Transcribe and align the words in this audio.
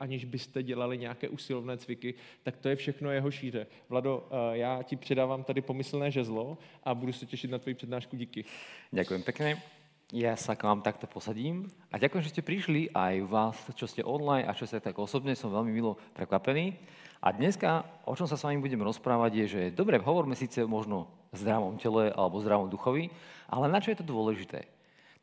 aniž 0.00 0.24
byste 0.24 0.62
dělali 0.62 0.98
nějaké 0.98 1.28
usilovné 1.28 1.76
cviky, 1.76 2.14
tak 2.42 2.56
to 2.56 2.68
je 2.68 2.76
všechno 2.76 3.10
jeho 3.10 3.30
šíře. 3.30 3.66
Vlado, 3.88 4.28
eh, 4.30 4.56
já 4.58 4.82
ti 4.82 4.96
předávám 4.96 5.44
tady 5.44 5.60
pomyslné 5.60 6.10
žezlo 6.10 6.58
a 6.84 6.94
budu 6.94 7.12
se 7.12 7.26
těšit 7.26 7.50
na 7.50 7.58
tvoji 7.58 7.74
přednášku. 7.74 8.16
Díky. 8.16 8.44
Ďakujem 8.92 9.22
pekne. 9.22 9.62
Ja 10.14 10.38
sa 10.38 10.54
k 10.54 10.62
vám 10.62 10.86
takto 10.86 11.10
posadím 11.10 11.66
a 11.90 11.98
ďakujem, 11.98 12.22
že 12.22 12.30
ste 12.30 12.46
prišli 12.46 12.94
aj 12.94 13.26
vás, 13.26 13.58
čo 13.74 13.90
ste 13.90 14.06
online 14.06 14.46
a 14.46 14.54
čo 14.54 14.62
ste 14.62 14.78
tak 14.78 14.94
osobne, 15.02 15.34
som 15.34 15.50
veľmi 15.50 15.74
milo 15.74 15.98
prekvapený. 16.14 16.78
A 17.18 17.34
dneska, 17.34 17.82
o 18.06 18.14
čom 18.14 18.30
sa 18.30 18.38
s 18.38 18.46
vami 18.46 18.62
budem 18.62 18.78
rozprávať, 18.86 19.30
je, 19.34 19.46
že 19.50 19.62
dobre, 19.74 19.98
hovoríme 19.98 20.38
síce 20.38 20.62
možno 20.62 21.10
zdravom 21.34 21.74
tele 21.74 22.14
alebo 22.14 22.38
zdravom 22.38 22.70
duchovi, 22.70 23.10
ale 23.50 23.66
na 23.66 23.82
čo 23.82 23.90
je 23.90 23.98
to 23.98 24.06
dôležité? 24.06 24.75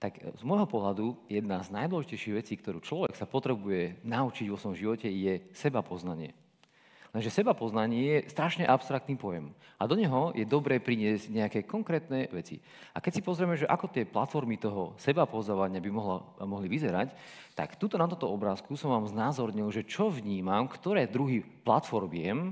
Tak 0.04 0.20
z 0.20 0.44
môjho 0.44 0.68
pohľadu 0.68 1.16
jedna 1.32 1.64
z 1.64 1.72
najdôležitejších 1.72 2.36
vecí, 2.36 2.54
ktorú 2.60 2.84
človek 2.84 3.16
sa 3.16 3.24
potrebuje 3.24 4.04
naučiť 4.04 4.52
vo 4.52 4.60
svojom 4.60 4.76
živote, 4.76 5.08
je 5.08 5.48
seba 5.56 5.80
poznanie. 5.80 6.36
Lenže 7.16 7.32
seba 7.32 7.56
poznanie 7.56 8.04
je 8.04 8.18
strašne 8.28 8.68
abstraktný 8.68 9.16
pojem. 9.16 9.56
A 9.80 9.88
do 9.88 9.96
neho 9.96 10.36
je 10.36 10.44
dobré 10.44 10.84
priniesť 10.84 11.32
nejaké 11.32 11.60
konkrétne 11.64 12.28
veci. 12.36 12.60
A 12.92 13.00
keď 13.00 13.12
si 13.16 13.22
pozrieme, 13.24 13.56
že 13.56 13.70
ako 13.70 13.86
tie 13.96 14.04
platformy 14.04 14.60
toho 14.60 14.92
seba 15.00 15.24
poznávania 15.24 15.80
by 15.80 15.92
mohla, 15.94 16.20
mohli 16.44 16.68
vyzerať, 16.68 17.16
tak 17.56 17.80
tuto 17.80 17.96
na 17.96 18.10
tomto 18.10 18.28
obrázku 18.28 18.76
som 18.76 18.92
vám 18.92 19.08
znázornil, 19.08 19.72
že 19.72 19.88
čo 19.88 20.12
vnímam, 20.12 20.68
ktoré 20.68 21.08
druhy 21.08 21.48
platformiem 21.64 22.52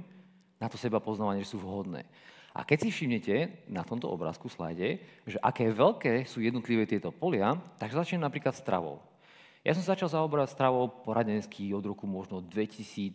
na 0.61 0.69
to 0.69 0.77
seba 0.77 1.01
poznávanie 1.01 1.43
sú 1.43 1.57
vhodné. 1.59 2.05
A 2.51 2.67
keď 2.67 2.83
si 2.83 2.89
všimnete 2.91 3.67
na 3.71 3.81
tomto 3.87 4.11
obrázku 4.11 4.51
slajde, 4.51 4.99
že 5.23 5.39
aké 5.39 5.71
veľké 5.71 6.27
sú 6.27 6.43
jednotlivé 6.43 6.83
tieto 6.83 7.07
polia, 7.09 7.55
tak 7.79 7.95
začnem 7.95 8.19
napríklad 8.19 8.51
stravou. 8.51 8.99
Ja 9.61 9.77
som 9.77 9.85
začal 9.85 10.09
zaoberať 10.09 10.57
stravou 10.57 10.89
poradenský 10.89 11.69
od 11.77 11.85
roku 11.85 12.09
možno 12.09 12.41
2004, 12.41 13.13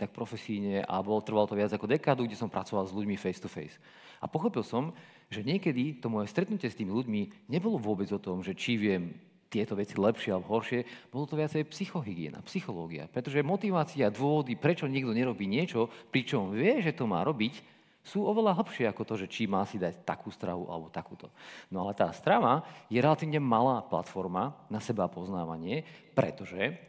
tak 0.00 0.10
profesíne, 0.10 0.80
a 0.88 1.04
bol, 1.04 1.20
trvalo 1.20 1.44
to 1.44 1.54
viac 1.54 1.68
ako 1.68 1.84
dekádu, 1.84 2.24
kde 2.24 2.40
som 2.40 2.48
pracoval 2.48 2.88
s 2.88 2.96
ľuďmi 2.96 3.14
face 3.20 3.38
to 3.38 3.46
face. 3.46 3.76
A 4.18 4.26
pochopil 4.26 4.64
som, 4.64 4.96
že 5.28 5.44
niekedy 5.44 6.00
to 6.00 6.08
moje 6.08 6.32
stretnutie 6.32 6.64
s 6.64 6.74
tými 6.80 6.90
ľuďmi 6.90 7.52
nebolo 7.52 7.76
vôbec 7.76 8.08
o 8.08 8.18
tom, 8.18 8.40
že 8.40 8.56
či 8.56 8.80
viem 8.80 9.12
tieto 9.52 9.76
veci 9.76 9.98
lepšie 9.98 10.32
alebo 10.32 10.56
horšie, 10.56 11.10
bolo 11.12 11.26
to 11.26 11.36
viacej 11.36 11.66
psychohygiena, 11.68 12.40
psychológia. 12.46 13.10
Pretože 13.10 13.44
motivácia, 13.44 14.08
dôvody, 14.08 14.54
prečo 14.56 14.88
niekto 14.88 15.12
nerobí 15.12 15.44
niečo, 15.44 15.90
pričom 16.08 16.54
vie, 16.54 16.80
že 16.80 16.94
to 16.94 17.04
má 17.04 17.20
robiť, 17.20 17.60
sú 18.00 18.24
oveľa 18.24 18.56
hlbšie 18.56 18.88
ako 18.88 19.02
to, 19.04 19.14
že 19.20 19.26
či 19.28 19.44
má 19.44 19.62
si 19.68 19.76
dať 19.76 20.08
takú 20.08 20.32
stravu 20.32 20.66
alebo 20.72 20.88
takúto. 20.88 21.28
No 21.68 21.84
ale 21.84 21.92
tá 21.92 22.08
strava 22.16 22.64
je 22.88 22.96
relatívne 22.96 23.38
malá 23.38 23.84
platforma 23.84 24.56
na 24.72 24.80
seba 24.80 25.04
poznávanie, 25.06 25.84
pretože, 26.16 26.80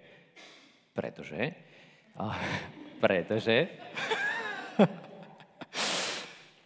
pretože, 0.95 1.51
pretože, 3.03 3.67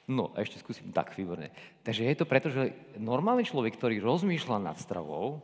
no 0.05 0.29
ešte 0.38 0.61
skúsim, 0.61 0.93
tak, 0.93 1.17
výborne. 1.17 1.49
Takže 1.81 2.05
je 2.05 2.16
to 2.16 2.29
preto, 2.29 2.47
že 2.53 2.73
normálny 3.01 3.49
človek, 3.49 3.73
ktorý 3.75 3.97
rozmýšľa 3.97 4.61
nad 4.61 4.77
stravou, 4.77 5.41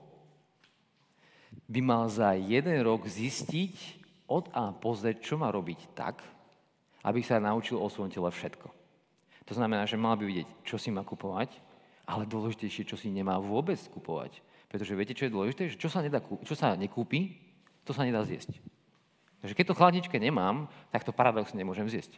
by 1.68 1.82
mal 1.84 2.08
za 2.08 2.32
jeden 2.38 2.80
rok 2.86 3.08
zistiť 3.08 4.00
od 4.32 4.48
A 4.56 4.72
pozrieť, 4.72 5.20
čo 5.20 5.36
má 5.36 5.52
robiť 5.52 5.92
tak, 5.92 6.24
aby 7.04 7.20
sa 7.20 7.44
naučil 7.44 7.76
o 7.76 7.92
svojom 7.92 8.08
tele 8.08 8.32
všetko. 8.32 8.81
To 9.52 9.60
znamená, 9.60 9.84
že 9.84 10.00
mal 10.00 10.16
by 10.16 10.24
vidieť, 10.24 10.48
čo 10.64 10.80
si 10.80 10.96
má 10.96 11.04
kupovať, 11.04 11.52
ale 12.08 12.24
dôležitejšie, 12.24 12.88
čo 12.88 12.96
si 12.96 13.12
nemá 13.12 13.36
vôbec 13.36 13.76
kupovať. 13.92 14.40
Pretože 14.72 14.96
viete, 14.96 15.12
čo 15.12 15.28
je 15.28 15.36
dôležité? 15.36 15.68
Že 15.68 15.78
čo 15.78 15.90
sa, 15.92 16.00
nedá, 16.00 16.24
čo 16.24 16.56
sa 16.56 16.72
nekúpi, 16.80 17.36
to 17.84 17.92
sa 17.92 18.08
nedá 18.08 18.24
zjesť. 18.24 18.64
Takže 19.44 19.52
keď 19.52 19.66
to 19.68 19.76
chladničke 19.76 20.16
nemám, 20.16 20.72
tak 20.96 21.04
to 21.04 21.12
paradoxne 21.12 21.60
nemôžem 21.60 21.84
zjesť. 21.92 22.16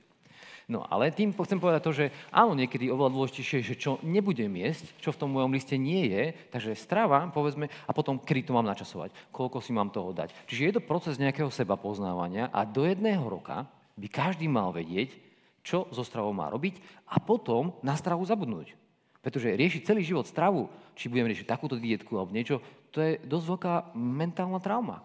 No 0.70 0.86
ale 0.86 1.10
tým 1.10 1.34
chcem 1.34 1.58
povedať 1.58 1.82
to, 1.82 1.92
že 1.92 2.06
áno, 2.30 2.54
niekedy 2.54 2.88
oveľa 2.94 3.12
dôležitejšie, 3.18 3.66
že 3.66 3.76
čo 3.82 3.98
nebudem 4.06 4.54
jesť, 4.54 4.94
čo 5.02 5.10
v 5.10 5.20
tom 5.26 5.34
mojom 5.34 5.58
liste 5.58 5.74
nie 5.74 6.14
je, 6.14 6.38
takže 6.54 6.78
strava, 6.78 7.26
povedzme, 7.34 7.66
a 7.68 7.92
potom 7.92 8.22
kedy 8.22 8.48
to 8.48 8.56
mám 8.56 8.70
načasovať, 8.70 9.10
koľko 9.34 9.58
si 9.60 9.74
mám 9.74 9.90
toho 9.90 10.14
dať. 10.14 10.32
Čiže 10.46 10.64
je 10.70 10.74
to 10.78 10.86
proces 10.86 11.18
nejakého 11.18 11.50
seba 11.50 11.76
poznávania 11.76 12.54
a 12.54 12.62
do 12.64 12.86
jedného 12.86 13.26
roka 13.26 13.66
by 13.98 14.08
každý 14.08 14.46
mal 14.46 14.70
vedieť, 14.70 15.33
čo 15.64 15.88
so 15.90 16.04
stravou 16.04 16.36
má 16.36 16.52
robiť 16.52 16.78
a 17.08 17.18
potom 17.24 17.80
na 17.80 17.96
stravu 17.96 18.22
zabudnúť. 18.28 18.76
Pretože 19.24 19.56
riešiť 19.56 19.88
celý 19.88 20.04
život 20.04 20.28
stravu, 20.28 20.68
či 21.00 21.08
budem 21.08 21.32
riešiť 21.32 21.48
takúto 21.48 21.80
dietku 21.80 22.12
alebo 22.20 22.36
niečo, 22.36 22.60
to 22.92 23.00
je 23.00 23.12
dosť 23.24 23.46
veľká 23.56 23.74
mentálna 23.96 24.60
trauma. 24.60 25.00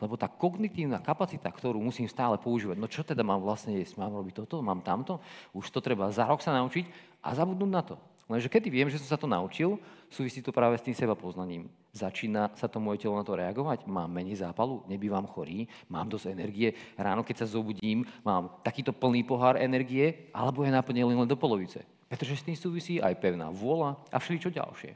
Lebo 0.00 0.16
tá 0.16 0.28
kognitívna 0.28 1.00
kapacita, 1.00 1.48
ktorú 1.48 1.80
musím 1.80 2.08
stále 2.08 2.36
používať, 2.40 2.76
no 2.76 2.88
čo 2.88 3.04
teda 3.04 3.24
mám 3.24 3.40
vlastne 3.40 3.76
jesť, 3.76 4.00
mám 4.00 4.12
robiť 4.16 4.44
toto, 4.44 4.60
mám 4.60 4.84
tamto, 4.84 5.20
už 5.56 5.68
to 5.72 5.80
treba 5.80 6.12
za 6.12 6.28
rok 6.28 6.40
sa 6.40 6.56
naučiť 6.56 6.84
a 7.24 7.36
zabudnúť 7.36 7.72
na 7.72 7.82
to. 7.84 7.96
Lenže 8.30 8.46
keď 8.46 8.70
viem, 8.70 8.86
že 8.86 9.02
som 9.02 9.10
sa 9.10 9.18
to 9.18 9.26
naučil, 9.26 9.82
súvisí 10.06 10.38
to 10.38 10.54
práve 10.54 10.78
s 10.78 10.86
tým 10.86 10.94
seba 10.94 11.18
poznaním. 11.18 11.66
Začína 11.90 12.54
sa 12.54 12.70
to 12.70 12.78
moje 12.78 13.02
telo 13.02 13.18
na 13.18 13.26
to 13.26 13.34
reagovať? 13.34 13.90
Mám 13.90 14.06
menej 14.06 14.38
zápalu? 14.38 14.86
Nebývam 14.86 15.26
chorý? 15.26 15.66
Mám 15.90 16.06
dosť 16.06 16.30
energie? 16.30 16.70
Ráno, 16.94 17.26
keď 17.26 17.42
sa 17.42 17.50
zobudím, 17.58 18.06
mám 18.22 18.62
takýto 18.62 18.94
plný 18.94 19.26
pohár 19.26 19.58
energie? 19.58 20.30
Alebo 20.30 20.62
je 20.62 20.70
naplnený 20.70 21.10
len 21.10 21.26
do 21.26 21.34
polovice? 21.34 21.82
Pretože 22.06 22.38
s 22.38 22.46
tým 22.46 22.54
súvisí 22.54 23.02
aj 23.02 23.18
pevná 23.18 23.50
vôľa 23.50 23.98
a 24.14 24.22
všeličo 24.22 24.54
ďalšie. 24.54 24.94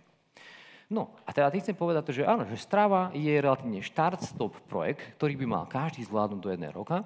No 0.87 1.11
a 1.27 1.35
teda 1.35 1.51
tým 1.51 1.65
chcem 1.65 1.75
povedať 1.75 2.07
to, 2.07 2.13
že 2.15 2.29
áno, 2.29 2.47
že 2.47 2.55
strava 2.55 3.11
je 3.11 3.35
relatívne 3.35 3.83
štart-stop 3.83 4.55
projekt, 4.71 5.03
ktorý 5.19 5.35
by 5.43 5.47
mal 5.51 5.65
každý 5.67 6.07
zvládnuť 6.07 6.39
do 6.39 6.53
jedného 6.55 6.71
roka 6.71 7.03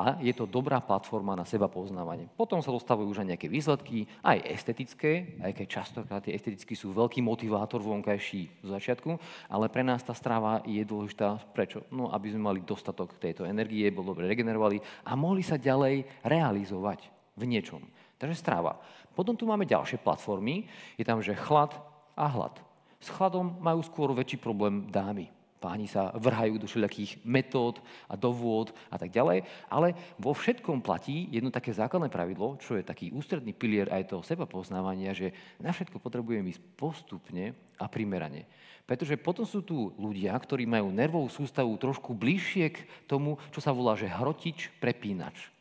a 0.00 0.16
je 0.16 0.32
to 0.32 0.48
dobrá 0.48 0.80
platforma 0.80 1.36
na 1.36 1.44
seba 1.44 1.68
poznávanie. 1.68 2.24
Potom 2.32 2.64
sa 2.64 2.72
dostavujú 2.72 3.12
už 3.12 3.20
aj 3.20 3.36
nejaké 3.36 3.52
výsledky, 3.52 4.08
aj 4.24 4.40
estetické, 4.48 5.36
aj 5.44 5.52
keď 5.52 5.66
častokrát 5.68 6.24
tie 6.24 6.32
esteticky 6.32 6.72
sú 6.72 6.96
veľký 6.96 7.20
motivátor 7.20 7.84
vonkajší 7.84 8.64
z 8.64 8.68
začiatku, 8.72 9.20
ale 9.52 9.68
pre 9.68 9.84
nás 9.84 10.00
tá 10.00 10.16
strava 10.16 10.64
je 10.64 10.80
dôležitá. 10.80 11.36
Prečo? 11.52 11.84
No, 11.92 12.08
aby 12.08 12.32
sme 12.32 12.48
mali 12.48 12.64
dostatok 12.64 13.20
tejto 13.20 13.44
energie, 13.44 13.92
bol 13.92 14.08
dobre 14.08 14.24
regenerovali 14.24 14.80
a 15.04 15.12
mohli 15.12 15.44
sa 15.44 15.60
ďalej 15.60 16.24
realizovať 16.24 17.04
v 17.36 17.44
niečom. 17.44 17.84
Takže 18.16 18.40
strava. 18.40 18.80
Potom 19.12 19.36
tu 19.36 19.44
máme 19.44 19.68
ďalšie 19.68 20.00
platformy. 20.00 20.64
Je 20.96 21.04
tam, 21.04 21.20
že 21.20 21.36
chlad 21.36 21.76
a 22.16 22.24
hlad. 22.24 22.56
S 23.00 23.12
chladom 23.12 23.60
majú 23.60 23.84
skôr 23.84 24.12
väčší 24.16 24.40
problém 24.40 24.88
dámy 24.88 25.39
Páni 25.60 25.84
sa 25.84 26.08
vrhajú 26.16 26.56
do 26.56 26.64
všelijakých 26.64 27.20
metód 27.20 27.84
a 28.08 28.16
dovôd 28.16 28.72
a 28.88 28.96
tak 28.96 29.12
ďalej, 29.12 29.44
ale 29.68 29.92
vo 30.16 30.32
všetkom 30.32 30.80
platí 30.80 31.28
jedno 31.28 31.52
také 31.52 31.76
základné 31.76 32.08
pravidlo, 32.08 32.56
čo 32.56 32.80
je 32.80 32.88
taký 32.88 33.12
ústredný 33.12 33.52
pilier 33.52 33.92
aj 33.92 34.08
toho 34.08 34.24
seba 34.24 34.48
poznávania, 34.48 35.12
že 35.12 35.36
na 35.60 35.68
všetko 35.68 36.00
potrebujem 36.00 36.48
ísť 36.48 36.64
postupne 36.80 37.52
a 37.76 37.84
primerane. 37.92 38.48
Pretože 38.88 39.20
potom 39.20 39.44
sú 39.44 39.60
tu 39.60 39.92
ľudia, 40.00 40.32
ktorí 40.32 40.64
majú 40.64 40.88
nervovú 40.88 41.28
sústavu 41.28 41.76
trošku 41.76 42.16
bližšie 42.16 42.64
k 42.72 42.78
tomu, 43.04 43.36
čo 43.52 43.60
sa 43.60 43.76
volá, 43.76 43.94
že 43.94 44.08
hrotič, 44.08 44.72
prepínač. 44.80 45.52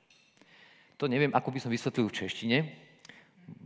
To 0.96 1.12
neviem, 1.12 1.36
ako 1.36 1.52
by 1.52 1.60
som 1.60 1.76
vysvetlil 1.76 2.08
v 2.08 2.18
češtine, 2.24 2.58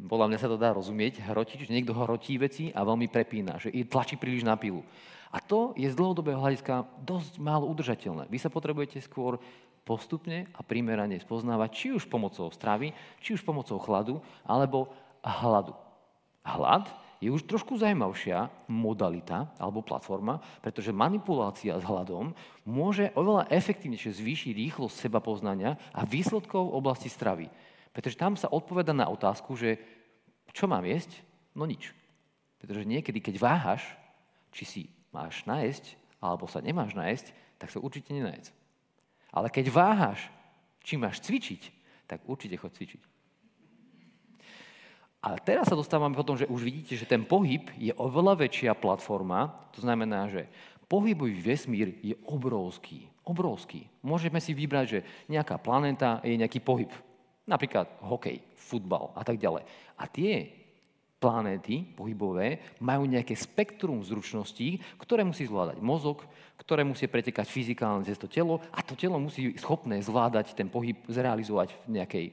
podľa 0.10 0.28
mňa 0.34 0.40
sa 0.40 0.50
to 0.52 0.58
dá 0.60 0.74
rozumieť, 0.74 1.24
hrotič, 1.24 1.68
niekto 1.68 1.96
hrotí 1.96 2.36
veci 2.42 2.72
a 2.74 2.84
veľmi 2.84 3.08
prepína, 3.08 3.60
že 3.62 3.72
tlačí 3.86 4.16
príliš 4.16 4.44
na 4.44 4.58
pilu. 4.58 4.84
A 5.34 5.42
to 5.42 5.74
je 5.74 5.90
z 5.90 5.98
dlhodobého 5.98 6.38
hľadiska 6.38 6.86
dosť 7.02 7.42
málo 7.42 7.66
udržateľné. 7.74 8.30
Vy 8.30 8.38
sa 8.38 8.54
potrebujete 8.54 9.02
skôr 9.02 9.42
postupne 9.82 10.46
a 10.54 10.62
primerane 10.62 11.18
spoznávať, 11.18 11.70
či 11.74 11.88
už 11.92 12.06
pomocou 12.06 12.54
stravy, 12.54 12.94
či 13.18 13.34
už 13.34 13.42
pomocou 13.42 13.82
chladu, 13.82 14.22
alebo 14.46 14.94
hladu. 15.26 15.74
Hlad 16.46 16.86
je 17.24 17.32
už 17.32 17.48
trošku 17.48 17.80
zaujímavšia 17.80 18.52
modalita 18.68 19.48
alebo 19.56 19.80
platforma, 19.80 20.44
pretože 20.60 20.92
manipulácia 20.92 21.80
s 21.80 21.88
hladom 21.88 22.36
môže 22.68 23.10
oveľa 23.16 23.48
efektívnejšie 23.48 24.20
zvýšiť 24.20 24.52
rýchlosť 24.52 25.08
seba 25.08 25.24
poznania 25.24 25.80
a 25.96 26.04
výsledkov 26.04 26.70
v 26.70 26.78
oblasti 26.78 27.08
stravy. 27.08 27.48
Pretože 27.96 28.20
tam 28.20 28.36
sa 28.36 28.52
odpoveda 28.52 28.92
na 28.92 29.08
otázku, 29.08 29.56
že 29.56 29.80
čo 30.52 30.68
mám 30.68 30.84
jesť? 30.84 31.24
No 31.56 31.64
nič. 31.64 31.96
Pretože 32.60 32.84
niekedy, 32.84 33.24
keď 33.24 33.36
váhaš, 33.40 33.82
či 34.52 34.64
si 34.68 34.82
máš 35.14 35.46
nájsť, 35.46 35.96
alebo 36.20 36.50
sa 36.50 36.60
nemáš 36.60 36.98
nájsť, 36.98 37.32
tak 37.62 37.70
sa 37.70 37.80
určite 37.80 38.12
nenájsť. 38.12 38.52
Ale 39.32 39.48
keď 39.48 39.70
váhaš, 39.70 40.20
či 40.84 41.00
máš 41.00 41.24
cvičiť, 41.24 41.62
tak 42.10 42.26
určite 42.28 42.60
chod 42.60 42.76
cvičiť. 42.76 43.02
A 45.24 45.40
teraz 45.40 45.72
sa 45.72 45.80
dostávame 45.80 46.20
potom, 46.20 46.36
že 46.36 46.50
už 46.52 46.68
vidíte, 46.68 47.00
že 47.00 47.08
ten 47.08 47.24
pohyb 47.24 47.72
je 47.80 47.96
oveľa 47.96 48.44
väčšia 48.44 48.76
platforma. 48.76 49.56
To 49.72 49.80
znamená, 49.80 50.28
že 50.28 50.52
pohybový 50.92 51.40
vesmír 51.40 51.96
je 52.04 52.20
obrovský. 52.28 53.08
Obrovský. 53.24 53.88
Môžeme 54.04 54.44
si 54.44 54.52
vybrať, 54.52 54.86
že 54.86 55.00
nejaká 55.32 55.56
planéta 55.64 56.20
je 56.28 56.36
nejaký 56.36 56.60
pohyb. 56.60 56.92
Napríklad 57.48 57.88
hokej, 58.04 58.44
futbal 58.60 59.16
a 59.16 59.24
tak 59.24 59.40
ďalej. 59.40 59.64
A 59.96 60.04
tie 60.12 60.63
planéty 61.24 61.88
pohybové 61.96 62.76
majú 62.84 63.08
nejaké 63.08 63.32
spektrum 63.32 64.04
zručností, 64.04 64.84
ktoré 65.00 65.24
musí 65.24 65.48
zvládať 65.48 65.80
mozog, 65.80 66.28
ktoré 66.60 66.84
musí 66.84 67.08
pretekať 67.08 67.48
fyzikálne 67.48 68.04
cez 68.04 68.20
to 68.20 68.28
telo 68.28 68.60
a 68.76 68.84
to 68.84 69.00
telo 69.00 69.16
musí 69.16 69.56
schopné 69.56 70.04
zvládať 70.04 70.52
ten 70.52 70.68
pohyb, 70.68 71.00
zrealizovať 71.08 71.72
v 71.88 72.04
nejakej, 72.04 72.26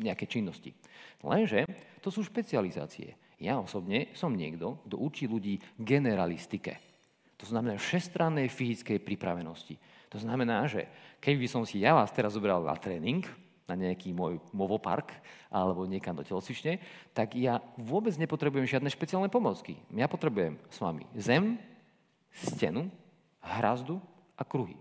nejakej 0.00 0.28
činnosti. 0.32 0.72
Lenže 1.20 1.68
to 2.00 2.08
sú 2.08 2.24
špecializácie. 2.24 3.12
Ja 3.36 3.60
osobne 3.60 4.08
som 4.16 4.32
niekto, 4.32 4.80
kto 4.88 4.96
učí 4.96 5.28
ľudí 5.28 5.60
generalistike. 5.76 6.80
To 7.38 7.46
znamená 7.46 7.76
všestrannej 7.78 8.48
fyzickej 8.50 8.98
pripravenosti. 9.04 9.78
To 10.08 10.18
znamená, 10.18 10.64
že 10.66 10.88
keď 11.20 11.34
by 11.36 11.46
som 11.46 11.62
si 11.68 11.84
ja 11.84 11.94
vás 11.94 12.10
teraz 12.10 12.34
zobral 12.34 12.64
na 12.64 12.74
tréning, 12.74 13.22
na 13.68 13.76
nejaký 13.76 14.16
môj 14.16 14.40
movopark 14.56 15.12
alebo 15.52 15.84
niekam 15.84 16.16
do 16.16 16.24
telocvične, 16.24 16.80
tak 17.12 17.36
ja 17.36 17.60
vôbec 17.76 18.16
nepotrebujem 18.16 18.64
žiadne 18.64 18.88
špeciálne 18.88 19.28
pomocky. 19.28 19.76
Ja 19.92 20.08
potrebujem 20.08 20.56
s 20.72 20.80
vami 20.80 21.04
zem, 21.12 21.60
stenu, 22.32 22.88
hrazdu 23.44 24.00
a 24.34 24.42
kruhy. 24.42 24.80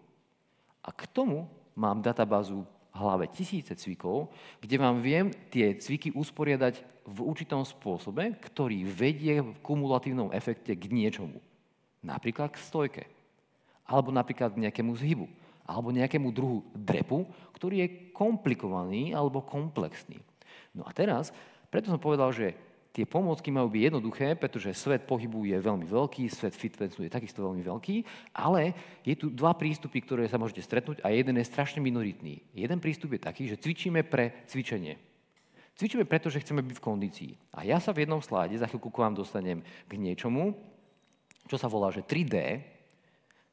A 0.80 0.96
k 0.96 1.04
tomu 1.12 1.52
mám 1.76 2.00
databázu 2.00 2.64
v 2.64 2.96
hlave 2.96 3.28
tisíce 3.28 3.76
cvikov, 3.76 4.32
kde 4.64 4.80
vám 4.80 5.04
viem 5.04 5.30
tie 5.52 5.76
cviky 5.76 6.16
usporiadať 6.16 6.82
v 7.08 7.20
určitom 7.24 7.68
spôsobe, 7.68 8.40
ktorý 8.40 8.88
vedie 8.88 9.44
v 9.44 9.52
kumulatívnom 9.64 10.32
efekte 10.32 10.76
k 10.76 10.88
niečomu. 10.92 11.44
Napríklad 12.00 12.56
k 12.56 12.64
stojke. 12.64 13.04
Alebo 13.88 14.12
napríklad 14.12 14.56
k 14.56 14.64
nejakému 14.68 14.96
zhybu 14.96 15.28
alebo 15.68 15.92
nejakému 15.92 16.32
druhu 16.32 16.64
drepu, 16.72 17.28
ktorý 17.54 17.84
je 17.84 17.94
komplikovaný 18.16 19.12
alebo 19.12 19.44
komplexný. 19.44 20.18
No 20.72 20.88
a 20.88 20.96
teraz, 20.96 21.36
preto 21.68 21.92
som 21.92 22.00
povedal, 22.00 22.32
že 22.32 22.56
tie 22.96 23.06
pomôcky 23.06 23.54
majú 23.54 23.70
byť 23.70 23.84
jednoduché, 23.94 24.34
pretože 24.34 24.74
svet 24.74 25.06
pohybu 25.06 25.46
je 25.46 25.60
veľmi 25.62 25.86
veľký, 25.86 26.26
svet 26.34 26.58
fitnessu 26.58 27.06
je 27.06 27.14
takisto 27.14 27.46
veľmi 27.46 27.62
veľký, 27.62 28.02
ale 28.34 28.74
je 29.06 29.14
tu 29.14 29.30
dva 29.30 29.54
prístupy, 29.54 30.02
ktoré 30.02 30.26
sa 30.26 30.42
môžete 30.42 30.66
stretnúť 30.66 31.06
a 31.06 31.14
jeden 31.14 31.38
je 31.38 31.46
strašne 31.46 31.78
minoritný. 31.78 32.42
Jeden 32.58 32.82
prístup 32.82 33.14
je 33.14 33.22
taký, 33.22 33.46
že 33.46 33.62
cvičíme 33.62 34.02
pre 34.02 34.42
cvičenie. 34.50 34.98
Cvičíme 35.78 36.10
preto, 36.10 36.34
že 36.34 36.42
chceme 36.42 36.66
byť 36.66 36.74
v 36.74 36.86
kondícii. 36.90 37.32
A 37.54 37.62
ja 37.62 37.78
sa 37.78 37.94
v 37.94 38.02
jednom 38.02 38.18
sláde, 38.18 38.58
za 38.58 38.66
chvíľku 38.66 38.90
k 38.90 38.98
vám 38.98 39.14
dostanem 39.14 39.62
k 39.86 39.94
niečomu, 39.94 40.58
čo 41.46 41.62
sa 41.62 41.70
volá, 41.70 41.94
že 41.94 42.02
3D, 42.02 42.66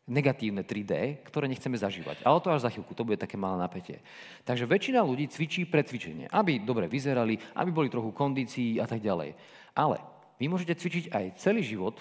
negatívne 0.05 0.61
3D, 0.61 1.25
ktoré 1.25 1.49
nechceme 1.49 1.81
zažívať. 1.81 2.21
Ale 2.29 2.41
to 2.45 2.53
až 2.53 2.69
za 2.69 2.73
chvíľku, 2.73 2.93
to 2.93 3.09
bude 3.09 3.17
také 3.17 3.41
malé 3.41 3.57
napätie. 3.57 4.05
Takže 4.45 4.69
väčšina 4.69 5.01
ľudí 5.01 5.33
cvičí 5.33 5.65
pre 5.65 5.81
cvičenie, 5.81 6.29
aby 6.29 6.61
dobre 6.61 6.85
vyzerali, 6.89 7.41
aby 7.57 7.71
boli 7.73 7.89
trochu 7.89 8.13
kondícií 8.13 8.77
a 8.81 8.87
tak 8.87 9.01
ďalej. 9.01 9.33
Ale 9.73 9.97
vy 10.37 10.45
môžete 10.53 10.77
cvičiť 10.77 11.05
aj 11.09 11.25
celý 11.41 11.65
život 11.65 11.97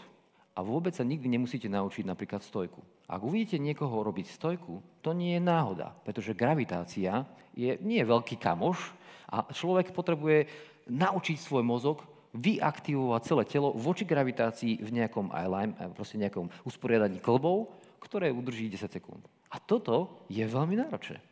a 0.53 0.59
vôbec 0.61 0.91
sa 0.93 1.07
nikdy 1.07 1.31
nemusíte 1.31 1.71
naučiť 1.71 2.03
napríklad 2.03 2.43
stojku. 2.43 2.83
Ak 3.07 3.23
uvidíte 3.23 3.55
niekoho 3.57 4.03
robiť 4.03 4.35
stojku, 4.35 4.83
to 4.99 5.15
nie 5.15 5.39
je 5.39 5.41
náhoda, 5.41 5.95
pretože 6.03 6.35
gravitácia 6.35 7.23
je, 7.55 7.79
nie 7.79 8.03
veľký 8.03 8.35
kamoš 8.35 8.91
a 9.31 9.47
človek 9.49 9.95
potrebuje 9.95 10.45
naučiť 10.91 11.37
svoj 11.39 11.63
mozog 11.63 12.03
vyaktivovať 12.33 13.21
celé 13.23 13.43
telo 13.45 13.69
voči 13.77 14.03
gravitácii 14.03 14.81
v 14.81 14.89
nejakom 14.89 15.29
proste 15.93 16.17
nejakom 16.17 16.49
usporiadaní 16.65 17.21
klbov 17.21 17.69
ktoré 18.03 18.27
udrží 18.27 18.67
10 18.67 18.91
sekúnd. 18.91 19.23
A 19.47 19.63
toto 19.63 20.27
je 20.27 20.43
veľmi 20.43 20.75
náročné. 20.75 21.23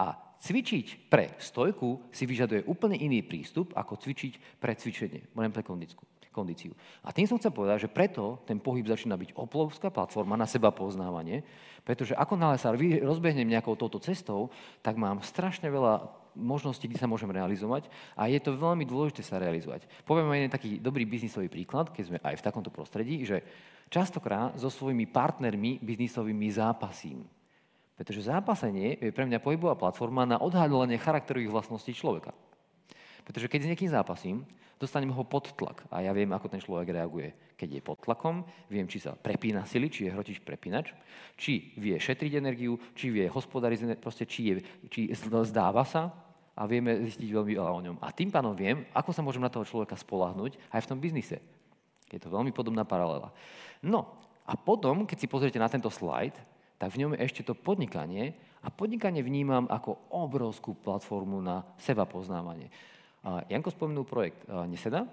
A 0.00 0.18
cvičiť 0.40 1.12
pre 1.12 1.36
stojku 1.38 2.10
si 2.10 2.26
vyžaduje 2.26 2.66
úplne 2.66 2.98
iný 2.98 3.22
prístup, 3.22 3.70
ako 3.76 4.00
cvičiť 4.00 4.58
pre 4.58 4.74
cvičenie, 4.74 5.30
len 5.36 5.52
pre 5.54 5.62
kondíciu. 5.62 6.72
A 7.04 7.12
tým 7.12 7.28
som 7.28 7.36
chcel 7.36 7.52
povedať, 7.52 7.84
že 7.84 7.92
preto 7.92 8.40
ten 8.48 8.56
pohyb 8.56 8.86
začína 8.86 9.20
byť 9.20 9.36
oblovská 9.36 9.92
platforma 9.92 10.40
na 10.40 10.48
seba 10.48 10.72
poznávanie, 10.72 11.44
pretože 11.84 12.16
ako 12.16 12.34
nále 12.38 12.56
sa 12.56 12.72
rozbehnem 12.72 13.44
nejakou 13.44 13.76
touto 13.76 14.00
cestou, 14.00 14.48
tak 14.80 14.96
mám 14.96 15.20
strašne 15.20 15.68
veľa 15.68 16.08
možností, 16.38 16.86
kde 16.86 17.02
sa 17.02 17.10
môžem 17.10 17.28
realizovať 17.28 17.90
a 18.14 18.30
je 18.30 18.38
to 18.38 18.54
veľmi 18.54 18.86
dôležité 18.86 19.20
sa 19.26 19.42
realizovať. 19.42 19.84
Poviem 20.06 20.30
jeden 20.38 20.54
taký 20.54 20.78
dobrý 20.78 21.02
biznisový 21.04 21.50
príklad, 21.50 21.90
keď 21.90 22.04
sme 22.06 22.18
aj 22.22 22.38
v 22.38 22.44
takomto 22.46 22.70
prostredí, 22.70 23.26
že 23.26 23.42
častokrát 23.90 24.54
so 24.54 24.70
svojimi 24.70 25.10
partnermi 25.10 25.82
biznisovými 25.82 26.48
zápasím. 26.54 27.26
Pretože 27.98 28.32
zápasenie 28.32 28.96
je 28.96 29.12
pre 29.12 29.28
mňa 29.28 29.44
pohybová 29.44 29.76
platforma 29.76 30.24
na 30.24 30.40
odhadovanie 30.40 30.96
charakterových 30.96 31.52
vlastností 31.52 31.92
človeka. 31.92 32.32
Pretože 33.28 33.50
keď 33.50 33.60
s 33.60 33.70
niekým 33.76 33.90
zápasím, 33.92 34.48
dostanem 34.80 35.12
ho 35.12 35.22
pod 35.28 35.52
tlak 35.52 35.84
a 35.92 36.00
ja 36.00 36.16
viem, 36.16 36.32
ako 36.32 36.48
ten 36.48 36.64
človek 36.64 36.96
reaguje. 36.96 37.36
Keď 37.60 37.68
je 37.76 37.82
pod 37.84 38.00
tlakom, 38.00 38.40
viem, 38.72 38.88
či 38.88 39.04
sa 39.04 39.12
prepína 39.12 39.68
sily, 39.68 39.92
či 39.92 40.08
je 40.08 40.14
hrotič 40.16 40.40
prepínač, 40.40 40.96
či 41.36 41.76
vie 41.76 42.00
šetriť 42.00 42.40
energiu, 42.40 42.80
či 42.96 43.12
vie 43.12 43.28
hospodariť, 43.28 44.00
proste 44.00 44.24
či, 44.24 44.40
je, 44.48 44.52
či 44.88 45.12
zdáva 45.12 45.84
sa 45.84 46.08
a 46.56 46.64
vieme 46.64 46.96
zistiť 47.04 47.28
veľmi 47.28 47.52
veľa 47.52 47.72
o 47.76 47.84
ňom. 47.84 47.96
A 48.00 48.08
tým 48.16 48.32
pánom 48.32 48.56
viem, 48.56 48.88
ako 48.96 49.12
sa 49.12 49.20
môžem 49.20 49.44
na 49.44 49.52
toho 49.52 49.68
človeka 49.68 50.00
spolahnuť 50.00 50.56
aj 50.72 50.80
v 50.80 50.88
tom 50.88 50.96
biznise. 50.96 51.59
Je 52.10 52.22
to 52.22 52.32
veľmi 52.32 52.50
podobná 52.50 52.82
paralela. 52.82 53.30
No 53.80 54.10
a 54.44 54.58
potom, 54.58 55.06
keď 55.06 55.18
si 55.22 55.30
pozriete 55.30 55.62
na 55.62 55.70
tento 55.70 55.88
slajd, 55.88 56.34
tak 56.80 56.96
v 56.96 57.06
ňom 57.06 57.14
je 57.14 57.22
ešte 57.22 57.46
to 57.46 57.54
podnikanie 57.54 58.34
a 58.64 58.68
podnikanie 58.72 59.22
vnímam 59.22 59.68
ako 59.70 60.10
obrovskú 60.10 60.74
platformu 60.74 61.38
na 61.38 61.62
seba 61.78 62.08
poznávanie. 62.08 62.72
Janko 63.52 63.70
spomenul 63.70 64.08
projekt 64.08 64.42
Neseda. 64.66 65.04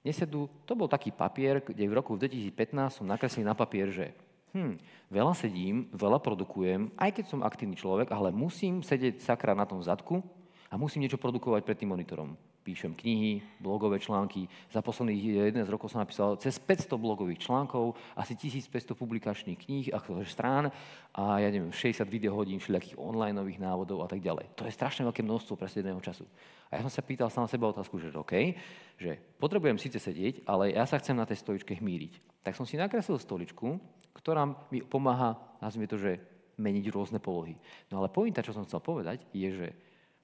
Nesedu, 0.00 0.48
to 0.64 0.72
bol 0.72 0.88
taký 0.88 1.12
papier, 1.12 1.60
kde 1.60 1.84
v 1.84 1.92
roku 1.92 2.16
2015 2.16 3.00
som 3.00 3.04
nakreslil 3.04 3.44
na 3.44 3.52
papier, 3.52 3.92
že 3.92 4.16
hm, 4.56 4.80
veľa 5.12 5.36
sedím, 5.36 5.92
veľa 5.92 6.24
produkujem, 6.24 6.88
aj 6.96 7.20
keď 7.20 7.24
som 7.28 7.44
aktívny 7.44 7.76
človek, 7.76 8.08
ale 8.08 8.32
musím 8.32 8.80
sedieť 8.80 9.20
sakra 9.20 9.52
na 9.52 9.68
tom 9.68 9.84
zadku 9.84 10.24
a 10.72 10.80
musím 10.80 11.04
niečo 11.04 11.20
produkovať 11.20 11.68
pred 11.68 11.76
tým 11.84 11.92
monitorom 11.92 12.32
píšem 12.70 12.94
knihy, 12.94 13.42
blogové 13.58 13.98
články. 13.98 14.46
Za 14.70 14.78
posledných 14.78 15.50
11 15.58 15.66
rokov 15.66 15.90
som 15.90 15.98
napísal 15.98 16.38
cez 16.38 16.54
500 16.62 16.94
blogových 16.94 17.50
článkov, 17.50 17.98
asi 18.14 18.38
1500 18.38 18.94
publikačných 18.94 19.58
kníh 19.58 19.86
a 19.90 19.98
strán 20.22 20.70
a 21.10 21.42
ja 21.42 21.50
neviem, 21.50 21.74
60 21.74 22.06
videohodín 22.06 22.62
všelijakých 22.62 22.94
online 22.94 23.34
návodov 23.58 24.06
a 24.06 24.08
tak 24.08 24.22
ďalej. 24.22 24.54
To 24.54 24.62
je 24.62 24.78
strašne 24.78 25.02
veľké 25.10 25.26
množstvo 25.26 25.58
presledného 25.58 25.98
času. 25.98 26.22
A 26.70 26.78
ja 26.78 26.86
som 26.86 26.92
sa 26.94 27.02
pýtal 27.02 27.26
sám 27.34 27.50
seba 27.50 27.66
otázku, 27.74 27.98
že 27.98 28.14
OK, 28.14 28.54
že 28.94 29.18
potrebujem 29.42 29.74
síce 29.74 29.98
sedieť, 29.98 30.46
ale 30.46 30.70
ja 30.70 30.86
sa 30.86 31.02
chcem 31.02 31.18
na 31.18 31.26
tej 31.26 31.42
stoličke 31.42 31.74
hmíriť. 31.74 32.46
Tak 32.46 32.54
som 32.54 32.62
si 32.62 32.78
nakreslil 32.78 33.18
stoličku, 33.18 33.82
ktorá 34.14 34.46
mi 34.70 34.86
pomáha, 34.86 35.34
nazvime 35.58 35.90
to, 35.90 35.98
že 35.98 36.22
meniť 36.60 36.86
rôzne 36.94 37.18
polohy. 37.18 37.58
No 37.90 37.98
ale 37.98 38.12
pointa, 38.12 38.44
čo 38.44 38.54
som 38.54 38.62
chcel 38.68 38.78
povedať, 38.84 39.24
je, 39.34 39.48
že 39.50 39.68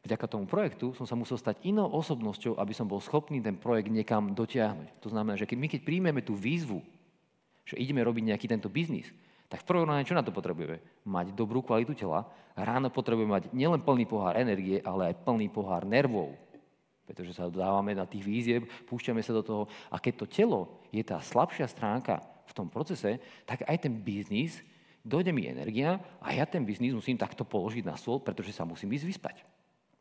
vďaka 0.06 0.30
tomu 0.30 0.46
projektu 0.46 0.94
som 0.94 1.04
sa 1.04 1.18
musel 1.18 1.36
stať 1.36 1.60
inou 1.66 1.90
osobnosťou, 1.90 2.56
aby 2.56 2.72
som 2.72 2.86
bol 2.86 3.02
schopný 3.02 3.42
ten 3.42 3.58
projekt 3.58 3.90
niekam 3.90 4.32
dotiahnuť. 4.32 5.02
To 5.02 5.08
znamená, 5.10 5.34
že 5.34 5.50
keď 5.50 5.58
my 5.58 5.68
keď 5.68 5.80
príjmeme 5.82 6.20
tú 6.22 6.38
výzvu, 6.38 6.80
že 7.66 7.74
ideme 7.76 8.06
robiť 8.06 8.30
nejaký 8.30 8.46
tento 8.46 8.70
biznis, 8.70 9.10
tak 9.46 9.62
v 9.62 9.68
prvom 9.68 9.86
rade 9.86 10.06
čo 10.06 10.18
na 10.18 10.26
to 10.26 10.34
potrebujeme? 10.34 10.82
Mať 11.06 11.34
dobrú 11.34 11.62
kvalitu 11.62 11.94
tela. 11.94 12.26
Ráno 12.58 12.90
potrebujeme 12.90 13.30
mať 13.30 13.44
nielen 13.54 13.82
plný 13.82 14.06
pohár 14.06 14.34
energie, 14.34 14.82
ale 14.82 15.14
aj 15.14 15.22
plný 15.22 15.46
pohár 15.50 15.86
nervov. 15.86 16.34
Pretože 17.06 17.38
sa 17.38 17.46
dávame 17.46 17.94
na 17.94 18.02
tých 18.02 18.26
výzieb, 18.26 18.66
púšťame 18.90 19.22
sa 19.22 19.30
do 19.30 19.46
toho. 19.46 19.62
A 19.90 20.02
keď 20.02 20.14
to 20.18 20.26
telo 20.26 20.60
je 20.90 21.02
tá 21.06 21.22
slabšia 21.22 21.70
stránka 21.70 22.18
v 22.50 22.52
tom 22.54 22.66
procese, 22.66 23.22
tak 23.46 23.62
aj 23.62 23.86
ten 23.86 23.94
biznis, 23.94 24.58
dojde 25.06 25.30
mi 25.30 25.46
energia 25.46 26.02
a 26.18 26.34
ja 26.34 26.42
ten 26.42 26.66
biznis 26.66 26.90
musím 26.90 27.14
takto 27.14 27.46
položiť 27.46 27.86
na 27.86 27.94
stôl, 27.94 28.18
pretože 28.18 28.50
sa 28.50 28.66
musím 28.66 28.90
ísť 28.98 29.06
vyspať. 29.06 29.36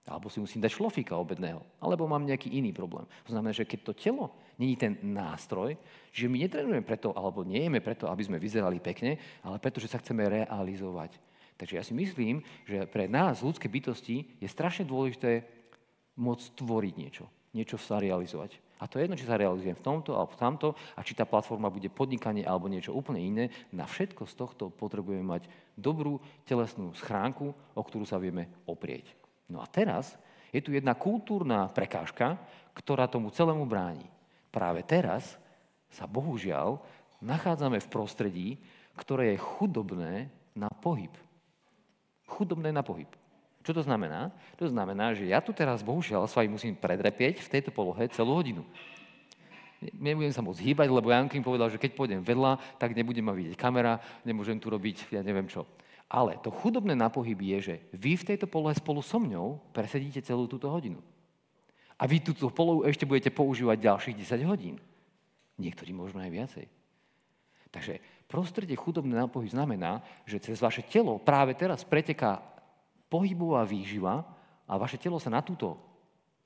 Alebo 0.05 0.29
si 0.29 0.37
musím 0.37 0.61
dať 0.61 0.77
šlofíka 0.77 1.17
obedného. 1.17 1.65
Alebo 1.81 2.05
mám 2.05 2.21
nejaký 2.21 2.53
iný 2.53 2.69
problém. 2.69 3.09
To 3.25 3.33
znamená, 3.33 3.57
že 3.57 3.65
keď 3.65 3.79
to 3.89 3.93
telo 3.97 4.25
není 4.61 4.77
ten 4.77 4.93
nástroj, 5.01 5.73
že 6.13 6.29
my 6.29 6.45
netrenujeme 6.45 6.85
preto, 6.85 7.09
alebo 7.17 7.41
nejeme 7.41 7.81
preto, 7.81 8.05
aby 8.05 8.21
sme 8.21 8.37
vyzerali 8.37 8.77
pekne, 8.77 9.17
ale 9.41 9.57
preto, 9.57 9.81
že 9.81 9.89
sa 9.89 9.97
chceme 9.97 10.21
realizovať. 10.29 11.17
Takže 11.57 11.75
ja 11.79 11.83
si 11.83 11.97
myslím, 11.97 12.45
že 12.69 12.85
pre 12.85 13.09
nás, 13.09 13.41
ľudské 13.41 13.65
bytosti, 13.65 14.37
je 14.37 14.47
strašne 14.47 14.85
dôležité 14.85 15.41
môcť 16.19 16.45
tvoriť 16.53 16.93
niečo. 16.95 17.25
Niečo 17.55 17.79
sa 17.79 17.97
realizovať. 17.97 18.59
A 18.75 18.91
to 18.91 18.99
je 18.99 19.07
jedno, 19.07 19.15
či 19.15 19.23
sa 19.23 19.39
realizujem 19.39 19.79
v 19.79 19.85
tomto 19.87 20.19
alebo 20.19 20.35
v 20.35 20.39
tamto 20.39 20.69
a 20.93 20.99
či 20.99 21.15
tá 21.15 21.23
platforma 21.23 21.71
bude 21.71 21.87
podnikanie 21.87 22.43
alebo 22.43 22.67
niečo 22.67 22.91
úplne 22.91 23.23
iné. 23.23 23.47
Na 23.71 23.87
všetko 23.87 24.27
z 24.27 24.35
tohto 24.35 24.63
potrebujeme 24.67 25.23
mať 25.23 25.47
dobrú 25.79 26.19
telesnú 26.43 26.91
schránku, 26.99 27.55
o 27.55 27.81
ktorú 27.81 28.03
sa 28.03 28.19
vieme 28.19 28.51
oprieť. 28.67 29.24
No 29.45 29.61
a 29.61 29.67
teraz 29.69 30.17
je 30.49 30.61
tu 30.63 30.73
jedna 30.73 30.95
kultúrna 30.95 31.69
prekážka, 31.69 32.39
ktorá 32.73 33.05
tomu 33.05 33.31
celému 33.31 33.67
bráni. 33.67 34.07
Práve 34.49 34.81
teraz 34.83 35.35
sa 35.91 36.07
bohužiaľ 36.07 36.79
nachádzame 37.23 37.79
v 37.79 37.91
prostredí, 37.91 38.47
ktoré 38.95 39.35
je 39.35 39.43
chudobné 39.43 40.31
na 40.55 40.71
pohyb. 40.71 41.11
Chudobné 42.25 42.71
na 42.71 42.81
pohyb. 42.81 43.09
Čo 43.65 43.81
to 43.81 43.81
znamená? 43.81 44.29
To 44.61 44.69
znamená, 44.69 45.17
že 45.17 45.25
ja 45.25 45.41
tu 45.41 45.49
teraz 45.49 45.81
bohužiaľ 45.81 46.29
s 46.29 46.37
vami 46.37 46.53
musím 46.53 46.77
predrepieť 46.77 47.41
v 47.41 47.51
tejto 47.51 47.73
polohe 47.73 48.05
celú 48.13 48.37
hodinu. 48.37 48.61
nebudem 49.97 50.31
sa 50.31 50.45
môcť 50.45 50.61
hýbať, 50.61 50.87
lebo 50.93 51.09
Jankin 51.09 51.41
povedal, 51.41 51.73
že 51.73 51.81
keď 51.81 51.91
pôjdem 51.97 52.21
vedľa, 52.21 52.61
tak 52.77 52.93
nebudem 52.93 53.25
ma 53.25 53.33
vidieť 53.33 53.57
kamera, 53.57 53.97
nemôžem 54.21 54.61
tu 54.61 54.69
robiť, 54.69 55.09
ja 55.17 55.25
neviem 55.25 55.49
čo. 55.49 55.65
Ale 56.05 56.37
to 56.37 56.53
chudobné 56.53 56.93
na 56.93 57.09
pohyb 57.09 57.37
je, 57.41 57.57
že 57.73 57.75
vy 57.89 58.13
v 58.13 58.27
tejto 58.33 58.45
polohe 58.45 58.77
spolu 58.77 59.01
so 59.01 59.17
mňou 59.17 59.57
presedíte 59.73 60.21
celú 60.21 60.45
túto 60.45 60.69
hodinu. 60.69 61.01
A 61.97 62.05
vy 62.05 62.21
túto 62.21 62.51
polohu 62.51 62.85
ešte 62.85 63.07
budete 63.07 63.31
používať 63.31 63.77
ďalších 63.79 64.19
10 64.21 64.45
hodín. 64.45 64.75
Niektorí 65.55 65.95
možno 65.95 66.21
aj 66.21 66.31
viacej. 66.31 66.65
Takže 67.71 67.99
prostredie 68.29 68.75
chudobné 68.75 69.15
na 69.15 69.27
pohyb 69.27 69.49
znamená, 69.49 70.03
že 70.27 70.39
cez 70.39 70.59
vaše 70.59 70.83
telo 70.85 71.17
práve 71.19 71.55
teraz 71.55 71.83
preteká 71.87 72.43
pohybová 73.07 73.63
výživa 73.63 74.23
a 74.67 74.73
vaše 74.75 74.99
telo 74.99 75.19
sa 75.19 75.31
na, 75.31 75.39
túto, 75.39 75.79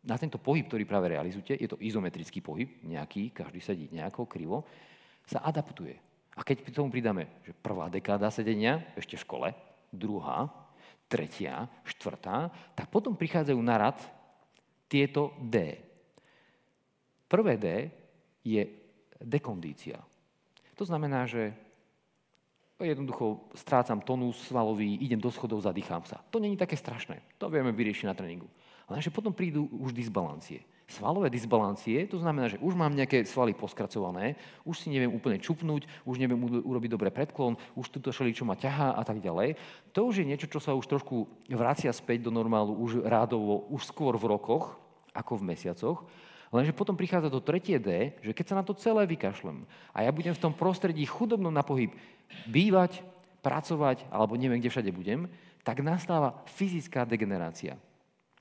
na 0.06 0.18
tento 0.18 0.38
pohyb, 0.38 0.66
ktorý 0.66 0.84
práve 0.86 1.14
realizujete, 1.14 1.58
je 1.58 1.70
to 1.70 1.82
izometrický 1.82 2.40
pohyb, 2.42 2.82
nejaký, 2.86 3.34
každý 3.34 3.60
sedí 3.60 3.86
nejako 3.90 4.26
krivo, 4.30 4.66
sa 5.26 5.42
adaptuje. 5.46 6.09
A 6.40 6.42
keď 6.48 6.64
k 6.64 6.72
tomu 6.72 6.88
pridáme, 6.88 7.28
že 7.44 7.52
prvá 7.52 7.92
dekáda 7.92 8.32
sedenia, 8.32 8.80
ešte 8.96 9.20
v 9.20 9.24
škole, 9.28 9.48
druhá, 9.92 10.48
tretia, 11.12 11.68
štvrtá, 11.84 12.48
tak 12.80 12.88
potom 12.88 13.20
prichádzajú 13.20 13.60
na 13.60 13.76
rad 13.76 14.00
tieto 14.88 15.36
D. 15.44 15.76
Prvé 17.28 17.60
D 17.60 17.68
je 18.48 18.64
dekondícia. 19.20 20.00
To 20.80 20.88
znamená, 20.88 21.28
že 21.28 21.52
jednoducho 22.80 23.52
strácam 23.52 24.00
tonus 24.00 24.40
svalový, 24.48 24.96
idem 24.96 25.20
do 25.20 25.28
schodov, 25.28 25.60
zadýchám 25.60 26.08
sa. 26.08 26.24
To 26.32 26.40
není 26.40 26.56
také 26.56 26.80
strašné. 26.80 27.20
To 27.36 27.52
vieme 27.52 27.76
vyriešiť 27.76 28.08
na 28.08 28.16
tréningu. 28.16 28.48
Ale 28.88 29.04
že 29.04 29.12
potom 29.12 29.36
prídu 29.36 29.68
už 29.76 29.92
disbalancie. 29.92 30.64
Svalové 30.90 31.30
disbalancie, 31.30 32.10
to 32.10 32.18
znamená, 32.18 32.50
že 32.50 32.58
už 32.58 32.74
mám 32.74 32.98
nejaké 32.98 33.22
svaly 33.22 33.54
poskracované, 33.54 34.34
už 34.66 34.82
si 34.82 34.90
neviem 34.90 35.14
úplne 35.14 35.38
čupnúť, 35.38 35.86
už 36.02 36.18
neviem 36.18 36.42
urobiť 36.42 36.90
dobre 36.90 37.14
predklon, 37.14 37.62
už 37.78 37.94
túto 37.94 38.10
čo 38.10 38.42
ma 38.42 38.58
ťahá 38.58 38.98
a 38.98 39.06
tak 39.06 39.22
ďalej. 39.22 39.54
To 39.94 40.10
už 40.10 40.26
je 40.26 40.26
niečo, 40.26 40.50
čo 40.50 40.58
sa 40.58 40.74
už 40.74 40.90
trošku 40.90 41.30
vracia 41.54 41.94
späť 41.94 42.26
do 42.26 42.34
normálu 42.34 42.74
už 42.74 43.06
rádovo, 43.06 43.70
už 43.70 43.86
skôr 43.86 44.18
v 44.18 44.34
rokoch, 44.34 44.82
ako 45.14 45.38
v 45.38 45.54
mesiacoch. 45.54 46.10
Lenže 46.50 46.74
potom 46.74 46.98
prichádza 46.98 47.30
to 47.30 47.46
tretie 47.46 47.78
D, 47.78 48.18
že 48.26 48.34
keď 48.34 48.46
sa 48.50 48.58
na 48.58 48.66
to 48.66 48.74
celé 48.74 49.06
vykašlem 49.06 49.70
a 49.94 50.02
ja 50.02 50.10
budem 50.10 50.34
v 50.34 50.42
tom 50.42 50.58
prostredí 50.58 51.06
chudobnom 51.06 51.54
na 51.54 51.62
pohyb 51.62 51.94
bývať, 52.50 53.06
pracovať, 53.46 54.10
alebo 54.10 54.34
neviem, 54.34 54.58
kde 54.58 54.74
všade 54.74 54.90
budem, 54.90 55.30
tak 55.62 55.86
nastáva 55.86 56.42
fyzická 56.58 57.06
degenerácia. 57.06 57.78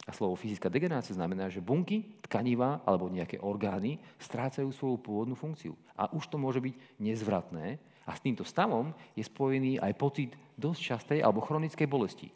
A 0.07 0.15
slovo 0.15 0.39
fyzická 0.39 0.71
degenerácia 0.73 1.13
znamená, 1.13 1.51
že 1.53 1.65
bunky, 1.65 2.21
tkaniva 2.25 2.81
alebo 2.87 3.13
nejaké 3.13 3.43
orgány 3.43 4.01
strácajú 4.17 4.73
svoju 4.73 4.97
pôvodnú 5.03 5.37
funkciu. 5.37 5.77
A 5.99 6.09
už 6.15 6.33
to 6.33 6.41
môže 6.41 6.63
byť 6.63 6.75
nezvratné 6.97 7.77
a 8.09 8.17
s 8.17 8.25
týmto 8.25 8.41
stavom 8.41 8.97
je 9.13 9.21
spojený 9.27 9.77
aj 9.77 9.93
pocit 10.01 10.33
dosť 10.57 10.81
častej 10.81 11.19
alebo 11.21 11.45
chronickej 11.45 11.85
bolesti. 11.85 12.33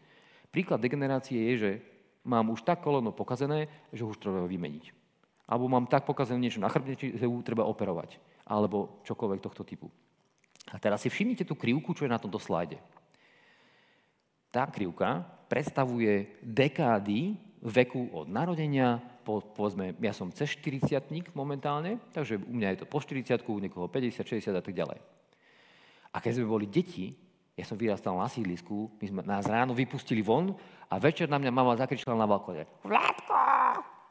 Príklad 0.52 0.84
degenerácie 0.84 1.40
je, 1.48 1.54
že 1.56 1.70
mám 2.28 2.52
už 2.52 2.60
tak 2.60 2.84
koleno 2.84 3.08
pokazené, 3.08 3.72
že 3.88 4.04
už 4.04 4.20
treba 4.20 4.44
vymeniť. 4.44 4.92
Alebo 5.48 5.64
mám 5.72 5.88
tak 5.88 6.04
pokazené 6.04 6.44
niečo 6.44 6.60
na 6.60 6.68
chrbne, 6.68 6.92
že 6.96 7.24
ju 7.24 7.40
treba 7.40 7.64
operovať. 7.64 8.20
Alebo 8.44 9.00
čokoľvek 9.08 9.40
tohto 9.40 9.64
typu. 9.64 9.88
A 10.68 10.76
teraz 10.76 11.02
si 11.02 11.08
všimnite 11.08 11.48
tú 11.48 11.56
krivku, 11.56 11.96
čo 11.96 12.04
je 12.04 12.12
na 12.12 12.20
tomto 12.20 12.36
slajde. 12.36 12.76
Tá 14.52 14.68
krivka 14.68 15.24
predstavuje 15.48 16.36
dekády 16.44 17.40
veku 17.62 18.10
od 18.10 18.26
narodenia, 18.26 18.98
po, 19.22 19.38
povedzme, 19.38 19.94
ja 20.02 20.10
som 20.10 20.34
cez 20.34 20.50
40 20.58 21.30
momentálne, 21.38 22.02
takže 22.10 22.42
u 22.42 22.52
mňa 22.58 22.74
je 22.74 22.78
to 22.82 22.86
po 22.90 22.98
40 22.98 23.38
u 23.46 23.62
niekoho 23.62 23.86
50, 23.86 24.26
60 24.26 24.50
a 24.50 24.62
tak 24.62 24.74
ďalej. 24.74 24.98
A 26.12 26.16
keď 26.18 26.42
sme 26.42 26.50
boli 26.50 26.66
deti, 26.66 27.14
ja 27.54 27.62
som 27.62 27.78
vyrastal 27.78 28.18
na 28.18 28.26
sídlisku, 28.26 28.90
my 28.98 29.06
sme 29.06 29.20
nás 29.22 29.46
ráno 29.46 29.72
vypustili 29.72 30.20
von 30.20 30.58
a 30.90 30.98
večer 30.98 31.30
na 31.30 31.38
mňa 31.38 31.52
mama 31.54 31.78
zakričala 31.78 32.18
na 32.18 32.26
balkone 32.26 32.66
Vládko! 32.82 33.38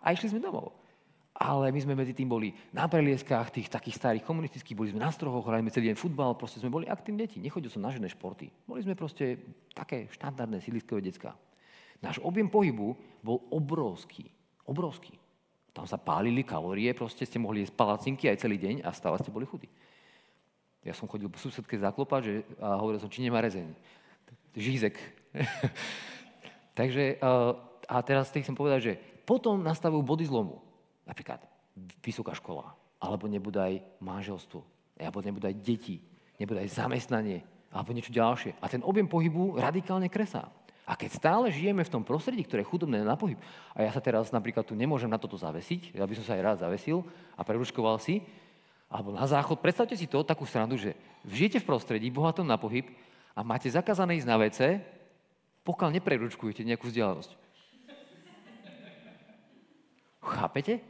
A 0.01 0.07
išli 0.15 0.31
sme 0.31 0.41
domov. 0.41 0.73
Ale 1.41 1.73
my 1.73 1.79
sme 1.81 1.97
medzi 1.97 2.13
tým 2.13 2.29
boli 2.29 2.53
na 2.69 2.85
prelieskách 2.85 3.49
tých 3.49 3.67
takých 3.67 3.97
starých 3.97 4.23
komunistických, 4.25 4.77
boli 4.77 4.93
sme 4.93 5.01
na 5.01 5.09
strohoch, 5.09 5.41
hrali 5.41 5.65
sme 5.65 5.73
celý 5.73 5.85
deň 5.89 5.97
futbal, 5.97 6.37
proste 6.37 6.61
sme 6.61 6.69
boli 6.69 6.85
aktívne 6.85 7.25
deti. 7.25 7.41
Nechodil 7.41 7.73
som 7.73 7.81
na 7.81 7.89
žiadne 7.89 8.09
športy. 8.13 8.53
Boli 8.69 8.85
sme 8.85 8.93
proste 8.93 9.41
také 9.73 10.05
štandardné 10.13 10.61
sídliskové 10.61 11.01
decka. 11.01 11.33
Náš 12.01 12.17
objem 12.25 12.49
pohybu 12.49 12.97
bol 13.21 13.37
obrovský. 13.53 14.25
Obrovský. 14.65 15.13
Tam 15.71 15.87
sa 15.87 15.95
pálili 15.95 16.43
kalórie, 16.43 16.91
proste 16.91 17.23
ste 17.23 17.39
mohli 17.39 17.63
jesť 17.63 17.77
palacinky 17.79 18.27
aj 18.27 18.43
celý 18.43 18.59
deň 18.59 18.83
a 18.83 18.91
stále 18.91 19.15
ste 19.21 19.31
boli 19.31 19.47
chudí. 19.47 19.71
Ja 20.81 20.97
som 20.97 21.05
chodil 21.05 21.29
po 21.29 21.37
susedke 21.37 21.77
zaklopať 21.77 22.21
že, 22.25 22.33
a 22.57 22.75
hovoril 22.81 22.99
som, 22.99 23.07
či 23.07 23.21
nemá 23.21 23.39
rezeň. 23.39 23.69
Žízek. 24.57 24.97
Takže, 26.79 27.21
a 27.87 27.95
teraz 28.01 28.33
chcem 28.33 28.57
povedať, 28.57 28.79
že 28.81 28.93
potom 29.23 29.61
nastavujú 29.61 30.01
body 30.01 30.25
zlomu. 30.25 30.59
Napríklad 31.05 31.45
vysoká 32.01 32.33
škola, 32.35 32.73
alebo 32.99 33.29
nebudaj 33.29 33.79
manželstvo, 34.01 34.59
alebo 34.97 35.23
nebudaj 35.23 35.53
deti, 35.61 36.01
nebudaj 36.41 36.67
zamestnanie, 36.67 37.45
alebo 37.71 37.95
niečo 37.95 38.11
ďalšie. 38.11 38.59
A 38.59 38.65
ten 38.67 38.83
objem 38.83 39.07
pohybu 39.07 39.55
radikálne 39.55 40.11
kresá. 40.11 40.51
A 40.91 40.99
keď 40.99 41.15
stále 41.15 41.47
žijeme 41.47 41.87
v 41.87 41.93
tom 41.95 42.03
prostredí, 42.03 42.43
ktoré 42.43 42.67
je 42.67 42.71
chudobné 42.75 42.99
na 42.99 43.15
pohyb, 43.15 43.39
a 43.71 43.79
ja 43.79 43.95
sa 43.95 44.03
teraz 44.03 44.27
napríklad 44.35 44.67
tu 44.67 44.75
nemôžem 44.75 45.07
na 45.07 45.15
toto 45.15 45.39
zavesiť, 45.39 45.95
ja 45.95 46.03
by 46.03 46.19
som 46.19 46.27
sa 46.27 46.35
aj 46.35 46.43
rád 46.43 46.57
zavesil 46.67 47.07
a 47.39 47.47
preruškoval 47.47 47.95
si, 48.03 48.19
alebo 48.91 49.15
na 49.15 49.23
záchod, 49.23 49.63
predstavte 49.63 49.95
si 49.95 50.03
to, 50.03 50.19
takú 50.27 50.43
stranu, 50.43 50.75
že 50.75 50.91
žijete 51.23 51.63
v 51.63 51.67
prostredí 51.71 52.11
bohatom 52.11 52.43
na 52.43 52.59
pohyb 52.59 52.91
a 53.31 53.39
máte 53.39 53.71
zakázané 53.71 54.19
ísť 54.19 54.27
na 54.27 54.35
WC, 54.35 54.59
pokiaľ 55.63 55.95
nepreručkujete 55.95 56.67
nejakú 56.67 56.91
vzdialenosť. 56.91 57.39
Chápete? 60.27 60.83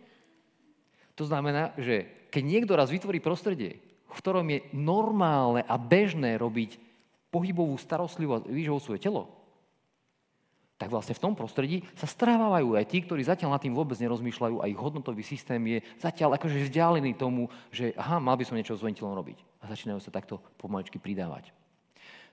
To 1.14 1.30
znamená, 1.30 1.78
že 1.78 2.10
keď 2.34 2.42
niekto 2.42 2.74
raz 2.74 2.90
vytvorí 2.90 3.22
prostredie, 3.22 3.78
v 4.10 4.18
ktorom 4.18 4.50
je 4.50 4.66
normálne 4.74 5.62
a 5.62 5.78
bežné 5.78 6.42
robiť 6.42 6.82
pohybovú 7.30 7.78
starostlivosť, 7.78 8.50
výživou 8.50 8.82
svoje 8.82 9.06
telo, 9.06 9.41
tak 10.82 10.90
vlastne 10.90 11.14
v 11.14 11.22
tom 11.22 11.38
prostredí 11.38 11.86
sa 11.94 12.10
strávajú 12.10 12.74
aj 12.74 12.90
tí, 12.90 13.06
ktorí 13.06 13.22
zatiaľ 13.22 13.54
nad 13.54 13.62
tým 13.62 13.78
vôbec 13.78 14.02
nerozmýšľajú 14.02 14.66
a 14.66 14.66
ich 14.66 14.74
hodnotový 14.74 15.22
systém 15.22 15.62
je 15.78 15.86
zatiaľ 16.02 16.42
akože 16.42 16.58
vzdialený 16.58 17.14
tomu, 17.22 17.54
že 17.70 17.94
aha, 17.94 18.18
mal 18.18 18.34
by 18.34 18.50
som 18.50 18.58
niečo 18.58 18.74
s 18.74 18.82
ventilom 18.82 19.14
robiť. 19.14 19.46
A 19.62 19.70
začínajú 19.70 20.02
sa 20.02 20.10
takto 20.10 20.42
pomaličky 20.58 20.98
pridávať. 20.98 21.54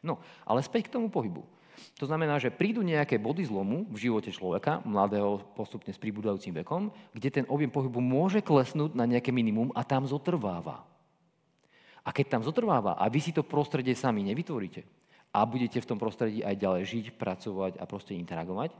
No, 0.00 0.16
ale 0.48 0.64
späť 0.64 0.88
k 0.88 0.96
tomu 0.96 1.12
pohybu. 1.12 1.44
To 2.00 2.08
znamená, 2.08 2.40
že 2.40 2.48
prídu 2.48 2.80
nejaké 2.80 3.20
body 3.20 3.44
zlomu 3.44 3.84
v 3.92 4.08
živote 4.08 4.32
človeka, 4.32 4.80
mladého 4.80 5.44
postupne 5.52 5.92
s 5.92 6.00
pribúdajúcim 6.00 6.56
vekom, 6.64 6.88
kde 7.12 7.28
ten 7.28 7.44
objem 7.52 7.68
pohybu 7.68 8.00
môže 8.00 8.40
klesnúť 8.40 8.96
na 8.96 9.04
nejaké 9.04 9.28
minimum 9.28 9.68
a 9.76 9.84
tam 9.84 10.08
zotrváva. 10.08 10.88
A 12.00 12.08
keď 12.16 12.40
tam 12.40 12.42
zotrváva 12.48 12.96
a 12.96 13.04
vy 13.12 13.20
si 13.20 13.36
to 13.36 13.44
prostredie 13.44 13.92
sami 13.92 14.24
nevytvoríte, 14.24 14.97
a 15.32 15.44
budete 15.44 15.78
v 15.80 15.88
tom 15.88 15.98
prostredí 16.00 16.40
aj 16.40 16.56
ďalej 16.56 16.82
žiť, 16.88 17.06
pracovať 17.20 17.72
a 17.78 17.84
proste 17.84 18.16
interagovať, 18.16 18.72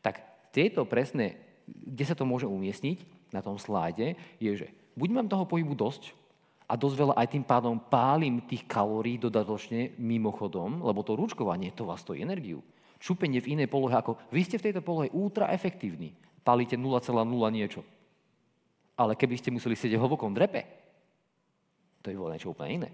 tak 0.00 0.22
tieto 0.54 0.86
presné, 0.86 1.38
kde 1.66 2.04
sa 2.06 2.14
to 2.14 2.26
môže 2.26 2.46
umiestniť 2.46 3.30
na 3.34 3.42
tom 3.42 3.58
sláde, 3.58 4.18
je, 4.42 4.50
že 4.54 4.66
buď 4.98 5.08
mám 5.10 5.30
toho 5.30 5.46
pohybu 5.46 5.74
dosť 5.74 6.14
a 6.70 6.78
dosť 6.78 6.96
veľa 6.96 7.14
aj 7.18 7.28
tým 7.34 7.44
pádom 7.46 7.78
pálim 7.78 8.42
tých 8.46 8.66
kalórií 8.66 9.18
dodatočne 9.18 9.98
mimochodom, 9.98 10.86
lebo 10.86 11.02
to 11.02 11.18
ručkovanie, 11.18 11.74
to 11.74 11.86
vás 11.86 12.02
stojí 12.02 12.22
energiu. 12.22 12.62
Čupenie 13.00 13.42
v 13.42 13.58
inej 13.58 13.68
polohe, 13.72 13.96
ako 13.96 14.20
vy 14.30 14.44
ste 14.46 14.60
v 14.60 14.70
tejto 14.70 14.84
polohe 14.84 15.10
ultra 15.10 15.50
efektívni, 15.50 16.14
pálite 16.46 16.78
0,0 16.78 17.10
niečo. 17.50 17.82
Ale 18.94 19.16
keby 19.16 19.34
ste 19.40 19.50
museli 19.50 19.74
sedieť 19.74 19.98
hlbokom 19.98 20.36
drepe, 20.36 20.62
to 22.04 22.12
je 22.12 22.16
bolo 22.16 22.32
niečo 22.32 22.52
úplne 22.52 22.84
iné. 22.84 22.90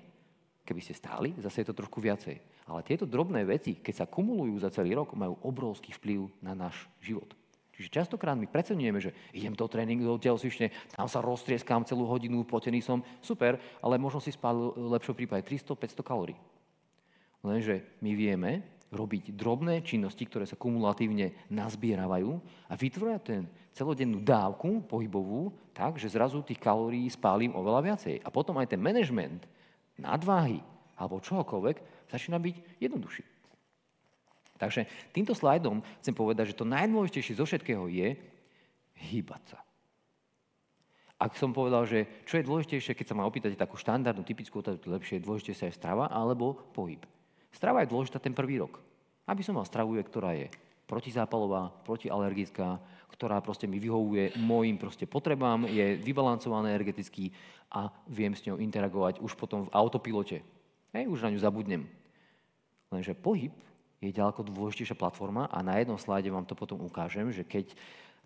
Keby 0.66 0.82
ste 0.82 0.98
stáli, 0.98 1.30
zase 1.38 1.62
je 1.62 1.70
to 1.70 1.78
trošku 1.78 2.02
viacej. 2.02 2.42
Ale 2.66 2.82
tieto 2.82 3.06
drobné 3.06 3.46
veci, 3.46 3.78
keď 3.78 4.02
sa 4.02 4.10
kumulujú 4.10 4.58
za 4.58 4.74
celý 4.74 4.98
rok, 4.98 5.14
majú 5.14 5.38
obrovský 5.46 5.94
vplyv 5.94 6.42
na 6.42 6.58
náš 6.58 6.90
život. 6.98 7.30
Čiže 7.76 8.02
častokrát 8.02 8.34
my 8.34 8.50
precenujeme, 8.50 8.98
že 8.98 9.14
idem 9.30 9.54
do 9.54 9.68
tréningu, 9.70 10.02
do 10.02 10.18
telocvične, 10.18 10.72
tam 10.96 11.06
sa 11.06 11.22
roztrieskám 11.22 11.86
celú 11.86 12.08
hodinu, 12.08 12.42
potený 12.42 12.82
som, 12.82 13.04
super, 13.22 13.60
ale 13.78 14.00
možno 14.00 14.18
si 14.18 14.34
spálil 14.34 14.74
v 14.74 14.90
lepšom 14.96 15.14
prípade 15.14 15.46
300-500 15.46 16.02
kalórií. 16.02 16.40
Lenže 17.44 17.84
my 18.02 18.10
vieme 18.16 18.64
robiť 18.90 19.36
drobné 19.36 19.84
činnosti, 19.84 20.24
ktoré 20.24 20.48
sa 20.48 20.58
kumulatívne 20.58 21.46
nazbieravajú 21.52 22.32
a 22.66 22.74
vytvoria 22.74 23.20
ten 23.20 23.44
celodennú 23.76 24.24
dávku 24.24 24.82
pohybovú 24.88 25.52
tak, 25.76 26.00
že 26.00 26.08
zrazu 26.08 26.40
tých 26.40 26.56
kalórií 26.56 27.04
spálim 27.12 27.52
oveľa 27.52 27.92
viacej. 27.92 28.24
A 28.24 28.32
potom 28.32 28.56
aj 28.56 28.72
ten 28.72 28.80
management 28.80 29.44
nadváhy 30.00 30.60
alebo 30.96 31.20
čohokoľvek 31.20 32.08
začína 32.08 32.40
byť 32.40 32.56
jednoduchší. 32.80 33.24
Takže 34.56 34.88
týmto 35.12 35.36
slajdom 35.36 35.84
chcem 36.00 36.16
povedať, 36.16 36.52
že 36.52 36.58
to 36.58 36.64
najdôležitejšie 36.64 37.36
zo 37.36 37.44
všetkého 37.44 37.84
je 37.92 38.16
hýbať 39.12 39.42
sa. 39.52 39.58
Ak 41.16 41.32
som 41.36 41.52
povedal, 41.52 41.88
že 41.88 42.24
čo 42.28 42.36
je 42.36 42.44
dôležitejšie, 42.44 42.92
keď 42.92 43.06
sa 43.08 43.16
ma 43.16 43.24
opýtate 43.24 43.56
takú 43.56 43.80
štandardnú, 43.80 44.20
typickú 44.24 44.60
otázku, 44.60 44.88
lepšie 44.88 45.20
je 45.20 45.24
dôležitejšia 45.24 45.72
je 45.72 45.78
strava 45.80 46.12
alebo 46.12 46.56
pohyb. 46.76 47.00
Strava 47.52 47.80
je 47.84 47.92
dôležitá 47.92 48.20
ten 48.20 48.36
prvý 48.36 48.60
rok. 48.60 48.80
Aby 49.24 49.40
som 49.40 49.56
mal 49.56 49.64
stravu, 49.64 49.96
ktorá 49.96 50.36
je 50.36 50.52
protizápalová, 50.86 51.74
protialergická, 51.82 52.78
ktorá 53.10 53.42
proste 53.42 53.66
mi 53.66 53.82
vyhovuje 53.82 54.38
mojim 54.38 54.78
proste 54.78 55.04
potrebám, 55.08 55.66
je 55.66 55.98
vybalancovaná 55.98 56.70
energeticky 56.70 57.34
a 57.72 57.90
viem 58.06 58.32
s 58.36 58.46
ňou 58.46 58.62
interagovať 58.62 59.18
už 59.18 59.34
potom 59.34 59.66
v 59.66 59.74
autopilote. 59.74 60.38
Hej, 60.94 61.04
už 61.10 61.26
na 61.26 61.32
ňu 61.34 61.40
zabudnem. 61.42 61.82
Lenže 62.92 63.18
pohyb 63.18 63.52
je 63.98 64.14
ďaleko 64.14 64.46
dôležitejšia 64.46 64.94
platforma 64.94 65.50
a 65.50 65.58
na 65.64 65.80
jednom 65.80 65.98
slajde 65.98 66.30
vám 66.30 66.46
to 66.46 66.54
potom 66.54 66.78
ukážem, 66.84 67.32
že 67.34 67.42
keď, 67.42 67.74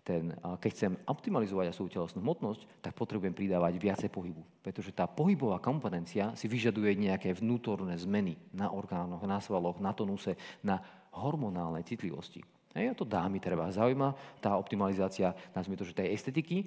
ten, 0.05 0.35
keď 0.37 0.71
chcem 0.75 0.93
optimalizovať 1.07 1.73
svoju 1.73 1.89
telesnú 1.97 2.19
hmotnosť, 2.21 2.83
tak 2.83 2.93
potrebujem 2.93 3.33
pridávať 3.33 3.79
viacej 3.79 4.09
pohybu. 4.11 4.43
Pretože 4.61 4.93
tá 4.93 5.09
pohybová 5.09 5.57
kompetencia 5.63 6.35
si 6.37 6.45
vyžaduje 6.45 6.93
nejaké 6.99 7.33
vnútorné 7.33 7.97
zmeny 7.97 8.37
na 8.53 8.69
orgánoch, 8.69 9.23
na 9.25 9.39
svaloch, 9.41 9.81
na 9.81 9.95
tonuse, 9.95 10.37
na 10.61 10.83
hormonálnej 11.15 11.83
citlivosti. 11.83 12.39
Hej, 12.71 12.95
a 12.95 12.97
to 12.97 13.03
dámy 13.03 13.43
treba 13.43 13.67
zaujíma, 13.67 14.39
tá 14.39 14.55
optimalizácia, 14.55 15.35
nazvime 15.51 15.75
to, 15.75 15.83
že 15.83 15.97
tej 15.97 16.15
estetiky. 16.15 16.63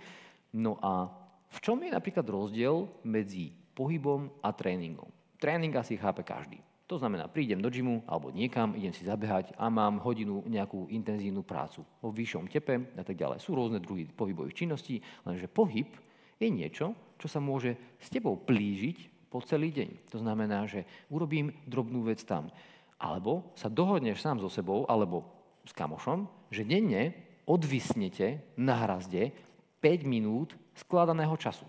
No 0.53 0.77
a 0.85 1.09
v 1.49 1.59
čom 1.65 1.81
je 1.81 1.89
napríklad 1.89 2.27
rozdiel 2.29 2.85
medzi 3.09 3.57
pohybom 3.73 4.29
a 4.45 4.53
tréningom? 4.53 5.09
Tréning 5.41 5.73
asi 5.77 5.97
chápe 5.97 6.21
každý. 6.21 6.61
To 6.85 7.01
znamená, 7.01 7.33
prídem 7.33 7.65
do 7.65 7.73
gymu 7.73 8.05
alebo 8.05 8.29
niekam, 8.29 8.77
idem 8.77 8.93
si 8.93 9.09
zabehať 9.09 9.57
a 9.57 9.73
mám 9.73 10.05
hodinu 10.05 10.45
nejakú 10.45 10.93
intenzívnu 10.93 11.41
prácu 11.41 11.81
vo 11.81 12.13
vyššom 12.13 12.45
tepe 12.53 12.93
a 12.93 13.01
tak 13.01 13.17
ďalej. 13.17 13.41
Sú 13.41 13.57
rôzne 13.57 13.81
druhy 13.81 14.05
pohybových 14.05 14.53
činností, 14.53 15.01
lenže 15.25 15.49
pohyb 15.49 15.89
je 16.37 16.49
niečo, 16.53 16.93
čo 17.17 17.27
sa 17.27 17.41
môže 17.41 17.73
s 17.97 18.13
tebou 18.13 18.37
plížiť 18.37 19.33
po 19.33 19.41
celý 19.41 19.73
deň. 19.73 20.13
To 20.13 20.21
znamená, 20.21 20.69
že 20.69 20.85
urobím 21.09 21.57
drobnú 21.65 22.05
vec 22.05 22.21
tam. 22.23 22.53
Alebo 22.99 23.53
sa 23.59 23.69
dohodneš 23.69 24.23
sám 24.23 24.41
so 24.41 24.49
sebou, 24.49 24.87
alebo 24.87 25.27
s 25.65 25.73
kamošom, 25.73 26.29
že 26.53 26.65
denne 26.65 27.17
odvisnete 27.45 28.41
na 28.57 28.77
hrazde 28.85 29.33
5 29.81 30.09
minút 30.09 30.57
skladaného 30.77 31.37
času. 31.37 31.69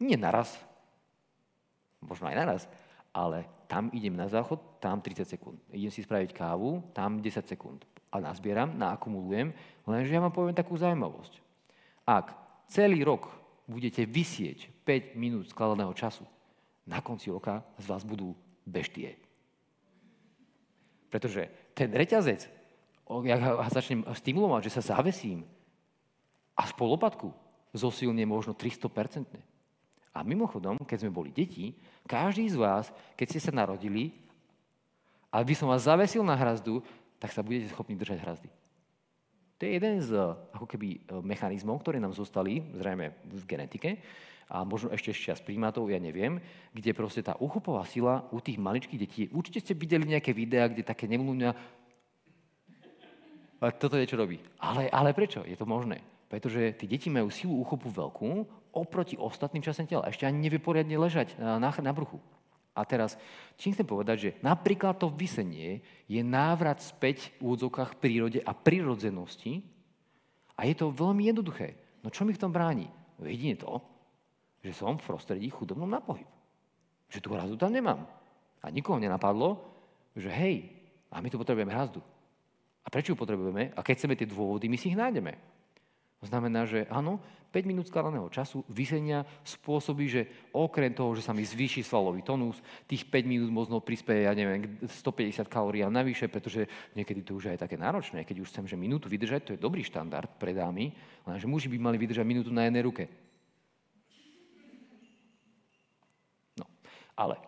Nie 0.00 0.16
naraz, 0.16 0.56
možno 2.00 2.28
aj 2.28 2.36
naraz, 2.36 2.62
ale 3.12 3.46
tam 3.68 3.88
idem 3.92 4.16
na 4.16 4.28
záchod, 4.28 4.60
tam 4.80 5.00
30 5.00 5.24
sekúnd. 5.24 5.58
Idem 5.72 5.92
si 5.92 6.04
spraviť 6.04 6.32
kávu, 6.32 6.82
tam 6.92 7.20
10 7.20 7.44
sekúnd. 7.44 7.84
A 8.14 8.22
nazbieram, 8.22 8.76
naakumulujem, 8.78 9.50
lenže 9.88 10.14
ja 10.14 10.22
vám 10.22 10.34
poviem 10.34 10.54
takú 10.54 10.78
zaujímavosť. 10.78 11.42
Ak 12.06 12.36
celý 12.68 13.02
rok 13.02 13.32
budete 13.64 14.04
vysieť 14.04 14.70
5 14.84 15.18
minút 15.18 15.50
skladaného 15.50 15.90
času, 15.96 16.22
na 16.84 17.00
konci 17.00 17.32
roka 17.32 17.64
z 17.80 17.88
vás 17.88 18.04
budú 18.04 18.36
beštie. 18.68 19.23
Pretože 21.14 21.46
ten 21.78 21.94
reťazec, 21.94 22.50
ja 23.22 23.36
začnem 23.70 24.02
stimulovať, 24.02 24.66
že 24.66 24.74
sa 24.82 24.98
zavesím 24.98 25.46
a 26.58 26.66
po 26.74 26.90
lopatku 26.90 27.30
zosilne 27.70 28.26
možno 28.26 28.50
300%. 28.50 29.30
A 30.10 30.18
mimochodom, 30.26 30.82
keď 30.82 31.06
sme 31.06 31.14
boli 31.14 31.30
deti, 31.30 31.78
každý 32.10 32.50
z 32.50 32.58
vás, 32.58 32.90
keď 33.14 33.26
ste 33.30 33.40
sa 33.46 33.54
narodili, 33.54 34.10
a 35.30 35.42
by 35.42 35.54
som 35.54 35.70
vás 35.70 35.86
zavesil 35.86 36.22
na 36.26 36.34
hrazdu, 36.34 36.82
tak 37.18 37.30
sa 37.30 37.42
budete 37.42 37.70
schopní 37.70 37.94
držať 37.94 38.18
hrazdy. 38.18 38.50
To 39.58 39.60
je 39.66 39.70
jeden 39.70 39.98
z 40.02 40.14
ako 40.54 40.66
keby, 40.66 40.88
e, 40.94 40.98
mechanizmov, 41.22 41.82
ktoré 41.82 41.98
nám 41.98 42.14
zostali, 42.14 42.62
zrejme 42.74 43.14
v 43.22 43.42
genetike, 43.46 43.98
a 44.48 44.62
možno 44.62 44.92
ešte 44.92 45.14
z 45.14 45.32
čas 45.32 45.38
primátov, 45.40 45.88
ja 45.88 45.98
neviem, 45.98 46.40
kde 46.70 46.90
proste 46.96 47.24
tá 47.24 47.34
uchopová 47.40 47.82
sila 47.88 48.28
u 48.30 48.38
tých 48.38 48.60
maličkých 48.60 49.00
detí, 49.00 49.22
určite 49.32 49.64
ste 49.64 49.74
videli 49.74 50.04
nejaké 50.04 50.36
videá, 50.36 50.68
kde 50.68 50.84
také 50.84 51.08
nemlúňa, 51.08 51.56
a 53.64 53.72
toto 53.72 53.96
je 53.96 54.04
čo 54.04 54.20
robí. 54.20 54.36
Ale, 54.60 54.92
ale 54.92 55.16
prečo? 55.16 55.40
Je 55.48 55.56
to 55.56 55.64
možné. 55.64 56.04
Pretože 56.28 56.76
tí 56.76 56.84
deti 56.84 57.08
majú 57.08 57.32
silu 57.32 57.56
úchopu 57.56 57.88
veľkú 57.88 58.44
oproti 58.76 59.16
ostatným 59.16 59.64
časem 59.64 59.88
tela. 59.88 60.04
Ešte 60.04 60.28
ani 60.28 60.36
nevie 60.36 60.60
poriadne 60.60 61.00
ležať 61.00 61.32
na, 61.40 61.56
na 61.56 61.92
bruchu. 61.96 62.20
A 62.74 62.82
teraz, 62.82 63.14
čím 63.54 63.70
chcem 63.70 63.86
povedať, 63.86 64.16
že 64.18 64.30
napríklad 64.42 64.98
to 64.98 65.06
vysenie 65.06 65.80
je 66.10 66.20
návrat 66.26 66.82
späť 66.82 67.30
v 67.38 67.48
úvodzovkách 67.48 68.02
prírode 68.02 68.42
a 68.42 68.50
prirodzenosti 68.50 69.62
a 70.58 70.66
je 70.66 70.74
to 70.74 70.90
veľmi 70.90 71.30
jednoduché. 71.30 71.78
No 72.02 72.10
čo 72.10 72.26
mi 72.26 72.34
v 72.34 72.42
tom 72.42 72.50
bráni? 72.50 72.90
Jedine 73.22 73.54
to, 73.54 73.78
že 74.64 74.72
som 74.72 74.96
v 74.96 75.04
prostredí 75.04 75.52
chudobnom 75.52 75.86
na 75.86 76.00
pohyb. 76.00 76.26
Že 77.12 77.20
tú 77.20 77.28
hrazdu 77.36 77.60
tam 77.60 77.68
nemám. 77.68 78.08
A 78.64 78.72
nikoho 78.72 78.96
nenapadlo, 78.96 79.60
že 80.16 80.32
hej, 80.32 80.72
a 81.12 81.20
my 81.20 81.28
tu 81.28 81.36
potrebujeme 81.36 81.70
hrazdu. 81.70 82.00
A 82.80 82.88
prečo 82.88 83.12
ju 83.12 83.20
potrebujeme? 83.20 83.76
A 83.76 83.84
keď 83.84 83.94
chceme 84.00 84.16
tie 84.16 84.24
dôvody, 84.24 84.72
my 84.72 84.80
si 84.80 84.88
ich 84.88 84.96
nájdeme. 84.96 85.36
To 86.24 86.32
znamená, 86.32 86.64
že 86.64 86.88
áno, 86.88 87.20
5 87.52 87.70
minút 87.70 87.86
skladaného 87.86 88.26
času 88.32 88.66
vysenia 88.66 89.22
spôsobí, 89.46 90.10
že 90.10 90.26
okrem 90.50 90.90
toho, 90.90 91.14
že 91.14 91.22
sa 91.22 91.30
mi 91.30 91.46
zvýši 91.46 91.86
svalový 91.86 92.24
tonus, 92.24 92.58
tých 92.90 93.06
5 93.06 93.30
minút 93.30 93.50
možno 93.52 93.78
prispieje, 93.78 94.26
ja 94.26 94.34
neviem, 94.34 94.80
150 94.82 95.46
kalórií 95.46 95.86
a 95.86 95.92
navyše, 95.92 96.26
pretože 96.26 96.66
niekedy 96.98 97.22
to 97.22 97.38
už 97.38 97.54
aj 97.54 97.62
také 97.62 97.78
náročné. 97.78 98.26
Keď 98.26 98.42
už 98.42 98.50
chcem, 98.50 98.66
že 98.66 98.74
minútu 98.74 99.06
vydržať, 99.06 99.40
to 99.44 99.52
je 99.54 99.62
dobrý 99.62 99.86
štandard 99.86 100.26
pre 100.34 100.50
dámy, 100.50 100.90
lenže 101.28 101.46
muži 101.46 101.70
by 101.70 101.78
mali 101.78 101.96
vydržať 102.00 102.26
minútu 102.26 102.50
na 102.50 102.66
jednej 102.66 102.82
ruke. 102.82 103.06
No, 106.58 106.66
ale 107.16 107.38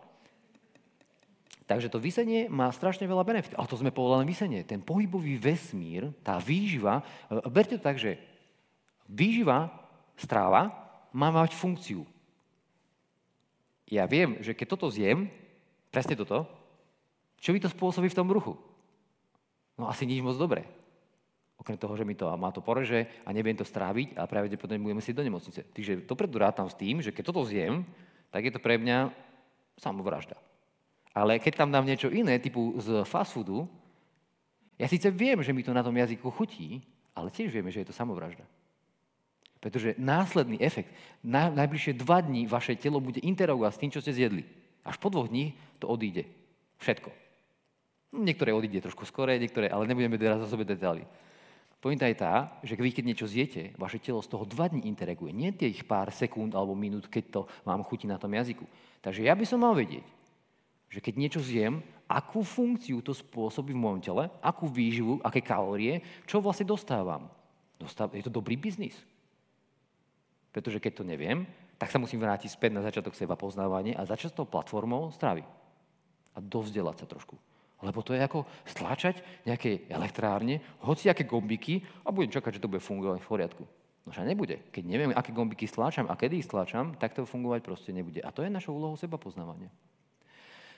Takže 1.67 1.91
to 1.91 1.99
vysenie 1.99 2.47
má 2.47 2.71
strašne 2.71 3.03
veľa 3.03 3.27
benefitov. 3.27 3.59
Ale 3.59 3.67
to 3.67 3.75
sme 3.75 3.91
povedali 3.91 4.23
vysenie. 4.23 4.63
Ten 4.63 4.79
pohybový 4.79 5.35
vesmír, 5.35 6.15
tá 6.23 6.39
výživa, 6.39 7.03
e, 7.27 7.43
berte 7.51 7.75
to 7.75 7.83
tak, 7.83 7.99
že 7.99 8.15
Výživa, 9.07 9.71
stráva, 10.19 10.67
má 11.15 11.31
mať 11.31 11.55
funkciu. 11.55 12.03
Ja 13.87 14.03
viem, 14.03 14.43
že 14.43 14.51
keď 14.51 14.75
toto 14.75 14.91
zjem, 14.91 15.31
presne 15.87 16.19
toto, 16.19 16.43
čo 17.39 17.55
mi 17.55 17.63
to 17.63 17.71
spôsobí 17.71 18.11
v 18.11 18.17
tom 18.19 18.27
bruchu? 18.27 18.59
No 19.79 19.87
asi 19.87 20.03
nič 20.03 20.19
moc 20.19 20.35
dobré. 20.35 20.67
Okrem 21.55 21.79
toho, 21.79 21.95
že 21.95 22.03
mi 22.03 22.19
to 22.19 22.27
má 22.35 22.51
to 22.51 22.59
poreže 22.59 23.07
a 23.23 23.31
neviem 23.31 23.55
to 23.55 23.63
stráviť 23.63 24.19
a 24.19 24.27
pravdepodobne 24.27 24.83
budeme 24.83 25.01
si 25.01 25.15
do 25.15 25.23
nemocnice. 25.23 25.63
Takže 25.71 26.03
dopredu 26.03 26.35
rátam 26.43 26.67
s 26.67 26.75
tým, 26.75 26.99
že 26.99 27.15
keď 27.15 27.31
toto 27.31 27.47
zjem, 27.47 27.87
tak 28.27 28.43
je 28.43 28.51
to 28.51 28.59
pre 28.59 28.75
mňa 28.75 29.15
samovražda. 29.77 30.35
Ale 31.17 31.41
keď 31.41 31.65
tam 31.65 31.73
dám 31.73 31.85
niečo 31.85 32.13
iné, 32.13 32.37
typu 32.37 32.77
z 32.77 33.01
fast 33.01 33.33
foodu, 33.33 33.65
ja 34.77 34.85
síce 34.85 35.09
viem, 35.09 35.41
že 35.41 35.49
mi 35.53 35.65
to 35.65 35.73
na 35.73 35.81
tom 35.81 35.97
jazyku 35.97 36.29
chutí, 36.29 36.85
ale 37.17 37.33
tiež 37.33 37.49
vieme, 37.49 37.73
že 37.73 37.81
je 37.81 37.89
to 37.89 37.97
samovražda. 37.97 38.45
Pretože 39.57 39.97
následný 39.97 40.61
efekt, 40.61 40.93
na, 41.25 41.49
najbližšie 41.49 41.97
dva 41.97 42.21
dní 42.21 42.45
vaše 42.45 42.77
telo 42.77 43.01
bude 43.01 43.17
interagovať 43.17 43.71
s 43.73 43.81
tým, 43.81 43.89
čo 43.89 44.01
ste 44.05 44.13
zjedli. 44.13 44.45
Až 44.85 45.01
po 45.01 45.09
dvoch 45.09 45.25
dní 45.25 45.57
to 45.81 45.89
odíde. 45.89 46.29
Všetko. 46.77 47.09
Niektoré 48.21 48.53
odíde 48.53 48.85
trošku 48.85 49.09
skore, 49.09 49.41
niektoré, 49.41 49.65
ale 49.73 49.89
nebudeme 49.89 50.21
teraz 50.21 50.37
o 50.37 50.47
sebe 50.47 50.61
detaily. 50.61 51.01
Pointa 51.81 52.05
je 52.09 52.17
tá, 52.17 52.57
že 52.61 52.77
vy 52.77 52.89
keď 52.93 53.05
niečo 53.05 53.27
zjete, 53.29 53.73
vaše 53.77 53.97
telo 53.97 54.21
z 54.21 54.29
toho 54.29 54.45
dva 54.45 54.69
dní 54.69 54.85
interaguje. 54.85 55.33
Nie 55.33 55.53
tých 55.53 55.85
pár 55.89 56.13
sekúnd 56.13 56.53
alebo 56.53 56.77
minút, 56.77 57.09
keď 57.09 57.23
to 57.33 57.41
vám 57.65 57.81
chutí 57.85 58.05
na 58.05 58.21
tom 58.21 58.33
jazyku. 58.33 58.65
Takže 59.01 59.23
ja 59.23 59.33
by 59.37 59.45
som 59.45 59.61
mal 59.61 59.77
vedieť, 59.77 60.03
že 60.87 60.99
keď 61.03 61.13
niečo 61.15 61.41
zjem, 61.43 61.83
akú 62.07 62.41
funkciu 62.41 63.03
to 63.03 63.11
spôsobí 63.11 63.75
v 63.75 63.83
mojom 63.83 63.99
tele, 63.99 64.23
akú 64.39 64.71
výživu, 64.71 65.19
aké 65.19 65.43
kalórie, 65.43 65.99
čo 66.23 66.39
vlastne 66.39 66.63
dostávam. 66.63 67.27
Dostáv- 67.77 68.15
je 68.15 68.23
to 68.25 68.33
dobrý 68.33 68.55
biznis. 68.57 68.95
Pretože 70.55 70.81
keď 70.81 71.03
to 71.03 71.03
neviem, 71.03 71.45
tak 71.77 71.93
sa 71.93 72.01
musím 72.01 72.23
vrátiť 72.23 72.49
späť 72.49 72.73
na 72.73 72.81
začiatok 72.81 73.13
seba 73.13 73.37
poznávania 73.37 73.99
a 73.99 74.07
začať 74.07 74.33
s 74.33 74.37
tou 74.41 74.49
platformou 74.49 75.13
stravy. 75.13 75.45
A 76.33 76.41
dovzdelať 76.41 77.05
sa 77.05 77.09
trošku. 77.09 77.37
Lebo 77.85 78.01
to 78.01 78.17
je 78.17 78.21
ako 78.25 78.49
stláčať 78.65 79.21
nejaké 79.45 79.85
elektrárne, 79.85 80.57
hoci 80.81 81.13
aké 81.13 81.29
gombiky 81.29 81.85
a 82.01 82.09
budem 82.09 82.33
čakať, 82.33 82.57
že 82.57 82.63
to 82.65 82.71
bude 82.71 82.81
fungovať 82.81 83.21
v 83.21 83.29
poriadku. 83.29 83.63
No 84.07 84.15
však 84.15 84.23
nebude. 84.23 84.63
Keď 84.71 84.83
neviem, 84.87 85.11
aké 85.11 85.35
gombiky 85.35 85.67
stláčam 85.67 86.07
a 86.07 86.15
kedy 86.15 86.39
ich 86.39 86.47
stláčam, 86.47 86.95
tak 86.95 87.11
to 87.11 87.27
fungovať 87.27 87.59
proste 87.59 87.91
nebude. 87.91 88.23
A 88.23 88.31
to 88.31 88.39
je 88.39 88.47
našou 88.47 88.79
úlohou 88.79 88.95
seba 88.95 89.19
poznávania. 89.19 89.67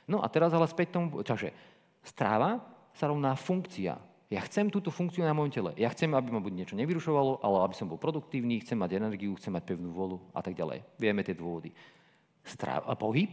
No 0.09 0.25
a 0.25 0.27
teraz 0.33 0.49
ale 0.49 0.65
späť 0.65 0.97
tomu, 0.97 1.21
takže 1.21 1.53
stráva 2.01 2.57
sa 2.97 3.05
rovná 3.05 3.37
funkcia. 3.37 4.01
Ja 4.33 4.41
chcem 4.49 4.73
túto 4.73 4.89
funkciu 4.89 5.21
na 5.21 5.37
mojom 5.37 5.53
tele. 5.53 5.71
Ja 5.77 5.93
chcem, 5.93 6.09
aby 6.09 6.33
ma 6.33 6.41
buď 6.41 6.53
niečo 6.57 6.75
nevyrušovalo, 6.77 7.45
ale 7.45 7.69
aby 7.69 7.77
som 7.77 7.85
bol 7.85 8.01
produktívny, 8.01 8.65
chcem 8.65 8.81
mať 8.81 8.97
energiu, 8.97 9.37
chcem 9.37 9.53
mať 9.53 9.63
pevnú 9.69 9.93
volu 9.93 10.17
a 10.33 10.41
tak 10.41 10.57
ďalej. 10.57 10.81
Vieme 10.97 11.21
tie 11.21 11.37
dôvody. 11.37 11.69
Stráv, 12.41 12.89
a 12.89 12.97
pohyb 12.97 13.29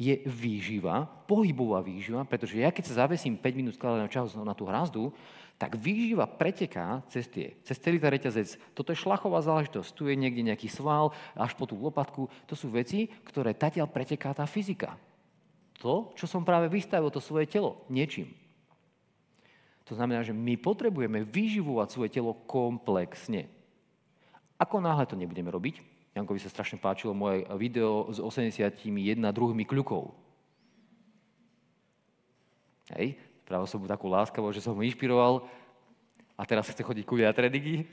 je 0.00 0.24
výživa, 0.24 1.04
pohybová 1.28 1.84
výživa, 1.84 2.24
pretože 2.24 2.56
ja 2.56 2.72
keď 2.72 2.84
sa 2.88 3.04
zavesím 3.04 3.36
5 3.36 3.60
minút 3.60 3.76
skladaného 3.76 4.08
času 4.08 4.40
na 4.40 4.56
tú 4.56 4.64
hrazdu, 4.64 5.12
tak 5.54 5.78
výživa 5.78 6.26
preteká 6.26 7.06
cez, 7.06 7.30
tie, 7.30 7.54
cez 7.62 7.78
celý 7.78 8.02
ten 8.02 8.10
reťazec. 8.10 8.58
Toto 8.74 8.90
je 8.90 8.98
šlachová 8.98 9.38
záležitosť. 9.40 9.90
Tu 9.94 10.10
je 10.10 10.16
niekde 10.18 10.42
nejaký 10.42 10.66
sval, 10.66 11.14
až 11.38 11.54
po 11.54 11.64
tú 11.64 11.78
lopatku. 11.78 12.26
To 12.50 12.54
sú 12.58 12.74
veci, 12.74 13.06
ktoré 13.26 13.54
tatiaľ 13.54 13.86
preteká 13.86 14.34
tá 14.34 14.44
fyzika. 14.44 14.98
To, 15.78 16.10
čo 16.18 16.26
som 16.26 16.42
práve 16.42 16.66
vystavil, 16.66 17.12
to 17.12 17.22
svoje 17.22 17.46
telo, 17.46 17.86
niečím. 17.86 18.34
To 19.84 19.94
znamená, 19.94 20.24
že 20.24 20.32
my 20.32 20.56
potrebujeme 20.56 21.22
vyživovať 21.28 21.88
svoje 21.92 22.10
telo 22.10 22.32
komplexne. 22.48 23.52
Ako 24.56 24.80
náhle 24.80 25.04
to 25.04 25.18
nebudeme 25.18 25.52
robiť, 25.52 25.94
Jankovi 26.14 26.38
sa 26.38 26.46
strašne 26.46 26.78
páčilo 26.78 27.10
moje 27.10 27.42
video 27.58 28.06
s 28.06 28.22
81 28.22 28.70
druhými 29.34 29.66
kľukov. 29.66 30.14
Hej, 32.94 33.18
Práve 33.44 33.68
som 33.68 33.80
mu 33.80 33.86
takú 33.86 34.08
láskavosť, 34.08 34.56
že 34.56 34.64
som 34.64 34.76
ho 34.76 34.82
inšpiroval 34.82 35.44
a 36.34 36.42
teraz 36.48 36.68
chce 36.72 36.80
chodiť 36.80 37.04
ku 37.04 37.20
tréningy. 37.20 37.86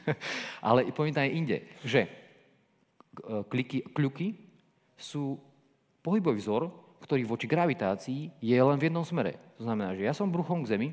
Ale 0.66 0.86
poviem 0.94 1.18
aj 1.18 1.34
inde, 1.34 1.58
že 1.82 2.06
e, 2.06 2.08
kliky, 3.50 3.82
kľuky 3.90 4.38
sú 4.94 5.36
pohybový 6.00 6.38
vzor, 6.38 6.70
ktorý 7.02 7.26
voči 7.26 7.50
gravitácii 7.50 8.38
je 8.38 8.56
len 8.56 8.78
v 8.78 8.86
jednom 8.88 9.02
smere. 9.02 9.36
To 9.58 9.66
znamená, 9.66 9.92
že 9.98 10.06
ja 10.06 10.14
som 10.14 10.30
bruchom 10.30 10.62
k 10.62 10.70
Zemi 10.74 10.88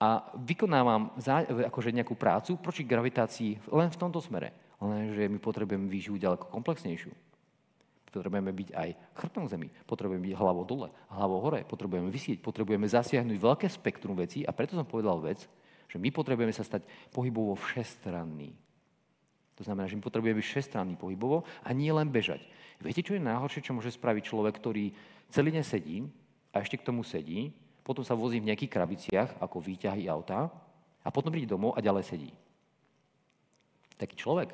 a 0.00 0.32
vykonávam 0.36 1.12
za, 1.20 1.44
akože 1.44 1.92
nejakú 1.92 2.16
prácu 2.16 2.56
proti 2.56 2.84
gravitácii 2.84 3.72
len 3.72 3.88
v 3.92 4.00
tomto 4.00 4.20
smere. 4.20 4.52
Lenže 4.80 5.28
my 5.28 5.36
potrebujeme 5.36 5.92
výživu 5.92 6.16
ďaleko 6.16 6.48
komplexnejšiu. 6.48 7.12
Potrebujeme 8.10 8.50
byť 8.50 8.68
aj 8.74 8.88
chrbtom 9.14 9.46
zemi, 9.46 9.70
potrebujeme 9.86 10.26
byť 10.26 10.34
hlavou 10.34 10.66
dole, 10.66 10.90
hlavou 11.14 11.38
hore, 11.46 11.62
potrebujeme 11.62 12.10
vysieť, 12.10 12.42
potrebujeme 12.42 12.90
zasiahnuť 12.90 13.38
veľké 13.38 13.66
spektrum 13.70 14.18
vecí 14.18 14.42
a 14.42 14.50
preto 14.50 14.74
som 14.74 14.82
povedal 14.82 15.22
vec, 15.22 15.46
že 15.86 15.96
my 15.98 16.10
potrebujeme 16.10 16.50
sa 16.50 16.66
stať 16.66 16.82
pohybovo 17.14 17.54
všestranný. 17.54 18.50
To 19.58 19.62
znamená, 19.62 19.86
že 19.86 19.94
my 19.94 20.02
potrebujeme 20.02 20.42
byť 20.42 20.46
všestranný 20.46 20.94
pohybovo 20.98 21.46
a 21.62 21.70
nie 21.70 21.94
len 21.94 22.10
bežať. 22.10 22.42
Viete, 22.82 23.06
čo 23.06 23.14
je 23.14 23.22
najhoršie, 23.22 23.62
čo 23.62 23.76
môže 23.76 23.94
spraviť 23.94 24.22
človek, 24.26 24.58
ktorý 24.58 24.90
celý 25.30 25.54
deň 25.54 25.64
sedí 25.64 26.02
a 26.50 26.64
ešte 26.64 26.82
k 26.82 26.86
tomu 26.90 27.06
sedí, 27.06 27.54
potom 27.86 28.02
sa 28.02 28.18
vozí 28.18 28.42
v 28.42 28.50
nejakých 28.50 28.72
krabiciach, 28.72 29.30
ako 29.38 29.62
výťahy 29.62 30.10
auta, 30.10 30.50
a 31.00 31.08
potom 31.08 31.32
príde 31.32 31.48
domov 31.48 31.76
a 31.76 31.84
ďalej 31.84 32.04
sedí. 32.04 32.30
Taký 33.96 34.16
človek, 34.16 34.52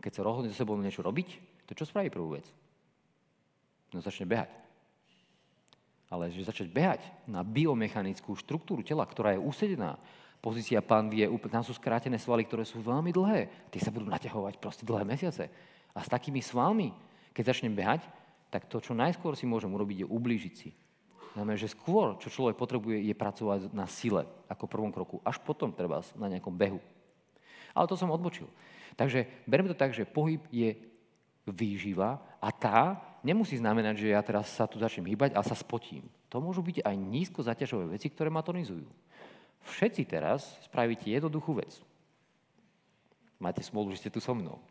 keď 0.00 0.12
sa 0.12 0.24
rozhodne 0.24 0.52
so 0.52 0.56
sebou 0.56 0.76
niečo 0.76 1.04
robiť, 1.04 1.28
to 1.68 1.72
čo 1.76 1.88
spraví 1.88 2.08
prvú 2.08 2.36
vec? 2.36 2.48
No 3.96 4.04
začne 4.04 4.28
behať. 4.28 4.52
Ale 6.06 6.30
že 6.30 6.46
začať 6.46 6.68
behať 6.70 7.02
na 7.26 7.42
biomechanickú 7.42 8.36
štruktúru 8.38 8.84
tela, 8.84 9.02
ktorá 9.02 9.34
je 9.34 9.42
usedená, 9.42 9.98
pozícia 10.38 10.78
pán 10.78 11.10
vie, 11.10 11.26
tam 11.50 11.66
sú 11.66 11.74
skrátené 11.74 12.20
svaly, 12.20 12.46
ktoré 12.46 12.62
sú 12.62 12.78
veľmi 12.78 13.10
dlhé. 13.10 13.72
Tie 13.74 13.82
sa 13.82 13.90
budú 13.90 14.06
naťahovať 14.06 14.62
proste 14.62 14.86
dlhé 14.86 15.02
mesiace. 15.02 15.50
A 15.90 16.04
s 16.04 16.12
takými 16.12 16.38
svalmi, 16.38 16.94
keď 17.34 17.50
začnem 17.50 17.74
behať, 17.74 18.06
tak 18.52 18.70
to, 18.70 18.78
čo 18.78 18.94
najskôr 18.94 19.34
si 19.34 19.48
môžem 19.48 19.72
urobiť, 19.72 20.04
je 20.04 20.06
ublížiť 20.06 20.54
si. 20.54 20.70
Znamená, 21.34 21.58
že 21.58 21.68
skôr, 21.68 22.16
čo 22.22 22.32
človek 22.32 22.56
potrebuje, 22.56 23.02
je 23.02 23.12
pracovať 23.12 23.60
na 23.74 23.84
sile 23.90 24.24
ako 24.48 24.70
prvom 24.70 24.94
kroku. 24.94 25.20
Až 25.26 25.42
potom 25.42 25.74
treba 25.74 26.00
na 26.16 26.30
nejakom 26.30 26.54
behu. 26.54 26.80
Ale 27.76 27.90
to 27.90 27.98
som 27.98 28.08
odbočil. 28.08 28.48
Takže 28.96 29.44
berme 29.44 29.68
to 29.68 29.76
tak, 29.76 29.92
že 29.92 30.08
pohyb 30.08 30.40
je 30.48 30.72
výživa 31.44 32.16
a 32.40 32.48
tá 32.48 32.96
nemusí 33.26 33.58
znamenať, 33.58 34.06
že 34.06 34.14
ja 34.14 34.22
teraz 34.22 34.46
sa 34.54 34.70
tu 34.70 34.78
začnem 34.78 35.10
hýbať 35.10 35.34
a 35.34 35.42
sa 35.42 35.58
spotím. 35.58 36.06
To 36.30 36.38
môžu 36.38 36.62
byť 36.62 36.86
aj 36.86 36.94
nízko 36.94 37.42
zaťažové 37.42 37.98
veci, 37.98 38.06
ktoré 38.06 38.30
ma 38.30 38.46
tonizujú. 38.46 38.86
Všetci 39.66 40.06
teraz 40.06 40.46
spravíte 40.62 41.10
jednoduchú 41.10 41.58
vec. 41.58 41.74
Máte 43.42 43.66
smolu, 43.66 43.90
že 43.90 44.06
ste 44.06 44.14
tu 44.14 44.22
so 44.22 44.30
mnou. 44.30 44.62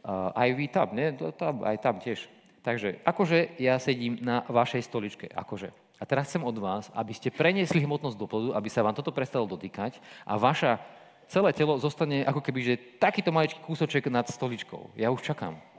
Uh, 0.00 0.32
aj 0.32 0.48
vy 0.56 0.66
tam, 0.72 0.88
ne? 0.96 1.12
Tam, 1.36 1.60
aj 1.60 1.76
tam 1.84 2.00
tiež. 2.00 2.24
Takže, 2.64 3.04
akože 3.04 3.60
ja 3.60 3.76
sedím 3.76 4.16
na 4.24 4.40
vašej 4.48 4.88
stoličke, 4.88 5.28
akože. 5.28 5.68
A 6.00 6.04
teraz 6.08 6.32
chcem 6.32 6.40
od 6.40 6.56
vás, 6.56 6.88
aby 6.96 7.12
ste 7.12 7.28
preniesli 7.28 7.84
hmotnosť 7.84 8.16
do 8.16 8.26
podu, 8.26 8.48
aby 8.56 8.68
sa 8.72 8.80
vám 8.80 8.96
toto 8.96 9.12
prestalo 9.12 9.44
dotýkať 9.44 10.00
a 10.24 10.40
vaša 10.40 10.80
celé 11.28 11.52
telo 11.52 11.76
zostane 11.76 12.24
ako 12.24 12.40
keby, 12.40 12.60
že 12.64 12.80
takýto 13.00 13.30
maličký 13.32 13.60
kúsoček 13.64 14.08
nad 14.08 14.28
stoličkou. 14.28 14.96
Ja 14.96 15.12
už 15.12 15.24
čakám. 15.24 15.73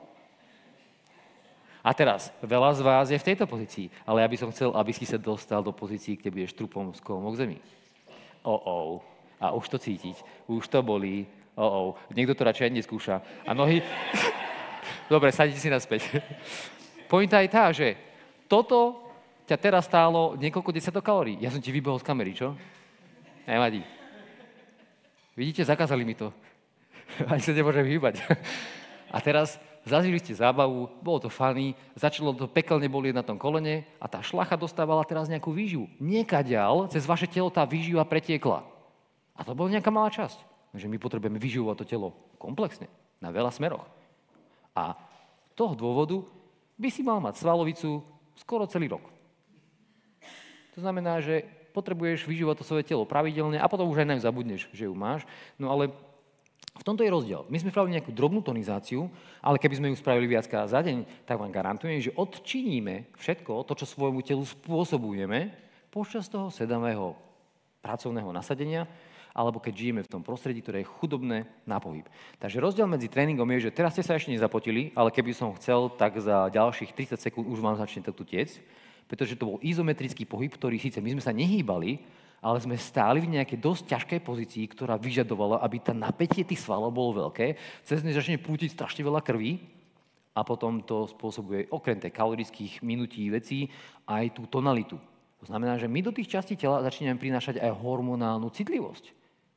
A 1.85 1.93
teraz, 1.93 2.33
veľa 2.41 2.73
z 2.73 2.81
vás 2.81 3.05
je 3.13 3.21
v 3.21 3.27
tejto 3.29 3.45
pozícii, 3.45 3.93
ale 4.09 4.25
ja 4.25 4.27
by 4.33 4.37
som 4.41 4.49
chcel, 4.49 4.73
aby 4.73 4.89
si 4.89 5.05
sa 5.05 5.21
dostal 5.21 5.61
do 5.61 5.69
pozícií, 5.69 6.17
kde 6.17 6.33
budeš 6.33 6.57
trupom 6.57 6.89
z 6.89 6.97
k 6.97 7.13
zemi. 7.37 7.61
O, 8.41 8.57
oh. 8.57 9.05
A 9.37 9.53
už 9.53 9.69
to 9.69 9.77
cítiť, 9.77 10.17
už 10.49 10.65
to 10.65 10.81
bolí. 10.81 11.29
O, 11.53 11.61
oh. 11.61 11.87
Niekto 12.09 12.33
to 12.33 12.41
radšej 12.41 12.73
neskúša. 12.73 13.21
A 13.45 13.53
nohy... 13.53 13.85
Dobre, 15.13 15.29
sadite 15.29 15.61
si 15.61 15.69
naspäť. 15.69 16.09
Pointa 17.11 17.37
je 17.45 17.53
tá, 17.53 17.69
že 17.69 17.93
toto 18.49 19.05
ťa 19.45 19.57
teraz 19.61 19.85
stálo 19.85 20.33
niekoľko 20.41 20.73
desiatok 20.73 21.05
kalórií. 21.05 21.37
Ja 21.37 21.53
som 21.53 21.61
ti 21.61 21.69
vybehol 21.69 22.01
z 22.01 22.07
kamery, 22.09 22.33
čo? 22.33 22.57
Nevadí. 23.45 23.85
Vidíte, 25.37 25.61
zakázali 25.61 26.01
mi 26.01 26.17
to. 26.17 26.33
Ani 27.29 27.45
sa 27.45 27.53
nemôžem 27.53 27.85
hýbať. 27.85 28.25
A 29.13 29.21
teraz 29.21 29.61
zažili 29.85 30.17
ste 30.17 30.33
zábavu, 30.33 30.89
bolo 30.99 31.21
to 31.21 31.29
fany, 31.29 31.77
začalo 31.93 32.33
to 32.33 32.49
pekelne 32.49 32.89
bolieť 32.89 33.15
na 33.15 33.23
tom 33.23 33.37
kolene 33.37 33.85
a 34.01 34.09
tá 34.09 34.19
šlacha 34.19 34.57
dostávala 34.57 35.05
teraz 35.05 35.29
nejakú 35.29 35.53
výživu. 35.53 35.87
Niekaďal 36.01 36.89
cez 36.89 37.05
vaše 37.05 37.29
telo 37.29 37.53
tá 37.53 37.63
výživa 37.63 38.01
pretiekla. 38.03 38.65
A 39.37 39.41
to 39.45 39.53
bola 39.53 39.71
nejaká 39.71 39.93
malá 39.93 40.09
časť. 40.09 40.41
Takže 40.75 40.91
my 40.91 40.97
potrebujeme 40.99 41.39
vyživovať 41.39 41.75
to 41.81 41.85
telo 41.87 42.07
komplexne, 42.35 42.91
na 43.23 43.31
veľa 43.31 43.53
smeroch. 43.53 43.87
A 44.75 44.97
toho 45.55 45.71
dôvodu 45.71 46.19
by 46.75 46.89
si 46.91 46.99
mal 46.99 47.23
mať 47.23 47.39
svalovicu 47.39 48.03
skoro 48.35 48.67
celý 48.67 48.91
rok. 48.91 49.07
To 50.75 50.83
znamená, 50.83 51.23
že 51.23 51.47
potrebuješ 51.71 52.27
vyživovať 52.27 52.55
to 52.59 52.67
svoje 52.67 52.83
telo 52.83 53.07
pravidelne 53.07 53.59
a 53.59 53.71
potom 53.71 53.87
už 53.87 54.03
aj 54.03 54.07
naň 54.07 54.19
zabudneš, 54.19 54.67
že 54.75 54.87
ju 54.87 54.93
máš. 54.95 55.23
No 55.55 55.71
ale 55.71 55.91
v 56.75 56.83
tomto 56.83 57.07
je 57.07 57.13
rozdiel. 57.13 57.47
My 57.47 57.57
sme 57.57 57.71
spravili 57.71 57.95
nejakú 57.95 58.11
drobnú 58.11 58.43
tonizáciu, 58.43 59.07
ale 59.39 59.55
keby 59.55 59.75
sme 59.79 59.89
ju 59.91 59.95
spravili 59.95 60.27
viackrát 60.27 60.67
za 60.67 60.83
deň, 60.83 61.23
tak 61.23 61.39
vám 61.39 61.51
garantujem, 61.51 62.03
že 62.03 62.15
odčiníme 62.15 63.09
všetko 63.15 63.63
to, 63.63 63.73
čo 63.79 63.95
svojmu 63.95 64.19
telu 64.19 64.43
spôsobujeme 64.43 65.55
počas 65.87 66.27
toho 66.27 66.51
sedavého 66.51 67.15
pracovného 67.79 68.27
nasadenia, 68.35 68.83
alebo 69.35 69.59
keď 69.59 69.73
žijeme 69.75 70.01
v 70.03 70.11
tom 70.11 70.23
prostredí, 70.23 70.63
ktoré 70.63 70.83
je 70.83 70.91
chudobné 70.99 71.43
na 71.67 71.79
pohyb. 71.79 72.07
Takže 72.39 72.63
rozdiel 72.63 72.87
medzi 72.87 73.11
tréningom 73.11 73.47
je, 73.55 73.67
že 73.67 73.75
teraz 73.75 73.91
ste 73.91 74.03
sa 74.03 74.15
ešte 74.15 74.31
nezapotili, 74.31 74.95
ale 74.95 75.11
keby 75.11 75.35
som 75.35 75.55
chcel, 75.59 75.91
tak 75.91 76.15
za 76.19 76.47
ďalších 76.51 76.95
30 76.95 77.19
sekúnd 77.19 77.47
už 77.51 77.59
vám 77.59 77.75
začne 77.75 78.03
takto 78.03 78.23
tiec, 78.23 78.63
pretože 79.11 79.35
to 79.35 79.47
bol 79.47 79.57
izometrický 79.59 80.23
pohyb, 80.23 80.55
ktorý 80.55 80.79
síce 80.79 81.03
my 81.03 81.19
sme 81.19 81.23
sa 81.23 81.35
nehýbali, 81.35 81.99
ale 82.41 82.57
sme 82.61 82.77
stáli 82.77 83.23
v 83.23 83.39
nejakej 83.39 83.59
dosť 83.59 83.83
ťažkej 83.89 84.19
pozícii, 84.21 84.63
ktorá 84.69 84.95
vyžadovala, 84.99 85.61
aby 85.63 85.81
tá 85.81 85.93
napätie 85.95 86.45
tých 86.45 86.61
svalov 86.61 86.93
bolo 86.93 87.27
veľké, 87.27 87.55
cez 87.81 88.05
ne 88.05 88.13
začne 88.13 88.41
prútiť 88.41 88.73
strašne 88.73 89.01
veľa 89.01 89.21
krvi 89.25 89.59
a 90.35 90.43
potom 90.43 90.83
to 90.83 91.07
spôsobuje 91.07 91.71
okrem 91.71 91.95
tej 91.97 92.11
kalorických 92.11 92.83
minutí 92.83 93.31
vecí 93.31 93.71
aj 94.05 94.35
tú 94.35 94.45
tonalitu. 94.51 94.99
To 95.41 95.45
znamená, 95.47 95.79
že 95.79 95.87
my 95.87 96.01
do 96.03 96.11
tých 96.11 96.31
častí 96.31 96.57
tela 96.59 96.83
začneme 96.83 97.15
prinášať 97.21 97.61
aj 97.61 97.77
hormonálnu 97.79 98.49
citlivosť. 98.51 99.13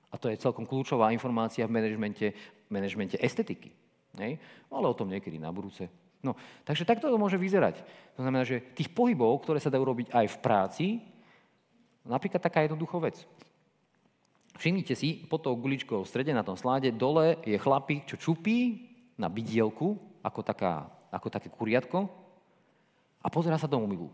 A 0.09 0.17
to 0.17 0.33
je 0.33 0.41
celkom 0.41 0.64
kľúčová 0.64 1.12
informácia 1.12 1.69
v 1.69 1.75
manažmente, 1.77 2.33
manažmente 2.73 3.17
estetiky. 3.21 3.73
Nej? 4.17 4.41
Ale 4.73 4.87
o 4.88 4.97
tom 4.97 5.12
niekedy 5.12 5.37
na 5.37 5.53
budúce. 5.53 5.88
No, 6.19 6.35
takže 6.67 6.88
takto 6.88 7.07
to 7.07 7.21
môže 7.21 7.38
vyzerať. 7.38 7.79
To 8.19 8.27
znamená, 8.27 8.43
že 8.43 8.75
tých 8.75 8.91
pohybov, 8.91 9.38
ktoré 9.45 9.62
sa 9.62 9.71
dajú 9.71 9.85
robiť 9.87 10.09
aj 10.11 10.27
v 10.27 10.37
práci, 10.43 10.87
Napríklad 12.09 12.40
taká 12.40 12.64
jednoduchá 12.64 12.97
vec. 13.05 13.29
Všimnite 14.59 14.97
si, 14.97 15.23
pod 15.29 15.44
tou 15.44 15.55
guličkou 15.55 16.03
v 16.03 16.11
strede 16.11 16.35
na 16.35 16.42
tom 16.42 16.59
sláde, 16.59 16.90
dole 16.90 17.38
je 17.47 17.55
chlapík, 17.61 18.09
čo 18.09 18.18
čupí 18.18 18.88
na 19.14 19.31
bydielku, 19.31 19.94
ako, 20.25 20.40
taká, 20.42 20.90
ako 21.14 21.29
také 21.31 21.47
kuriatko, 21.53 22.11
a 23.23 23.27
pozera 23.31 23.61
sa 23.61 23.71
do 23.71 23.79
mobilu. 23.79 24.11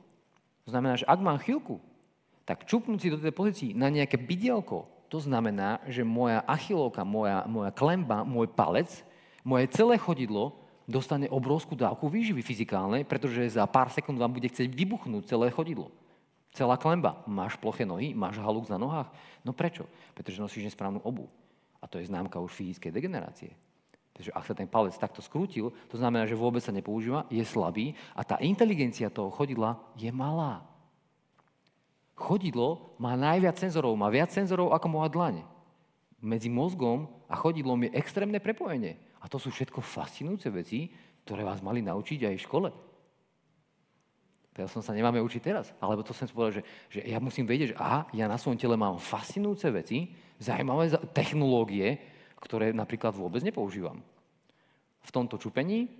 To 0.66 0.74
znamená, 0.74 1.00
že 1.00 1.08
ak 1.08 1.20
mám 1.22 1.40
chvíľku, 1.40 1.80
tak 2.44 2.68
čupnúť 2.68 2.98
si 3.00 3.08
do 3.08 3.16
tej 3.16 3.32
pozícii 3.32 3.70
na 3.72 3.88
nejaké 3.88 4.20
bydielko, 4.20 4.84
to 5.08 5.22
znamená, 5.22 5.80
že 5.88 6.02
moja 6.04 6.42
achilovka, 6.44 7.06
moja, 7.06 7.46
moja 7.48 7.70
klemba, 7.72 8.26
môj 8.26 8.50
palec, 8.50 8.90
moje 9.46 9.70
celé 9.72 9.96
chodidlo 9.96 10.56
dostane 10.84 11.30
obrovskú 11.30 11.72
dávku 11.72 12.10
výživy 12.12 12.44
fyzikálnej, 12.44 13.08
pretože 13.08 13.56
za 13.56 13.64
pár 13.64 13.88
sekúnd 13.88 14.20
vám 14.20 14.32
bude 14.36 14.50
chcieť 14.52 14.68
vybuchnúť 14.68 15.24
celé 15.24 15.48
chodidlo. 15.48 15.88
Celá 16.54 16.78
klemba. 16.78 17.18
Máš 17.26 17.58
ploché 17.58 17.82
nohy? 17.82 18.14
Máš 18.14 18.38
halúk 18.38 18.70
na 18.70 18.78
nohách? 18.78 19.10
No 19.42 19.50
prečo? 19.50 19.90
Pretože 20.14 20.38
nosíš 20.38 20.70
nesprávnu 20.70 21.02
obu. 21.02 21.26
A 21.82 21.90
to 21.90 21.98
je 21.98 22.06
známka 22.06 22.38
už 22.38 22.54
fyzickej 22.54 22.94
degenerácie. 22.94 23.52
Takže 24.14 24.30
ak 24.30 24.46
sa 24.46 24.54
ten 24.54 24.70
palec 24.70 24.94
takto 24.94 25.18
skrútil, 25.18 25.74
to 25.90 25.98
znamená, 25.98 26.22
že 26.30 26.38
vôbec 26.38 26.62
sa 26.62 26.70
nepoužíva, 26.70 27.26
je 27.26 27.42
slabý 27.42 27.98
a 28.14 28.22
tá 28.22 28.38
inteligencia 28.38 29.10
toho 29.10 29.34
chodidla 29.34 29.82
je 29.98 30.06
malá. 30.14 30.62
Chodidlo 32.14 32.94
má 33.02 33.18
najviac 33.18 33.58
senzorov, 33.58 33.98
má 33.98 34.06
viac 34.06 34.30
senzorov 34.30 34.70
ako 34.70 34.86
moja 34.86 35.10
dlaň. 35.10 35.42
Medzi 36.22 36.46
mozgom 36.46 37.10
a 37.26 37.34
chodidlom 37.34 37.90
je 37.90 37.98
extrémne 37.98 38.38
prepojenie. 38.38 39.02
A 39.18 39.26
to 39.26 39.42
sú 39.42 39.50
všetko 39.50 39.82
fascinujúce 39.82 40.46
veci, 40.54 40.94
ktoré 41.26 41.42
vás 41.42 41.58
mali 41.58 41.82
naučiť 41.82 42.30
aj 42.30 42.34
v 42.38 42.44
škole. 42.46 42.68
Preto 44.54 44.70
som 44.70 44.86
sa 44.86 44.94
nemáme 44.94 45.18
učiť 45.18 45.42
teraz. 45.42 45.74
Alebo 45.82 46.06
to 46.06 46.14
som 46.14 46.30
povedal, 46.30 46.62
že, 46.62 46.62
že 46.86 47.00
ja 47.02 47.18
musím 47.18 47.42
vedieť, 47.42 47.74
že 47.74 47.76
aha, 47.76 48.06
ja 48.14 48.30
na 48.30 48.38
svojom 48.38 48.54
tele 48.54 48.78
mám 48.78 49.02
fascinujúce 49.02 49.66
veci, 49.74 50.14
zaujímavé 50.38 50.94
technológie, 51.10 51.98
ktoré 52.38 52.70
napríklad 52.70 53.18
vôbec 53.18 53.42
nepoužívam. 53.42 53.98
V 55.02 55.10
tomto 55.10 55.42
čupení 55.42 55.90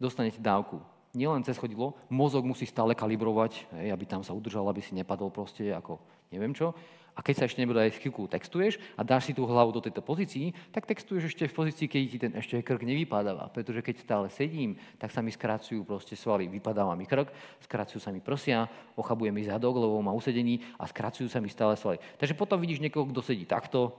dostanete 0.00 0.40
dávku. 0.40 0.80
Nielen 1.12 1.44
cez 1.44 1.60
chodidlo, 1.60 1.92
mozog 2.08 2.48
musí 2.48 2.64
stále 2.64 2.96
kalibrovať, 2.96 3.68
hej, 3.76 3.92
aby 3.92 4.04
tam 4.08 4.24
sa 4.24 4.32
udržal, 4.32 4.64
aby 4.64 4.80
si 4.80 4.96
nepadol 4.96 5.28
proste 5.28 5.68
ako 5.68 6.00
neviem 6.32 6.56
čo. 6.56 6.72
A 7.12 7.20
keď 7.20 7.34
sa 7.36 7.44
ešte 7.44 7.60
nebude 7.60 7.76
aj 7.76 8.00
chvíľku 8.00 8.24
textuješ 8.24 8.80
a 8.96 9.04
dáš 9.04 9.28
si 9.28 9.36
tú 9.36 9.44
hlavu 9.44 9.68
do 9.68 9.84
tejto 9.84 10.00
pozícii, 10.00 10.56
tak 10.72 10.88
textuješ 10.88 11.36
ešte 11.36 11.44
v 11.44 11.52
pozícii, 11.52 11.84
keď 11.84 12.00
ti 12.08 12.16
ten 12.16 12.32
ešte 12.32 12.56
krk 12.64 12.88
nevypadáva. 12.88 13.52
Pretože 13.52 13.84
keď 13.84 13.94
stále 14.00 14.26
sedím, 14.32 14.80
tak 14.96 15.12
sa 15.12 15.20
mi 15.20 15.28
skracujú 15.28 15.84
proste 15.84 16.16
svaly. 16.16 16.48
Vypadáva 16.48 16.96
mi 16.96 17.04
krk, 17.04 17.28
skracujú 17.68 18.00
sa 18.00 18.08
mi 18.08 18.24
prsia, 18.24 18.64
ochabuje 18.96 19.28
mi 19.28 19.44
zadok, 19.44 19.76
lebo 19.76 20.00
má 20.00 20.16
usedení 20.16 20.64
a 20.80 20.88
skracujú 20.88 21.28
sa 21.28 21.36
mi 21.44 21.52
stále 21.52 21.76
svaly. 21.76 22.00
Takže 22.16 22.32
potom 22.32 22.56
vidíš 22.56 22.80
niekoho, 22.80 23.04
kto 23.12 23.20
sedí 23.20 23.44
takto, 23.44 23.92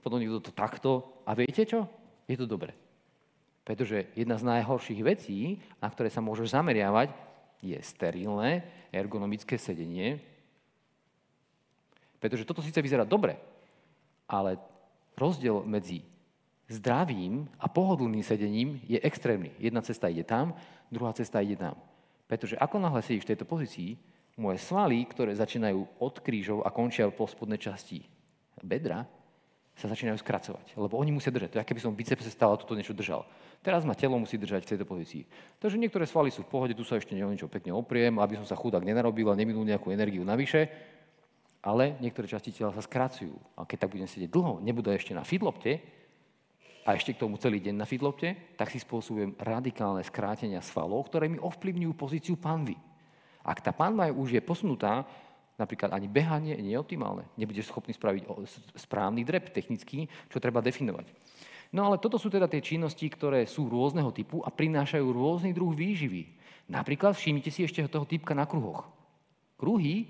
potom 0.00 0.16
niekto 0.16 0.40
to 0.40 0.52
takto 0.56 1.20
a 1.28 1.36
viete 1.36 1.68
čo? 1.68 1.84
Je 2.24 2.40
to 2.40 2.48
dobre. 2.48 2.87
Pretože 3.68 4.08
jedna 4.16 4.40
z 4.40 4.48
najhorších 4.48 5.04
vecí, 5.04 5.60
na 5.76 5.92
ktoré 5.92 6.08
sa 6.08 6.24
môžeš 6.24 6.56
zameriavať, 6.56 7.12
je 7.60 7.76
sterilné 7.84 8.64
ergonomické 8.88 9.60
sedenie, 9.60 10.24
pretože 12.16 12.48
toto 12.48 12.64
síce 12.64 12.80
vyzerá 12.80 13.04
dobre, 13.04 13.36
ale 14.24 14.56
rozdiel 15.20 15.68
medzi 15.68 16.00
zdravým 16.72 17.44
a 17.60 17.68
pohodlným 17.68 18.24
sedením 18.24 18.80
je 18.88 18.96
extrémny. 19.04 19.52
Jedna 19.60 19.84
cesta 19.84 20.08
ide 20.08 20.24
tam, 20.24 20.56
druhá 20.88 21.12
cesta 21.12 21.44
ide 21.44 21.60
tam. 21.60 21.76
Pretože 22.24 22.56
ako 22.56 22.80
náhle 22.80 23.04
sedíš 23.04 23.28
v 23.28 23.36
tejto 23.36 23.44
pozícii, 23.44 24.00
moje 24.38 24.64
svaly, 24.64 25.04
ktoré 25.04 25.36
začínajú 25.36 26.00
od 26.00 26.14
krížov 26.24 26.64
a 26.64 26.72
končia 26.72 27.10
po 27.12 27.28
spodnej 27.28 27.60
časti 27.60 28.00
bedra, 28.64 29.04
sa 29.78 29.86
začínajú 29.86 30.18
skracovať. 30.18 30.74
Lebo 30.74 30.98
oni 30.98 31.14
musia 31.14 31.30
držať. 31.30 31.54
To 31.54 31.58
je, 31.62 31.68
keby 31.70 31.80
som 31.82 31.94
bicepse 31.94 32.30
stále 32.34 32.58
toto 32.58 32.74
niečo 32.74 32.94
držal. 32.94 33.22
Teraz 33.58 33.82
ma 33.82 33.92
telo 33.92 34.16
musí 34.16 34.38
držať 34.38 34.64
v 34.64 34.70
tejto 34.74 34.86
pozícii. 34.86 35.22
Takže 35.58 35.76
niektoré 35.76 36.06
svaly 36.06 36.30
sú 36.30 36.46
v 36.46 36.50
pohode, 36.50 36.72
tu 36.78 36.86
sa 36.86 36.96
ešte 36.96 37.12
niečo 37.12 37.50
pekne 37.50 37.74
opriem, 37.74 38.14
aby 38.22 38.38
som 38.38 38.46
sa 38.46 38.54
chudák 38.54 38.86
nenarobil 38.86 39.28
a 39.28 39.38
neminul 39.38 39.66
nejakú 39.66 39.90
energiu 39.90 40.22
navyše 40.22 40.70
ale 41.58 41.98
niektoré 41.98 42.30
časti 42.30 42.54
tela 42.54 42.70
sa 42.70 42.80
skracujú. 42.80 43.34
A 43.58 43.66
keď 43.66 43.84
tak 43.86 43.92
budem 43.92 44.06
sedieť 44.06 44.30
dlho, 44.30 44.62
nebude 44.62 44.94
ešte 44.94 45.10
na 45.10 45.26
fidlopte, 45.26 45.82
a 46.88 46.96
ešte 46.96 47.12
k 47.12 47.20
tomu 47.20 47.36
celý 47.36 47.60
deň 47.60 47.76
na 47.76 47.84
fidlopte, 47.84 48.56
tak 48.56 48.72
si 48.72 48.80
spôsobujem 48.80 49.36
radikálne 49.36 50.00
skrátenia 50.00 50.64
svalov, 50.64 51.04
ktoré 51.12 51.28
mi 51.28 51.36
ovplyvňujú 51.36 51.92
pozíciu 51.92 52.40
panvy. 52.40 52.80
Ak 53.44 53.60
tá 53.60 53.76
panva 53.76 54.08
už 54.08 54.32
je 54.32 54.40
posunutá, 54.40 55.04
napríklad 55.60 55.92
ani 55.92 56.08
behanie 56.08 56.56
nie 56.56 56.72
je 56.72 56.80
optimálne. 56.80 57.28
Nebudeš 57.36 57.68
schopný 57.68 57.92
spraviť 57.92 58.24
správny 58.72 59.20
drep 59.20 59.52
technický, 59.52 60.08
čo 60.32 60.40
treba 60.40 60.64
definovať. 60.64 61.12
No 61.68 61.84
ale 61.84 62.00
toto 62.00 62.16
sú 62.16 62.32
teda 62.32 62.48
tie 62.48 62.64
činnosti, 62.64 63.04
ktoré 63.04 63.44
sú 63.44 63.68
rôzneho 63.68 64.08
typu 64.08 64.40
a 64.40 64.48
prinášajú 64.48 65.04
rôzny 65.04 65.52
druh 65.52 65.72
výživy. 65.76 66.24
Napríklad 66.68 67.12
všimnite 67.12 67.52
si 67.52 67.64
ešte 67.64 67.84
toho 67.88 68.08
typka 68.08 68.32
na 68.32 68.48
kruhoch. 68.48 68.88
Kruhy 69.60 70.08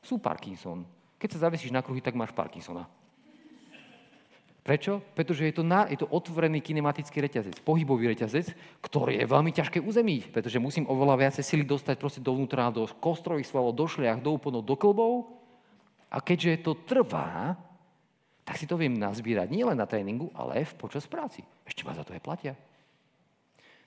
sú 0.00 0.16
Parkinson. 0.16 0.88
Keď 1.16 1.28
sa 1.36 1.48
zavesíš 1.48 1.72
na 1.72 1.80
kruhy, 1.84 2.00
tak 2.04 2.16
máš 2.16 2.32
Parkinsona. 2.32 2.88
Prečo? 4.66 4.98
Pretože 5.14 5.46
je 5.46 5.54
to, 5.54 5.62
na, 5.62 5.86
je 5.86 5.94
to 5.94 6.10
otvorený 6.10 6.58
kinematický 6.58 7.22
reťazec, 7.22 7.62
pohybový 7.62 8.10
reťazec, 8.10 8.50
ktorý 8.82 9.22
je 9.22 9.30
veľmi 9.30 9.54
ťažké 9.54 9.78
uzemiť, 9.78 10.34
pretože 10.34 10.58
musím 10.58 10.90
oveľa 10.90 11.22
viacej 11.22 11.44
sily 11.46 11.62
dostať 11.62 11.94
proste 11.94 12.18
dovnútra, 12.18 12.74
do 12.74 12.82
kostrových 12.98 13.46
svalov, 13.46 13.78
do 13.78 13.86
šliach, 13.86 14.18
do 14.18 14.34
úponov, 14.34 14.66
do 14.66 14.74
klbov. 14.74 15.30
A 16.10 16.18
keďže 16.18 16.66
to 16.66 16.72
trvá, 16.82 17.54
tak 18.46 18.56
si 18.56 18.70
to 18.70 18.78
viem 18.78 18.94
nazbierať 18.94 19.50
nielen 19.50 19.74
na 19.74 19.90
tréningu, 19.90 20.30
ale 20.30 20.62
aj 20.62 20.78
počas 20.78 21.02
práci. 21.10 21.42
Ešte 21.66 21.82
ma 21.82 21.98
za 21.98 22.06
to 22.06 22.14
aj 22.14 22.22
platia. 22.22 22.54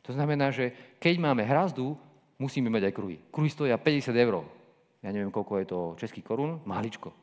To 0.04 0.12
znamená, 0.12 0.52
že 0.52 0.76
keď 1.00 1.16
máme 1.24 1.48
hrazdu, 1.48 1.96
musíme 2.36 2.68
mať 2.68 2.92
aj 2.92 2.94
kruhy. 2.94 3.18
Kruhy 3.32 3.48
stoja 3.48 3.80
50 3.80 4.12
eur 4.14 4.44
ja 5.00 5.16
neviem, 5.16 5.32
koľko 5.32 5.54
je 5.64 5.68
to 5.68 5.80
český 5.96 6.20
korún, 6.20 6.60
maličko. 6.68 7.16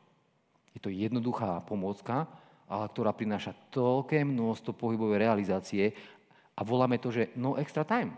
Je 0.73 0.81
to 0.81 0.89
jednoduchá 0.89 1.61
pomôcka, 1.65 2.25
ale 2.65 2.89
ktorá 2.89 3.13
prináša 3.13 3.53
toľké 3.69 4.25
množstvo 4.25 4.73
pohybovej 4.73 5.21
realizácie 5.21 5.93
a 6.57 6.61
voláme 6.65 6.97
to, 6.97 7.13
že 7.13 7.29
no 7.37 7.55
extra 7.55 7.85
time. 7.85 8.17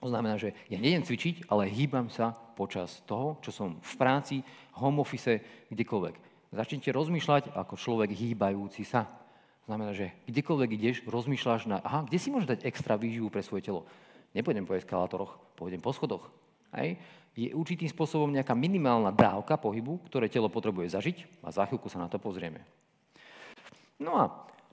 To 0.00 0.12
znamená, 0.12 0.36
že 0.36 0.52
ja 0.68 0.76
nejdem 0.76 1.04
cvičiť, 1.04 1.48
ale 1.48 1.72
hýbam 1.72 2.12
sa 2.12 2.32
počas 2.32 3.00
toho, 3.08 3.40
čo 3.40 3.52
som 3.52 3.80
v 3.80 3.92
práci, 3.96 4.36
home 4.76 5.00
office, 5.00 5.40
kdekoľvek. 5.72 6.14
Začnite 6.54 6.94
rozmýšľať 6.94 7.54
ako 7.54 7.74
človek 7.74 8.14
hýbajúci 8.14 8.86
sa. 8.86 9.10
Znamená, 9.66 9.94
že 9.94 10.14
kdekoľvek 10.30 10.70
ideš, 10.78 10.96
rozmýšľaš 11.06 11.66
na, 11.66 11.82
aha, 11.82 12.06
kde 12.06 12.18
si 12.22 12.30
môžeš 12.30 12.50
dať 12.54 12.60
extra 12.62 12.94
výživu 12.94 13.30
pre 13.30 13.42
svoje 13.42 13.66
telo. 13.66 13.82
Nepôjdem 14.30 14.62
po 14.62 14.78
eskalátoroch, 14.78 15.36
pôjdem 15.58 15.82
po 15.82 15.90
schodoch. 15.90 16.30
Hej? 16.70 16.98
je 17.36 17.52
určitým 17.52 17.92
spôsobom 17.92 18.32
nejaká 18.32 18.56
minimálna 18.56 19.12
dávka 19.12 19.60
pohybu, 19.60 20.00
ktoré 20.08 20.32
telo 20.32 20.48
potrebuje 20.48 20.96
zažiť 20.96 21.44
a 21.44 21.52
za 21.52 21.68
chvíľku 21.68 21.92
sa 21.92 22.00
na 22.00 22.08
to 22.08 22.16
pozrieme. 22.16 22.64
No 24.00 24.16
a 24.16 24.24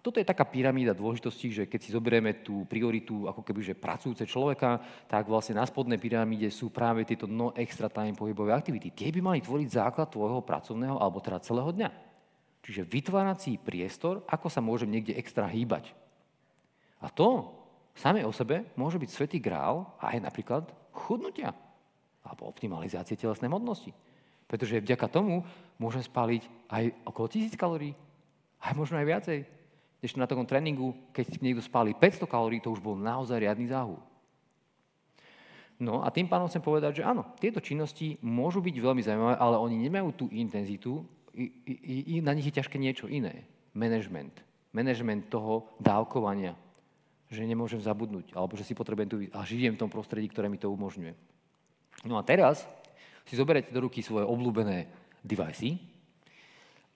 toto 0.04 0.20
je 0.20 0.28
taká 0.28 0.44
pyramída 0.44 0.92
dôležitosti, 0.92 1.48
že 1.48 1.64
keď 1.64 1.80
si 1.80 1.96
zoberieme 1.96 2.44
tú 2.44 2.68
prioritu 2.68 3.24
ako 3.24 3.40
keby, 3.40 3.64
že 3.64 3.80
pracujúce 3.80 4.28
človeka, 4.28 4.84
tak 5.08 5.32
vlastne 5.32 5.56
na 5.56 5.64
spodnej 5.64 5.96
pyramíde 5.96 6.52
sú 6.52 6.76
práve 6.76 7.08
tieto 7.08 7.24
no 7.24 7.56
extra 7.56 7.88
time 7.88 8.12
pohybové 8.12 8.52
aktivity. 8.52 8.92
Tie 8.92 9.16
by 9.16 9.24
mali 9.24 9.40
tvoriť 9.40 9.80
základ 9.80 10.12
tvojho 10.12 10.44
pracovného 10.44 11.00
alebo 11.00 11.24
teda 11.24 11.40
celého 11.40 11.72
dňa. 11.72 11.90
Čiže 12.68 12.84
vytvárací 12.84 13.56
priestor, 13.64 14.28
ako 14.28 14.52
sa 14.52 14.60
môžem 14.60 14.92
niekde 14.92 15.16
extra 15.16 15.48
hýbať. 15.48 15.96
A 17.00 17.08
to 17.08 17.56
samé 17.96 18.28
o 18.28 18.36
sebe 18.36 18.76
môže 18.76 19.00
byť 19.00 19.08
svetý 19.08 19.40
grál 19.40 19.88
aj 20.04 20.20
napríklad 20.20 20.68
chudnutia 20.92 21.56
alebo 22.28 22.52
optimalizácie 22.52 23.16
telesnej 23.16 23.48
modnosti. 23.48 23.96
Pretože 24.52 24.84
vďaka 24.84 25.08
tomu 25.08 25.48
môžem 25.80 26.04
spáliť 26.04 26.44
aj 26.68 26.84
okolo 27.08 27.28
1000 27.32 27.56
kalórií, 27.56 27.96
aj 28.60 28.74
možno 28.76 29.00
aj 29.00 29.08
viacej. 29.08 29.63
Ešte 30.04 30.20
na 30.20 30.28
takom 30.28 30.44
tréningu, 30.44 30.92
keď 31.16 31.40
niekto 31.40 31.64
spálí 31.64 31.96
500 31.96 32.28
kalórií, 32.28 32.60
to 32.60 32.76
už 32.76 32.84
bol 32.84 33.00
naozaj 33.00 33.40
riadny 33.40 33.72
záhul. 33.72 34.04
No 35.80 36.04
a 36.04 36.12
tým 36.12 36.28
pánom 36.28 36.52
chcem 36.52 36.60
povedať, 36.60 37.00
že 37.00 37.08
áno, 37.08 37.24
tieto 37.40 37.64
činnosti 37.64 38.20
môžu 38.20 38.60
byť 38.60 38.76
veľmi 38.84 39.00
zaujímavé, 39.00 39.36
ale 39.40 39.56
oni 39.56 39.80
nemajú 39.80 40.10
tú 40.12 40.26
intenzitu, 40.36 41.08
i, 41.34 41.50
i, 41.66 41.96
i 42.14 42.22
na 42.22 42.36
nich 42.36 42.46
je 42.46 42.58
ťažké 42.60 42.78
niečo 42.78 43.10
iné. 43.10 43.48
Management. 43.74 44.44
Management 44.70 45.34
toho 45.34 45.72
dávkovania. 45.82 46.54
Že 47.34 47.50
nemôžem 47.50 47.82
zabudnúť, 47.82 48.38
alebo 48.38 48.54
že 48.54 48.68
si 48.68 48.78
potrebujem 48.78 49.10
tu 49.10 49.18
a 49.34 49.42
žijem 49.42 49.74
v 49.74 49.82
tom 49.82 49.90
prostredí, 49.90 50.30
ktoré 50.30 50.46
mi 50.46 50.62
to 50.62 50.70
umožňuje. 50.70 51.16
No 52.06 52.20
a 52.20 52.28
teraz 52.28 52.68
si 53.26 53.34
zoberete 53.34 53.74
do 53.74 53.88
ruky 53.88 54.06
svoje 54.06 54.28
obľúbené 54.28 54.86
device 55.26 55.80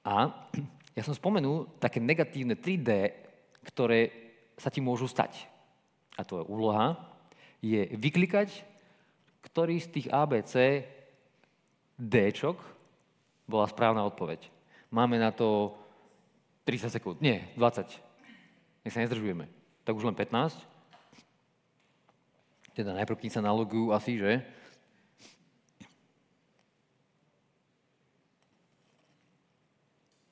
a 0.06 0.30
ja 0.98 1.06
som 1.06 1.14
spomenul 1.14 1.78
také 1.78 2.02
negatívne 2.02 2.58
3D, 2.58 2.90
ktoré 3.70 4.10
sa 4.58 4.74
ti 4.74 4.82
môžu 4.82 5.06
stať. 5.06 5.46
A 6.18 6.26
to 6.26 6.42
je 6.42 6.50
úloha, 6.50 6.98
je 7.62 7.86
vyklikať, 7.94 8.66
ktorý 9.46 9.78
z 9.78 9.88
tých 9.94 10.08
ABC 10.10 10.82
Dčok 12.02 12.58
bola 13.46 13.70
správna 13.70 14.02
odpoveď. 14.10 14.50
Máme 14.90 15.22
na 15.22 15.30
to 15.30 15.78
30 16.66 16.90
sekúnd. 16.90 17.18
Nie, 17.22 17.54
20. 17.54 17.86
Nech 18.82 18.94
sa 18.94 19.06
nezdržujeme. 19.06 19.46
Tak 19.86 19.94
už 19.94 20.10
len 20.10 20.18
15. 20.18 20.58
Teda 22.74 22.98
najprv, 22.98 23.22
kým 23.22 23.34
sa 23.34 23.46
nalogujú 23.46 23.94
asi, 23.94 24.18
že? 24.18 24.42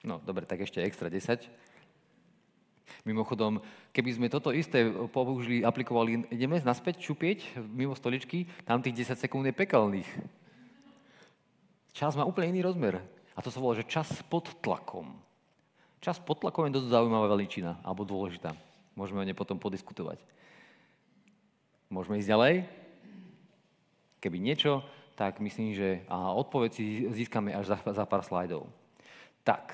No, 0.05 0.21
dobre, 0.21 0.45
tak 0.45 0.61
ešte 0.61 0.85
extra 0.85 1.09
10. 1.09 1.49
Mimochodom, 3.05 3.57
keby 3.89 4.09
sme 4.13 4.27
toto 4.29 4.53
isté 4.53 4.85
použili, 5.09 5.65
aplikovali, 5.65 6.29
ideme 6.29 6.61
naspäť 6.61 7.01
čupieť 7.01 7.57
mimo 7.57 7.97
stoličky, 7.97 8.45
tam 8.65 8.85
tých 8.85 9.05
10 9.09 9.17
sekúnd 9.17 9.45
je 9.49 9.57
pekelných. 9.57 10.09
Čas 11.93 12.13
má 12.13 12.21
úplne 12.25 12.53
iný 12.53 12.69
rozmer. 12.69 13.01
A 13.35 13.41
to 13.41 13.49
sa 13.49 13.57
volá, 13.57 13.73
že 13.75 13.89
čas 13.89 14.09
pod 14.29 14.47
tlakom. 14.61 15.17
Čas 15.99 16.21
pod 16.21 16.39
tlakom 16.39 16.69
je 16.69 16.77
dosť 16.77 16.93
zaujímavá 16.93 17.27
veličina, 17.33 17.81
alebo 17.81 18.05
dôležitá. 18.05 18.53
Môžeme 18.93 19.25
o 19.25 19.27
nej 19.27 19.35
potom 19.35 19.57
podiskutovať. 19.57 20.21
Môžeme 21.89 22.21
ísť 22.21 22.29
ďalej? 22.29 22.53
Keby 24.21 24.37
niečo, 24.37 24.85
tak 25.17 25.41
myslím, 25.41 25.73
že 25.73 26.03
a 26.09 26.35
odpoveď 26.35 26.71
si 26.73 27.07
získame 27.09 27.55
až 27.55 27.73
za, 27.73 27.77
za 27.81 28.05
pár 28.07 28.23
slajdov. 28.23 28.67
Tak, 29.45 29.71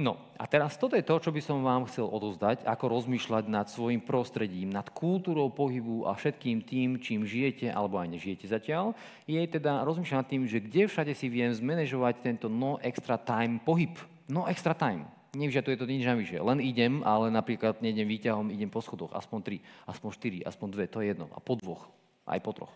no 0.00 0.16
a 0.40 0.48
teraz 0.48 0.80
toto 0.80 0.96
je 0.96 1.04
to, 1.04 1.20
čo 1.20 1.30
by 1.30 1.40
som 1.44 1.60
vám 1.60 1.84
chcel 1.84 2.08
odozdať, 2.08 2.64
ako 2.64 2.88
rozmýšľať 2.88 3.44
nad 3.52 3.68
svojim 3.68 4.00
prostredím, 4.00 4.72
nad 4.72 4.88
kultúrou 4.88 5.52
pohybu 5.52 6.08
a 6.08 6.16
všetkým 6.16 6.64
tým, 6.64 6.96
čím 6.96 7.28
žijete 7.28 7.68
alebo 7.68 8.00
aj 8.00 8.16
nežijete 8.16 8.48
zatiaľ, 8.48 8.96
je 9.28 9.38
teda 9.44 9.84
rozmýšľať 9.84 10.18
nad 10.18 10.30
tým, 10.32 10.42
že 10.48 10.58
kde 10.64 10.88
všade 10.88 11.12
si 11.12 11.28
viem 11.28 11.52
zmanéžovať 11.52 12.24
tento 12.24 12.48
no 12.48 12.80
extra 12.80 13.20
time 13.20 13.60
pohyb. 13.60 13.92
No 14.26 14.48
extra 14.48 14.72
time. 14.72 15.04
Nevyžaduje 15.30 15.78
to 15.78 15.86
nič 15.86 16.02
navyše. 16.02 16.42
Len 16.42 16.58
idem, 16.58 17.06
ale 17.06 17.30
napríklad 17.30 17.78
nejdem 17.78 18.08
výťahom, 18.10 18.50
idem 18.50 18.66
po 18.66 18.82
schodoch. 18.82 19.14
Aspoň 19.14 19.62
3, 19.62 19.90
aspoň 19.94 20.10
4, 20.42 20.50
aspoň 20.50 20.68
2, 20.74 20.90
to 20.90 20.98
je 21.02 21.06
jedno. 21.14 21.26
A 21.30 21.38
po 21.38 21.54
dvoch, 21.54 21.86
aj 22.26 22.40
po 22.42 22.50
troch. 22.50 22.72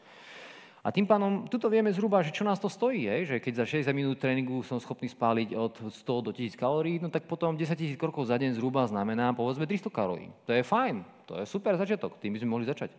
A 0.84 0.92
tým 0.92 1.08
pánom, 1.08 1.48
tuto 1.48 1.72
vieme 1.72 1.88
zhruba, 1.88 2.20
že 2.20 2.28
čo 2.28 2.44
nás 2.44 2.60
to 2.60 2.68
stojí, 2.68 3.08
je, 3.08 3.16
že 3.24 3.36
keď 3.40 3.64
za 3.64 3.88
60 3.88 3.88
minút 3.96 4.20
tréningu 4.20 4.60
som 4.60 4.76
schopný 4.76 5.08
spáliť 5.08 5.56
od 5.56 5.74
100 5.88 6.04
do 6.20 6.28
1000 6.28 6.60
kalórií, 6.60 7.00
no 7.00 7.08
tak 7.08 7.24
potom 7.24 7.56
10 7.56 7.72
000 7.72 7.96
krokov 7.96 8.28
za 8.28 8.36
deň 8.36 8.60
zhruba 8.60 8.84
znamená 8.84 9.32
povedzme 9.32 9.64
300 9.64 9.88
kalórií. 9.88 10.28
To 10.44 10.52
je 10.52 10.60
fajn, 10.60 11.00
to 11.24 11.40
je 11.40 11.48
super 11.48 11.72
začiatok, 11.80 12.20
tým 12.20 12.36
by 12.36 12.38
sme 12.44 12.52
mohli 12.52 12.68
začať. 12.68 12.92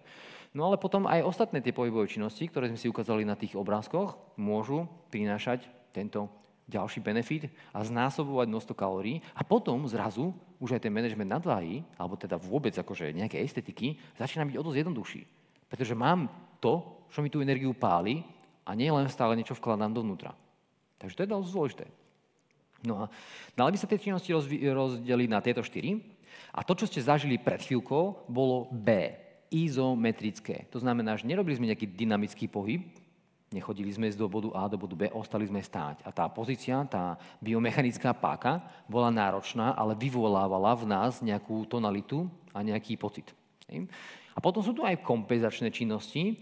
No 0.57 0.65
ale 0.65 0.81
potom 0.81 1.05
aj 1.05 1.29
ostatné 1.29 1.61
tie 1.61 1.77
pohybové 1.77 2.09
činnosti, 2.09 2.49
ktoré 2.49 2.73
sme 2.73 2.81
si 2.81 2.89
ukázali 2.89 3.21
na 3.21 3.37
tých 3.37 3.53
obrázkoch, 3.53 4.17
môžu 4.33 4.89
prinášať 5.13 5.69
tento 5.93 6.25
ďalší 6.65 7.05
benefit 7.05 7.53
a 7.69 7.85
znásobovať 7.85 8.49
množstvo 8.49 8.73
kalórií 8.73 9.21
a 9.37 9.45
potom 9.45 9.85
zrazu 9.85 10.33
už 10.57 10.73
aj 10.73 10.89
ten 10.89 10.95
manažment 10.95 11.29
nadváhy, 11.29 11.85
alebo 12.01 12.17
teda 12.17 12.41
vôbec 12.41 12.73
akože 12.73 13.13
nejaké 13.13 13.45
estetiky, 13.45 14.01
začína 14.17 14.49
byť 14.49 14.57
o 14.57 14.65
dosť 14.65 14.77
jednoduchší. 14.81 15.21
Pretože 15.69 15.93
mám 15.93 16.31
to, 16.59 17.05
čo 17.11 17.19
mi 17.23 17.31
tú 17.31 17.39
energiu 17.39 17.71
páli 17.71 18.23
a 18.65 18.73
nie 18.73 18.89
len 18.89 19.07
stále 19.07 19.37
niečo 19.37 19.55
vkladám 19.55 19.93
dovnútra. 19.93 20.33
Takže 20.99 21.15
to 21.15 21.23
je 21.23 21.31
dosť 21.31 21.49
dôležité. 21.53 21.85
No 22.85 23.05
a 23.05 23.05
dali 23.57 23.73
by 23.73 23.77
sa 23.79 23.89
tie 23.89 24.01
činnosti 24.01 24.31
rozdeliť 24.61 25.29
na 25.29 25.39
tieto 25.41 25.65
štyri. 25.65 26.01
A 26.55 26.63
to, 26.63 26.77
čo 26.77 26.87
ste 26.87 27.03
zažili 27.03 27.39
pred 27.41 27.59
chvíľkou, 27.59 28.29
bolo 28.31 28.69
B, 28.71 29.11
izometrické. 29.51 30.67
To 30.71 30.79
znamená, 30.79 31.15
že 31.15 31.27
nerobili 31.27 31.55
sme 31.55 31.69
nejaký 31.71 31.87
dynamický 31.95 32.47
pohyb, 32.47 32.83
nechodili 33.51 33.87
sme 33.91 34.11
z 34.11 34.19
do 34.19 34.27
bodu 34.27 34.51
A 34.51 34.67
do 34.67 34.75
bodu 34.75 34.95
B, 34.95 35.07
ostali 35.15 35.47
sme 35.47 35.63
stáť. 35.63 36.03
A 36.03 36.09
tá 36.11 36.27
pozícia, 36.27 36.83
tá 36.87 37.15
biomechanická 37.39 38.11
páka 38.11 38.59
bola 38.87 39.07
náročná, 39.11 39.71
ale 39.75 39.95
vyvolávala 39.95 40.75
v 40.75 40.85
nás 40.91 41.23
nejakú 41.23 41.63
tonalitu 41.67 42.27
a 42.51 42.59
nejaký 42.59 42.99
pocit. 42.99 43.31
A 44.35 44.43
potom 44.43 44.59
sú 44.59 44.75
tu 44.75 44.83
aj 44.83 44.99
kompenzačné 44.99 45.71
činnosti, 45.71 46.35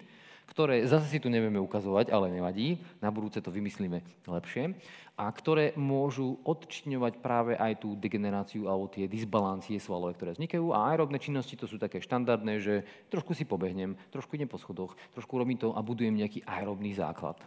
ktoré 0.49 0.83
zase 0.83 1.07
si 1.07 1.19
tu 1.23 1.31
nevieme 1.31 1.61
ukazovať, 1.61 2.11
ale 2.11 2.33
nevadí, 2.33 2.81
na 2.99 3.09
budúce 3.13 3.39
to 3.39 3.53
vymyslíme 3.53 4.03
lepšie, 4.27 4.75
a 5.13 5.29
ktoré 5.29 5.77
môžu 5.77 6.41
odčiňovať 6.43 7.21
práve 7.21 7.53
aj 7.53 7.85
tú 7.85 7.93
degeneráciu 7.95 8.65
alebo 8.65 8.89
tie 8.89 9.05
disbalancie 9.05 9.77
svalové, 9.77 10.17
ktoré 10.17 10.33
vznikajú. 10.33 10.73
A 10.73 10.93
aerobné 10.93 11.21
činnosti 11.21 11.53
to 11.53 11.69
sú 11.69 11.77
také 11.77 12.01
štandardné, 12.01 12.59
že 12.59 12.83
trošku 13.13 13.37
si 13.37 13.45
pobehnem, 13.45 13.93
trošku 14.09 14.35
idem 14.35 14.49
po 14.49 14.57
schodoch, 14.57 14.97
trošku 15.13 15.37
robím 15.37 15.57
to 15.57 15.71
a 15.71 15.85
budujem 15.85 16.17
nejaký 16.17 16.41
aerobný 16.43 16.97
základ. 16.97 17.37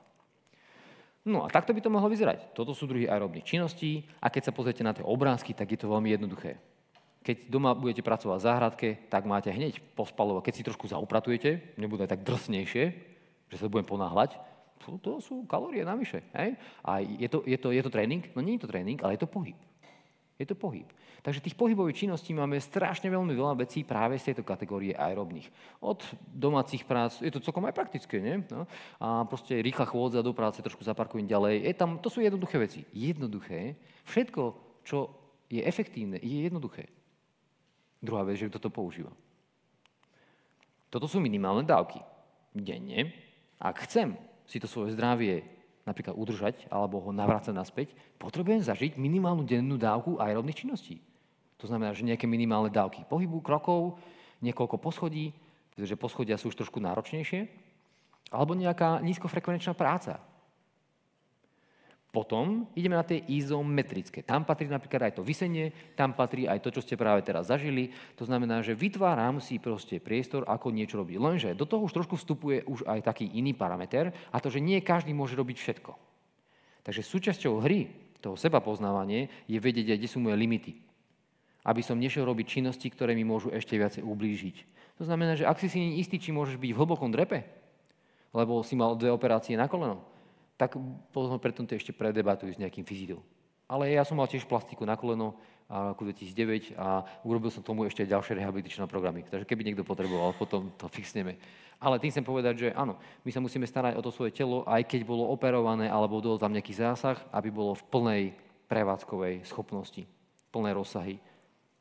No 1.26 1.42
a 1.42 1.50
takto 1.50 1.74
by 1.74 1.82
to 1.82 1.90
mohlo 1.90 2.06
vyzerať. 2.06 2.54
Toto 2.54 2.70
sú 2.70 2.86
druhy 2.86 3.10
aerobných 3.10 3.42
činností 3.42 4.06
a 4.22 4.30
keď 4.30 4.50
sa 4.50 4.54
pozriete 4.54 4.86
na 4.86 4.94
tie 4.94 5.02
obrázky, 5.02 5.58
tak 5.58 5.74
je 5.74 5.78
to 5.82 5.90
veľmi 5.90 6.14
jednoduché. 6.14 6.62
Keď 7.26 7.50
doma 7.50 7.74
budete 7.74 8.06
pracovať 8.06 8.38
v 8.38 8.46
záhradke, 8.46 8.88
tak 9.10 9.26
máte 9.26 9.50
hneď 9.50 9.82
pospalovať. 9.98 10.46
Keď 10.46 10.54
si 10.54 10.62
trošku 10.62 10.86
zaupratujete, 10.86 11.74
nebude 11.74 12.06
tak 12.06 12.22
drsnejšie, 12.22 12.84
že 13.50 13.56
sa 13.58 13.66
budem 13.66 13.82
ponáhľať, 13.82 14.38
to, 14.78 14.94
to 15.02 15.12
sú 15.18 15.42
kalórie 15.50 15.82
navyše. 15.82 16.22
Hej? 16.30 16.54
A 16.86 17.02
je 17.02 17.26
to, 17.26 17.42
je, 17.42 17.58
to, 17.58 17.74
je 17.74 17.82
to 17.82 17.90
tréning? 17.90 18.22
No 18.38 18.44
nie 18.44 18.54
je 18.54 18.62
to 18.62 18.70
tréning, 18.70 19.02
ale 19.02 19.18
je 19.18 19.26
to 19.26 19.30
pohyb. 19.30 19.58
Je 20.38 20.46
to 20.46 20.54
pohyb. 20.54 20.86
Takže 21.24 21.42
tých 21.42 21.58
pohybových 21.58 22.06
činností 22.06 22.30
máme 22.30 22.60
strašne 22.62 23.10
veľmi 23.10 23.34
veľa 23.34 23.58
vecí 23.66 23.82
práve 23.82 24.14
z 24.20 24.30
tejto 24.30 24.46
kategórie 24.46 24.94
aerobných. 24.94 25.50
Od 25.82 25.98
domácich 26.30 26.86
prác, 26.86 27.18
je 27.18 27.32
to 27.34 27.42
celkom 27.42 27.66
aj 27.66 27.74
praktické, 27.74 28.22
nie? 28.22 28.46
No? 28.52 28.68
A 29.02 29.26
proste 29.26 29.58
rýchla 29.58 29.90
chôdza 29.90 30.22
do 30.22 30.30
práce, 30.30 30.62
trošku 30.62 30.86
zaparkujem 30.86 31.26
ďalej. 31.26 31.66
Je 31.66 31.74
tam, 31.74 31.98
to 31.98 32.06
sú 32.06 32.22
jednoduché 32.22 32.62
veci. 32.62 32.86
Jednoduché. 32.94 33.74
Všetko, 34.06 34.42
čo 34.86 35.10
je 35.50 35.66
efektívne, 35.66 36.22
je 36.22 36.46
jednoduché. 36.46 36.95
Druhá 38.06 38.22
vec, 38.22 38.38
že 38.38 38.46
kto 38.46 38.62
to 38.62 38.70
používa. 38.70 39.10
Toto 40.86 41.10
sú 41.10 41.18
minimálne 41.18 41.66
dávky. 41.66 41.98
Denne. 42.54 43.10
Ak 43.58 43.82
chcem 43.84 44.14
si 44.46 44.62
to 44.62 44.70
svoje 44.70 44.94
zdravie 44.94 45.42
napríklad 45.82 46.14
udržať 46.14 46.70
alebo 46.70 47.02
ho 47.02 47.10
navrácať 47.10 47.50
naspäť, 47.50 47.90
potrebujem 48.22 48.62
zažiť 48.62 48.94
minimálnu 48.94 49.42
dennú 49.42 49.74
dávku 49.74 50.22
aerobných 50.22 50.62
činností. 50.62 51.02
To 51.58 51.66
znamená, 51.66 51.90
že 51.92 52.06
nejaké 52.06 52.30
minimálne 52.30 52.70
dávky 52.70 53.02
pohybu, 53.10 53.42
krokov, 53.42 53.98
niekoľko 54.44 54.76
poschodí, 54.78 55.34
pretože 55.74 55.98
poschodia 55.98 56.38
sú 56.38 56.52
už 56.52 56.58
trošku 56.62 56.78
náročnejšie, 56.78 57.48
alebo 58.30 58.52
nejaká 58.54 59.00
nízkofrekvenčná 59.02 59.72
práca, 59.72 60.20
potom 62.16 62.64
ideme 62.72 62.96
na 62.96 63.04
tie 63.04 63.20
izometrické. 63.28 64.24
Tam 64.24 64.48
patrí 64.48 64.72
napríklad 64.72 65.12
aj 65.12 65.20
to 65.20 65.22
vysenie, 65.22 65.68
tam 65.92 66.16
patrí 66.16 66.48
aj 66.48 66.64
to, 66.64 66.72
čo 66.72 66.80
ste 66.80 66.96
práve 66.96 67.20
teraz 67.20 67.52
zažili. 67.52 67.92
To 68.16 68.24
znamená, 68.24 68.64
že 68.64 68.72
vytváram 68.72 69.36
si 69.36 69.60
proste 69.60 70.00
priestor, 70.00 70.48
ako 70.48 70.72
niečo 70.72 70.96
robiť. 70.96 71.16
Lenže 71.20 71.50
do 71.52 71.68
toho 71.68 71.84
už 71.84 71.92
trošku 71.92 72.16
vstupuje 72.16 72.64
už 72.64 72.88
aj 72.88 73.04
taký 73.04 73.28
iný 73.36 73.52
parameter 73.52 74.16
a 74.32 74.40
to, 74.40 74.48
že 74.48 74.64
nie 74.64 74.80
každý 74.80 75.12
môže 75.12 75.36
robiť 75.36 75.60
všetko. 75.60 75.92
Takže 76.88 77.04
súčasťou 77.04 77.60
hry, 77.60 77.92
toho 78.24 78.40
seba 78.40 78.64
poznávanie, 78.64 79.28
je 79.44 79.60
vedieť, 79.60 80.00
kde 80.00 80.08
sú 80.08 80.16
moje 80.16 80.40
limity. 80.40 80.72
Aby 81.68 81.84
som 81.84 82.00
nešiel 82.00 82.24
robiť 82.24 82.58
činnosti, 82.58 82.88
ktoré 82.88 83.12
mi 83.12 83.28
môžu 83.28 83.52
ešte 83.52 83.76
viacej 83.76 84.00
ublížiť. 84.00 84.56
To 84.96 85.04
znamená, 85.04 85.36
že 85.36 85.44
ak 85.44 85.60
si 85.60 85.68
si 85.68 86.00
istý, 86.00 86.16
či 86.16 86.32
môžeš 86.32 86.56
byť 86.56 86.70
v 86.72 86.78
hlbokom 86.80 87.12
drepe, 87.12 87.44
lebo 88.32 88.64
si 88.64 88.72
mal 88.72 88.96
dve 88.96 89.12
operácie 89.12 89.52
na 89.52 89.68
koleno, 89.68 90.15
tak 90.56 90.76
potom 91.12 91.36
preto 91.36 91.64
to 91.64 91.76
ešte 91.76 91.92
predebatujú 91.92 92.56
s 92.56 92.60
nejakým 92.60 92.84
fyzidom. 92.84 93.20
Ale 93.66 93.90
ja 93.90 94.06
som 94.06 94.16
mal 94.16 94.30
tiež 94.30 94.46
plastiku 94.46 94.86
na 94.86 94.94
koleno 94.94 95.36
a 95.66 95.90
roku 95.90 96.06
2009 96.06 96.78
a 96.78 97.02
urobil 97.26 97.50
som 97.50 97.58
tomu 97.58 97.90
ešte 97.90 98.06
ďalšie 98.06 98.38
rehabilitačné 98.38 98.86
programy. 98.86 99.26
Takže 99.26 99.42
keby 99.42 99.66
niekto 99.66 99.82
potreboval, 99.82 100.30
potom 100.38 100.70
to 100.78 100.86
fixneme. 100.86 101.34
Ale 101.82 101.98
tým 101.98 102.14
chcem 102.14 102.22
povedať, 102.22 102.54
že 102.54 102.68
áno, 102.70 102.96
my 103.26 103.30
sa 103.34 103.42
musíme 103.42 103.66
starať 103.66 103.98
o 103.98 104.04
to 104.06 104.14
svoje 104.14 104.30
telo, 104.30 104.62
aj 104.62 104.86
keď 104.86 105.02
bolo 105.02 105.26
operované 105.26 105.90
alebo 105.90 106.22
bol 106.22 106.38
tam 106.38 106.54
nejaký 106.54 106.70
zásah, 106.70 107.18
aby 107.34 107.50
bolo 107.50 107.74
v 107.74 107.86
plnej 107.90 108.22
prevádzkovej 108.70 109.42
schopnosti, 109.42 110.06
plné 110.54 110.70
rozsahy, 110.70 111.18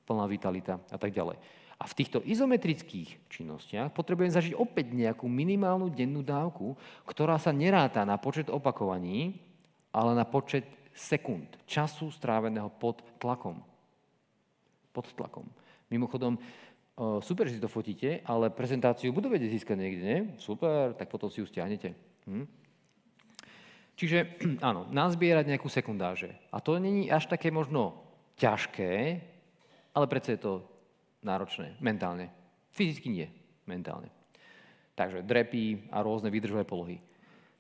plná 0.09 0.25
vitalita 0.25 0.81
a 0.89 0.97
tak 0.97 1.13
ďalej. 1.13 1.37
A 1.75 1.83
v 1.83 1.97
týchto 1.97 2.23
izometrických 2.23 3.27
činnostiach 3.27 3.91
potrebujem 3.91 4.31
zažiť 4.31 4.53
opäť 4.55 4.95
nejakú 4.95 5.27
minimálnu 5.27 5.91
dennú 5.91 6.23
dávku, 6.23 6.79
ktorá 7.03 7.35
sa 7.35 7.51
neráta 7.51 8.07
na 8.07 8.15
počet 8.15 8.47
opakovaní, 8.47 9.35
ale 9.91 10.15
na 10.15 10.23
počet 10.23 10.63
sekúnd, 10.95 11.51
času 11.67 12.07
stráveného 12.15 12.71
pod 12.71 13.03
tlakom. 13.19 13.59
Pod 14.95 15.11
tlakom. 15.11 15.43
Mimochodom, 15.91 16.39
super, 17.19 17.51
že 17.51 17.59
si 17.59 17.63
to 17.63 17.67
fotíte, 17.67 18.23
ale 18.23 18.47
prezentáciu 18.47 19.11
budú 19.11 19.27
vedieť 19.27 19.51
získať 19.59 19.75
niekde, 19.75 20.03
nie? 20.03 20.19
Super, 20.39 20.95
tak 20.95 21.11
potom 21.11 21.27
si 21.27 21.43
ju 21.43 21.45
stiahnete. 21.47 21.91
Hm? 22.23 22.47
Čiže 23.99 24.39
áno, 24.67 24.87
nazbierať 24.91 25.51
nejakú 25.51 25.67
sekundáže. 25.67 26.35
A 26.51 26.63
to 26.63 26.79
není 26.79 27.11
až 27.11 27.27
také 27.27 27.51
možno 27.51 27.99
ťažké, 28.39 29.19
ale 29.95 30.05
predsa 30.07 30.35
je 30.35 30.41
to 30.43 30.53
náročné, 31.25 31.73
mentálne. 31.81 32.29
Fyzicky 32.69 33.09
nie, 33.09 33.27
mentálne. 33.65 34.13
Takže 34.93 35.25
drepy 35.25 35.91
a 35.91 35.99
rôzne 36.05 36.29
výdržové 36.29 36.63
polohy. 36.63 37.01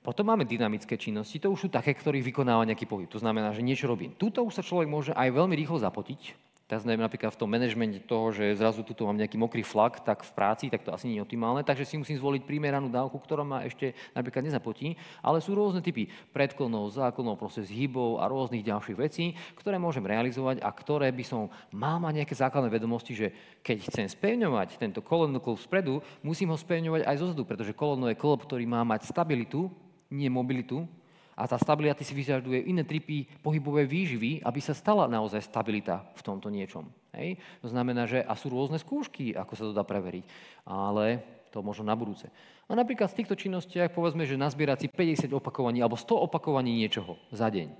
Potom 0.05 0.29
máme 0.29 0.45
dynamické 0.45 1.01
činnosti, 1.01 1.41
to 1.41 1.49
už 1.49 1.65
sú 1.65 1.69
také, 1.73 1.97
ktorých 1.97 2.29
vykonáva 2.29 2.61
nejaký 2.69 2.85
pohyb. 2.85 3.09
To 3.09 3.17
znamená, 3.17 3.49
že 3.57 3.65
niečo 3.65 3.89
robím. 3.89 4.13
Tuto 4.13 4.45
už 4.45 4.53
sa 4.53 4.61
človek 4.61 4.85
môže 4.85 5.11
aj 5.17 5.33
veľmi 5.33 5.57
rýchlo 5.57 5.81
zapotiť, 5.81 6.44
tak 6.65 6.81
znamená 6.81 7.05
napríklad 7.05 7.29
v 7.29 7.39
tom 7.45 7.45
manažmente 7.45 8.01
toho, 8.09 8.33
že 8.33 8.57
zrazu 8.57 8.81
tuto 8.81 9.05
mám 9.05 9.21
nejaký 9.21 9.37
mokrý 9.37 9.61
flak, 9.61 10.01
tak 10.01 10.25
v 10.25 10.31
práci, 10.33 10.65
tak 10.73 10.81
to 10.81 10.89
asi 10.89 11.05
nie 11.05 11.21
je 11.21 11.25
optimálne, 11.25 11.61
takže 11.61 11.85
si 11.85 11.93
musím 11.93 12.17
zvoliť 12.17 12.41
primeranú 12.41 12.89
dávku, 12.89 13.21
ktorá 13.21 13.45
ma 13.45 13.61
ešte 13.61 13.93
napríklad 14.17 14.49
nezapotí, 14.49 14.97
ale 15.21 15.45
sú 15.45 15.53
rôzne 15.53 15.85
typy 15.85 16.09
predklonov, 16.33 16.89
zákonov, 16.89 17.37
proces 17.37 17.69
hybov 17.69 18.17
a 18.17 18.25
rôznych 18.25 18.65
ďalších 18.65 18.97
vecí, 18.97 19.37
ktoré 19.53 19.77
môžem 19.77 20.01
realizovať 20.01 20.65
a 20.65 20.69
ktoré 20.73 21.13
by 21.13 21.21
som 21.21 21.53
mal 21.69 22.01
mať 22.01 22.25
nejaké 22.25 22.33
základné 22.33 22.73
vedomosti, 22.73 23.13
že 23.13 23.29
keď 23.61 23.85
chcem 23.85 24.09
spevňovať 24.09 24.81
tento 24.81 25.05
koleno 25.05 25.37
klub 25.37 25.61
spredu, 25.61 26.01
musím 26.25 26.49
ho 26.49 26.57
spevňovať 26.57 27.05
aj 27.05 27.21
zozadu, 27.21 27.45
pretože 27.45 27.77
koleno 27.77 28.09
je 28.09 28.17
klub, 28.17 28.41
ktorý 28.41 28.65
má 28.65 28.81
mať 28.81 29.05
stabilitu, 29.05 29.69
nie 30.09 30.33
mobilitu, 30.33 30.89
a 31.35 31.43
tá 31.51 31.59
stabilita 31.59 31.99
si 31.99 32.15
vyžaduje 32.15 32.71
iné 32.71 32.87
typy 32.87 33.27
pohybové 33.43 33.83
výživy, 33.83 34.39
aby 34.39 34.59
sa 34.63 34.71
stala 34.71 35.03
naozaj 35.11 35.43
stabilita 35.43 36.07
v 36.15 36.21
tomto 36.23 36.47
niečom. 36.47 36.87
Hej? 37.11 37.35
To 37.59 37.67
znamená, 37.67 38.07
že 38.07 38.23
a 38.23 38.33
sú 38.39 38.47
rôzne 38.47 38.79
skúšky, 38.79 39.35
ako 39.35 39.53
sa 39.53 39.63
to 39.67 39.75
dá 39.75 39.83
preveriť. 39.83 40.23
Ale 40.63 41.19
To 41.55 41.63
možno 41.63 41.87
na 41.87 41.95
budúce. 41.95 42.27
A 42.67 42.75
napríklad 42.75 43.07
v 43.07 43.23
týchto 43.23 43.39
činnostiach 43.39 43.95
povedzme, 43.95 44.27
že 44.27 44.35
nazbierať 44.35 44.83
si 44.83 44.87
50 44.91 45.31
opakovaní 45.31 45.79
alebo 45.79 45.95
100 45.95 46.27
opakovaní 46.27 46.75
niečoho 46.75 47.15
za 47.31 47.47
deň. 47.47 47.71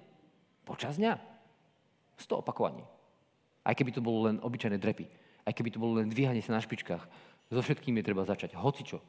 Počas 0.63 0.95
dňa. 0.95 1.19
100 2.15 2.39
opakovaní. 2.39 2.87
Aj 3.67 3.75
keby 3.75 3.91
to 3.91 3.99
bolo 3.99 4.31
len 4.31 4.39
obyčajné 4.39 4.79
drepy. 4.79 5.11
Aj 5.43 5.51
keby 5.51 5.75
to 5.75 5.83
bolo 5.83 5.99
len 5.99 6.07
dvíhanie 6.07 6.39
sa 6.39 6.55
na 6.55 6.63
špičkách. 6.63 7.03
So 7.51 7.59
všetkým 7.59 7.99
treba 7.99 8.23
začať. 8.23 8.55
Hocičo. 8.55 9.03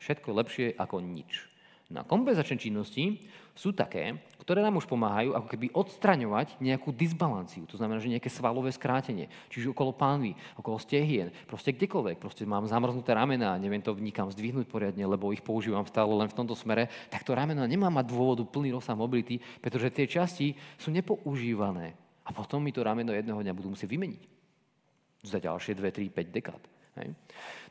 Všetko 0.00 0.32
lepšie 0.32 0.80
ako 0.80 1.04
nič. 1.04 1.44
Na 1.90 2.06
kompenzačné 2.06 2.54
činnosti 2.54 3.18
sú 3.50 3.74
také, 3.74 4.22
ktoré 4.38 4.62
nám 4.62 4.78
už 4.78 4.86
pomáhajú 4.86 5.34
ako 5.34 5.48
keby 5.50 5.74
odstraňovať 5.74 6.62
nejakú 6.62 6.94
disbalanciu. 6.94 7.66
To 7.66 7.74
znamená, 7.74 7.98
že 7.98 8.14
nejaké 8.14 8.30
svalové 8.30 8.70
skrátenie. 8.70 9.26
Čiže 9.50 9.74
okolo 9.74 9.90
pánvy, 9.90 10.38
okolo 10.54 10.78
stehien, 10.78 11.34
proste 11.50 11.74
kdekoľvek. 11.74 12.22
Proste 12.22 12.46
mám 12.46 12.70
zamrznuté 12.70 13.10
ramena, 13.10 13.58
neviem 13.58 13.82
to 13.82 13.90
nikam 13.98 14.30
zdvihnúť 14.30 14.70
poriadne, 14.70 15.02
lebo 15.02 15.34
ich 15.34 15.42
používam 15.42 15.82
stále 15.82 16.14
len 16.14 16.30
v 16.30 16.38
tomto 16.38 16.54
smere, 16.54 16.86
tak 17.10 17.26
to 17.26 17.34
rameno 17.34 17.66
nemá 17.66 17.90
mať 17.90 18.06
dôvodu 18.06 18.46
plný 18.46 18.70
rozsah 18.70 18.94
mobility, 18.94 19.42
pretože 19.58 19.90
tie 19.90 20.06
časti 20.06 20.54
sú 20.78 20.94
nepoužívané. 20.94 21.98
A 22.22 22.30
potom 22.30 22.62
mi 22.62 22.70
to 22.70 22.86
rameno 22.86 23.10
jedného 23.10 23.42
dňa 23.42 23.50
budú 23.50 23.74
musieť 23.74 23.90
vymeniť. 23.90 24.22
Za 25.26 25.42
ďalšie 25.42 25.74
2, 25.74 25.90
3, 25.90 26.06
5 26.06 26.38
dekád. 26.38 26.62
Hej. 27.02 27.18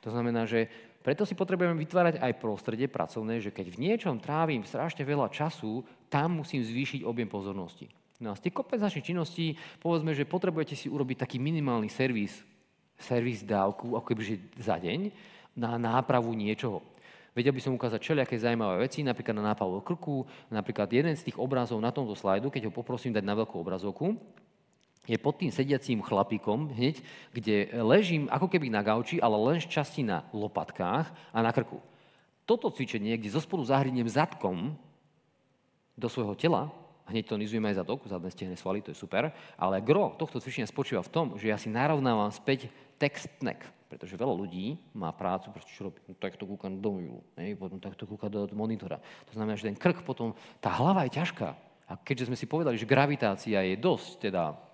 To 0.03 0.11
znamená, 0.11 0.43
že 0.47 0.67
preto 1.09 1.25
si 1.25 1.33
potrebujeme 1.33 1.73
vytvárať 1.73 2.21
aj 2.21 2.37
prostredie 2.37 2.85
pracovné, 2.85 3.41
že 3.41 3.49
keď 3.49 3.73
v 3.73 3.81
niečom 3.81 4.21
trávim 4.21 4.61
strašne 4.61 5.01
veľa 5.01 5.33
času, 5.33 5.81
tam 6.05 6.37
musím 6.37 6.61
zvýšiť 6.61 7.01
objem 7.01 7.25
pozornosti. 7.25 7.89
No 8.21 8.29
a 8.29 8.37
z 8.37 8.45
tých 8.45 8.53
kompenzačných 8.53 9.09
činností, 9.09 9.57
povedzme, 9.81 10.13
že 10.13 10.29
potrebujete 10.29 10.77
si 10.77 10.85
urobiť 10.85 11.25
taký 11.25 11.41
minimálny 11.41 11.89
servis, 11.89 12.45
servis 12.93 13.41
dávku, 13.41 13.97
ako 13.97 14.05
kebyže 14.05 14.61
za 14.61 14.77
deň, 14.77 15.09
na 15.57 15.81
nápravu 15.81 16.29
niečoho. 16.37 16.85
Vedel 17.33 17.57
by 17.57 17.61
som 17.65 17.73
ukázať 17.73 18.05
všelijaké 18.05 18.37
zaujímavé 18.37 18.85
veci, 18.85 19.01
napríklad 19.01 19.33
na 19.33 19.57
nápavu 19.57 19.81
krku, 19.81 20.29
napríklad 20.53 20.93
jeden 20.93 21.17
z 21.17 21.25
tých 21.25 21.41
obrazov 21.41 21.81
na 21.81 21.89
tomto 21.89 22.13
slajdu, 22.13 22.53
keď 22.53 22.69
ho 22.69 22.77
poprosím 22.77 23.17
dať 23.17 23.25
na 23.25 23.33
veľkú 23.33 23.57
obrazovku, 23.57 24.13
je 25.09 25.17
pod 25.17 25.41
tým 25.41 25.49
sediacím 25.49 26.05
chlapíkom 26.05 26.69
hneď, 26.77 27.01
kde 27.33 27.73
ležím 27.81 28.29
ako 28.29 28.45
keby 28.45 28.69
na 28.69 28.85
gauči, 28.85 29.17
ale 29.17 29.33
len 29.41 29.57
z 29.57 29.65
časti 29.65 30.05
na 30.05 30.21
lopatkách 30.29 31.09
a 31.33 31.39
na 31.41 31.49
krku. 31.49 31.81
Toto 32.45 32.69
cvičenie, 32.69 33.17
kde 33.17 33.33
zo 33.33 33.41
spodu 33.41 33.65
zahrniem 33.65 34.05
zadkom 34.05 34.77
do 35.97 36.05
svojho 36.05 36.37
tela, 36.37 36.69
hneď 37.09 37.25
to 37.25 37.41
nizujem 37.41 37.65
aj 37.65 37.81
zadok, 37.81 38.05
zadné 38.05 38.29
stehné 38.29 38.53
svaly, 38.53 38.85
to 38.85 38.93
je 38.93 39.01
super, 39.01 39.33
ale 39.57 39.81
gro 39.81 40.13
tohto 40.13 40.37
cvičenia 40.37 40.69
spočíva 40.69 41.01
v 41.01 41.09
tom, 41.09 41.25
že 41.41 41.49
ja 41.49 41.57
si 41.57 41.73
narovnávam 41.73 42.29
späť 42.29 42.69
text 43.01 43.33
neck, 43.41 43.65
pretože 43.89 44.13
veľa 44.13 44.37
ľudí 44.37 44.77
má 44.93 45.09
prácu, 45.09 45.49
proste 45.49 45.73
čo 45.73 45.89
robí, 45.89 45.97
no, 46.05 46.13
takto 46.13 46.45
kúka 46.45 46.69
do 46.69 46.89
mobilu, 46.93 47.25
potom 47.57 47.81
takto 47.81 48.05
kúka 48.05 48.29
do 48.29 48.45
monitora. 48.53 49.01
To 49.29 49.33
znamená, 49.33 49.57
že 49.57 49.73
ten 49.73 49.77
krk 49.77 50.05
potom, 50.05 50.37
tá 50.61 50.69
hlava 50.77 51.09
je 51.09 51.17
ťažká. 51.17 51.49
A 51.89 51.97
keďže 51.97 52.29
sme 52.29 52.37
si 52.37 52.45
povedali, 52.45 52.77
že 52.77 52.85
gravitácia 52.85 53.65
je 53.65 53.73
dosť 53.73 54.29
teda 54.29 54.68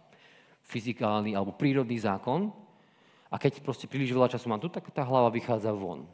fyzikálny 0.66 1.38
alebo 1.38 1.54
prírodný 1.54 1.98
zákon 2.02 2.50
a 3.30 3.36
keď 3.38 3.62
proste 3.62 3.90
príliš 3.90 4.14
veľa 4.14 4.32
času 4.32 4.48
mám 4.50 4.62
tu, 4.62 4.70
tak 4.70 4.86
tá 4.94 5.02
hlava 5.06 5.34
vychádza 5.34 5.74
von. 5.74 6.06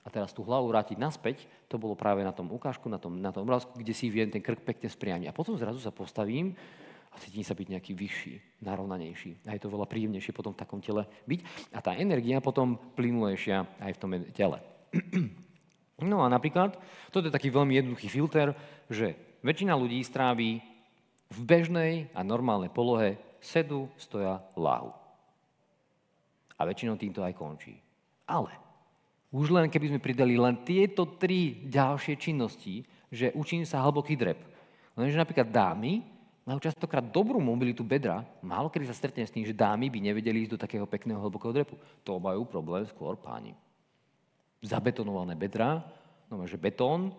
A 0.00 0.08
teraz 0.08 0.32
tú 0.32 0.40
hlavu 0.40 0.72
vrátiť 0.72 0.96
naspäť, 0.96 1.44
to 1.68 1.76
bolo 1.76 1.92
práve 1.92 2.24
na 2.24 2.32
tom 2.32 2.48
ukážku, 2.48 2.88
na 2.88 2.96
tom, 2.96 3.20
na 3.20 3.30
tom 3.30 3.44
obrázku, 3.44 3.76
kde 3.76 3.92
si 3.92 4.08
viem 4.08 4.32
ten 4.32 4.40
krk 4.40 4.64
pekne 4.64 4.88
spriamiť. 4.88 5.28
A 5.28 5.36
potom 5.36 5.60
zrazu 5.60 5.76
sa 5.76 5.92
postavím 5.92 6.56
a 7.12 7.16
cítim 7.20 7.44
sa 7.44 7.52
byť 7.52 7.66
nejaký 7.68 7.92
vyšší, 7.92 8.64
narovnanejší. 8.64 9.44
A 9.44 9.54
je 9.54 9.60
to 9.60 9.68
veľa 9.68 9.84
príjemnejšie 9.84 10.32
potom 10.32 10.56
v 10.56 10.60
takom 10.62 10.80
tele 10.80 11.04
byť. 11.28 11.40
A 11.76 11.78
tá 11.84 11.92
energia 12.00 12.40
potom 12.40 12.80
plynulejšia 12.96 13.66
aj 13.82 13.92
v 13.92 14.00
tom 14.00 14.10
tele. 14.32 14.58
No 16.00 16.24
a 16.24 16.32
napríklad, 16.32 16.80
toto 17.12 17.28
je 17.28 17.36
taký 17.36 17.52
veľmi 17.52 17.76
jednoduchý 17.76 18.08
filter, 18.08 18.56
že 18.88 19.20
väčšina 19.44 19.76
ľudí 19.76 20.00
stráví 20.00 20.64
v 21.28 21.40
bežnej 21.44 22.08
a 22.16 22.24
normálnej 22.24 22.72
polohe 22.72 23.20
sedu, 23.40 23.88
stoja, 23.96 24.38
lahu. 24.54 24.92
A 26.60 26.68
väčšinou 26.68 27.00
týmto 27.00 27.24
aj 27.24 27.32
končí. 27.32 27.80
Ale 28.28 28.52
už 29.32 29.54
len 29.54 29.70
keby 29.70 29.94
sme 29.94 30.02
pridali 30.02 30.34
len 30.34 30.60
tieto 30.66 31.16
tri 31.16 31.64
ďalšie 31.66 32.18
činnosti, 32.18 32.82
že 33.08 33.30
učím 33.32 33.62
sa 33.62 33.82
hlboký 33.86 34.18
drep. 34.18 34.38
Lenže 34.98 35.16
napríklad 35.16 35.48
dámy 35.48 36.02
majú 36.42 36.58
častokrát 36.58 37.06
dobrú 37.06 37.38
mobilitu 37.38 37.86
bedra, 37.86 38.26
málo 38.42 38.66
kedy 38.66 38.90
sa 38.90 38.96
stretne 38.96 39.22
s 39.22 39.30
tým, 39.30 39.46
že 39.46 39.54
dámy 39.54 39.86
by 39.86 39.98
nevedeli 40.02 40.44
ísť 40.44 40.58
do 40.58 40.62
takého 40.62 40.82
pekného 40.82 41.22
hlbokého 41.22 41.54
drepu. 41.54 41.78
To 42.02 42.18
majú 42.18 42.42
problém 42.42 42.82
skôr 42.90 43.14
páni. 43.14 43.54
Zabetonované 44.60 45.38
bedra, 45.38 45.78
no 46.26 46.42
že 46.44 46.58
betón 46.58 47.14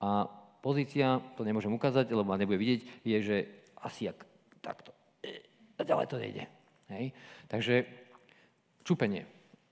a 0.00 0.24
pozícia, 0.64 1.20
to 1.36 1.44
nemôžem 1.44 1.70
ukázať, 1.70 2.08
lebo 2.08 2.26
ma 2.26 2.40
nebude 2.40 2.58
vidieť, 2.58 2.80
je, 3.04 3.18
že 3.20 3.36
asi 3.76 4.08
jak 4.08 4.18
takto 4.64 4.95
a 5.76 5.82
ďalej 5.84 6.06
to 6.08 6.16
nejde. 6.16 6.44
Hej? 6.90 7.04
Takže 7.48 7.84
čupenie, 8.86 9.26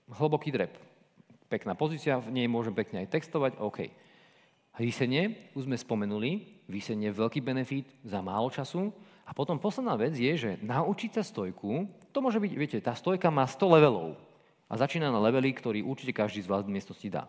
hlboký 0.09 0.51
drep, 0.53 0.73
pekná 1.49 1.73
pozícia, 1.73 2.19
v 2.21 2.33
nej 2.33 2.47
môžem 2.49 2.73
pekne 2.73 3.05
aj 3.05 3.11
textovať, 3.11 3.57
OK. 3.61 3.89
Vysenie, 4.75 5.51
už 5.55 5.71
sme 5.71 5.79
spomenuli, 5.79 6.61
vysenie 6.67 7.07
veľký 7.13 7.39
benefit 7.39 7.87
za 8.03 8.19
málo 8.19 8.51
času. 8.51 8.91
A 9.25 9.33
potom 9.33 9.57
posledná 9.57 9.95
vec 9.97 10.13
je, 10.13 10.33
že 10.37 10.51
naučiť 10.61 11.17
sa 11.17 11.23
stojku, 11.25 11.89
to 12.13 12.19
môže 12.21 12.37
byť, 12.37 12.51
viete, 12.53 12.77
tá 12.77 12.93
stojka 12.93 13.33
má 13.33 13.47
100 13.49 13.75
levelov 13.79 14.19
a 14.69 14.73
začína 14.77 15.09
na 15.09 15.17
levely, 15.17 15.49
ktorý 15.49 15.81
určite 15.81 16.13
každý 16.13 16.45
z 16.45 16.51
vás 16.51 16.61
v 16.61 16.77
miestnosti 16.77 17.09
dá. 17.09 17.25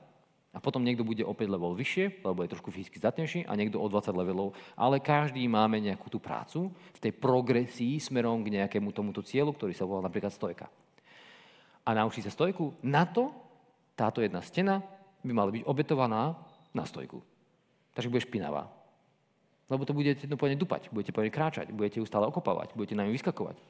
A 0.56 0.58
potom 0.58 0.80
niekto 0.80 1.04
bude 1.04 1.20
opäť 1.20 1.52
level 1.52 1.76
vyššie, 1.76 2.24
lebo 2.24 2.40
je 2.40 2.52
trošku 2.56 2.72
fyzicky 2.72 2.96
zdatnejší, 2.96 3.44
a 3.44 3.52
niekto 3.52 3.76
o 3.76 3.84
20 3.84 4.08
levelov. 4.16 4.56
Ale 4.72 5.04
každý 5.04 5.44
máme 5.44 5.76
nejakú 5.84 6.08
tú 6.08 6.16
prácu 6.16 6.72
v 6.72 6.98
tej 6.98 7.12
progresii 7.12 8.00
smerom 8.00 8.40
k 8.40 8.56
nejakému 8.56 8.88
tomuto 8.96 9.20
cieľu, 9.20 9.52
ktorý 9.52 9.76
sa 9.76 9.84
volá 9.84 10.08
napríklad 10.08 10.32
stojka. 10.32 10.72
A 11.84 11.92
naučí 11.92 12.24
sa 12.24 12.32
stojku, 12.32 12.72
na 12.80 13.04
to 13.04 13.36
táto 13.92 14.24
jedna 14.24 14.40
stena 14.40 14.80
by 15.20 15.32
mala 15.36 15.52
byť 15.52 15.68
obetovaná 15.68 16.32
na 16.72 16.88
stojku. 16.88 17.20
Takže 17.92 18.08
bude 18.08 18.24
špinavá. 18.24 18.72
Lebo 19.68 19.84
to 19.84 19.92
budete 19.92 20.24
no, 20.24 20.40
dupať, 20.40 20.88
budete 20.88 21.12
po 21.12 21.20
kráčať, 21.20 21.68
budete 21.68 22.00
ju 22.00 22.06
stále 22.08 22.24
okopávať, 22.24 22.72
budete 22.72 22.96
na 22.96 23.04
ňu 23.04 23.12
vyskakovať. 23.12 23.60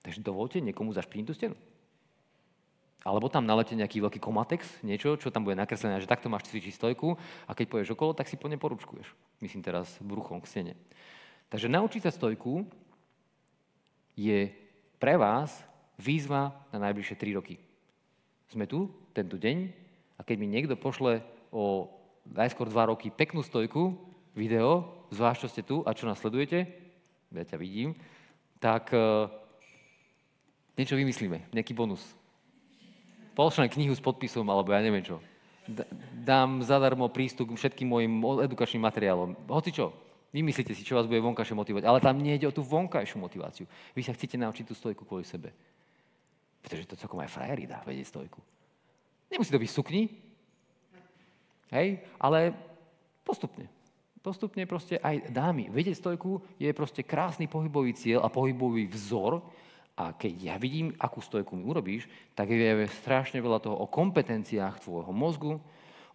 Takže 0.00 0.24
dovolte 0.24 0.64
niekomu 0.64 0.96
zašpiniť 0.96 1.26
tú 1.28 1.34
stenu. 1.36 1.56
Alebo 3.00 3.32
tam 3.32 3.48
nalete 3.48 3.72
nejaký 3.72 4.04
veľký 4.04 4.20
komatex, 4.20 4.84
niečo, 4.84 5.16
čo 5.16 5.32
tam 5.32 5.48
bude 5.48 5.56
nakreslené, 5.56 6.04
že 6.04 6.10
takto 6.10 6.28
máš 6.28 6.52
cvičiť 6.52 6.76
stojku 6.76 7.16
a 7.48 7.56
keď 7.56 7.66
poješ 7.72 7.88
okolo, 7.96 8.12
tak 8.12 8.28
si 8.28 8.36
po 8.36 8.44
ne 8.44 8.60
poručkuješ. 8.60 9.08
Myslím 9.40 9.64
teraz 9.64 9.96
bruchom 10.04 10.44
k 10.44 10.50
stene. 10.50 10.74
Takže 11.48 11.72
naučiť 11.72 12.04
sa 12.04 12.12
stojku 12.12 12.68
je 14.20 14.52
pre 15.00 15.16
vás 15.16 15.64
výzva 15.96 16.52
na 16.76 16.92
najbližšie 16.92 17.16
3 17.16 17.40
roky. 17.40 17.56
Sme 18.52 18.68
tu, 18.68 18.92
tento 19.16 19.40
deň, 19.40 19.72
a 20.14 20.20
keď 20.20 20.36
mi 20.36 20.44
niekto 20.44 20.76
pošle 20.76 21.24
o 21.48 21.88
najskôr 22.28 22.68
2 22.68 22.92
roky 22.92 23.08
peknú 23.08 23.40
stojku, 23.40 23.96
video, 24.36 24.84
zvlášť, 25.08 25.40
čo 25.40 25.48
ste 25.48 25.62
tu 25.64 25.76
a 25.88 25.96
čo 25.96 26.04
nasledujete, 26.04 26.68
ja 27.32 27.44
ťa 27.48 27.56
vidím, 27.56 27.96
tak 28.60 28.92
uh, 28.92 29.32
niečo 30.76 31.00
vymyslíme, 31.00 31.48
nejaký 31.56 31.72
bonus 31.72 32.19
pošlem 33.34 33.70
knihu 33.70 33.94
s 33.94 34.02
podpisom, 34.02 34.46
alebo 34.48 34.72
ja 34.74 34.82
neviem 34.82 35.04
čo. 35.04 35.22
Dám 36.24 36.66
zadarmo 36.66 37.06
prístup 37.12 37.54
k 37.54 37.60
všetkým 37.60 37.88
mojim 37.88 38.12
edukačným 38.42 38.82
materiálom. 38.82 39.38
Hoci 39.46 39.70
čo, 39.70 39.94
vymyslíte 40.34 40.74
si, 40.74 40.82
čo 40.82 40.98
vás 40.98 41.06
bude 41.06 41.22
vonkajšie 41.22 41.54
motivovať. 41.54 41.84
Ale 41.86 42.02
tam 42.02 42.18
nejde 42.18 42.50
o 42.50 42.54
tú 42.54 42.66
vonkajšiu 42.66 43.18
motiváciu. 43.22 43.66
Vy 43.94 44.02
sa 44.02 44.14
chcete 44.14 44.34
naučiť 44.38 44.64
tú 44.66 44.74
stojku 44.74 45.06
kvôli 45.06 45.22
sebe. 45.22 45.54
Pretože 46.60 46.90
to 46.90 46.98
celkom 46.98 47.22
aj 47.22 47.30
frajeri 47.30 47.70
dá 47.70 47.80
vedieť 47.86 48.10
stojku. 48.10 48.40
Nemusí 49.30 49.54
to 49.54 49.62
byť 49.62 49.70
sukni, 49.70 50.10
hej, 51.70 52.02
ale 52.18 52.50
postupne. 53.22 53.70
Postupne 54.20 54.68
proste 54.68 55.00
aj 55.00 55.32
dámy. 55.32 55.72
Vedieť 55.72 56.02
stojku 56.02 56.44
je 56.60 56.68
proste 56.76 57.00
krásny 57.00 57.48
pohybový 57.48 57.96
cieľ 57.96 58.26
a 58.26 58.28
pohybový 58.28 58.84
vzor, 58.90 59.40
a 60.00 60.16
keď 60.16 60.32
ja 60.40 60.56
vidím, 60.56 60.96
akú 60.96 61.20
stojku 61.20 61.52
mi 61.52 61.68
urobíš, 61.68 62.08
tak 62.32 62.48
je 62.48 62.88
strašne 63.04 63.36
veľa 63.44 63.60
toho 63.60 63.76
o 63.76 63.84
kompetenciách 63.84 64.80
tvojho 64.80 65.12
mozgu, 65.12 65.60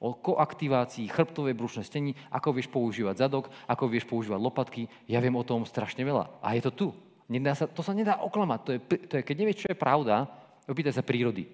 o 0.01 0.09
koaktivácii 0.17 1.05
chrbtovej 1.05 1.53
brušnej 1.53 1.86
stení, 1.86 2.11
ako 2.33 2.57
vieš 2.57 2.73
používať 2.73 3.29
zadok, 3.29 3.53
ako 3.69 3.86
vieš 3.86 4.09
používať 4.09 4.41
lopatky. 4.41 4.89
Ja 5.05 5.21
viem 5.21 5.38
o 5.38 5.45
tom 5.45 5.69
strašne 5.69 6.01
veľa. 6.01 6.41
A 6.41 6.57
je 6.57 6.65
to 6.65 6.71
tu. 6.73 6.88
Nedá 7.29 7.53
sa, 7.53 7.69
to 7.69 7.86
sa 7.86 7.93
nedá 7.93 8.17
oklamať. 8.25 8.59
To 8.65 8.71
je, 8.73 8.79
to 9.05 9.13
je, 9.21 9.23
keď 9.25 9.36
nevieš, 9.38 9.61
čo 9.65 9.71
je 9.71 9.77
pravda, 9.77 10.25
opýtaj 10.65 10.97
sa 10.97 11.05
prírody. 11.05 11.45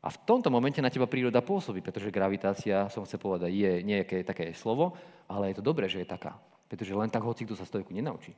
A 0.00 0.08
v 0.08 0.20
tomto 0.24 0.48
momente 0.48 0.80
na 0.80 0.88
teba 0.88 1.04
príroda 1.04 1.44
pôsobí, 1.44 1.84
pretože 1.84 2.08
gravitácia, 2.08 2.88
som 2.88 3.04
chcel 3.04 3.20
povedať, 3.20 3.52
je 3.52 3.72
nejaké 3.84 4.24
také 4.24 4.56
slovo, 4.56 4.96
ale 5.28 5.52
je 5.52 5.60
to 5.60 5.68
dobré, 5.68 5.92
že 5.92 6.00
je 6.00 6.08
taká. 6.08 6.40
Pretože 6.72 6.96
len 6.96 7.12
tak 7.12 7.20
hoci 7.20 7.44
kto 7.44 7.52
sa 7.52 7.68
stojku 7.68 7.92
nenaučí. 7.92 8.32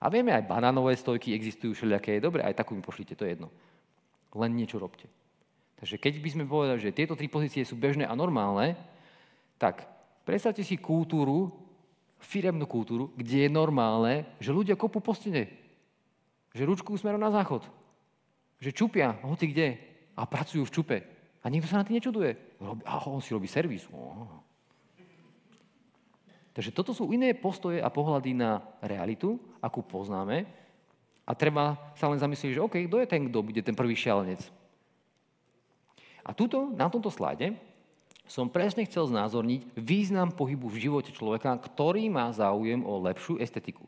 A 0.00 0.08
vieme, 0.08 0.32
aj 0.32 0.48
banánové 0.48 0.96
stojky 0.96 1.36
existujú 1.36 1.76
všelijaké. 1.76 2.16
Dobre, 2.24 2.40
aj 2.40 2.56
takú 2.56 2.72
mi 2.72 2.80
pošlite, 2.80 3.12
to 3.12 3.28
je 3.28 3.36
jedno. 3.36 3.52
Len 4.32 4.56
niečo 4.56 4.80
robte. 4.80 5.04
Takže 5.76 6.00
keď 6.00 6.14
by 6.20 6.28
sme 6.32 6.44
povedali, 6.48 6.80
že 6.80 6.96
tieto 6.96 7.16
tri 7.16 7.28
pozície 7.28 7.64
sú 7.64 7.76
bežné 7.76 8.08
a 8.08 8.16
normálne, 8.16 8.76
tak 9.60 9.84
predstavte 10.24 10.64
si 10.64 10.80
kultúru, 10.80 11.52
firemnú 12.20 12.64
kultúru, 12.64 13.12
kde 13.16 13.48
je 13.48 13.50
normálne, 13.52 14.28
že 14.40 14.52
ľudia 14.56 14.76
kopú 14.76 15.04
po 15.04 15.12
stene. 15.12 15.52
Že 16.56 16.68
ručku 16.68 16.96
smerom 16.96 17.20
na 17.20 17.32
záchod. 17.32 17.64
Že 18.60 18.76
čupia, 18.76 19.16
hoci 19.24 19.52
kde. 19.52 19.68
A 20.16 20.24
pracujú 20.28 20.68
v 20.68 20.74
čupe. 20.74 20.98
A 21.40 21.48
nikto 21.48 21.68
sa 21.68 21.80
na 21.80 21.84
tým 21.88 21.96
nečuduje. 21.96 22.60
Robí, 22.60 22.84
a 22.84 23.00
on 23.08 23.24
si 23.24 23.32
robí 23.32 23.48
servis. 23.48 23.88
Takže 26.52 26.76
toto 26.76 26.92
sú 26.92 27.08
iné 27.16 27.32
postoje 27.32 27.80
a 27.80 27.88
pohľady 27.88 28.36
na 28.36 28.60
realitu, 28.84 29.40
akú 29.60 29.84
poznáme. 29.84 30.48
A 31.28 31.32
treba 31.36 31.78
sa 31.94 32.10
len 32.10 32.18
zamyslieť, 32.18 32.58
že 32.58 32.64
OK, 32.64 32.76
kto 32.90 32.96
je 32.98 33.06
ten, 33.06 33.22
kto 33.30 33.38
bude 33.44 33.60
ten 33.62 33.76
prvý 33.76 33.94
šialenec? 33.94 34.42
A 36.26 36.34
tuto, 36.34 36.74
na 36.74 36.90
tomto 36.90 37.08
slajde 37.08 37.54
som 38.30 38.46
presne 38.46 38.86
chcel 38.86 39.10
znázorniť 39.10 39.74
význam 39.74 40.30
pohybu 40.30 40.70
v 40.70 40.86
živote 40.86 41.10
človeka, 41.10 41.50
ktorý 41.58 42.06
má 42.06 42.30
záujem 42.30 42.82
o 42.86 42.98
lepšiu 43.02 43.42
estetiku. 43.42 43.86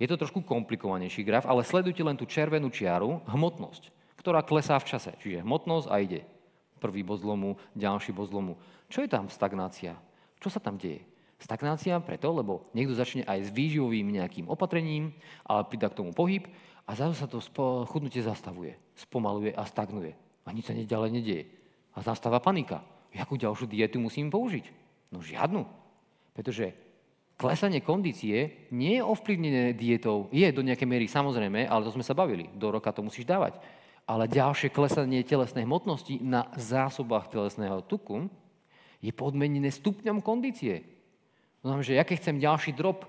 Je 0.00 0.08
to 0.08 0.16
trošku 0.16 0.40
komplikovanejší 0.42 1.22
graf, 1.22 1.44
ale 1.44 1.62
sledujte 1.62 2.00
len 2.00 2.16
tú 2.16 2.24
červenú 2.24 2.72
čiaru, 2.72 3.20
hmotnosť, 3.28 3.92
ktorá 4.16 4.40
klesá 4.40 4.80
v 4.80 4.88
čase. 4.88 5.12
Čiže 5.20 5.44
hmotnosť 5.44 5.86
a 5.92 5.96
ide. 6.00 6.24
Prvý 6.80 7.04
bod 7.04 7.20
zlomu, 7.20 7.60
ďalší 7.76 8.10
bod 8.10 8.32
zlomu. 8.32 8.58
Čo 8.88 9.04
je 9.04 9.12
tam 9.12 9.28
stagnácia? 9.28 9.94
Čo 10.40 10.48
sa 10.50 10.58
tam 10.58 10.80
deje? 10.80 11.11
Stagnácia 11.42 11.98
preto, 11.98 12.30
lebo 12.30 12.70
niekto 12.70 12.94
začne 12.94 13.26
aj 13.26 13.50
s 13.50 13.50
výživovým 13.50 14.14
nejakým 14.14 14.46
opatrením, 14.46 15.10
ale 15.42 15.66
pridá 15.66 15.90
k 15.90 15.98
tomu 15.98 16.14
pohyb 16.14 16.46
a 16.86 16.94
zase 16.94 17.18
sa 17.18 17.26
to 17.26 17.42
chudnutie 17.90 18.22
zastavuje, 18.22 18.78
spomaluje 18.94 19.50
a 19.50 19.66
stagnuje. 19.66 20.14
A 20.46 20.54
nič 20.54 20.70
sa 20.70 20.74
ďalej 20.74 21.10
nedieje. 21.10 21.44
A 21.94 22.02
zastáva 22.02 22.38
panika. 22.38 22.86
Jakú 23.10 23.34
ďalšiu 23.34 23.66
dietu 23.66 23.98
musím 23.98 24.30
použiť? 24.30 24.70
No 25.10 25.18
žiadnu. 25.18 25.66
Pretože 26.30 26.78
klesanie 27.34 27.82
kondície 27.82 28.70
nie 28.70 29.02
je 29.02 29.02
ovplyvnené 29.02 29.74
dietou. 29.74 30.30
Je 30.30 30.46
do 30.54 30.62
nejakej 30.62 30.86
miery 30.86 31.10
samozrejme, 31.10 31.66
ale 31.66 31.82
to 31.82 31.90
sme 31.90 32.06
sa 32.06 32.14
bavili. 32.14 32.54
Do 32.54 32.70
roka 32.70 32.94
to 32.94 33.02
musíš 33.02 33.26
dávať. 33.26 33.58
Ale 34.06 34.30
ďalšie 34.30 34.70
klesanie 34.70 35.26
telesnej 35.26 35.66
hmotnosti 35.66 36.22
na 36.22 36.46
zásobách 36.54 37.34
telesného 37.34 37.82
tuku 37.82 38.30
je 39.02 39.10
podmenené 39.10 39.74
stupňom 39.74 40.22
kondície. 40.22 41.01
To 41.62 41.70
znamená, 41.70 41.86
že 41.86 41.94
ja 41.94 42.02
keď 42.02 42.16
chcem 42.18 42.42
ďalší 42.42 42.70
drop, 42.74 43.06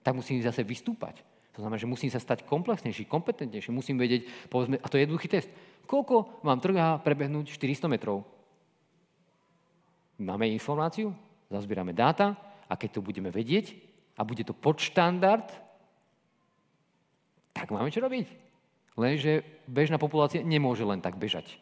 tak 0.00 0.16
musím 0.16 0.40
zase 0.40 0.64
vystúpať. 0.64 1.20
To 1.52 1.60
znamená, 1.60 1.76
že 1.76 1.90
musím 1.90 2.08
sa 2.08 2.16
stať 2.16 2.48
komplexnejší, 2.48 3.04
kompetentnejší, 3.04 3.68
musím 3.68 4.00
vedieť, 4.00 4.48
povedzme, 4.48 4.80
a 4.80 4.86
to 4.88 4.96
je 4.96 5.04
jednoduchý 5.04 5.28
test, 5.28 5.50
koľko 5.84 6.40
vám 6.40 6.62
trvá 6.64 6.96
prebehnúť 7.02 7.52
400 7.52 7.90
metrov. 7.92 8.24
Máme 10.16 10.48
informáciu, 10.48 11.12
zazbierame 11.52 11.92
dáta 11.92 12.36
a 12.64 12.76
keď 12.80 12.96
to 12.96 13.04
budeme 13.04 13.28
vedieť 13.28 13.76
a 14.16 14.24
bude 14.24 14.40
to 14.46 14.56
podštandard, 14.56 15.48
tak 17.52 17.68
máme 17.68 17.92
čo 17.92 18.00
robiť. 18.00 18.28
Lenže 18.96 19.44
bežná 19.68 20.00
populácia 20.00 20.40
nemôže 20.40 20.86
len 20.86 21.04
tak 21.04 21.20
bežať. 21.20 21.60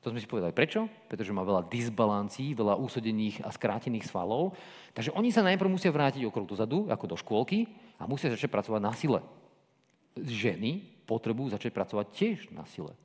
To 0.00 0.08
sme 0.08 0.20
si 0.20 0.24
povedali. 0.24 0.56
Prečo? 0.56 0.88
Pretože 1.12 1.36
má 1.36 1.44
veľa 1.44 1.68
disbalancí, 1.68 2.56
veľa 2.56 2.80
úsodených 2.80 3.44
a 3.44 3.52
skrátených 3.52 4.08
svalov. 4.08 4.56
Takže 4.96 5.12
oni 5.12 5.28
sa 5.28 5.44
najprv 5.44 5.68
musia 5.68 5.92
vrátiť 5.92 6.24
okolo 6.24 6.48
dozadu, 6.48 6.88
ako 6.88 7.04
do 7.04 7.16
škôlky, 7.20 7.68
a 8.00 8.08
musia 8.08 8.32
začať 8.32 8.48
pracovať 8.48 8.80
na 8.80 8.96
sile. 8.96 9.20
Ženy 10.16 11.04
potrebujú 11.04 11.52
začať 11.52 11.76
pracovať 11.76 12.06
tiež 12.16 12.38
na 12.48 12.64
sile. 12.64 12.96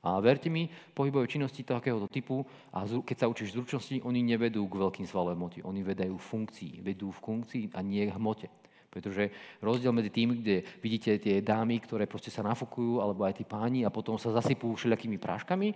A 0.00 0.16
verte 0.18 0.48
mi, 0.48 0.66
pohybové 0.96 1.28
činnosti 1.28 1.60
takéhoto 1.60 2.08
typu, 2.08 2.42
a 2.72 2.88
keď 2.88 3.16
sa 3.20 3.30
učíš 3.30 3.52
zručnosti, 3.52 4.00
oni 4.02 4.24
nevedú 4.24 4.64
k 4.66 4.80
veľkým 4.80 5.06
svalovým 5.06 5.38
hmote. 5.38 5.60
Oni 5.62 5.84
vedajú 5.84 6.16
funkcii. 6.16 6.80
Vedú 6.80 7.12
v 7.12 7.20
funkcii 7.20 7.64
a 7.76 7.84
nie 7.84 8.08
k 8.08 8.16
hmote. 8.16 8.48
Pretože 8.90 9.30
rozdiel 9.62 9.94
medzi 9.94 10.10
tým, 10.10 10.42
kde 10.42 10.66
vidíte 10.82 11.14
tie 11.22 11.38
dámy, 11.38 11.78
ktoré 11.78 12.10
proste 12.10 12.34
sa 12.34 12.42
nafokujú, 12.42 12.98
alebo 12.98 13.22
aj 13.22 13.38
tí 13.38 13.44
páni 13.46 13.86
a 13.86 13.94
potom 13.94 14.18
sa 14.18 14.34
zasypú 14.34 14.74
všelijakými 14.74 15.16
práškami, 15.16 15.68